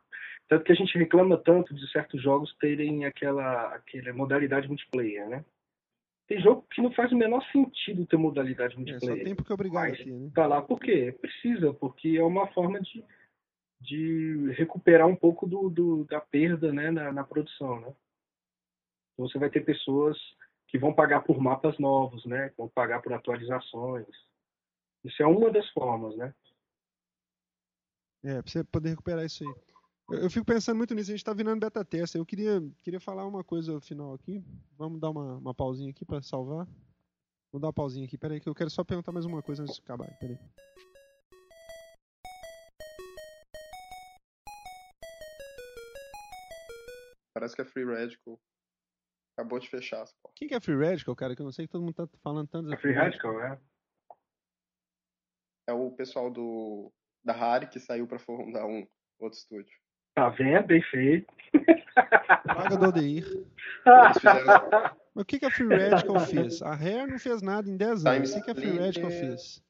Tanto 0.47 0.63
que 0.63 0.71
a 0.71 0.75
gente 0.75 0.97
reclama 0.97 1.37
tanto 1.37 1.73
de 1.73 1.91
certos 1.91 2.21
jogos 2.21 2.55
terem 2.59 3.05
aquela, 3.05 3.73
aquela 3.73 4.13
modalidade 4.13 4.67
multiplayer, 4.67 5.27
né? 5.27 5.43
Tem 6.31 6.39
jogo 6.39 6.65
que 6.71 6.81
não 6.81 6.93
faz 6.93 7.11
o 7.11 7.17
menor 7.17 7.43
sentido 7.51 8.05
ter 8.05 8.15
modalidade 8.15 8.77
multiplayer. 8.77 9.15
É, 9.15 9.17
só 9.17 9.25
tem 9.25 9.35
porque 9.35 9.51
obrigado 9.51 9.91
aqui, 9.91 10.09
né? 10.09 10.31
Tá 10.33 10.47
lá 10.47 10.61
por 10.61 10.79
quê? 10.79 11.13
Precisa, 11.19 11.73
porque 11.73 12.15
é 12.17 12.23
uma 12.23 12.47
forma 12.53 12.79
de, 12.79 13.03
de 13.81 14.49
recuperar 14.53 15.07
um 15.07 15.15
pouco 15.15 15.45
do, 15.45 15.69
do 15.69 16.05
da 16.05 16.21
perda 16.21 16.71
né, 16.71 16.89
na, 16.89 17.11
na 17.11 17.25
produção, 17.25 17.81
né? 17.81 17.93
Então 19.11 19.27
você 19.27 19.37
vai 19.37 19.49
ter 19.49 19.59
pessoas 19.65 20.17
que 20.69 20.79
vão 20.79 20.93
pagar 20.93 21.19
por 21.19 21.37
mapas 21.37 21.77
novos, 21.77 22.25
né? 22.25 22.53
Vão 22.57 22.69
pagar 22.69 23.01
por 23.01 23.11
atualizações. 23.11 24.07
Isso 25.03 25.21
é 25.21 25.27
uma 25.27 25.51
das 25.51 25.67
formas, 25.71 26.15
né? 26.15 26.33
É, 28.23 28.41
pra 28.41 28.49
você 28.49 28.63
poder 28.63 28.91
recuperar 28.91 29.25
isso 29.25 29.43
aí. 29.43 29.53
Eu, 30.13 30.29
fico 30.29 30.45
pensando 30.45 30.77
muito 30.77 30.93
nisso, 30.93 31.11
a 31.11 31.15
gente 31.15 31.23
tá 31.23 31.33
virando 31.33 31.59
beta 31.59 31.83
teste. 31.85 32.17
Eu 32.17 32.25
queria, 32.25 32.61
queria 32.81 32.99
falar 32.99 33.25
uma 33.25 33.43
coisa 33.43 33.79
final 33.79 34.13
aqui. 34.13 34.43
Vamos 34.77 34.99
dar 34.99 35.09
uma, 35.09 35.37
uma 35.37 35.53
pausinha 35.53 35.91
aqui 35.91 36.05
para 36.05 36.21
salvar. 36.21 36.67
Vou 37.51 37.59
dar 37.59 37.67
uma 37.67 37.73
pausinha 37.73 38.05
aqui, 38.05 38.17
peraí, 38.17 38.39
que 38.39 38.47
eu 38.47 38.55
quero 38.55 38.69
só 38.69 38.83
perguntar 38.83 39.11
mais 39.11 39.25
uma 39.25 39.41
coisa 39.41 39.63
antes 39.63 39.75
de 39.75 39.81
acabar. 39.81 40.09
Peraí. 40.19 40.37
parece 47.41 47.55
que 47.55 47.61
a 47.61 47.65
Free 47.65 47.85
Radical 47.85 48.39
acabou 49.35 49.57
de 49.57 49.67
fechar 49.67 50.03
as 50.03 50.13
portas. 50.13 50.37
Quem 50.37 50.47
que 50.47 50.53
é 50.53 50.61
Free 50.61 50.77
Radical, 50.77 51.15
cara? 51.15 51.35
Que 51.35 51.41
eu 51.41 51.45
não 51.45 51.51
sei 51.51 51.65
que 51.65 51.71
todo 51.71 51.83
mundo 51.83 51.95
tá 51.95 52.07
falando 52.21 52.47
tanto. 52.47 52.71
A 52.71 52.77
Free 52.77 52.93
Radical, 52.93 53.41
é. 53.41 53.59
É 55.67 55.73
o 55.73 55.91
pessoal 55.91 56.29
do 56.29 56.93
da 57.23 57.33
Harry 57.33 57.67
que 57.67 57.79
saiu 57.79 58.07
para 58.07 58.19
fundar 58.19 58.65
um 58.65 58.87
outro 59.19 59.39
estúdio. 59.39 59.75
Tá 60.21 60.29
vendo? 60.29 60.67
Bem 60.67 60.83
feito. 60.83 61.33
Paga 62.45 62.77
do 62.77 62.89
Odeir. 62.89 63.25
Mas 63.83 65.23
o 65.23 65.25
que, 65.25 65.39
que 65.39 65.45
a 65.47 65.49
Free 65.49 65.67
Radical 65.67 66.19
fez? 66.19 66.61
A 66.61 66.75
Rare 66.75 67.09
não 67.09 67.17
fez 67.17 67.41
nada 67.41 67.67
em 67.67 67.75
10 67.75 68.05
anos. 68.05 68.29
o 68.29 68.35
que, 68.35 68.41
que 68.43 68.51
a 68.51 68.55
Free 68.55 68.77
Radical 68.77 69.09
fez? 69.09 69.63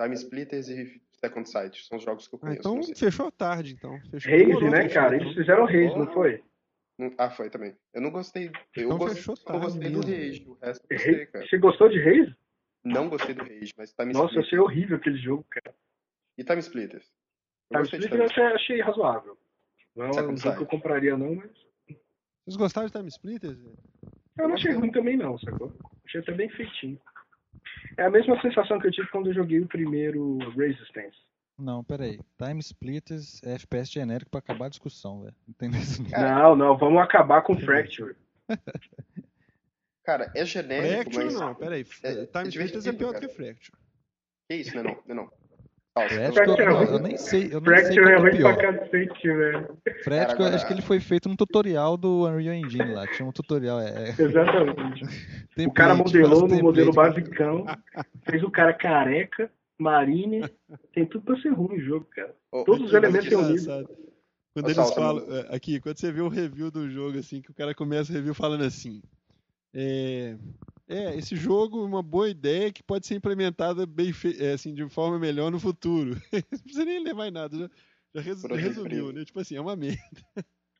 Time 0.00 0.14
Splitters 0.14 0.68
e 0.70 0.98
Second 1.12 1.46
Sight 1.46 1.84
são 1.84 1.98
os 1.98 2.04
jogos 2.04 2.26
que 2.26 2.34
eu 2.34 2.38
conheço. 2.38 2.66
Ah, 2.66 2.72
então 2.72 2.96
fechou 2.96 3.30
tarde, 3.30 3.74
então. 3.74 4.00
Fechou 4.18 4.32
Raze, 4.32 4.70
né, 4.70 4.88
cara? 4.88 5.14
Eles 5.14 5.34
fizeram 5.34 5.66
Raze, 5.66 5.98
não 5.98 6.10
foi? 6.10 6.42
Ah, 7.18 7.28
foi 7.28 7.50
também. 7.50 7.76
Eu 7.92 8.00
não 8.00 8.10
gostei. 8.10 8.50
Eu 8.74 8.84
então 8.86 8.96
gost... 8.96 9.16
fechou 9.16 9.36
tarde, 9.36 9.60
gostei 9.62 9.90
mesmo. 9.90 10.00
do 10.00 10.10
Rage. 10.10 10.44
O 10.48 10.54
resto 10.54 10.86
eu 10.88 10.96
gostei, 10.96 11.26
cara. 11.26 11.46
Você 11.46 11.58
gostou 11.58 11.88
de 11.90 12.02
Raze? 12.02 12.34
Não 12.82 13.10
gostei 13.10 13.34
do 13.34 13.42
Rage, 13.42 13.74
mas 13.76 13.92
Time 13.92 14.14
Nossa, 14.14 14.36
eu 14.36 14.40
achei 14.40 14.58
horrível 14.58 14.96
aquele 14.96 15.18
jogo, 15.18 15.44
cara. 15.50 15.76
E 16.38 16.42
Time 16.42 16.60
Splitters? 16.60 17.12
Time 17.70 17.84
Splitters 17.84 18.36
eu 18.38 18.46
achei 18.46 18.80
razoável. 18.80 19.36
Não 19.94 20.06
é 20.06 20.28
um 20.28 20.36
jogo 20.36 20.56
que 20.56 20.62
eu 20.62 20.66
compraria, 20.66 21.16
não, 21.16 21.34
mas. 21.36 21.50
Vocês 22.44 22.56
gostaram 22.56 22.86
de 22.86 22.92
Time 22.92 23.08
Splitters? 23.08 23.58
Eu 24.38 24.48
não 24.48 24.54
achei 24.54 24.72
ruim 24.72 24.90
também, 24.90 25.16
não, 25.16 25.38
sacou? 25.38 25.72
Achei 26.04 26.20
até 26.20 26.32
bem 26.32 26.48
feitinho. 26.50 26.98
É 27.96 28.04
a 28.04 28.10
mesma 28.10 28.40
sensação 28.40 28.78
que 28.78 28.86
eu 28.86 28.92
tive 28.92 29.08
quando 29.08 29.28
eu 29.28 29.34
joguei 29.34 29.60
o 29.60 29.68
primeiro 29.68 30.38
Resistance. 30.56 31.16
Não, 31.58 31.84
peraí. 31.84 32.18
Time 32.38 32.60
Splitters 32.60 33.42
é 33.44 33.54
FPS 33.54 33.92
genérico 33.92 34.30
pra 34.30 34.40
acabar 34.40 34.66
a 34.66 34.70
discussão, 34.70 35.22
velho. 35.22 35.36
Entendeu 35.48 35.80
isso? 35.80 36.02
Não, 36.10 36.56
não, 36.56 36.76
vamos 36.76 37.00
acabar 37.02 37.42
com 37.42 37.56
Fracture. 37.56 38.16
Cara, 40.04 40.32
é 40.34 40.44
genérico, 40.44 41.12
Fracture 41.12 41.24
mas... 41.26 41.34
não, 41.34 41.54
peraí. 41.54 41.86
É, 42.02 42.26
Time 42.26 42.44
é 42.44 42.48
Splitters 42.48 42.86
é 42.86 42.92
pior 42.92 43.12
cara. 43.12 43.20
do 43.20 43.28
que 43.28 43.34
Fracture. 43.34 43.78
Que 44.48 44.56
isso, 44.56 44.74
não 44.74 44.80
é 44.80 44.84
não, 44.84 44.94
não, 44.94 45.02
é 45.06 45.14
não. 45.14 45.41
Fracture, 45.94 46.62
eu, 46.62 46.82
eu, 46.84 46.98
nem 47.00 47.18
sei. 47.18 47.50
Eu 47.52 47.60
nem 47.60 47.84
sei 47.84 47.98
é, 47.98 48.12
é 48.12 48.16
ruim 48.16 48.40
pra 48.40 48.56
cacete, 48.56 49.28
velho. 49.28 49.78
Fracture, 50.02 50.54
acho 50.54 50.66
que 50.66 50.72
ele 50.72 50.80
foi 50.80 50.98
feito 51.00 51.28
num 51.28 51.36
tutorial 51.36 51.98
do 51.98 52.26
Unreal 52.26 52.54
Engine 52.54 52.94
lá. 52.94 53.06
Tinha 53.08 53.28
um 53.28 53.32
tutorial. 53.32 53.78
É... 53.78 54.08
Exatamente. 54.18 55.04
o 55.68 55.72
cara 55.72 55.94
modelou 55.94 56.48
no 56.48 56.62
modelo 56.62 56.92
basicão, 56.94 57.66
fez 58.22 58.42
o 58.42 58.50
cara 58.50 58.72
careca, 58.72 59.50
marine. 59.78 60.48
Tem 60.94 61.04
tudo 61.04 61.24
pra 61.26 61.36
ser 61.42 61.50
ruim 61.50 61.76
o 61.76 61.84
jogo, 61.84 62.06
cara. 62.06 62.34
Oh, 62.50 62.64
Todos 62.64 62.86
os 62.86 62.94
elementos 62.94 63.28
têm 63.28 63.36
um 63.36 63.52
nível. 63.52 63.86
Quando 64.54 64.70
eles 64.70 64.94
falam. 64.94 65.24
É, 65.30 65.54
aqui, 65.54 65.78
quando 65.78 65.98
você 65.98 66.10
vê 66.10 66.22
um 66.22 66.28
review 66.28 66.70
do 66.70 66.88
jogo, 66.88 67.18
assim, 67.18 67.42
que 67.42 67.50
o 67.50 67.54
cara 67.54 67.74
começa 67.74 68.10
o 68.10 68.14
review 68.14 68.34
falando 68.34 68.64
assim. 68.64 69.02
É, 69.74 70.36
é, 70.88 71.16
esse 71.16 71.36
jogo 71.36 71.82
é 71.82 71.86
uma 71.86 72.02
boa 72.02 72.28
ideia 72.28 72.72
que 72.72 72.82
pode 72.82 73.06
ser 73.06 73.14
implementada 73.14 73.86
bem 73.86 74.12
é, 74.38 74.52
assim, 74.52 74.74
de 74.74 74.88
forma 74.88 75.18
melhor 75.18 75.50
no 75.50 75.60
futuro. 75.60 76.10
não 76.32 76.58
precisa 76.60 76.84
nem 76.84 77.02
ler 77.02 77.14
mais 77.14 77.32
nada, 77.32 77.56
já, 77.56 77.68
já 78.14 78.20
res 78.20 78.42
resumiu, 78.42 79.12
né? 79.12 79.24
Tipo 79.24 79.40
assim, 79.40 79.56
é 79.56 79.60
uma 79.60 79.76
merda. 79.76 80.00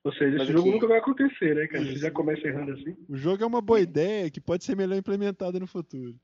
Ou 0.04 0.12
seja, 0.12 0.30
esse 0.30 0.38
Mas 0.38 0.48
jogo 0.48 0.60
aqui... 0.60 0.70
nunca 0.70 0.88
vai 0.88 0.98
acontecer, 0.98 1.54
né, 1.54 1.66
cara? 1.68 1.84
Você 1.84 1.96
já 1.96 2.10
começa 2.10 2.46
errando 2.46 2.72
assim. 2.72 2.96
O 3.08 3.16
jogo 3.16 3.44
é 3.44 3.46
uma 3.46 3.60
boa 3.60 3.80
ideia 3.80 4.30
que 4.30 4.40
pode 4.40 4.64
ser 4.64 4.76
melhor 4.76 4.96
implementada 4.96 5.60
no 5.60 5.66
futuro. 5.66 6.18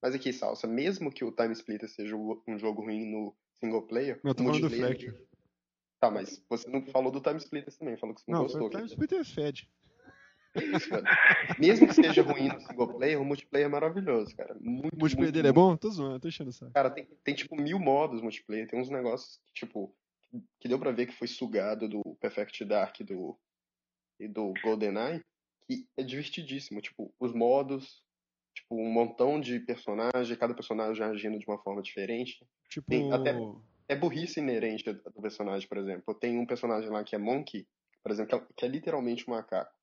Mas 0.00 0.14
aqui, 0.14 0.32
Salsa, 0.32 0.66
mesmo 0.66 1.12
que 1.12 1.24
o 1.24 1.32
Time 1.32 1.52
Splitter 1.52 1.88
seja 1.88 2.16
um 2.16 2.58
jogo 2.58 2.82
ruim 2.82 3.04
no 3.10 3.34
single 3.58 3.82
player. 3.82 4.20
Não, 4.22 4.32
tô 4.32 4.44
falando 4.44 4.68
do 4.68 4.70
Fracture. 4.70 5.14
Tá, 6.00 6.10
mas 6.10 6.42
você 6.48 6.70
não 6.70 6.82
falou 6.86 7.12
do 7.12 7.20
Time 7.20 7.36
Splitter 7.36 7.76
também, 7.76 7.96
falou 7.98 8.14
que 8.14 8.22
você 8.22 8.30
não, 8.30 8.38
não 8.38 8.46
gostou. 8.46 8.66
O 8.66 8.70
Time 8.70 8.86
Splitter 8.86 9.20
é 9.20 9.24
fed. 9.24 9.68
Mesmo 11.58 11.86
que 11.86 11.94
seja 11.94 12.22
ruim 12.22 12.48
no 12.48 12.60
single 12.60 12.94
player, 12.94 13.20
o 13.20 13.24
multiplayer 13.24 13.66
é 13.66 13.70
maravilhoso, 13.70 14.34
cara. 14.36 14.54
Muito, 14.54 14.94
o 14.94 14.98
multiplayer 14.98 15.16
muito, 15.16 15.32
dele 15.32 15.48
é 15.48 15.52
bom? 15.52 15.76
Tô 15.76 15.90
zoando, 15.90 16.20
tô 16.20 16.28
enchendo 16.28 16.52
saco. 16.52 16.72
Cara, 16.72 16.90
tem, 16.90 17.06
tem 17.22 17.34
tipo 17.34 17.56
mil 17.56 17.78
modos 17.78 18.20
multiplayer, 18.20 18.66
tem 18.66 18.80
uns 18.80 18.90
negócios 18.90 19.40
que, 19.46 19.52
tipo, 19.52 19.94
que 20.58 20.68
deu 20.68 20.78
pra 20.78 20.92
ver 20.92 21.06
que 21.06 21.14
foi 21.14 21.28
sugado 21.28 21.88
do 21.88 22.02
Perfect 22.20 22.64
Dark 22.64 23.00
do, 23.00 23.38
e 24.18 24.28
do 24.28 24.52
GoldenEye, 24.62 25.22
que 25.66 25.86
é 25.96 26.02
divertidíssimo. 26.02 26.80
Tipo, 26.80 27.12
os 27.18 27.32
modos, 27.32 28.02
tipo, 28.54 28.76
um 28.76 28.90
montão 28.90 29.40
de 29.40 29.60
personagens, 29.60 30.36
cada 30.38 30.54
personagem 30.54 31.04
agindo 31.04 31.38
de 31.38 31.46
uma 31.46 31.58
forma 31.58 31.82
diferente. 31.82 32.44
Tipo. 32.68 32.88
Tem 32.88 33.12
até, 33.12 33.34
é 33.88 33.96
burrice 33.96 34.40
inerente 34.40 34.92
do 34.92 35.22
personagem, 35.22 35.68
por 35.68 35.78
exemplo. 35.78 36.14
Tem 36.14 36.38
um 36.38 36.46
personagem 36.46 36.90
lá 36.90 37.04
que 37.04 37.14
é 37.14 37.18
Monkey, 37.18 37.66
por 38.02 38.10
exemplo, 38.10 38.46
que 38.56 38.64
é, 38.64 38.68
é 38.68 38.70
literalmente 38.70 39.28
um 39.28 39.34
macaco. 39.34 39.79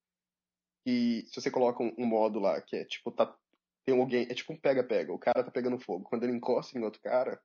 E 0.87 1.25
se 1.27 1.41
você 1.41 1.51
coloca 1.51 1.83
um, 1.83 1.93
um 1.97 2.05
modo 2.05 2.39
lá 2.39 2.61
que 2.61 2.77
é 2.77 2.85
tipo, 2.85 3.11
tá, 3.11 3.37
tem 3.85 3.99
alguém, 3.99 4.25
é 4.29 4.33
tipo 4.33 4.53
um 4.53 4.57
pega-pega, 4.57 5.11
o 5.11 5.19
cara 5.19 5.43
tá 5.43 5.51
pegando 5.51 5.77
fogo. 5.77 6.05
Quando 6.05 6.23
ele 6.23 6.31
encosta 6.31 6.79
em 6.79 6.81
outro 6.81 7.01
cara, 7.01 7.41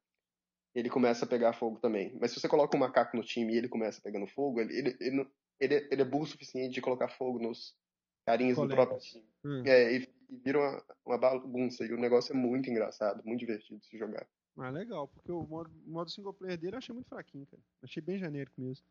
ele 0.73 0.89
começa 0.89 1.25
a 1.25 1.29
pegar 1.29 1.53
fogo 1.53 1.81
também. 1.81 2.17
Mas 2.21 2.31
se 2.31 2.39
você 2.39 2.49
coloca 2.49 2.77
um 2.77 2.81
macaco 2.81 3.17
no 3.17 3.25
time 3.25 3.53
e 3.53 3.59
ele 3.59 3.69
começa 3.69 4.01
pegando 4.01 4.29
fogo, 4.29 4.61
ele, 4.61 4.79
ele, 4.79 4.97
ele, 5.01 5.29
ele, 5.59 5.75
é, 5.75 5.89
ele 5.91 6.03
é 6.03 6.05
burro 6.05 6.23
o 6.23 6.27
suficiente 6.29 6.75
de 6.75 6.81
colocar 6.81 7.09
fogo 7.09 7.41
nos 7.41 7.77
carinhos 8.25 8.57
do 8.57 8.69
próprio 8.69 9.01
time. 9.01 9.29
Hum. 9.45 9.65
É, 9.67 9.93
e, 9.93 10.09
e 10.31 10.37
vira 10.37 10.61
uma, 10.61 10.85
uma 11.05 11.19
bagunça. 11.19 11.85
E 11.85 11.93
o 11.93 11.99
negócio 11.99 12.33
é 12.33 12.37
muito 12.37 12.71
engraçado, 12.71 13.25
muito 13.25 13.41
divertido 13.41 13.81
de 13.81 13.87
se 13.87 13.99
jogar. 13.99 14.25
Ah, 14.57 14.71
legal, 14.71 15.09
porque 15.09 15.33
o 15.33 15.45
modo, 15.45 15.69
modo 15.85 16.11
single 16.13 16.33
player 16.33 16.57
dele 16.57 16.77
eu 16.77 16.79
achei 16.79 16.95
muito 16.95 17.09
fraquinho, 17.09 17.45
cara. 17.47 17.63
Achei 17.83 18.01
bem 18.01 18.19
genérico 18.19 18.61
mesmo. 18.61 18.87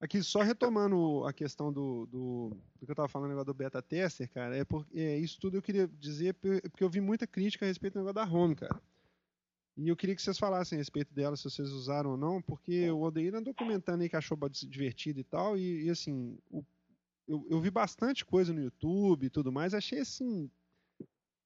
Aqui, 0.00 0.22
só 0.22 0.40
retomando 0.40 1.26
a 1.26 1.32
questão 1.32 1.70
do, 1.70 2.06
do, 2.06 2.56
do 2.78 2.86
que 2.86 2.90
eu 2.90 2.94
estava 2.94 3.06
falando 3.06 3.28
negócio 3.28 3.52
do 3.52 3.54
beta 3.54 3.82
tester, 3.82 4.30
cara, 4.30 4.56
é, 4.56 4.64
por, 4.64 4.86
é 4.94 5.18
isso 5.18 5.38
tudo 5.38 5.58
eu 5.58 5.62
queria 5.62 5.86
dizer 5.86 6.34
porque 6.34 6.82
eu 6.82 6.88
vi 6.88 7.02
muita 7.02 7.26
crítica 7.26 7.66
a 7.66 7.68
respeito 7.68 7.94
do 7.94 7.98
negócio 7.98 8.14
da 8.14 8.24
home, 8.24 8.54
cara. 8.54 8.80
E 9.76 9.88
eu 9.88 9.96
queria 9.96 10.16
que 10.16 10.22
vocês 10.22 10.38
falassem 10.38 10.76
a 10.76 10.80
respeito 10.80 11.12
dela, 11.12 11.36
se 11.36 11.44
vocês 11.44 11.68
usaram 11.68 12.12
ou 12.12 12.16
não, 12.16 12.40
porque 12.40 12.90
o 12.90 13.02
Odeir 13.02 13.34
andou 13.34 13.52
comentando 13.52 14.00
aí 14.00 14.08
que 14.08 14.16
achou 14.16 14.38
divertido 14.66 15.20
e 15.20 15.24
tal, 15.24 15.56
e, 15.58 15.84
e 15.84 15.90
assim, 15.90 16.38
o, 16.50 16.64
eu, 17.28 17.46
eu, 17.50 17.60
vi 17.60 17.70
bastante 17.70 18.24
coisa 18.24 18.54
no 18.54 18.62
YouTube 18.62 19.26
e 19.26 19.30
tudo 19.30 19.52
mais, 19.52 19.74
achei 19.74 20.00
assim, 20.00 20.50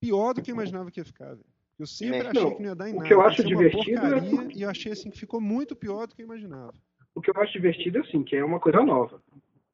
pior 0.00 0.32
do 0.32 0.40
que 0.40 0.52
eu 0.52 0.54
imaginava 0.54 0.92
que 0.92 1.00
ia 1.00 1.04
ficar, 1.04 1.34
velho. 1.34 1.46
Eu 1.76 1.88
sempre 1.88 2.20
achei 2.20 2.40
não, 2.40 2.54
que 2.54 2.62
não 2.62 2.68
ia 2.68 2.74
dar 2.76 2.88
em 2.88 2.92
nada. 2.92 3.04
O 3.04 3.08
que 3.08 3.14
eu 3.14 3.20
acho 3.20 3.42
divertido 3.42 4.06
é 4.06 4.18
é... 4.18 4.52
E 4.54 4.62
eu 4.62 4.70
achei 4.70 4.92
assim 4.92 5.10
que 5.10 5.18
ficou 5.18 5.40
muito 5.40 5.74
pior 5.74 6.06
do 6.06 6.14
que 6.14 6.22
eu 6.22 6.26
imaginava 6.26 6.72
o 7.14 7.20
que 7.20 7.30
eu 7.30 7.42
acho 7.42 7.52
divertido 7.52 7.98
é 7.98 8.00
assim, 8.00 8.22
que 8.22 8.36
é 8.36 8.44
uma 8.44 8.60
coisa 8.60 8.82
nova. 8.82 9.22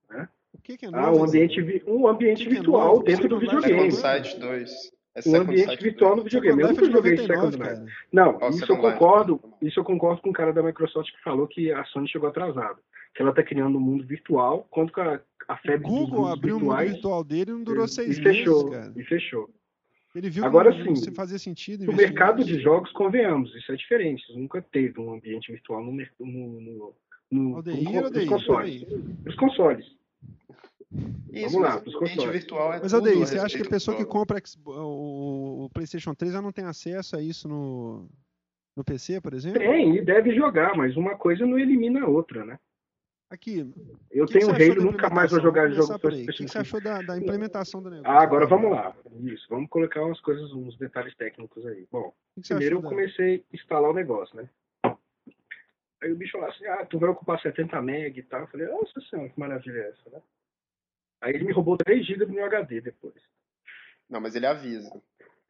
Né? 0.09 0.29
O 0.53 0.59
que, 0.61 0.77
que 0.77 0.87
é 0.87 0.91
novo? 0.91 1.05
Ah, 1.05 1.13
um 1.13 1.25
ambiente, 1.25 1.83
um 1.87 2.07
ambiente 2.07 2.45
que 2.45 2.51
virtual 2.51 3.03
que 3.03 3.11
é 3.11 3.15
dentro 3.15 3.29
do 3.29 3.39
videogame. 3.39 3.93
Site 3.93 4.39
2. 4.39 4.93
É 5.15 5.29
um 5.29 5.37
ambiente 5.37 5.83
virtual 5.83 6.17
no 6.17 6.23
videogame. 6.23 6.63
Eu 6.63 6.69
nunca 6.69 6.91
joguei 6.91 7.17
Second 7.17 7.57
Life. 7.57 7.93
Não, 8.13 8.39
isso 8.51 8.71
eu 8.71 8.79
concordo. 8.79 9.41
Isso 9.61 9.81
eu 9.81 9.85
concordo 9.85 10.23
com 10.23 10.31
o 10.31 10.33
cara 10.33 10.53
da 10.53 10.63
Microsoft 10.63 11.11
que 11.11 11.23
falou 11.23 11.49
que 11.49 11.73
a 11.73 11.85
Sony 11.87 12.09
chegou 12.09 12.29
atrasada. 12.29 12.79
Que 13.15 13.23
ela 13.23 13.31
está 13.31 13.43
criando 13.43 13.77
um 13.77 13.81
mundo 13.81 14.07
virtual, 14.07 14.69
quanto 14.71 14.93
que 14.93 15.01
a, 15.01 15.21
a 15.49 15.57
febre 15.57 15.85
o 15.85 15.91
Google 15.91 16.29
abriu 16.29 16.59
o 16.59 16.61
mundo 16.61 16.77
virtual 16.77 17.25
dele 17.25 17.51
e 17.51 17.55
não 17.55 17.65
durou 17.65 17.89
seis 17.89 18.19
e 18.19 18.23
meses, 18.23 18.39
fechou, 18.39 18.71
cara. 18.71 18.93
E 18.95 19.03
fechou. 19.03 19.51
Ele 20.15 20.31
viu 20.31 20.45
Agora 20.45 20.73
sim, 20.73 20.95
se 20.95 21.11
fazia 21.13 21.39
sentido. 21.39 21.87
No 21.87 21.93
mercado 21.93 22.45
de 22.45 22.61
jogos, 22.61 22.93
convenhamos, 22.93 23.55
isso 23.55 23.73
é 23.73 23.77
diferente. 23.77 24.25
Nunca 24.37 24.63
teve 24.63 25.01
um 25.01 25.13
ambiente 25.13 25.51
virtual 25.51 25.83
no, 25.83 25.93
no, 25.93 26.61
no 26.61 26.95
no, 27.31 27.57
Aldeir, 27.57 27.83
no, 27.83 28.05
Aldeir, 28.05 28.31
nos 28.31 28.47
consoles. 28.47 28.87
Nos 29.25 29.35
consoles. 29.37 29.87
Isso, 31.33 31.53
Vamos 31.53 31.69
lá, 31.69 31.83
os 31.87 31.95
consoles. 31.95 32.33
Virtual 32.33 32.75
é 32.75 32.81
mas, 32.81 32.93
Aldeir, 32.93 33.19
você 33.19 33.39
acha 33.39 33.57
que 33.57 33.67
a 33.67 33.71
pessoa 33.71 33.97
que 33.97 34.05
compra 34.05 34.43
o, 34.67 35.65
o, 35.65 35.71
PlayStation 35.71 36.15
3 36.15 36.33
já 36.33 36.43
não 36.43 36.51
tem 36.51 36.65
acesso 36.65 37.17
a 37.17 37.23
isso 37.23 37.49
no, 37.49 38.09
no 38.77 38.83
PC, 38.83 39.21
por 39.21 39.33
exemplo? 39.33 39.61
Tem, 39.61 39.97
e 39.97 40.05
deve 40.05 40.35
jogar, 40.35 40.77
mas 40.77 40.97
uma 40.97 41.17
coisa 41.17 41.47
não 41.47 41.59
elimina 41.59 42.03
a 42.03 42.09
outra, 42.09 42.45
né? 42.45 42.59
Aqui. 43.31 43.73
Eu 44.11 44.27
que 44.27 44.41
tenho 44.41 44.53
que 44.53 44.63
Halo, 44.65 44.83
nunca 44.83 45.09
mais 45.09 45.31
vou 45.31 45.41
jogar 45.41 45.71
jogos 45.71 45.97
para 45.99 46.13
O 46.13 46.27
que 46.27 46.49
você 46.49 46.59
achou 46.59 46.83
da, 46.83 47.01
da, 47.01 47.17
implementação 47.17 47.81
do 47.81 47.89
negócio? 47.89 48.11
Ah, 48.11 48.23
agora 48.23 48.45
vamos 48.45 48.73
lá. 48.73 48.93
Isso, 49.23 49.47
vamos 49.49 49.71
colocar 49.71 50.05
umas 50.05 50.21
coisas, 50.21 50.53
uns 50.53 50.77
detalhes 50.77 51.15
técnicos 51.15 51.65
aí. 51.65 51.87
Bom, 51.93 52.13
primeiro 52.45 52.79
eu 52.79 52.83
comecei 52.83 53.45
a 53.53 53.57
instalar 53.57 53.89
o 53.89 53.95
negócio, 53.95 54.37
né? 54.37 54.51
Aí 56.03 56.13
o 56.13 56.17
bicho 56.17 56.33
falou 56.33 56.49
assim, 56.49 56.67
ah, 56.67 56.87
tu 56.87 56.99
vai 56.99 57.11
ocupar 57.11 57.41
70 57.41 57.77
MB 57.83 58.19
e 58.19 58.23
tal. 58.23 58.41
Eu 58.41 58.47
falei, 58.47 58.67
nossa 58.69 59.01
senhora, 59.09 59.29
que 59.29 59.39
maravilha 59.39 59.79
é 59.79 59.89
essa, 59.91 60.11
né? 60.11 60.23
Aí 61.21 61.35
ele 61.35 61.45
me 61.45 61.53
roubou 61.53 61.77
3 61.77 62.07
GB 62.07 62.27
do 62.27 62.33
meu 62.33 62.45
HD 62.47 62.81
depois. 62.81 63.15
Não, 64.09 64.21
mas 64.21 64.35
ele 64.35 64.47
avisa. 64.47 64.91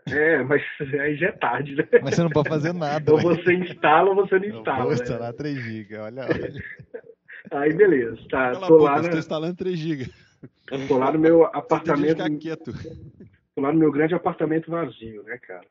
É, 0.09 0.42
mas 0.42 0.62
aí 1.01 1.16
já 1.16 1.28
é 1.28 1.32
tarde, 1.32 1.76
né? 1.76 1.86
Mas 2.03 2.14
você 2.16 2.22
não 2.22 2.30
pode 2.30 2.48
fazer 2.48 2.72
nada. 2.72 3.12
ou 3.12 3.18
né? 3.18 3.24
você 3.24 3.55
instala 3.55 4.11
ou 4.11 4.16
você 4.16 4.38
não 4.38 4.46
instala. 4.46 4.78
Eu 4.78 4.82
vou 4.82 4.96
né? 4.96 5.03
instalar 5.03 5.32
né? 5.32 5.38
3 5.38 5.59
GB, 5.59 5.96
olha, 5.98 6.22
olha. 6.24 6.64
Aí 7.53 7.72
beleza, 7.72 8.16
tá. 8.28 8.53
Cala 8.53 8.66
tô 8.66 8.78
boca, 8.78 8.92
lá 8.92 9.03
na... 9.03 9.18
instalando 9.18 9.57
3 9.57 9.78
GB. 9.78 10.11
Tô 10.88 10.98
lá 10.98 11.12
no 11.12 11.18
meu 11.18 11.44
apartamento. 11.46 12.22
Você 12.22 12.36
quieto. 12.38 12.72
Tô 13.55 13.62
lá 13.62 13.72
no 13.72 13.78
meu 13.78 13.90
grande 13.90 14.14
apartamento 14.14 14.70
vazio, 14.70 15.22
né, 15.22 15.38
cara? 15.38 15.66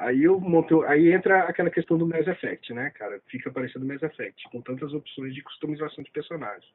Aí 0.00 0.22
eu 0.22 0.38
montei, 0.40 0.76
aí 0.86 1.12
entra 1.12 1.48
aquela 1.48 1.70
questão 1.70 1.98
do 1.98 2.06
Mass 2.06 2.26
Effect, 2.26 2.72
né, 2.72 2.90
cara? 2.90 3.20
Fica 3.26 3.50
parecendo 3.50 3.84
Mass 3.84 4.02
Effect, 4.02 4.48
com 4.50 4.62
tantas 4.62 4.92
opções 4.92 5.34
de 5.34 5.42
customização 5.42 6.04
de 6.04 6.10
personagem. 6.10 6.72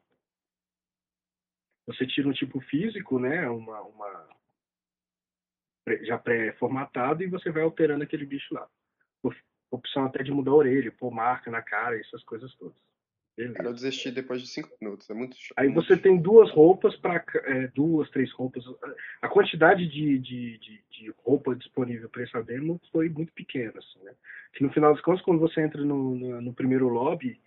Você 1.88 2.05
tira 2.05 2.28
um 2.28 2.34
tipo 2.34 2.59
físico, 2.61 3.19
né? 3.19 3.47
Uma, 3.49 3.82
uma 3.82 4.30
já 6.01 6.17
pré-formatado 6.17 7.24
e 7.24 7.28
você 7.28 7.49
vai 7.49 7.63
alterando 7.63 8.03
aquele 8.03 8.26
bicho 8.26 8.53
lá. 8.53 8.69
Opção 9.71 10.05
até 10.05 10.21
de 10.21 10.32
mudar 10.32 10.51
a 10.51 10.55
orelha, 10.55 10.91
pôr 10.91 11.11
marca 11.11 11.49
na 11.49 11.61
cara, 11.61 11.99
essas 11.99 12.24
coisas 12.24 12.53
todas. 12.55 12.78
Beleza. 13.36 13.64
Eu 13.64 13.74
desisti 13.74 14.12
depois 14.12 14.42
de 14.42 14.48
cinco 14.48 14.70
minutos, 14.80 15.10
é 15.10 15.14
muito 15.14 15.36
Aí 15.58 15.68
você 15.70 15.98
tem 15.98 16.22
duas 16.22 16.52
roupas 16.52 16.96
para 16.98 17.24
é, 17.46 17.68
duas, 17.70 18.10
três 18.12 18.32
roupas. 18.32 18.64
A 19.22 19.28
quantidade 19.28 19.88
de, 19.88 20.20
de, 20.20 20.58
de, 20.60 20.84
de 20.92 21.14
roupa 21.24 21.56
disponível 21.56 22.08
para 22.10 22.24
essa 22.24 22.44
demo 22.44 22.80
foi 22.92 23.10
muito 23.10 23.34
pequena, 23.34 23.74
assim, 23.76 24.04
né? 24.04 24.14
Que 24.54 24.64
no 24.64 24.72
final 24.72 24.94
das 24.94 25.02
contas, 25.02 25.24
quando 25.24 25.40
você 25.40 25.62
entra 25.62 25.84
no, 25.84 26.16
no, 26.16 26.42
no 26.42 26.54
primeiro 26.54 26.88
lobby, 26.88 27.42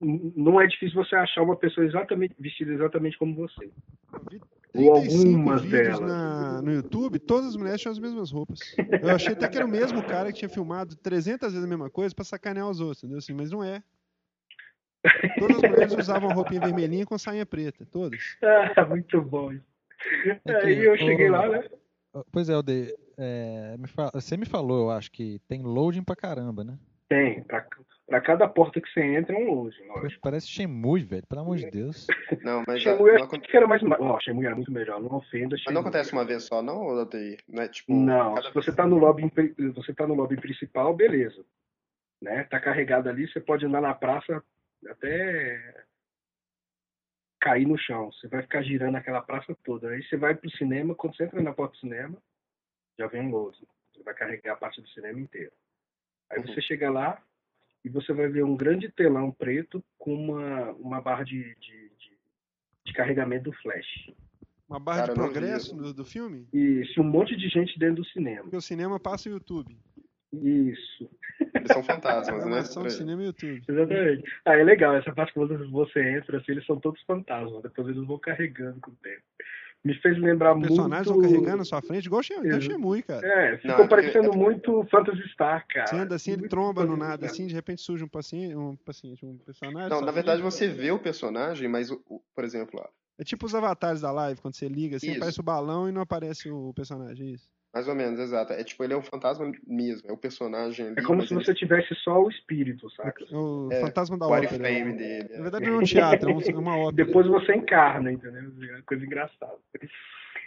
não 0.00 0.60
é 0.60 0.66
difícil 0.66 1.02
você 1.02 1.14
achar 1.14 1.42
uma 1.42 1.56
pessoa 1.56 1.86
exatamente 1.86 2.34
vestida 2.38 2.72
exatamente 2.72 3.16
como 3.16 3.34
você. 3.36 3.70
Ou 4.74 4.94
algumas 4.94 5.62
delas. 5.62 6.00
Na, 6.00 6.60
no 6.60 6.72
YouTube, 6.72 7.18
todas 7.20 7.50
as 7.50 7.56
mulheres 7.56 7.80
tinham 7.80 7.92
as 7.92 7.98
mesmas 7.98 8.30
roupas. 8.30 8.58
Eu 9.00 9.14
achei 9.14 9.32
até 9.32 9.48
que 9.48 9.56
era 9.56 9.64
o 9.64 9.70
mesmo 9.70 10.02
cara 10.02 10.32
que 10.32 10.40
tinha 10.40 10.48
filmado 10.48 10.96
300 10.96 11.52
vezes 11.52 11.64
a 11.64 11.68
mesma 11.68 11.88
coisa 11.88 12.14
para 12.14 12.24
sacanear 12.24 12.68
os 12.68 12.80
outros, 12.80 13.04
entendeu? 13.04 13.18
Assim, 13.18 13.32
mas 13.32 13.50
não 13.50 13.62
é. 13.64 13.82
Todas 15.38 15.56
as 15.56 15.70
mulheres 15.70 15.92
usavam 15.98 16.30
roupinha 16.30 16.60
vermelhinha 16.60 17.06
com 17.06 17.18
sainha 17.18 17.46
preta, 17.46 17.86
todas. 17.90 18.36
Ah, 18.42 18.84
muito 18.84 19.20
bom. 19.22 19.50
Aí 19.50 20.84
eu 20.84 20.96
cheguei 20.96 21.28
lá, 21.28 21.48
né? 21.48 21.64
Pois 22.32 22.48
é, 22.48 22.54
Alde, 22.54 22.94
é, 23.18 23.76
me 23.78 23.86
fala, 23.88 24.10
você 24.14 24.36
me 24.36 24.46
falou, 24.46 24.84
eu 24.84 24.90
acho 24.90 25.10
que 25.10 25.40
tem 25.48 25.62
loading 25.62 26.02
pra 26.02 26.16
caramba, 26.16 26.64
né? 26.64 26.78
Tem, 27.08 27.42
pra, 27.44 27.64
pra 28.06 28.20
cada 28.20 28.48
porta 28.48 28.80
que 28.80 28.88
você 28.88 29.00
entra 29.00 29.34
é 29.34 29.38
um 29.38 29.52
loading, 29.52 29.86
lógico. 29.86 30.20
Parece 30.22 30.48
Shemui, 30.48 31.02
velho, 31.02 31.26
pelo 31.26 31.42
amor 31.42 31.56
de 31.56 31.70
Deus. 31.70 32.06
Não, 32.42 32.64
mas 32.66 32.82
Shemui 32.82 33.12
não, 33.12 33.28
não... 33.28 33.40
era 33.52 33.66
mais. 33.66 33.82
Ó, 33.82 34.20
Shemui 34.20 34.46
era 34.46 34.54
muito 34.54 34.72
melhor, 34.72 35.00
não 35.00 35.14
ofenda. 35.14 35.56
Mas 35.64 35.74
não 35.74 35.82
acontece 35.82 36.12
uma 36.12 36.24
vez 36.24 36.44
só, 36.44 36.62
não, 36.62 36.82
Aldeir? 36.82 37.38
Não, 37.48 37.62
é, 37.62 37.68
tipo, 37.68 37.92
não 37.92 38.36
se 38.42 38.52
você 38.52 38.74
tá, 38.74 38.86
no 38.86 38.98
lobby, 38.98 39.30
você 39.74 39.94
tá 39.94 40.06
no 40.06 40.14
lobby 40.14 40.36
principal, 40.36 40.94
beleza. 40.94 41.44
Né? 42.20 42.44
Tá 42.44 42.58
carregado 42.58 43.08
ali, 43.08 43.28
você 43.28 43.40
pode 43.40 43.66
andar 43.66 43.80
na 43.80 43.94
praça 43.94 44.42
até 44.88 45.84
cair 47.40 47.66
no 47.66 47.78
chão. 47.78 48.10
Você 48.12 48.28
vai 48.28 48.42
ficar 48.42 48.62
girando 48.62 48.96
aquela 48.96 49.22
praça 49.22 49.56
toda. 49.64 49.90
Aí 49.90 50.02
você 50.02 50.16
vai 50.16 50.34
pro 50.34 50.50
cinema, 50.56 50.94
quando 50.94 51.16
você 51.16 51.24
entra 51.24 51.40
na 51.42 51.52
porta 51.52 51.74
do 51.74 51.80
cinema, 51.80 52.20
já 52.98 53.06
vem 53.06 53.22
um 53.22 53.30
load. 53.30 53.56
Você 53.92 54.02
vai 54.02 54.14
carregar 54.14 54.54
a 54.54 54.56
parte 54.56 54.80
do 54.80 54.88
cinema 54.88 55.20
inteira. 55.20 55.52
Aí 56.30 56.40
uhum. 56.40 56.46
você 56.46 56.60
chega 56.60 56.90
lá 56.90 57.22
e 57.84 57.88
você 57.88 58.12
vai 58.12 58.28
ver 58.28 58.44
um 58.44 58.56
grande 58.56 58.90
telão 58.90 59.30
preto 59.30 59.82
com 59.96 60.12
uma, 60.12 60.72
uma 60.72 61.00
barra 61.00 61.22
de, 61.22 61.54
de, 61.54 61.88
de, 61.90 62.18
de 62.84 62.92
carregamento 62.92 63.44
do 63.44 63.56
flash. 63.58 64.12
Uma 64.68 64.80
barra 64.80 65.02
Cara, 65.02 65.12
de 65.12 65.20
progresso 65.20 65.76
do, 65.76 65.94
do 65.94 66.04
filme? 66.04 66.48
Isso, 66.52 67.00
um 67.00 67.04
monte 67.04 67.36
de 67.36 67.48
gente 67.48 67.78
dentro 67.78 68.02
do 68.02 68.04
cinema. 68.06 68.42
Porque 68.42 68.56
o 68.56 68.60
cinema 68.60 68.98
passa 68.98 69.28
o 69.28 69.32
YouTube. 69.32 69.78
Isso. 70.42 71.10
Eles 71.54 71.68
são 71.72 71.82
fantasmas, 71.82 72.44
né? 72.46 72.62
São 72.64 72.82
do 72.82 72.90
cinema 72.90 73.22
e 73.22 73.26
YouTube. 73.26 73.62
Exatamente. 73.68 74.24
Ah, 74.44 74.56
é 74.56 74.64
legal. 74.64 74.94
Essa 74.96 75.12
parte 75.12 75.32
quando 75.34 75.70
você 75.70 76.00
entra, 76.16 76.38
assim, 76.38 76.52
eles 76.52 76.66
são 76.66 76.78
todos 76.78 77.00
fantasmas. 77.02 77.62
Depois 77.62 77.88
eles 77.88 78.06
vão 78.06 78.18
carregando 78.18 78.80
com 78.80 78.90
o 78.90 78.96
tempo 78.96 79.22
me 79.86 79.94
fez 80.00 80.18
lembrar 80.18 80.54
muito. 80.54 80.70
Os 80.70 80.76
personagens 80.76 81.06
vão 81.06 81.20
carregando 81.20 81.56
na 81.58 81.64
sua 81.64 81.80
frente, 81.80 82.06
igual 82.06 82.20
o 82.20 82.60
Shemui, 82.60 83.02
cara. 83.02 83.26
É, 83.26 83.56
ficou 83.56 83.78
não, 83.78 83.84
é 83.84 83.88
parecendo 83.88 84.32
é... 84.32 84.36
muito 84.36 84.84
Phantasy 84.90 85.28
Star, 85.28 85.64
cara. 85.68 85.86
Você 85.86 85.96
anda 85.96 86.14
assim, 86.16 86.32
ele 86.32 86.48
tromba 86.48 86.84
no 86.84 86.96
nada, 86.96 87.26
assim, 87.26 87.46
de 87.46 87.54
repente 87.54 87.82
surge 87.82 88.02
um 88.02 88.08
paciente, 88.08 88.56
um, 88.56 88.74
paciente, 88.76 89.24
um 89.24 89.38
personagem. 89.38 89.88
Não, 89.88 90.00
na 90.00 90.10
verdade 90.10 90.42
você 90.42 90.66
vê 90.66 90.90
o 90.90 90.98
personagem, 90.98 91.68
mas, 91.68 91.90
por 92.34 92.44
exemplo. 92.44 92.84
É 93.18 93.24
tipo 93.24 93.46
os 93.46 93.54
avatares 93.54 94.00
da 94.00 94.10
live, 94.10 94.40
quando 94.40 94.54
você 94.54 94.68
liga, 94.68 94.96
assim, 94.96 95.08
isso. 95.08 95.16
aparece 95.16 95.40
o 95.40 95.44
balão 95.44 95.88
e 95.88 95.92
não 95.92 96.02
aparece 96.02 96.50
o 96.50 96.74
personagem, 96.74 97.28
é 97.28 97.30
isso. 97.30 97.48
Mais 97.74 97.88
ou 97.88 97.94
menos, 97.94 98.18
exato. 98.18 98.52
É 98.52 98.64
tipo, 98.64 98.82
ele 98.84 98.94
é 98.94 98.96
um 98.96 99.02
fantasma 99.02 99.52
mesmo, 99.66 100.08
é 100.08 100.12
o 100.12 100.16
personagem 100.16 100.86
ali, 100.86 100.94
É 100.98 101.02
como 101.02 101.26
se 101.26 101.34
você 101.34 101.50
ele... 101.50 101.58
tivesse 101.58 101.94
só 101.96 102.22
o 102.22 102.30
espírito, 102.30 102.88
saca? 102.90 103.24
O 103.30 103.68
é, 103.70 103.80
fantasma 103.80 104.18
da 104.18 104.26
ópera. 104.26 104.48
Frame 104.48 104.96
dele. 104.96 105.28
Na 105.34 105.42
verdade 105.42 105.66
não 105.66 105.74
é 105.74 105.78
um 105.78 105.82
teatro, 105.82 106.30
é 106.30 106.54
uma 106.54 106.76
ópera. 106.78 107.04
Depois 107.04 107.26
você 107.26 107.54
encarna, 107.54 108.10
entendeu? 108.10 108.50
É 108.76 108.82
coisa 108.82 109.04
engraçada. 109.04 109.58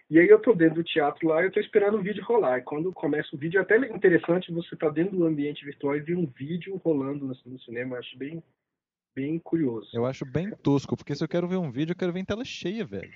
E 0.09 0.17
aí 0.17 0.27
eu 0.27 0.39
tô 0.39 0.53
dentro 0.53 0.75
do 0.75 0.83
teatro 0.83 1.27
lá 1.27 1.41
e 1.41 1.45
eu 1.45 1.51
tô 1.51 1.59
esperando 1.59 1.99
o 1.99 2.01
vídeo 2.01 2.23
rolar. 2.23 2.57
E 2.57 2.63
quando 2.63 2.91
começa 2.91 3.29
o 3.35 3.37
vídeo, 3.37 3.59
é 3.59 3.61
até 3.61 3.77
interessante 3.77 4.51
você 4.51 4.75
tá 4.75 4.89
dentro 4.89 5.15
do 5.15 5.25
ambiente 5.25 5.63
virtual 5.63 5.95
e 5.95 6.01
ver 6.01 6.17
um 6.17 6.25
vídeo 6.25 6.81
rolando 6.83 7.27
no, 7.27 7.59
cinema. 7.59 7.95
Eu 7.95 7.99
acho 7.99 8.17
bem, 8.17 8.43
bem 9.15 9.37
curioso. 9.37 9.87
Eu 9.93 10.07
acho 10.07 10.25
bem 10.25 10.49
tosco, 10.63 10.97
porque 10.97 11.13
se 11.13 11.23
eu 11.23 11.27
quero 11.27 11.47
ver 11.47 11.57
um 11.57 11.71
vídeo, 11.71 11.91
eu 11.91 11.95
quero 11.95 12.11
ver 12.11 12.21
em 12.21 12.25
tela 12.25 12.43
cheia, 12.43 12.83
velho. 12.83 13.11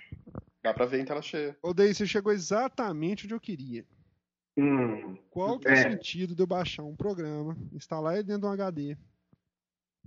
Dá 0.63 0.73
pra 0.73 0.85
ver 0.85 1.01
em 1.01 1.05
tela 1.05 1.21
cheia. 1.21 1.57
Ô, 1.61 1.73
Daí, 1.73 1.93
você 1.93 2.05
chegou 2.05 2.31
exatamente 2.31 3.25
onde 3.25 3.33
eu 3.33 3.39
queria. 3.39 3.85
Hum, 4.57 5.17
Qual 5.29 5.59
que 5.59 5.67
é 5.67 5.73
o 5.73 5.75
sentido 5.75 6.33
de 6.33 6.41
eu 6.41 6.47
baixar 6.47 6.83
um 6.83 6.95
programa, 6.95 7.57
instalar 7.73 8.13
ele 8.13 8.23
dentro 8.23 8.41
de 8.41 8.47
um 8.47 8.51
HD, 8.51 8.97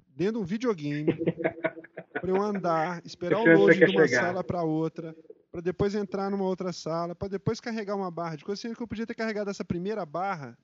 dentro 0.09 0.35
de 0.35 0.39
um 0.39 0.45
videogame, 0.45 1.07
pra 2.21 2.31
eu 2.31 2.41
andar, 2.41 3.05
esperar 3.05 3.41
o 3.41 3.45
load 3.45 3.75
de 3.75 3.91
uma 3.91 4.07
chegar. 4.07 4.21
sala 4.21 4.45
pra 4.45 4.63
outra, 4.63 5.15
para 5.53 5.61
depois 5.61 5.95
entrar 5.95 6.31
numa 6.31 6.45
outra 6.45 6.73
sala, 6.73 7.15
para 7.15 7.29
depois 7.29 7.61
carregar 7.61 7.97
uma 7.97 8.11
barra 8.11 8.37
de 8.37 8.45
coisa, 8.45 8.63
sendo 8.63 8.77
que 8.77 8.83
eu 8.83 8.89
podia 8.89 9.07
ter 9.07 9.15
carregado 9.15 9.51
essa 9.51 9.65
primeira 9.65 10.07
barra 10.07 10.57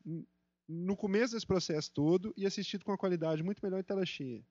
no 0.67 0.97
começo 0.97 1.35
desse 1.35 1.47
processo 1.47 1.93
todo 1.93 2.33
e 2.37 2.47
assistido 2.47 2.85
com 2.85 2.93
uma 2.93 2.99
qualidade 2.99 3.43
muito 3.43 3.61
melhor 3.63 3.81
em 3.81 3.85
tela 3.85 4.07
cheia. 4.07 4.43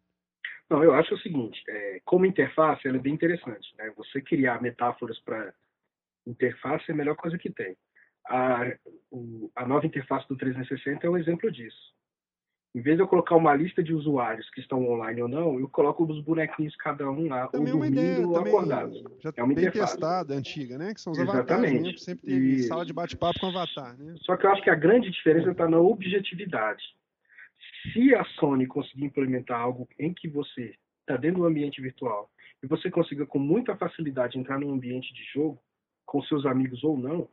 Não, 0.72 0.82
eu 0.82 0.93
acho 0.93 1.13
o 1.13 1.19
seguinte, 1.19 1.61
é, 1.67 1.99
como 2.05 2.26
interface, 2.26 2.88
ela 2.88 2.95
é 2.95 3.01
bem 3.01 3.13
interessante. 3.13 3.76
Né? 3.78 3.91
Você 3.97 4.22
criar 4.22 4.61
metáforas 4.61 5.19
para 5.19 5.53
interface 6.26 6.86
é 6.88 6.93
a 6.93 6.95
melhor 6.95 7.17
coisa 7.17 7.38
que 7.38 7.49
tem. 7.49 7.76
A, 8.26 8.72
o, 9.11 9.51
a 9.53 9.67
nova 9.67 9.86
interface 9.86 10.26
do 10.30 10.38
360 10.38 11.05
é 11.05 11.09
um 11.09 11.17
exemplo 11.17 11.51
disso. 11.51 11.93
Em 12.74 12.80
vez 12.80 12.95
de 12.95 13.03
eu 13.03 13.07
colocar 13.07 13.36
uma 13.36 13.53
lista 13.53 13.84
de 13.84 13.93
usuários 13.93 14.49
que 14.51 14.61
estão 14.61 14.89
online 14.89 15.22
ou 15.22 15.28
não, 15.28 15.59
eu 15.59 15.67
coloco 15.67 16.05
os 16.05 16.24
bonequinhos 16.24 16.74
cada 16.78 17.11
um 17.11 17.28
lá, 17.28 17.49
também 17.49 17.74
ou 17.74 17.84
é 17.84 17.91
dormindo 17.91 18.30
ou 18.30 18.38
acordados. 18.38 19.03
Já 19.19 19.34
é 19.36 19.43
uma 19.43 19.53
bem 19.53 19.65
interface. 19.65 19.95
testada, 19.95 20.34
antiga, 20.34 20.78
né? 20.78 20.93
Que 20.93 21.01
são 21.01 21.11
os 21.11 21.19
Exatamente. 21.19 21.51
avatares, 21.51 21.84
né? 21.84 21.93
Sempre 21.97 22.28
teve 22.28 22.53
Isso. 22.53 22.69
sala 22.69 22.86
de 22.86 22.93
bate-papo 22.93 23.41
com 23.41 23.47
avatar, 23.47 23.97
né? 23.97 24.15
Só 24.22 24.38
que 24.38 24.45
eu 24.45 24.51
acho 24.51 24.63
que 24.63 24.69
a 24.69 24.76
grande 24.76 25.11
diferença 25.11 25.51
está 25.51 25.67
na 25.67 25.80
objetividade. 25.80 26.95
Se 27.82 28.14
a 28.16 28.24
Sony 28.36 28.68
conseguir 28.68 29.06
implementar 29.06 29.60
algo 29.60 29.88
em 29.98 30.14
que 30.14 30.28
você 30.28 30.76
está 30.99 31.18
dentro 31.18 31.41
do 31.41 31.48
ambiente 31.48 31.82
virtual 31.82 32.30
e 32.62 32.68
você 32.68 32.91
consiga 32.91 33.26
com 33.26 33.40
muita 33.40 33.76
facilidade 33.76 34.38
entrar 34.38 34.60
num 34.60 34.72
ambiente 34.72 35.14
de 35.14 35.24
jogo, 35.34 35.62
com 36.06 36.22
seus 36.24 36.45
amigos 36.45 36.84
ou 36.84 36.98
não, 36.98 37.30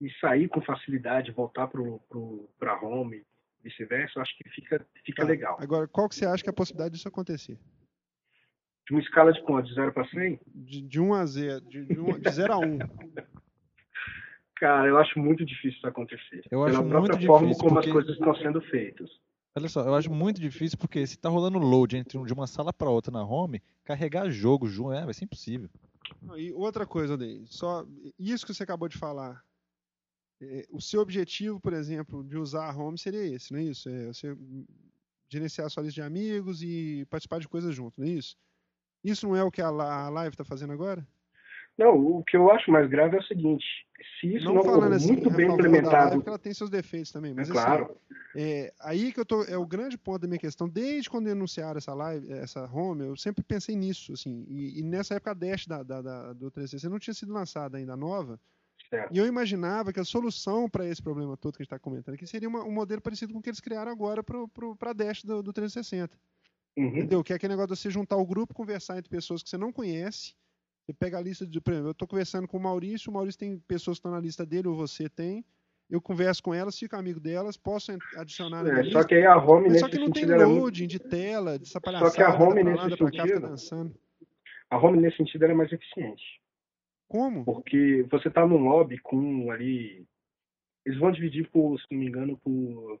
e 0.00 0.10
sair 0.20 0.48
com 0.48 0.60
facilidade, 0.60 1.32
voltar 1.32 1.66
para 1.66 2.80
home, 2.82 3.24
vice-versa, 3.62 4.20
acho 4.20 4.36
que 4.36 4.48
fica, 4.50 4.86
fica 5.04 5.22
tá. 5.22 5.28
legal. 5.28 5.56
Agora, 5.60 5.88
qual 5.88 6.08
que 6.08 6.14
você 6.14 6.24
acha 6.24 6.42
que 6.42 6.48
é 6.48 6.52
a 6.52 6.54
possibilidade 6.54 6.94
disso 6.94 7.08
acontecer? 7.08 7.58
De 8.86 8.94
uma 8.94 9.02
escala 9.02 9.32
de 9.32 9.42
quanto? 9.42 9.68
De 9.68 9.74
0 9.74 9.92
para 9.92 10.08
100? 10.08 10.40
De, 10.46 10.82
de 10.82 11.00
1 11.00 11.14
a 11.14 11.26
0. 11.26 11.60
De, 11.62 11.84
de, 11.84 12.30
0 12.30 12.52
a 12.52 12.58
1. 12.58 12.78
Cara, 14.58 14.88
eu 14.88 14.98
acho 14.98 15.18
muito 15.18 15.44
difícil 15.44 15.78
isso 15.78 15.86
acontecer. 15.86 16.42
Eu 16.50 16.64
acho 16.64 16.82
Pela 16.82 17.00
muito 17.00 17.26
forma 17.26 17.46
difícil 17.46 17.64
como 17.64 17.74
porque... 17.74 17.88
as 17.88 17.92
coisas 17.92 18.12
estão 18.12 18.34
sendo 18.36 18.60
feitas. 18.62 19.10
Olha 19.56 19.68
só, 19.68 19.82
eu 19.82 19.94
acho 19.94 20.12
muito 20.12 20.40
difícil 20.40 20.78
porque 20.78 21.06
se 21.06 21.18
tá 21.18 21.28
rolando 21.28 21.58
load 21.58 21.96
entre 21.96 22.22
de 22.24 22.32
uma 22.32 22.46
sala 22.46 22.72
para 22.72 22.90
outra 22.90 23.12
na 23.12 23.24
home, 23.24 23.62
carregar 23.84 24.30
jogo 24.30 24.68
junto 24.68 24.92
é, 24.92 25.04
vai 25.04 25.14
ser 25.14 25.24
impossível. 25.24 25.68
E 26.36 26.52
outra 26.52 26.86
coisa, 26.86 27.16
Ney, 27.16 27.44
só 27.46 27.84
isso 28.18 28.46
que 28.46 28.54
você 28.54 28.62
acabou 28.62 28.88
de 28.88 28.96
falar, 28.96 29.42
é, 30.40 30.64
o 30.70 30.80
seu 30.80 31.00
objetivo, 31.00 31.60
por 31.60 31.72
exemplo, 31.72 32.24
de 32.24 32.36
usar 32.36 32.70
a 32.70 32.76
home 32.76 32.98
seria 32.98 33.24
esse, 33.24 33.52
não 33.52 33.60
é 33.60 33.64
isso? 33.64 33.88
É 33.88 34.06
você 34.06 34.36
gerenciar 35.28 35.66
a 35.66 35.70
sua 35.70 35.82
lista 35.82 36.00
de 36.00 36.06
amigos 36.06 36.62
e 36.62 37.06
participar 37.10 37.38
de 37.38 37.48
coisas 37.48 37.74
junto, 37.74 38.00
não 38.00 38.06
é 38.06 38.10
isso? 38.10 38.36
Isso 39.04 39.26
não 39.26 39.36
é 39.36 39.42
o 39.42 39.50
que 39.50 39.62
a 39.62 39.70
live 39.70 40.34
está 40.34 40.44
fazendo 40.44 40.72
agora? 40.72 41.06
Não, 41.78 41.94
o 41.94 42.24
que 42.24 42.36
eu 42.36 42.50
acho 42.50 42.72
mais 42.72 42.88
grave 42.90 43.16
é 43.16 43.20
o 43.20 43.22
seguinte: 43.22 43.64
se 44.20 44.34
isso 44.34 44.46
não, 44.46 44.54
não 44.54 44.62
for 44.64 44.92
assim, 44.92 45.12
muito 45.12 45.30
bem 45.30 45.48
implementado. 45.48 46.16
Live, 46.16 46.24
ela 46.26 46.38
tem 46.38 46.52
seus 46.52 46.68
defeitos 46.68 47.12
também, 47.12 47.32
mas 47.32 47.48
é 47.48 47.52
claro. 47.52 47.84
Assim, 47.84 48.18
é, 48.36 48.72
aí 48.80 49.12
que 49.12 49.20
eu 49.20 49.24
tô, 49.24 49.44
é 49.44 49.56
o 49.56 49.64
grande 49.64 49.96
ponto 49.96 50.20
da 50.20 50.26
minha 50.26 50.40
questão. 50.40 50.68
Desde 50.68 51.08
quando 51.08 51.28
anunciaram 51.28 51.78
essa 51.78 51.94
live, 51.94 52.32
essa 52.32 52.68
home, 52.72 53.06
eu 53.06 53.16
sempre 53.16 53.44
pensei 53.44 53.76
nisso, 53.76 54.12
assim. 54.12 54.44
E, 54.48 54.80
e 54.80 54.82
nessa 54.82 55.14
época 55.14 55.30
a 55.30 55.34
Dash 55.34 55.66
da, 55.66 55.84
da, 55.84 56.02
da, 56.02 56.32
do 56.32 56.50
360 56.50 56.90
não 56.90 56.98
tinha 56.98 57.14
sido 57.14 57.32
lançada 57.32 57.78
ainda 57.78 57.96
nova. 57.96 58.40
Certo. 58.90 59.14
E 59.14 59.18
eu 59.18 59.26
imaginava 59.26 59.92
que 59.92 60.00
a 60.00 60.04
solução 60.04 60.68
para 60.68 60.86
esse 60.86 61.02
problema 61.02 61.36
todo 61.36 61.56
que 61.56 61.62
a 61.62 61.64
gente 61.64 61.66
está 61.66 61.78
comentando 61.78 62.14
aqui 62.14 62.26
seria 62.26 62.48
uma, 62.48 62.64
um 62.64 62.72
modelo 62.72 63.02
parecido 63.02 63.32
com 63.32 63.38
o 63.38 63.42
que 63.42 63.50
eles 63.50 63.60
criaram 63.60 63.92
agora 63.92 64.22
para 64.24 64.90
a 64.90 64.92
Dash 64.92 65.22
do, 65.22 65.42
do 65.42 65.52
360. 65.52 66.16
Uhum. 66.76 66.86
Entendeu? 66.86 67.22
Que 67.22 67.32
é 67.32 67.36
aquele 67.36 67.52
negócio 67.52 67.74
de 67.74 67.80
você 67.80 67.90
juntar 67.90 68.16
o 68.16 68.26
grupo, 68.26 68.54
conversar 68.54 68.98
entre 68.98 69.10
pessoas 69.10 69.42
que 69.42 69.48
você 69.48 69.58
não 69.58 69.72
conhece. 69.72 70.34
Você 70.88 70.94
pega 70.94 71.18
a 71.18 71.20
lista 71.20 71.46
de. 71.46 71.60
Por 71.60 71.70
exemplo, 71.70 71.88
eu 71.88 71.92
estou 71.92 72.08
conversando 72.08 72.48
com 72.48 72.56
o 72.56 72.60
Maurício, 72.60 73.10
o 73.10 73.12
Maurício 73.12 73.38
tem 73.38 73.58
pessoas 73.58 73.98
que 73.98 74.00
estão 74.00 74.10
na 74.10 74.20
lista 74.20 74.46
dele, 74.46 74.68
ou 74.68 74.74
você 74.74 75.06
tem. 75.06 75.44
Eu 75.90 76.00
converso 76.00 76.42
com 76.42 76.54
elas, 76.54 76.78
fico 76.78 76.96
amigo 76.96 77.20
delas, 77.20 77.58
posso 77.58 77.92
adicionar 78.16 78.66
é, 78.66 78.84
Só 78.84 79.04
que 79.04 79.14
aí 79.14 79.26
a 79.26 79.36
home 79.36 79.68
nesse 79.68 79.80
Só 79.80 79.88
que 79.88 79.98
não 79.98 80.10
tem 80.10 80.24
loading 80.24 80.86
de 80.86 80.98
tela, 80.98 81.58
de 81.58 81.70
palhaçada. 81.80 82.10
Só 82.10 82.16
que 82.16 82.22
a 82.22 82.34
home 82.34 82.64
nesse 82.64 82.96
sentido. 82.96 83.40
Cá. 83.42 83.90
A 84.70 84.78
home, 84.78 84.98
nesse 84.98 85.18
sentido, 85.18 85.44
era 85.44 85.54
mais 85.54 85.70
eficiente. 85.70 86.24
Como? 87.06 87.44
Porque 87.44 88.06
você 88.10 88.30
tá 88.30 88.46
num 88.46 88.58
lobby 88.58 88.98
com 88.98 89.50
ali. 89.50 90.06
Eles 90.86 90.98
vão 90.98 91.12
dividir 91.12 91.50
por, 91.50 91.78
se 91.78 91.86
não 91.90 91.98
me 91.98 92.06
engano, 92.06 92.38
por, 92.38 92.98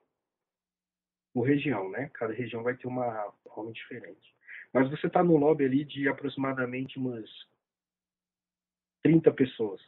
por 1.32 1.42
região, 1.42 1.90
né? 1.90 2.10
Cada 2.12 2.34
região 2.34 2.62
vai 2.62 2.76
ter 2.76 2.86
uma 2.86 3.32
home 3.46 3.72
diferente. 3.72 4.34
Mas 4.74 4.90
você 4.90 5.08
tá 5.08 5.24
num 5.24 5.38
lobby 5.38 5.64
ali 5.64 5.84
de 5.86 6.06
aproximadamente 6.06 6.98
umas 6.98 7.24
30 9.02 9.32
pessoas. 9.32 9.80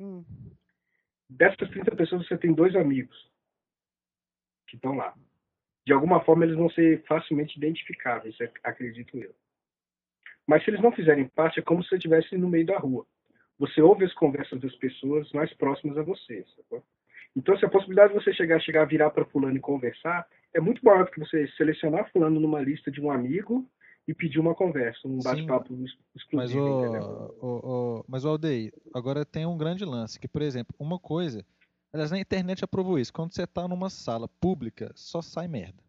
Hum. 0.00 0.24
Dessas 1.28 1.68
30 1.70 1.96
pessoas, 1.96 2.26
você 2.26 2.36
tem 2.36 2.52
dois 2.52 2.74
amigos 2.76 3.30
que 4.66 4.76
estão 4.76 4.96
lá. 4.96 5.14
De 5.86 5.92
alguma 5.92 6.20
forma, 6.24 6.44
eles 6.44 6.56
vão 6.56 6.70
ser 6.70 7.02
facilmente 7.04 7.56
identificáveis, 7.56 8.36
acredito 8.62 9.18
eu. 9.18 9.34
Mas 10.46 10.64
se 10.64 10.70
eles 10.70 10.82
não 10.82 10.92
fizerem 10.92 11.28
parte, 11.28 11.60
é 11.60 11.62
como 11.62 11.82
se 11.82 11.90
você 11.90 11.96
estivesse 11.96 12.36
no 12.36 12.48
meio 12.48 12.66
da 12.66 12.78
rua. 12.78 13.06
Você 13.58 13.80
ouve 13.80 14.04
as 14.04 14.12
conversas 14.14 14.60
das 14.60 14.74
pessoas 14.76 15.30
mais 15.32 15.52
próximas 15.54 15.96
a 15.96 16.02
você. 16.02 16.44
Sacou? 16.56 16.84
Então, 17.36 17.56
se 17.58 17.64
a 17.64 17.68
possibilidade 17.68 18.12
de 18.12 18.22
você 18.22 18.32
chegar, 18.32 18.60
chegar, 18.60 18.84
virar 18.84 19.10
para 19.10 19.24
fulano 19.24 19.56
e 19.56 19.60
conversar 19.60 20.26
é 20.52 20.60
muito 20.60 20.84
maior 20.84 21.04
do 21.04 21.10
que 21.10 21.20
você 21.20 21.48
selecionar 21.56 22.10
fulano 22.12 22.38
numa 22.38 22.60
lista 22.60 22.90
de 22.90 23.00
um 23.00 23.10
amigo 23.10 23.68
e 24.06 24.14
pedir 24.14 24.38
uma 24.38 24.54
conversa, 24.54 25.06
um 25.08 25.18
bate-papo 25.18 25.74
exclusivo. 26.14 26.90
Mas 26.92 27.04
o, 27.04 27.34
o, 27.40 27.48
o, 27.48 28.04
mas 28.06 28.24
o 28.24 28.28
Aldeir, 28.28 28.72
agora 28.94 29.24
tem 29.24 29.46
um 29.46 29.56
grande 29.56 29.84
lance, 29.84 30.20
que, 30.20 30.28
por 30.28 30.42
exemplo, 30.42 30.74
uma 30.78 30.98
coisa, 30.98 31.44
aliás, 31.92 32.10
na 32.10 32.18
internet 32.18 32.62
aprovou 32.64 32.98
isso, 32.98 33.12
quando 33.12 33.32
você 33.32 33.44
está 33.44 33.66
numa 33.66 33.88
sala 33.88 34.28
pública, 34.28 34.92
só 34.94 35.22
sai 35.22 35.48
merda. 35.48 35.82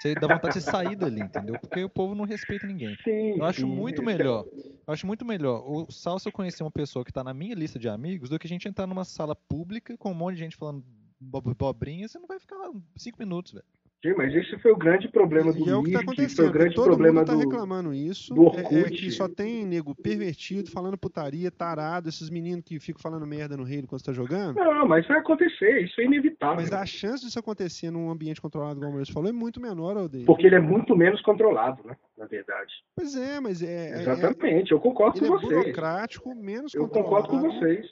Você 0.00 0.14
dá 0.16 0.26
vontade 0.26 0.54
de 0.54 0.60
sair 0.60 0.96
dali, 0.96 1.20
entendeu? 1.20 1.56
Porque 1.60 1.84
o 1.84 1.88
povo 1.88 2.12
não 2.12 2.24
respeita 2.24 2.66
ninguém. 2.66 2.96
Sim, 3.04 3.38
eu 3.38 3.44
acho 3.44 3.60
sim, 3.60 3.66
muito 3.66 4.02
é 4.02 4.04
melhor. 4.04 4.44
Eu 4.52 4.92
acho 4.92 5.06
muito 5.06 5.24
melhor 5.24 5.62
o 5.64 5.90
Salsa 5.92 6.30
conhecer 6.32 6.64
uma 6.64 6.72
pessoa 6.72 7.04
que 7.04 7.12
está 7.12 7.22
na 7.22 7.32
minha 7.32 7.54
lista 7.54 7.78
de 7.78 7.88
amigos 7.88 8.28
do 8.28 8.36
que 8.36 8.46
a 8.46 8.50
gente 8.50 8.66
entrar 8.66 8.86
numa 8.86 9.04
sala 9.04 9.36
pública 9.36 9.96
com 9.96 10.10
um 10.10 10.14
monte 10.14 10.34
de 10.34 10.40
gente 10.40 10.56
falando 10.56 10.84
bobrinha, 11.20 12.08
você 12.08 12.18
não 12.18 12.26
vai 12.26 12.40
ficar 12.40 12.56
cinco 12.96 13.16
minutos, 13.20 13.52
velho. 13.52 13.64
Sim, 14.04 14.14
mas 14.16 14.34
esse 14.34 14.58
foi 14.58 14.72
o 14.72 14.76
grande 14.76 15.06
problema 15.08 15.52
do 15.52 15.64
E 15.64 15.70
é 15.70 15.76
o 15.76 15.82
que 15.84 15.92
tá 15.92 15.98
Mirk, 16.00 16.04
foi 16.04 16.14
acontecendo. 16.24 16.48
o 16.48 16.52
grande 16.52 16.74
Todo 16.74 16.84
problema 16.86 17.20
mundo 17.20 17.26
tá 17.28 17.32
do... 17.34 17.38
reclamando 17.38 17.94
isso. 17.94 18.34
do 18.34 18.42
É, 18.42 18.46
é 18.46 18.48
Orkut. 18.80 18.90
que 18.90 19.10
só 19.12 19.28
tem 19.28 19.64
nego 19.64 19.94
pervertido, 19.94 20.68
falando 20.72 20.98
putaria, 20.98 21.52
tarado, 21.52 22.08
esses 22.08 22.28
meninos 22.28 22.64
que 22.64 22.80
ficam 22.80 23.00
falando 23.00 23.24
merda 23.24 23.56
no 23.56 23.62
Halo 23.62 23.86
quando 23.86 24.00
você 24.00 24.06
tá 24.06 24.12
jogando. 24.12 24.56
Não, 24.56 24.88
mas 24.88 25.06
vai 25.06 25.18
acontecer, 25.18 25.84
isso 25.84 26.00
é 26.00 26.04
inevitável. 26.04 26.56
Mas 26.56 26.72
a 26.72 26.84
chance 26.84 27.24
disso 27.24 27.38
acontecer 27.38 27.92
num 27.92 28.10
ambiente 28.10 28.40
controlado, 28.40 28.80
como 28.80 28.98
o 29.00 29.06
falou, 29.12 29.28
é 29.28 29.32
muito 29.32 29.60
menor, 29.60 29.96
Aldeia. 29.96 30.26
Porque 30.26 30.46
ele 30.48 30.56
é 30.56 30.60
muito 30.60 30.96
menos 30.96 31.20
controlado, 31.22 31.80
né? 31.86 31.96
Na 32.18 32.26
verdade. 32.26 32.72
Pois 32.96 33.14
é, 33.14 33.38
mas 33.38 33.62
é. 33.62 33.90
é- 33.90 34.00
Exatamente, 34.00 34.72
eu 34.72 34.80
concordo 34.80 35.20
com 35.20 35.26
é 35.26 35.28
vocês. 35.28 35.52
burocrático, 35.60 36.34
menos 36.34 36.74
Eu 36.74 36.88
controlado. 36.88 37.28
concordo 37.28 37.28
com 37.50 37.60
vocês. 37.60 37.86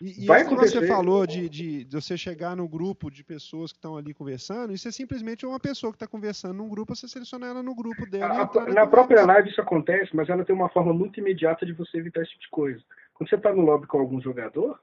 E, 0.00 0.24
e 0.24 0.26
Vai 0.26 0.44
você 0.44 0.86
falou 0.86 1.26
de, 1.26 1.48
de, 1.48 1.84
de 1.84 1.94
você 1.94 2.16
chegar 2.16 2.56
no 2.56 2.66
grupo 2.66 3.10
de 3.10 3.22
pessoas 3.22 3.70
que 3.70 3.76
estão 3.76 3.96
ali 3.96 4.14
conversando, 4.14 4.72
isso 4.72 4.88
é 4.88 4.90
simplesmente 4.90 5.44
uma 5.44 5.60
pessoa 5.60 5.92
que 5.92 5.96
está 5.96 6.06
conversando 6.06 6.54
num 6.54 6.68
grupo, 6.68 6.96
você 6.96 7.06
selecionar 7.06 7.50
ela 7.50 7.62
no 7.62 7.74
grupo 7.74 8.06
dela. 8.06 8.42
A- 8.42 8.72
na 8.72 8.86
própria 8.86 9.26
live 9.26 9.50
isso 9.50 9.60
acontece, 9.60 10.16
mas 10.16 10.28
ela 10.30 10.44
tem 10.44 10.54
uma 10.56 10.70
forma 10.70 10.94
muito 10.94 11.20
imediata 11.20 11.66
de 11.66 11.72
você 11.74 11.98
evitar 11.98 12.22
esse 12.22 12.30
tipo 12.30 12.42
de 12.44 12.50
coisa. 12.50 12.82
Quando 13.12 13.28
você 13.28 13.36
está 13.36 13.52
no 13.52 13.60
lobby 13.60 13.86
com 13.86 13.98
algum 13.98 14.20
jogador, 14.20 14.80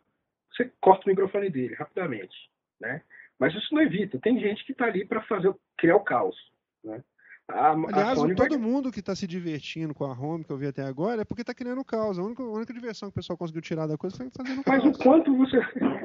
você 0.51 0.71
corta 0.79 1.05
o 1.07 1.09
microfone 1.09 1.49
dele 1.49 1.73
rapidamente, 1.73 2.35
né? 2.79 3.01
Mas 3.39 3.55
isso 3.55 3.73
não 3.73 3.81
evita. 3.81 4.19
Tem 4.19 4.39
gente 4.39 4.63
que 4.65 4.71
está 4.71 4.85
ali 4.85 5.03
para 5.05 5.21
fazer 5.23 5.53
criar 5.77 5.95
o 5.95 6.03
caos, 6.03 6.35
né? 6.83 7.03
A, 7.49 7.69
a 7.69 7.71
Aliás, 7.73 8.19
vai- 8.19 8.35
todo 8.35 8.59
mundo 8.59 8.91
que 8.91 8.99
está 8.99 9.15
se 9.15 9.25
divertindo 9.25 9.93
com 9.93 10.03
a 10.03 10.11
home 10.11 10.43
que 10.43 10.51
eu 10.51 10.57
vi 10.57 10.67
até 10.67 10.83
agora 10.83 11.21
é 11.21 11.25
porque 11.25 11.41
está 11.43 11.53
criando 11.53 11.83
caos. 11.85 12.19
A 12.19 12.23
única, 12.23 12.43
a 12.43 12.49
única 12.51 12.73
diversão 12.73 13.07
que 13.09 13.13
o 13.13 13.15
pessoal 13.15 13.37
conseguiu 13.37 13.61
tirar 13.61 13.87
da 13.87 13.97
coisa 13.97 14.17
foi 14.17 14.29
fazendo 14.29 14.61
Mas 14.67 14.83
caos. 14.83 14.95
o 14.97 14.99
quanto 15.01 15.37
você, 15.37 15.57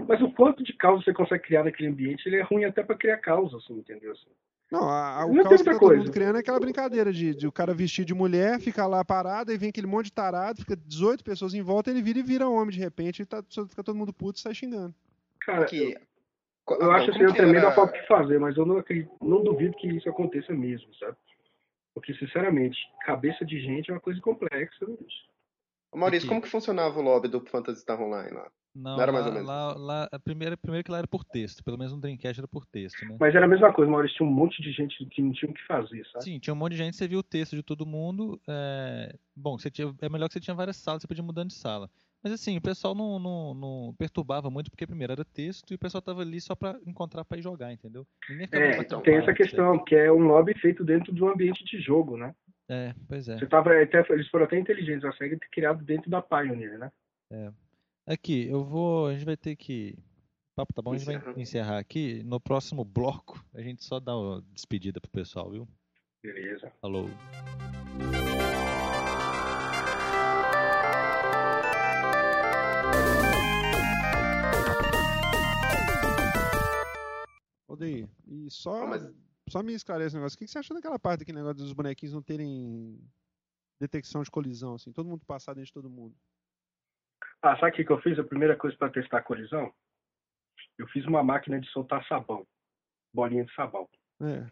mas 0.07 0.21
o 0.23 0.31
quanto 0.33 0.63
de 0.63 0.73
caos 0.75 1.05
você 1.05 1.13
consegue 1.13 1.43
criar 1.43 1.65
naquele 1.65 1.89
ambiente, 1.89 2.27
ele 2.29 2.37
é 2.37 2.43
ruim 2.43 2.65
até 2.65 2.83
para 2.85 2.97
criar 2.97 3.19
caos, 3.19 3.53
assim, 3.55 3.75
entendeu? 3.75 4.13
Assim. 4.13 4.29
Não, 4.71 4.89
a, 4.89 5.23
a- 5.23 5.27
o 5.27 5.35
Não 5.35 5.43
caos 5.43 5.61
que 5.63 5.71
tá 5.71 5.79
todo 5.79 5.97
mundo 5.97 6.13
criando 6.13 6.37
é 6.37 6.41
aquela 6.41 6.61
brincadeira 6.61 7.13
de, 7.13 7.35
de 7.35 7.47
o 7.49 7.53
cara 7.53 7.75
vestir 7.75 8.05
de 8.05 8.15
mulher, 8.15 8.61
ficar 8.61 8.87
lá 8.87 9.05
parado, 9.05 9.51
aí 9.51 9.59
vem 9.59 9.71
aquele 9.71 9.89
monte 9.89 10.07
de 10.07 10.13
tarado, 10.13 10.61
fica 10.61 10.77
18 10.77 11.25
pessoas 11.25 11.55
em 11.55 11.61
volta, 11.63 11.91
ele 11.91 12.01
vira 12.03 12.21
e 12.21 12.23
vira 12.23 12.49
homem 12.49 12.71
de 12.71 12.79
repente, 12.79 13.23
e 13.23 13.27
tá, 13.27 13.43
fica 13.69 13.83
todo 13.83 13.97
mundo 13.97 14.13
puto 14.13 14.39
e 14.39 14.43
sai 14.43 14.55
xingando. 14.55 14.95
Cara, 15.45 15.65
Que, 15.67 15.97
eu, 16.71 16.77
eu 16.81 16.93
acho 16.93 17.11
assim, 17.11 17.21
eu 17.23 17.33
que 17.35 17.43
a 17.43 17.49
era- 17.49 17.73
falta 17.73 17.99
de 18.01 18.07
fazer, 18.07 18.39
mas 18.39 18.57
eu 18.57 18.65
não 18.65 18.79
acredito, 18.79 19.11
não 19.21 19.43
duvido 19.43 19.75
que 19.77 19.89
isso 19.89 20.09
aconteça 20.09 20.53
mesmo, 20.55 20.95
sabe? 20.95 21.17
Porque, 21.95 22.15
sinceramente, 22.15 22.79
cabeça 23.05 23.45
de 23.45 23.61
gente 23.61 23.91
é 23.91 23.95
uma 23.95 24.01
coisa 24.01 24.21
complexa, 24.21 24.87
né, 24.87 24.97
bicho? 24.99 25.33
Maurício, 25.95 26.27
Aqui. 26.27 26.29
como 26.29 26.43
que 26.43 26.49
funcionava 26.49 26.99
o 26.99 27.03
lobby 27.03 27.29
do 27.29 27.41
Phantasy 27.41 27.83
Star 27.83 28.01
Online 28.01 28.35
lá? 28.35 28.51
Não, 28.75 28.97
Não 28.97 29.03
era 29.03 29.13
lá, 29.13 29.19
mais 29.19 29.27
ou 29.27 29.33
menos 29.33 29.49
lá, 29.49 29.75
lá- 29.75 30.09
a 30.11 30.19
primeira, 30.19 30.57
primeiro 30.57 30.83
que 30.83 30.91
lá 30.91 30.99
era 30.99 31.07
por 31.07 31.23
texto, 31.25 31.63
pelo 31.63 31.77
menos 31.77 31.93
no 31.93 32.01
Dreamcast 32.01 32.41
era 32.41 32.49
por 32.49 32.65
texto, 32.65 33.05
né? 33.07 33.19
Mas 33.21 33.35
era 33.35 33.45
a 33.45 33.49
mesma 33.49 33.71
coisa, 33.71 33.91
Maurício, 33.91 34.17
tinha 34.17 34.29
um 34.29 34.33
monte 34.33 34.63
de 34.63 34.73
gente 34.73 35.05
que 35.07 35.21
não 35.21 35.33
tinha 35.33 35.51
o 35.51 35.55
que 35.55 35.67
fazer, 35.67 36.07
sabe? 36.07 36.25
Sim, 36.25 36.39
tinha 36.39 36.55
um 36.55 36.57
monte 36.57 36.73
de 36.73 36.79
gente, 36.79 36.97
você 36.97 37.07
viu 37.07 37.19
o 37.19 37.23
texto 37.23 37.55
de 37.55 37.63
todo 37.63 37.85
mundo. 37.85 38.41
É... 38.49 39.15
Bom, 39.37 39.59
você 39.59 39.71
tinha... 39.71 39.95
é 40.01 40.09
melhor 40.09 40.29
que 40.29 40.33
você 40.33 40.41
tinha 40.41 40.55
várias 40.55 40.77
salas, 40.77 41.03
você 41.03 41.07
podia 41.09 41.23
ir 41.23 41.27
mudando 41.27 41.49
de 41.49 41.55
sala. 41.55 41.91
Mas 42.23 42.33
assim, 42.33 42.57
o 42.57 42.63
pessoal 42.63 42.95
não, 42.95 43.19
não, 43.19 43.55
não 43.55 43.95
perturbava 43.99 44.49
muito, 44.49 44.71
porque 44.71 44.87
primeiro 44.87 45.13
era 45.13 45.25
texto 45.25 45.73
e 45.73 45.75
o 45.75 45.79
pessoal 45.79 46.01
tava 46.01 46.23
ali 46.23 46.41
só 46.41 46.55
pra 46.55 46.79
encontrar 46.87 47.25
pra 47.25 47.37
ir 47.37 47.43
jogar, 47.43 47.73
entendeu? 47.73 48.07
É, 48.53 48.79
então, 48.79 49.01
tem 49.03 49.17
essa 49.17 49.35
questão, 49.35 49.83
que 49.85 49.97
é 49.97 50.13
um 50.13 50.27
lobby 50.27 50.55
feito 50.55 50.85
dentro 50.85 51.13
de 51.13 51.23
um 51.23 51.29
ambiente 51.29 51.65
de 51.65 51.81
jogo, 51.81 52.17
né? 52.17 52.35
É, 52.69 52.95
pois 53.09 53.29
é. 53.29 53.39
Você 53.39 53.47
tava, 53.47 53.83
até, 53.83 54.05
eles 54.11 54.29
foram 54.29 54.45
até 54.45 54.59
inteligentes, 54.59 55.05
a 55.05 55.13
SEGA 55.13 55.37
ter 55.37 55.49
criado 55.51 55.85
dentro 55.85 56.09
da 56.09 56.23
Pioneer, 56.23 56.79
né? 56.79 56.91
Aqui, 58.07 58.49
eu 58.49 58.65
vou. 58.65 59.09
A 59.09 59.13
gente 59.13 59.25
vai 59.25 59.37
ter 59.37 59.57
que. 59.57 59.97
O 60.53 60.57
papo 60.57 60.75
tá 60.75 60.83
bom, 60.83 60.93
a 60.93 60.99
gente 60.99 61.07
vai 61.07 61.35
encerrar 61.37 61.79
aqui. 61.79 62.23
No 62.25 62.41
próximo 62.41 62.85
bloco, 62.85 63.43
a 63.55 63.63
gente 63.63 63.85
só 63.85 63.99
dá 63.99 64.17
uma 64.17 64.43
despedida 64.53 65.01
pro 65.01 65.11
pessoal, 65.11 65.51
viu? 65.51 65.69
Beleza. 66.23 66.71
Falou. 66.81 67.09
Aldeir, 77.73 78.09
e 78.27 78.51
só, 78.51 78.85
Ah, 78.85 78.87
mas- 78.87 79.15
só 79.49 79.63
me 79.63 79.73
esclarece 79.73 80.15
um 80.15 80.19
negócio. 80.19 80.37
O 80.37 80.39
que 80.39 80.45
que 80.45 80.51
você 80.51 80.59
achou 80.59 80.75
daquela 80.77 80.99
parte 80.99 81.21
daquele 81.21 81.39
negócio 81.39 81.57
dos 81.59 81.73
bonequinhos 81.73 82.15
não 82.15 82.23
terem 82.23 82.99
detecção 83.81 84.23
de 84.23 84.31
colisão, 84.31 84.75
assim, 84.75 84.93
todo 84.93 85.09
mundo 85.09 85.25
passar 85.27 85.55
dentro 85.55 85.67
de 85.69 85.73
todo 85.73 85.91
mundo? 85.91 86.15
Ah, 87.41 87.57
sabe 87.59 87.73
o 87.73 87.75
que, 87.75 87.85
que 87.85 87.91
eu 87.91 88.01
fiz? 88.01 88.19
A 88.19 88.25
primeira 88.25 88.57
coisa 88.57 88.77
para 88.77 88.93
testar 88.93 89.19
a 89.19 89.23
colisão? 89.23 89.73
Eu 90.79 90.87
fiz 90.89 91.05
uma 91.07 91.23
máquina 91.25 91.61
de 91.61 91.69
soltar 91.71 92.07
sabão. 92.07 92.47
Bolinha 93.13 93.45
de 93.45 93.55
sabão. 93.55 93.89
É. 94.21 94.49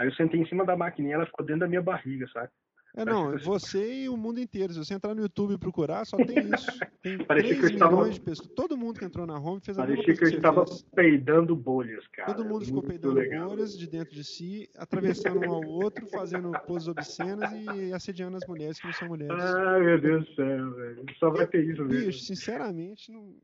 Aí 0.00 0.08
eu 0.08 0.14
sentei 0.14 0.40
em 0.40 0.48
cima 0.48 0.64
da 0.64 0.76
maquininha 0.76 1.12
e 1.12 1.14
ela 1.14 1.26
ficou 1.26 1.44
dentro 1.46 1.60
da 1.60 1.68
minha 1.68 1.82
barriga, 1.82 2.26
sabe? 2.28 2.50
É, 2.96 3.04
não, 3.04 3.36
que- 3.36 3.42
você 3.44 4.02
e 4.04 4.08
o 4.08 4.16
mundo 4.16 4.38
inteiro. 4.38 4.72
Se 4.72 4.78
você 4.78 4.94
entrar 4.94 5.14
no 5.16 5.20
YouTube 5.22 5.54
e 5.54 5.58
procurar, 5.58 6.04
só 6.06 6.16
tem 6.16 6.48
isso. 6.54 6.70
Tem 7.02 7.18
Parecia 7.26 7.48
3 7.56 7.58
que 7.58 7.64
eu 7.66 7.70
estava- 7.70 7.96
milhões 7.96 8.14
de 8.14 8.20
pessoas. 8.20 8.48
Todo 8.54 8.76
mundo 8.76 8.98
que 9.00 9.04
entrou 9.04 9.26
na 9.26 9.36
home 9.38 9.60
fez 9.60 9.76
a 9.78 9.82
Parecia 9.82 10.04
coisa 10.04 10.20
que 10.20 10.24
eu 10.26 10.36
estava 10.36 10.64
fez. 10.66 10.82
peidando 10.94 11.56
bolhas, 11.56 12.06
cara. 12.08 12.32
Todo 12.32 12.48
mundo 12.48 12.64
ficou 12.64 12.82
Muito 12.82 12.88
peidando 12.88 13.14
legal. 13.14 13.48
bolhas 13.48 13.76
de 13.76 13.86
dentro 13.88 14.14
de 14.14 14.22
si, 14.22 14.70
atravessando 14.76 15.40
um 15.44 15.52
ao 15.54 15.64
outro, 15.64 16.06
fazendo 16.06 16.52
poses 16.66 16.86
obscenas 16.86 17.50
e 17.76 17.92
assediando 17.92 18.36
as 18.36 18.46
mulheres 18.46 18.78
que 18.78 18.86
não 18.86 18.94
são 18.94 19.08
mulheres. 19.08 19.34
Ai, 19.42 19.80
meu 19.80 20.00
Deus 20.00 20.24
do 20.28 20.34
céu, 20.36 20.70
velho. 20.74 21.04
Só 21.18 21.30
vai 21.30 21.46
ter 21.48 21.64
isso 21.64 21.84
mesmo. 21.84 22.06
Bicho, 22.06 22.20
sinceramente, 22.24 23.10
não, 23.10 23.34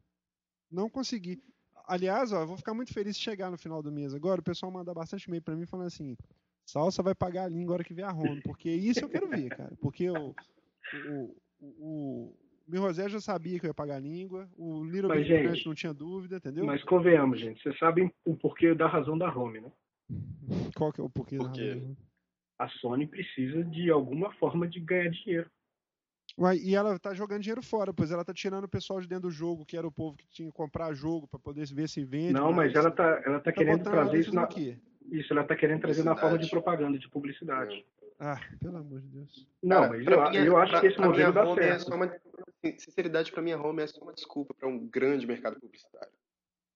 não 0.71 0.89
consegui. 0.89 1.43
Aliás, 1.89 2.31
ó, 2.31 2.43
eu 2.43 2.47
vou 2.47 2.57
ficar 2.57 2.73
muito 2.73 2.95
feliz 2.95 3.17
se 3.17 3.23
chegar 3.23 3.51
no 3.51 3.59
final 3.59 3.83
do 3.83 3.91
mês 3.91 4.15
agora. 4.15 4.41
O 4.41 4.45
pessoal 4.45 4.71
manda 4.71 4.95
bastante 4.95 5.25
e-mail 5.25 5.43
pra 5.43 5.57
mim 5.57 5.67
falando 5.67 5.89
assim: 5.89 6.17
Salsa 6.71 7.03
vai 7.03 7.15
pagar 7.15 7.45
a 7.45 7.49
língua 7.49 7.73
a 7.73 7.77
hora 7.77 7.85
que 7.85 7.93
vier 7.93 8.09
a 8.09 8.13
home. 8.13 8.41
Porque 8.43 8.71
isso 8.71 9.01
eu 9.05 9.09
quero 9.09 9.29
ver, 9.29 9.49
cara. 9.49 9.73
Porque 9.81 10.09
o, 10.09 10.35
o, 11.09 11.37
o, 11.61 12.37
o 12.69 12.77
José 12.77 13.09
já 13.09 13.21
sabia 13.21 13.59
que 13.59 13.67
eu 13.67 13.71
ia 13.71 13.75
pagar 13.75 13.97
a 13.97 14.01
língua. 14.01 14.49
O 14.57 14.85
Little 14.85 15.09
Mas, 15.09 15.27
Big 15.27 15.49
gente, 15.49 15.67
não 15.67 15.75
tinha 15.75 15.93
dúvida, 15.93 16.37
entendeu? 16.37 16.65
Mas 16.65 16.83
convenhamos, 16.85 17.41
gente. 17.41 17.61
Vocês 17.61 17.77
sabem 17.79 18.13
o 18.25 18.37
porquê 18.37 18.73
da 18.75 18.87
razão 18.87 19.19
da 19.19 19.29
home, 19.35 19.61
né? 19.61 19.73
Qual 20.77 20.93
que 20.93 21.01
é 21.01 21.05
o 21.05 21.11
porquê? 21.11 21.39
da 21.39 21.45
Por 21.45 21.53
quê? 21.53 21.73
razão? 21.75 21.97
A 22.59 22.69
Sony 22.69 23.07
precisa 23.07 23.65
de 23.65 23.91
alguma 23.91 24.33
forma 24.35 24.69
de 24.69 24.79
ganhar 24.81 25.11
dinheiro. 25.11 25.51
Uai, 26.39 26.59
e 26.59 26.77
ela 26.77 26.97
tá 26.99 27.13
jogando 27.13 27.41
dinheiro 27.43 27.63
fora, 27.63 27.93
pois 27.93 28.13
ela 28.13 28.25
tá 28.25 28.33
tirando 28.33 28.65
o 28.65 28.69
pessoal 28.69 29.01
de 29.01 29.09
dentro 29.09 29.29
do 29.29 29.31
jogo, 29.31 29.67
que 29.67 29.77
era 29.77 29.87
o 29.87 29.91
povo 29.91 30.17
que 30.17 30.29
tinha 30.29 30.49
que 30.49 30.57
comprar 30.57 30.95
jogo 30.95 31.27
pra 31.27 31.41
poder 31.41 31.67
ver 31.67 31.89
se 31.89 32.05
vende. 32.05 32.35
Não, 32.35 32.53
mas 32.53 32.73
ela 32.75 32.91
tá, 32.91 33.21
ela 33.25 33.41
tá 33.41 33.51
querendo 33.51 33.79
botando 33.79 33.93
trazer 33.93 34.21
isso 34.21 34.33
na. 34.33 34.47
quê? 34.47 34.79
Isso, 35.11 35.33
ela 35.33 35.45
tá 35.45 35.57
querendo 35.57 35.81
trazer 35.81 36.05
na 36.05 36.17
forma 36.17 36.39
de 36.39 36.49
propaganda, 36.49 36.99
de 36.99 37.09
publicidade. 37.09 37.85
Ah, 38.19 38.39
pelo 38.61 38.77
amor 38.77 39.01
de 39.01 39.09
Deus. 39.09 39.49
Não, 39.63 39.83
Cara, 39.83 39.89
mas 39.97 40.07
eu, 40.07 40.31
mim 40.31 40.37
é- 40.37 40.49
eu 40.49 40.57
acho 40.59 40.73
pra- 40.73 40.81
que 40.81 40.87
esse 40.89 40.99
modelo 40.99 41.15
minha 41.17 41.33
dá 41.33 41.45
home 41.49 41.61
é 41.61 41.63
certo. 41.65 41.83
só 41.89 41.95
uma, 41.97 42.05
assim, 42.05 42.79
sinceridade, 42.79 43.33
pra 43.33 43.43
minha 43.43 43.59
home 43.59 43.83
é 43.83 43.87
só 43.87 44.01
uma 44.03 44.13
desculpa 44.13 44.53
pra 44.55 44.69
um 44.69 44.87
grande 44.87 45.27
mercado 45.27 45.59
publicitário. 45.59 46.13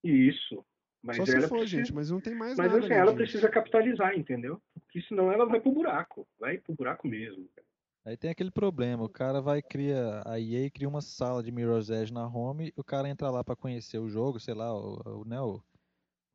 Isso. 0.03 0.65
Mas 1.03 1.17
Só 1.17 1.25
se 1.25 1.35
ela 1.35 1.47
for, 1.47 1.59
precisa... 1.59 1.77
gente, 1.83 1.93
mas 1.93 2.09
não 2.09 2.19
tem 2.19 2.33
mais 2.33 2.57
Mas 2.57 2.67
nada. 2.67 2.79
assim, 2.79 2.87
além 2.87 2.97
ela 2.97 3.11
disso. 3.11 3.17
precisa 3.17 3.47
capitalizar, 3.49 4.17
entendeu? 4.17 4.59
Porque 4.73 5.01
senão 5.03 5.31
ela 5.31 5.45
vai 5.45 5.59
pro 5.61 5.71
buraco. 5.71 6.27
Vai 6.39 6.57
pro 6.57 6.73
buraco 6.75 7.07
mesmo. 7.07 7.47
cara. 7.55 7.65
Aí 8.05 8.17
tem 8.17 8.31
aquele 8.31 8.49
problema, 8.51 9.03
o 9.03 9.09
cara 9.09 9.39
vai 9.41 9.61
cria 9.61 10.21
a 10.25 10.39
EA 10.39 10.69
cria 10.71 10.87
uma 10.89 11.01
sala 11.01 11.41
de 11.43 11.51
Mirror's 11.51 11.89
Edge 11.89 12.11
na 12.13 12.27
home, 12.27 12.71
o 12.75 12.83
cara 12.83 13.07
entra 13.09 13.29
lá 13.31 13.43
para 13.43 13.55
conhecer 13.55 13.97
o 13.99 14.07
jogo, 14.09 14.39
sei 14.39 14.53
lá, 14.55 14.71
o, 14.75 15.21
o, 15.21 15.25
né, 15.25 15.39
o 15.41 15.59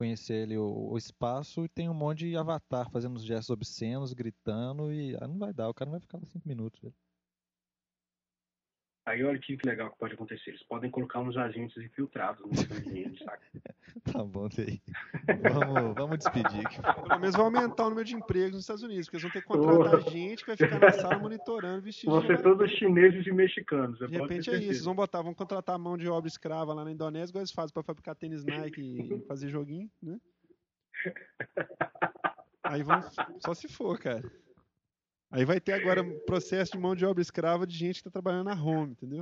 conhecer 0.01 0.45
ele 0.45 0.57
o, 0.57 0.93
o, 0.93 0.97
espaço 0.97 1.63
e 1.63 1.69
tem 1.69 1.87
um 1.91 1.95
monte 1.95 2.21
de 2.21 2.35
avatar 2.35 2.91
fazendo 2.91 3.19
os 3.19 3.23
gestos 3.23 3.51
obscenos, 3.51 4.15
gritando 4.15 4.91
e 4.91 5.15
ah, 5.21 5.29
não 5.29 5.39
vai 5.39 5.53
dar, 5.53 5.69
o 5.69 5.75
cara 5.75 5.91
não 5.91 5.93
vai 5.93 6.01
ficar 6.01 6.17
lá 6.17 6.25
cinco 6.25 6.49
minutos. 6.49 6.81
Velho. 6.81 6.95
Aí 9.07 9.25
olha 9.25 9.39
que 9.39 9.57
legal 9.65 9.91
que 9.91 9.99
pode 9.99 10.15
acontecer. 10.15 10.51
Eles 10.51 10.63
podem 10.65 10.91
colocar 10.91 11.21
uns 11.21 11.37
agentes 11.37 11.77
infiltrados 11.83 12.41
no 12.43 12.77
ambiente, 12.77 13.25
saca? 13.25 13.43
tá 14.13 14.23
bom, 14.25 14.49
daí. 14.49 14.81
Vamos, 15.43 15.95
vamos 15.95 16.19
despedir. 16.19 16.69
Pelo 17.09 17.19
menos 17.19 17.35
vai 17.35 17.45
aumentar 17.45 17.87
o 17.87 17.91
número 17.91 18.07
de 18.07 18.15
empregos 18.15 18.53
nos 18.53 18.61
Estados 18.63 18.83
Unidos, 18.83 19.07
porque 19.07 19.17
eles 19.17 19.23
vão 19.23 19.33
ter 19.33 19.41
que 19.41 19.47
contratar 19.47 19.95
oh. 19.95 20.11
gente 20.11 20.45
que 20.45 20.55
vai 20.55 20.57
ficar 20.57 20.79
na 20.79 20.93
sala 20.93 21.19
monitorando 21.19 21.83
vestido. 21.83 22.13
Vão 22.13 22.27
ser 22.27 22.43
todos 22.43 22.71
chineses 22.73 23.27
e 23.27 23.33
mexicanos. 23.33 23.99
De 23.99 24.07
repente 24.07 24.51
é 24.51 24.57
isso. 24.57 24.65
Eles 24.65 24.85
vão 24.85 24.95
botar, 24.95 25.23
vão 25.23 25.35
contratar 25.35 25.79
mão 25.79 25.97
de 25.97 26.09
obra 26.09 26.29
escrava 26.29 26.75
lá 26.75 26.85
na 26.85 26.93
Indonésia, 26.93 27.33
igual 27.33 27.41
eles 27.41 27.53
fazem 27.53 27.73
pra 27.73 27.83
fabricar 27.83 28.15
tênis 28.15 28.45
Nike 28.45 28.81
e 28.81 29.21
fazer 29.27 29.49
joguinho, 29.49 29.91
né? 30.03 30.21
Aí 32.63 32.83
vão. 32.83 33.01
Só 33.39 33.55
se 33.55 33.67
for, 33.67 33.99
cara. 33.99 34.31
Aí 35.31 35.45
vai 35.45 35.61
ter 35.61 35.75
agora 35.75 36.03
processo 36.27 36.73
de 36.73 36.79
mão 36.79 36.97
de 36.97 37.07
obra 37.07 37.23
escrava 37.23 37.65
de 37.65 37.77
gente 37.77 37.95
que 37.95 38.01
está 38.01 38.11
trabalhando 38.11 38.47
na 38.47 38.61
home, 38.61 38.93
entendeu? 38.93 39.21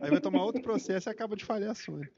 Aí 0.00 0.08
vai 0.08 0.20
tomar 0.20 0.44
outro 0.44 0.62
processo 0.62 1.08
e 1.08 1.10
acaba 1.10 1.34
de 1.34 1.44
falhar 1.44 1.72
a 1.72 1.74
Sony. 1.74 2.08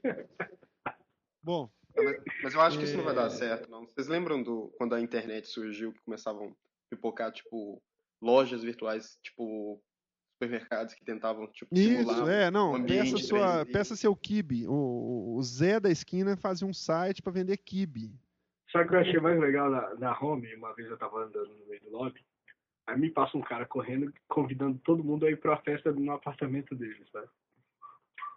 Bom. 1.41 1.69
Mas, 1.95 2.17
mas 2.43 2.53
eu 2.53 2.61
acho 2.61 2.77
que 2.77 2.83
isso 2.83 2.97
não 2.97 3.03
vai 3.03 3.15
dar 3.15 3.27
é. 3.27 3.29
certo, 3.31 3.69
não. 3.69 3.87
Vocês 3.87 4.07
lembram 4.07 4.43
do 4.43 4.71
quando 4.77 4.93
a 4.93 5.01
internet 5.01 5.47
surgiu 5.47 5.91
que 5.91 6.01
começavam 6.01 6.49
a 6.49 6.51
pipocar, 6.89 7.31
tipo, 7.31 7.81
lojas 8.21 8.61
virtuais, 8.61 9.17
tipo, 9.23 9.81
supermercados 10.33 10.93
que 10.93 11.03
tentavam, 11.03 11.47
tipo, 11.47 11.73
Isso, 11.73 12.29
é, 12.29 12.51
não. 12.51 12.73
Um 12.73 12.85
peça, 12.85 13.17
sua, 13.17 13.65
peça 13.65 13.95
seu 13.95 14.15
kibe. 14.15 14.67
O, 14.67 15.35
o 15.35 15.41
Zé 15.41 15.79
da 15.79 15.89
esquina 15.89 16.37
fazia 16.37 16.67
um 16.67 16.73
site 16.73 17.23
para 17.23 17.31
vender 17.31 17.57
kibe. 17.57 18.13
Sabe 18.71 18.85
o 18.85 18.89
que 18.89 18.95
eu 18.95 18.99
achei 18.99 19.19
mais 19.19 19.39
legal 19.39 19.71
na, 19.71 19.95
na 19.95 20.19
home? 20.19 20.53
Uma 20.55 20.75
vez 20.75 20.89
eu 20.89 20.97
tava 20.97 21.23
andando 21.23 21.55
no 21.55 21.65
meio 21.65 21.81
do 21.81 21.89
lobby 21.89 22.23
Aí 22.87 22.97
me 22.99 23.09
passa 23.09 23.37
um 23.37 23.41
cara 23.41 23.65
correndo, 23.65 24.13
convidando 24.27 24.77
todo 24.79 25.03
mundo 25.03 25.25
a 25.25 25.31
ir 25.31 25.37
pra 25.37 25.57
festa 25.57 25.91
no 25.91 26.11
apartamento 26.11 26.75
dele, 26.75 27.03
sabe? 27.11 27.27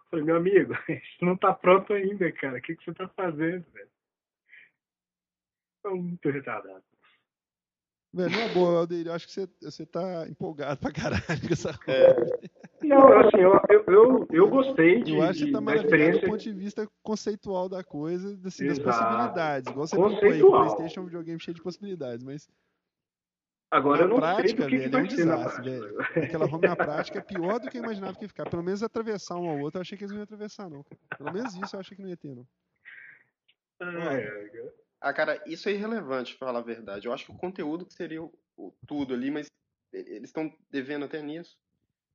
Falei, 0.09 0.25
meu 0.25 0.37
amigo, 0.37 0.73
isso 0.89 1.23
não 1.23 1.37
tá 1.37 1.53
pronto 1.53 1.93
ainda, 1.93 2.31
cara. 2.31 2.57
O 2.57 2.61
que, 2.61 2.75
que 2.75 2.83
você 2.83 2.93
tá 2.93 3.07
fazendo, 3.09 3.63
velho? 3.71 3.89
Tô 5.83 5.95
muito 5.95 6.29
retardado. 6.29 6.83
Velho, 8.11 8.31
não 8.31 8.41
é 8.41 8.53
boa, 8.53 8.79
Aldeir. 8.79 9.05
Eu 9.05 9.13
acho 9.13 9.27
que 9.27 9.33
você, 9.33 9.47
você 9.61 9.85
tá 9.85 10.27
empolgado 10.27 10.79
pra 10.79 10.91
caralho 10.91 11.21
com 11.47 11.53
essa 11.53 11.77
é. 11.87 12.15
Não, 12.81 13.07
assim, 13.19 13.37
eu, 13.37 13.61
eu, 13.69 13.83
eu, 13.87 14.27
eu 14.31 14.49
gostei 14.49 15.03
de, 15.03 15.15
eu 15.15 15.21
acho 15.21 15.45
que 15.45 15.51
tá 15.51 15.59
da 15.59 15.75
experiência. 15.75 16.21
do 16.21 16.27
ponto 16.27 16.41
de 16.41 16.53
vista 16.53 16.89
conceitual 17.03 17.69
da 17.69 17.83
coisa, 17.83 18.39
assim, 18.45 18.65
das 18.65 18.79
possibilidades. 18.79 19.69
Igual 19.69 19.85
você 19.85 19.95
falou 19.95 20.19
aí, 20.23 20.41
o 20.41 20.49
Playstation 20.49 20.99
é 20.99 21.03
um 21.03 21.05
videogame 21.05 21.39
cheio 21.39 21.53
de 21.53 21.61
possibilidades, 21.61 22.23
mas 22.23 22.49
Agora 23.71 23.99
na 23.99 24.03
eu 24.05 24.09
não 24.09 24.17
prática, 24.17 24.63
sei 24.63 24.79
velho, 24.79 24.97
é 24.97 25.01
um 25.01 25.07
desastre, 25.07 25.69
velho. 25.69 26.01
Aquela 26.01 26.45
home 26.45 26.67
na 26.67 26.75
prática 26.75 27.19
é 27.19 27.21
pior 27.21 27.59
do 27.59 27.69
que 27.69 27.77
eu 27.77 27.83
imaginava 27.83 28.17
que 28.17 28.23
ia 28.23 28.27
ficar. 28.27 28.49
Pelo 28.49 28.63
menos 28.63 28.81
atravessar 28.81 29.35
um 29.35 29.47
ao 29.47 29.59
outro, 29.59 29.77
eu 29.77 29.81
achei 29.81 29.95
que 29.95 30.03
eles 30.03 30.11
não 30.11 30.17
iam 30.17 30.23
atravessar, 30.23 30.69
não. 30.69 30.83
Pelo 31.17 31.31
menos 31.31 31.53
isso 31.55 31.75
eu 31.75 31.79
achei 31.79 31.95
que 31.95 32.01
não 32.01 32.09
ia 32.09 32.17
ter, 32.17 32.35
não. 32.35 32.47
Ah, 34.99 35.13
cara, 35.13 35.41
isso 35.45 35.69
é 35.69 35.73
irrelevante, 35.73 36.35
pra 36.35 36.47
falar 36.47 36.59
a 36.59 36.63
verdade. 36.63 37.07
Eu 37.07 37.13
acho 37.13 37.25
que 37.25 37.31
o 37.31 37.37
conteúdo 37.37 37.85
que 37.85 37.93
seria 37.93 38.23
o, 38.23 38.33
o 38.57 38.73
tudo 38.87 39.13
ali, 39.13 39.29
mas 39.29 39.47
eles 39.93 40.29
estão 40.29 40.51
devendo 40.71 41.05
até 41.05 41.21
nisso. 41.21 41.55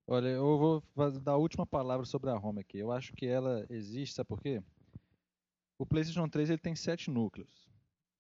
Olha, 0.08 0.28
eu 0.28 0.58
vou 0.58 0.82
dar 1.22 1.32
a 1.32 1.36
última 1.36 1.64
palavra 1.64 2.04
sobre 2.04 2.30
a 2.30 2.36
home 2.36 2.60
aqui. 2.60 2.78
Eu 2.78 2.90
acho 2.90 3.14
que 3.14 3.26
ela 3.26 3.64
existe, 3.70 4.14
sabe 4.14 4.28
por 4.28 4.40
quê? 4.40 4.60
O 5.78 5.86
PlayStation 5.86 6.28
3 6.28 6.50
ele 6.50 6.58
tem 6.58 6.74
sete 6.74 7.10
núcleos. 7.10 7.68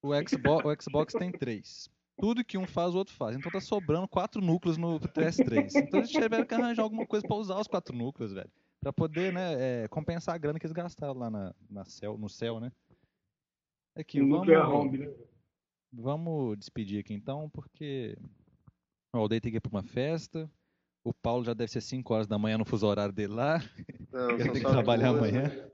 O 0.00 0.12
Xbox, 0.26 0.64
o 0.64 0.82
Xbox 0.82 1.12
tem 1.14 1.32
três 1.32 1.90
tudo 2.16 2.44
que 2.44 2.56
um 2.56 2.66
faz, 2.66 2.94
o 2.94 2.98
outro 2.98 3.14
faz. 3.14 3.36
Então 3.36 3.50
tá 3.50 3.60
sobrando 3.60 4.08
quatro 4.08 4.40
núcleos 4.40 4.76
no 4.76 5.00
PS3. 5.00 5.70
Então 5.76 6.00
eles 6.00 6.10
tiveram 6.10 6.44
que 6.44 6.54
arranjar 6.54 6.82
alguma 6.82 7.06
coisa 7.06 7.26
para 7.26 7.36
usar 7.36 7.58
os 7.58 7.66
quatro 7.66 7.96
núcleos, 7.96 8.32
velho. 8.32 8.50
Pra 8.80 8.92
poder, 8.92 9.32
né, 9.32 9.84
é, 9.84 9.88
compensar 9.88 10.34
a 10.34 10.38
grana 10.38 10.58
que 10.58 10.66
eles 10.66 10.72
gastaram 10.72 11.14
lá 11.14 11.30
na, 11.30 11.54
na 11.70 11.84
céu, 11.84 12.18
no 12.18 12.28
céu, 12.28 12.60
né? 12.60 12.70
Aqui, 13.96 14.20
vamos, 14.20 14.48
home, 14.48 14.98
né? 14.98 15.14
vamos 15.92 16.58
despedir 16.58 16.98
aqui 16.98 17.14
então, 17.14 17.48
porque 17.50 18.18
o 19.14 19.18
Aldeia 19.18 19.40
tem 19.40 19.52
que 19.52 19.58
ir 19.58 19.60
pra 19.60 19.70
uma 19.70 19.82
festa. 19.82 20.50
O 21.04 21.12
Paulo 21.12 21.44
já 21.44 21.54
deve 21.54 21.70
ser 21.70 21.80
5 21.80 22.12
horas 22.12 22.26
da 22.26 22.38
manhã 22.38 22.58
no 22.58 22.64
fuso 22.64 22.86
horário 22.86 23.12
dele 23.12 23.34
lá. 23.34 23.58
Não, 24.10 24.30
eu 24.30 24.38
tenho 24.38 24.52
que 24.54 24.60
trabalhar 24.60 25.12
duas, 25.12 25.18
amanhã. 25.22 25.48
Né? 25.48 25.70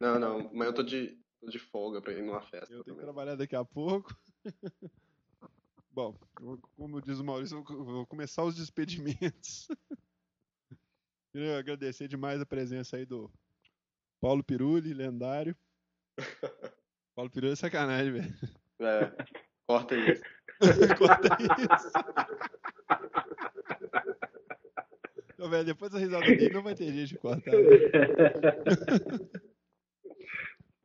Não, 0.00 0.18
não, 0.18 0.48
amanhã 0.48 0.70
eu 0.70 0.74
tô 0.74 0.82
de, 0.82 1.18
tô 1.40 1.48
de 1.48 1.58
folga 1.58 2.00
pra 2.00 2.12
ir 2.12 2.22
numa 2.22 2.42
festa. 2.42 2.72
Eu 2.72 2.82
tenho 2.82 2.84
também. 2.84 2.96
que 2.96 3.02
trabalhar 3.02 3.36
daqui 3.36 3.54
a 3.54 3.64
pouco. 3.64 4.16
Bom, 5.94 6.16
como 6.74 7.02
diz 7.02 7.18
o 7.18 7.24
Maurício, 7.24 7.62
vou 7.62 8.06
começar 8.06 8.42
os 8.44 8.56
despedimentos. 8.56 9.68
Queria 11.30 11.58
agradecer 11.58 12.08
demais 12.08 12.40
a 12.40 12.46
presença 12.46 12.96
aí 12.96 13.04
do 13.04 13.30
Paulo 14.18 14.42
Pirulli, 14.42 14.94
lendário. 14.94 15.54
Paulo 17.14 17.30
Pirulli 17.30 17.52
é 17.52 17.56
sacanagem, 17.56 18.12
velho. 18.12 18.34
É, 18.80 19.12
corta 19.66 19.94
isso. 19.94 20.22
corta 20.98 21.28
isso. 21.42 21.92
Então, 25.34 25.50
velho, 25.50 25.64
depois 25.64 25.92
da 25.92 25.98
risada 25.98 26.24
dele 26.24 26.54
não 26.54 26.62
vai 26.62 26.74
ter 26.74 26.90
gente 26.90 27.08
de 27.08 27.18
cortar. 27.18 27.52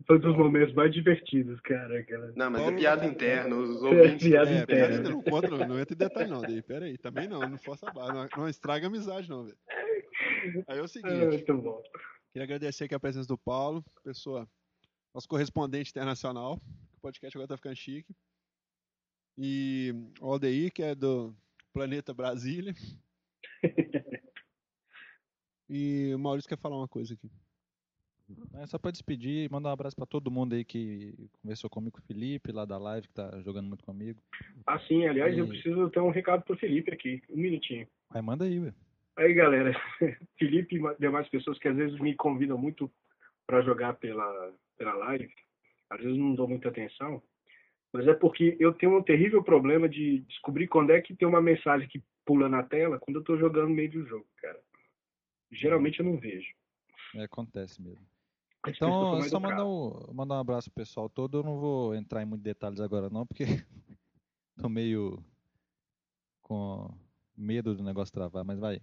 Foi 0.07 0.19
dos 0.19 0.35
momentos 0.37 0.73
mais 0.73 0.91
divertidos, 0.91 1.59
cara. 1.59 1.99
Aquela... 1.99 2.31
Não, 2.35 2.49
mas 2.49 2.61
é 2.61 2.63
Paulo... 2.63 2.77
é 2.77 2.79
piada 2.79 3.05
interna, 3.05 3.55
os 3.55 3.83
ouvintes. 3.83 4.25
É, 4.25 4.29
piada 4.29 4.49
é, 4.49 4.61
interna. 4.61 4.87
Piada, 4.87 5.09
não, 5.09 5.21
conta, 5.21 5.67
não 5.67 5.79
entra 5.79 5.93
em 5.93 5.97
detalhe, 5.97 6.29
não, 6.29 6.41
Daí. 6.41 6.61
Pera 6.61 6.85
aí, 6.85 6.97
também 6.97 7.27
não, 7.27 7.41
não 7.41 7.57
força 7.57 7.89
a 7.89 7.93
barra. 7.93 8.13
Não, 8.13 8.27
não, 8.37 8.49
estraga 8.49 8.85
a 8.85 8.89
amizade, 8.89 9.29
não, 9.29 9.43
velho. 9.43 9.57
Aí 10.65 10.79
é 10.79 10.81
o 10.81 10.87
seguinte. 10.87 11.13
É, 11.13 11.27
muito 11.27 11.57
bom. 11.57 11.83
Queria 12.31 12.45
agradecer 12.45 12.85
aqui 12.85 12.95
a 12.95 12.99
presença 12.99 13.27
do 13.27 13.37
Paulo, 13.37 13.83
pessoa, 14.01 14.47
nosso 15.13 15.27
correspondente 15.27 15.89
internacional. 15.91 16.61
O 16.95 17.01
podcast 17.01 17.37
agora 17.37 17.49
tá 17.49 17.57
ficando 17.57 17.75
chique. 17.75 18.15
E 19.37 19.93
o 20.21 20.31
Aldeir, 20.31 20.71
que 20.71 20.81
é 20.81 20.95
do 20.95 21.35
Planeta 21.73 22.13
Brasília. 22.13 22.73
e 25.69 26.13
o 26.15 26.19
Maurício 26.19 26.47
quer 26.49 26.57
falar 26.57 26.77
uma 26.77 26.87
coisa 26.87 27.13
aqui. 27.13 27.29
É 28.55 28.65
só 28.65 28.77
para 28.77 28.91
despedir 28.91 29.45
e 29.45 29.51
mandar 29.51 29.69
um 29.69 29.73
abraço 29.73 29.95
para 29.95 30.05
todo 30.05 30.31
mundo 30.31 30.53
aí 30.53 30.65
que 30.65 31.13
conversou 31.41 31.69
comigo, 31.69 31.99
o 31.99 32.01
Felipe, 32.01 32.51
lá 32.51 32.65
da 32.65 32.77
live, 32.77 33.07
que 33.07 33.13
tá 33.13 33.39
jogando 33.41 33.67
muito 33.67 33.83
comigo. 33.83 34.19
Ah, 34.65 34.79
sim, 34.79 35.05
aliás, 35.05 35.35
e... 35.35 35.39
eu 35.39 35.47
preciso 35.47 35.89
ter 35.89 35.99
um 35.99 36.09
recado 36.09 36.43
pro 36.43 36.57
Felipe 36.57 36.93
aqui, 36.93 37.21
um 37.29 37.37
minutinho. 37.37 37.87
Aí 38.09 38.21
manda 38.21 38.45
aí, 38.45 38.59
velho. 38.59 38.75
Aí, 39.15 39.33
galera, 39.33 39.71
Felipe 40.37 40.75
e 40.75 40.95
demais 40.99 41.27
pessoas 41.29 41.57
que 41.57 41.67
às 41.67 41.75
vezes 41.75 41.99
me 41.99 42.15
convidam 42.15 42.57
muito 42.57 42.91
para 43.47 43.61
jogar 43.61 43.93
pela, 43.93 44.53
pela 44.77 44.93
live, 44.93 45.29
às 45.89 46.01
vezes 46.01 46.17
não 46.17 46.35
dou 46.35 46.47
muita 46.47 46.69
atenção, 46.69 47.23
mas 47.93 48.07
é 48.07 48.13
porque 48.13 48.57
eu 48.59 48.73
tenho 48.73 48.97
um 48.97 49.03
terrível 49.03 49.41
problema 49.41 49.87
de 49.87 50.19
descobrir 50.19 50.67
quando 50.67 50.91
é 50.91 51.01
que 51.01 51.15
tem 51.15 51.27
uma 51.27 51.41
mensagem 51.41 51.87
que 51.87 52.03
pula 52.25 52.49
na 52.49 52.61
tela 52.61 52.99
quando 52.99 53.17
eu 53.17 53.23
tô 53.23 53.37
jogando 53.37 53.69
no 53.69 53.75
meio 53.75 53.89
do 53.89 54.05
jogo, 54.05 54.27
cara. 54.37 54.59
Geralmente 55.51 55.99
eu 55.99 56.05
não 56.05 56.17
vejo. 56.17 56.53
É, 57.15 57.23
acontece 57.23 57.81
mesmo. 57.81 58.05
Então, 58.69 59.21
só 59.23 59.39
mandar 59.39 59.65
um, 59.65 60.13
mandar 60.13 60.35
um 60.35 60.39
abraço 60.39 60.69
pro 60.69 60.83
pessoal 60.83 61.09
todo. 61.09 61.39
Eu 61.39 61.43
não 61.43 61.59
vou 61.59 61.95
entrar 61.95 62.21
em 62.21 62.25
muitos 62.25 62.43
detalhes 62.43 62.79
agora, 62.79 63.09
não, 63.09 63.25
porque 63.25 63.45
tô 64.57 64.69
meio 64.69 65.23
com 66.41 66.89
medo 67.35 67.75
do 67.75 67.83
negócio 67.83 68.13
travar, 68.13 68.43
mas 68.43 68.59
vai. 68.59 68.79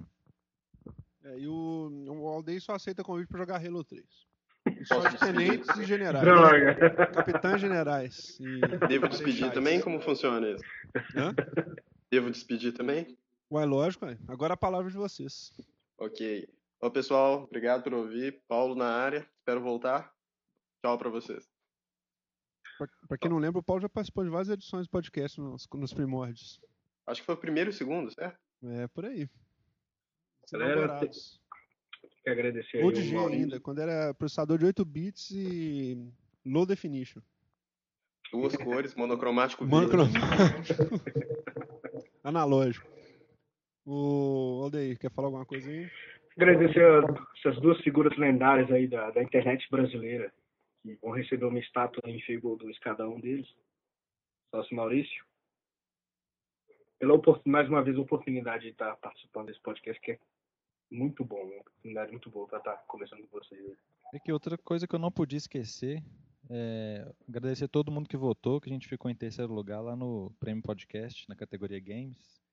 É, 1.24 1.38
e 1.38 1.48
o, 1.48 1.90
o 2.08 2.28
Aldei 2.28 2.60
só 2.60 2.74
aceita 2.74 3.02
convite 3.02 3.28
para 3.28 3.38
jogar 3.38 3.64
Halo 3.64 3.82
3. 3.82 4.04
só 4.84 5.08
de 5.08 5.18
tenentes 5.18 5.76
e 5.76 5.84
generais. 5.84 6.24
Droga. 6.24 6.96
Capitães 7.06 7.60
generais. 7.60 8.38
E... 8.40 8.60
Devo 8.88 9.08
despedir 9.08 9.50
também? 9.52 9.80
Como 9.80 10.00
funciona 10.00 10.50
isso? 10.50 10.64
Hã? 11.16 11.34
Devo 12.10 12.30
despedir 12.30 12.72
também? 12.72 13.16
Ué, 13.50 13.64
lógico, 13.64 14.06
ué. 14.06 14.18
agora 14.28 14.54
a 14.54 14.56
palavra 14.56 14.90
de 14.90 14.96
vocês. 14.96 15.52
Ok. 15.98 16.46
Olá, 16.84 16.92
pessoal. 16.92 17.44
Obrigado 17.44 17.82
por 17.82 17.94
ouvir. 17.94 18.42
Paulo 18.46 18.74
na 18.74 18.84
área. 18.84 19.26
Espero 19.38 19.62
voltar. 19.62 20.12
Tchau 20.82 20.98
para 20.98 21.08
vocês. 21.08 21.48
Para 23.08 23.16
quem 23.16 23.30
não 23.30 23.38
lembra, 23.38 23.58
o 23.58 23.62
Paulo 23.62 23.80
já 23.80 23.88
participou 23.88 24.22
de 24.22 24.28
várias 24.28 24.50
edições 24.50 24.86
do 24.86 24.90
podcast 24.90 25.40
nos, 25.40 25.66
nos 25.72 25.94
primórdios. 25.94 26.60
Acho 27.06 27.22
que 27.22 27.24
foi 27.24 27.36
o 27.36 27.38
primeiro 27.38 27.70
e 27.70 27.72
o 27.72 27.74
segundo, 27.74 28.12
certo? 28.12 28.38
É, 28.64 28.86
por 28.88 29.06
aí. 29.06 29.30
Galera, 30.52 31.00
tem 31.00 31.10
que 32.22 32.28
agradecer 32.28 32.84
Ou 32.84 32.92
de 32.92 33.00
G 33.00 33.16
ainda, 33.16 33.58
quando 33.58 33.78
era 33.78 34.12
processador 34.12 34.58
de 34.58 34.66
8 34.66 34.84
bits 34.84 35.30
e 35.30 36.12
low 36.44 36.66
definition. 36.66 37.22
Duas 38.30 38.54
cores, 38.56 38.94
monocromático. 38.94 39.64
Monocromático. 39.64 40.20
Analógico. 42.22 42.86
O 43.86 44.60
Aldeir, 44.64 44.98
quer 44.98 45.10
falar 45.10 45.28
alguma 45.28 45.46
coisa 45.46 45.70
aí? 45.70 45.90
Agradecer 46.36 46.82
essas 47.38 47.60
duas 47.60 47.80
figuras 47.82 48.16
lendárias 48.18 48.70
aí 48.70 48.88
da, 48.88 49.10
da 49.10 49.22
internet 49.22 49.66
brasileira, 49.70 50.32
que 50.82 50.94
vão 50.96 51.12
receber 51.12 51.44
uma 51.44 51.60
estátua 51.60 52.02
em 52.10 52.20
2 52.40 52.78
cada 52.80 53.08
um 53.08 53.20
deles. 53.20 53.46
Sócio 54.50 54.74
Maurício. 54.74 55.24
Pela 56.98 57.20
mais 57.44 57.68
uma 57.68 57.82
vez, 57.82 57.96
a 57.96 58.00
oportunidade 58.00 58.64
de 58.64 58.70
estar 58.70 58.96
participando 58.96 59.46
desse 59.46 59.60
podcast, 59.60 60.00
que 60.00 60.12
é 60.12 60.18
muito 60.90 61.24
bom, 61.24 61.40
uma 61.42 61.60
oportunidade 61.60 62.10
muito 62.10 62.30
boa 62.30 62.46
para 62.48 62.58
estar 62.58 62.76
conversando 62.86 63.26
com 63.28 63.38
vocês. 63.38 63.76
É 64.12 64.18
que 64.18 64.32
outra 64.32 64.56
coisa 64.56 64.86
que 64.86 64.94
eu 64.94 64.98
não 64.98 65.10
podia 65.10 65.38
esquecer 65.38 66.02
é 66.50 67.12
agradecer 67.28 67.64
a 67.64 67.68
todo 67.68 67.90
mundo 67.90 68.08
que 68.08 68.16
votou, 68.16 68.60
que 68.60 68.68
a 68.68 68.72
gente 68.72 68.88
ficou 68.88 69.10
em 69.10 69.14
terceiro 69.14 69.52
lugar 69.52 69.80
lá 69.80 69.96
no 69.96 70.32
Prêmio 70.38 70.62
Podcast, 70.62 71.28
na 71.28 71.36
categoria 71.36 71.80
Games. 71.80 72.43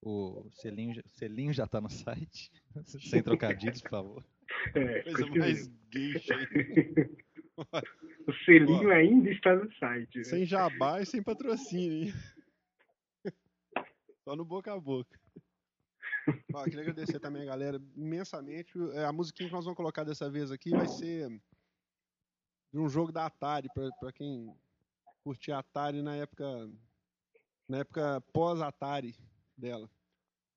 O 0.00 0.48
selinho, 0.52 1.02
selinho 1.06 1.52
já 1.52 1.64
está 1.64 1.80
no 1.80 1.90
site. 1.90 2.52
Sem 2.86 3.22
trocadilhos, 3.22 3.82
por 3.82 3.90
favor. 3.90 4.24
É, 4.74 5.02
coisa 5.02 5.26
mais 5.26 5.68
gay 5.90 6.14
O 8.26 8.32
selinho 8.46 8.88
Ó, 8.88 8.92
ainda 8.92 9.30
está 9.30 9.54
no 9.54 9.70
site. 9.74 10.18
Né? 10.18 10.24
Sem 10.24 10.46
jabá 10.46 11.02
e 11.02 11.06
sem 11.06 11.22
patrocínio. 11.22 12.14
Só 14.24 14.34
no 14.34 14.46
boca 14.46 14.72
a 14.72 14.80
boca. 14.80 15.20
Ó, 16.54 16.64
queria 16.64 16.80
agradecer 16.80 17.20
também 17.20 17.42
a 17.42 17.46
galera 17.46 17.78
imensamente. 17.94 18.72
É, 18.94 19.04
a 19.04 19.12
musiquinha 19.12 19.48
que 19.48 19.54
nós 19.54 19.64
vamos 19.64 19.76
colocar 19.76 20.04
dessa 20.04 20.30
vez 20.30 20.50
aqui 20.50 20.70
vai 20.70 20.88
ser 20.88 21.28
de 22.72 22.78
um 22.78 22.88
jogo 22.88 23.12
da 23.12 23.26
Atari, 23.26 23.68
para 23.74 24.12
quem 24.12 24.54
curtia 25.22 25.58
Atari 25.58 26.02
na 26.02 26.16
época 26.16 26.70
na 27.68 27.78
época 27.78 28.22
pós-Atari 28.32 29.14
dela. 29.58 29.90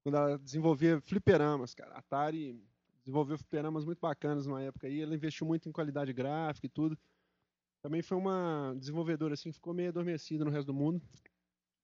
Quando 0.03 0.15
ela 0.15 0.38
desenvolvia 0.38 0.99
fliperamas, 1.02 1.73
cara. 1.73 1.94
A 1.94 1.99
Atari 1.99 2.64
desenvolveu 3.03 3.38
fliperamas 3.38 3.86
muito 3.86 3.99
bacanas 3.99 4.45
na 4.48 4.61
época 4.61 4.88
aí. 4.88 5.02
Ela 5.02 5.15
investiu 5.15 5.45
muito 5.45 5.68
em 5.68 5.72
qualidade 5.72 6.14
gráfica 6.14 6.65
e 6.65 6.69
tudo. 6.69 6.98
Também 7.82 8.02
foi 8.02 8.18
uma 8.18 8.76
desenvolvedora 8.78 9.34
assim 9.34 9.49
que 9.49 9.56
ficou 9.56 9.73
meio 9.73 9.90
adormecida 9.90 10.45
no 10.45 10.52
resto 10.52 10.68
do 10.68 10.73
mundo. 10.73 11.02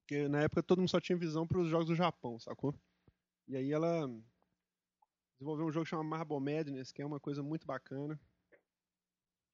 Porque 0.02 0.28
na 0.28 0.42
época 0.42 0.64
todo 0.64 0.80
mundo 0.80 0.90
só 0.90 1.00
tinha 1.00 1.18
visão 1.18 1.46
para 1.46 1.60
os 1.60 1.70
jogos 1.70 1.88
do 1.88 1.96
Japão, 1.96 2.40
sacou? 2.40 2.74
E 3.48 3.56
aí 3.56 3.72
ela 3.72 4.08
desenvolveu 5.34 5.66
um 5.66 5.72
jogo 5.72 5.86
chamado 5.86 6.08
Marble 6.08 6.40
Madness, 6.40 6.92
que 6.92 7.02
é 7.02 7.06
uma 7.06 7.20
coisa 7.20 7.44
muito 7.44 7.66
bacana. 7.68 8.20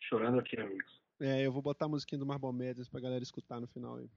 Chorando 0.01 0.39
aqui, 0.39 0.59
amigos. 0.59 1.01
É, 1.19 1.45
eu 1.45 1.51
vou 1.51 1.61
botar 1.61 1.85
a 1.85 1.89
musiquinha 1.89 2.19
do 2.19 2.25
Marble 2.25 2.51
Madness 2.51 2.89
pra 2.89 2.99
galera 2.99 3.23
escutar 3.23 3.59
no 3.59 3.67
final 3.67 3.95
aí. 3.95 4.09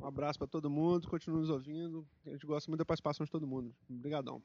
Um 0.00 0.06
abraço 0.06 0.38
para 0.38 0.46
todo 0.46 0.70
mundo, 0.70 1.08
continue 1.08 1.40
nos 1.40 1.50
ouvindo. 1.50 2.06
A 2.24 2.30
gente 2.30 2.46
gosta 2.46 2.70
muito 2.70 2.78
da 2.78 2.84
participação 2.84 3.24
de 3.24 3.30
todo 3.32 3.46
mundo. 3.46 3.74
Obrigadão. 3.90 4.42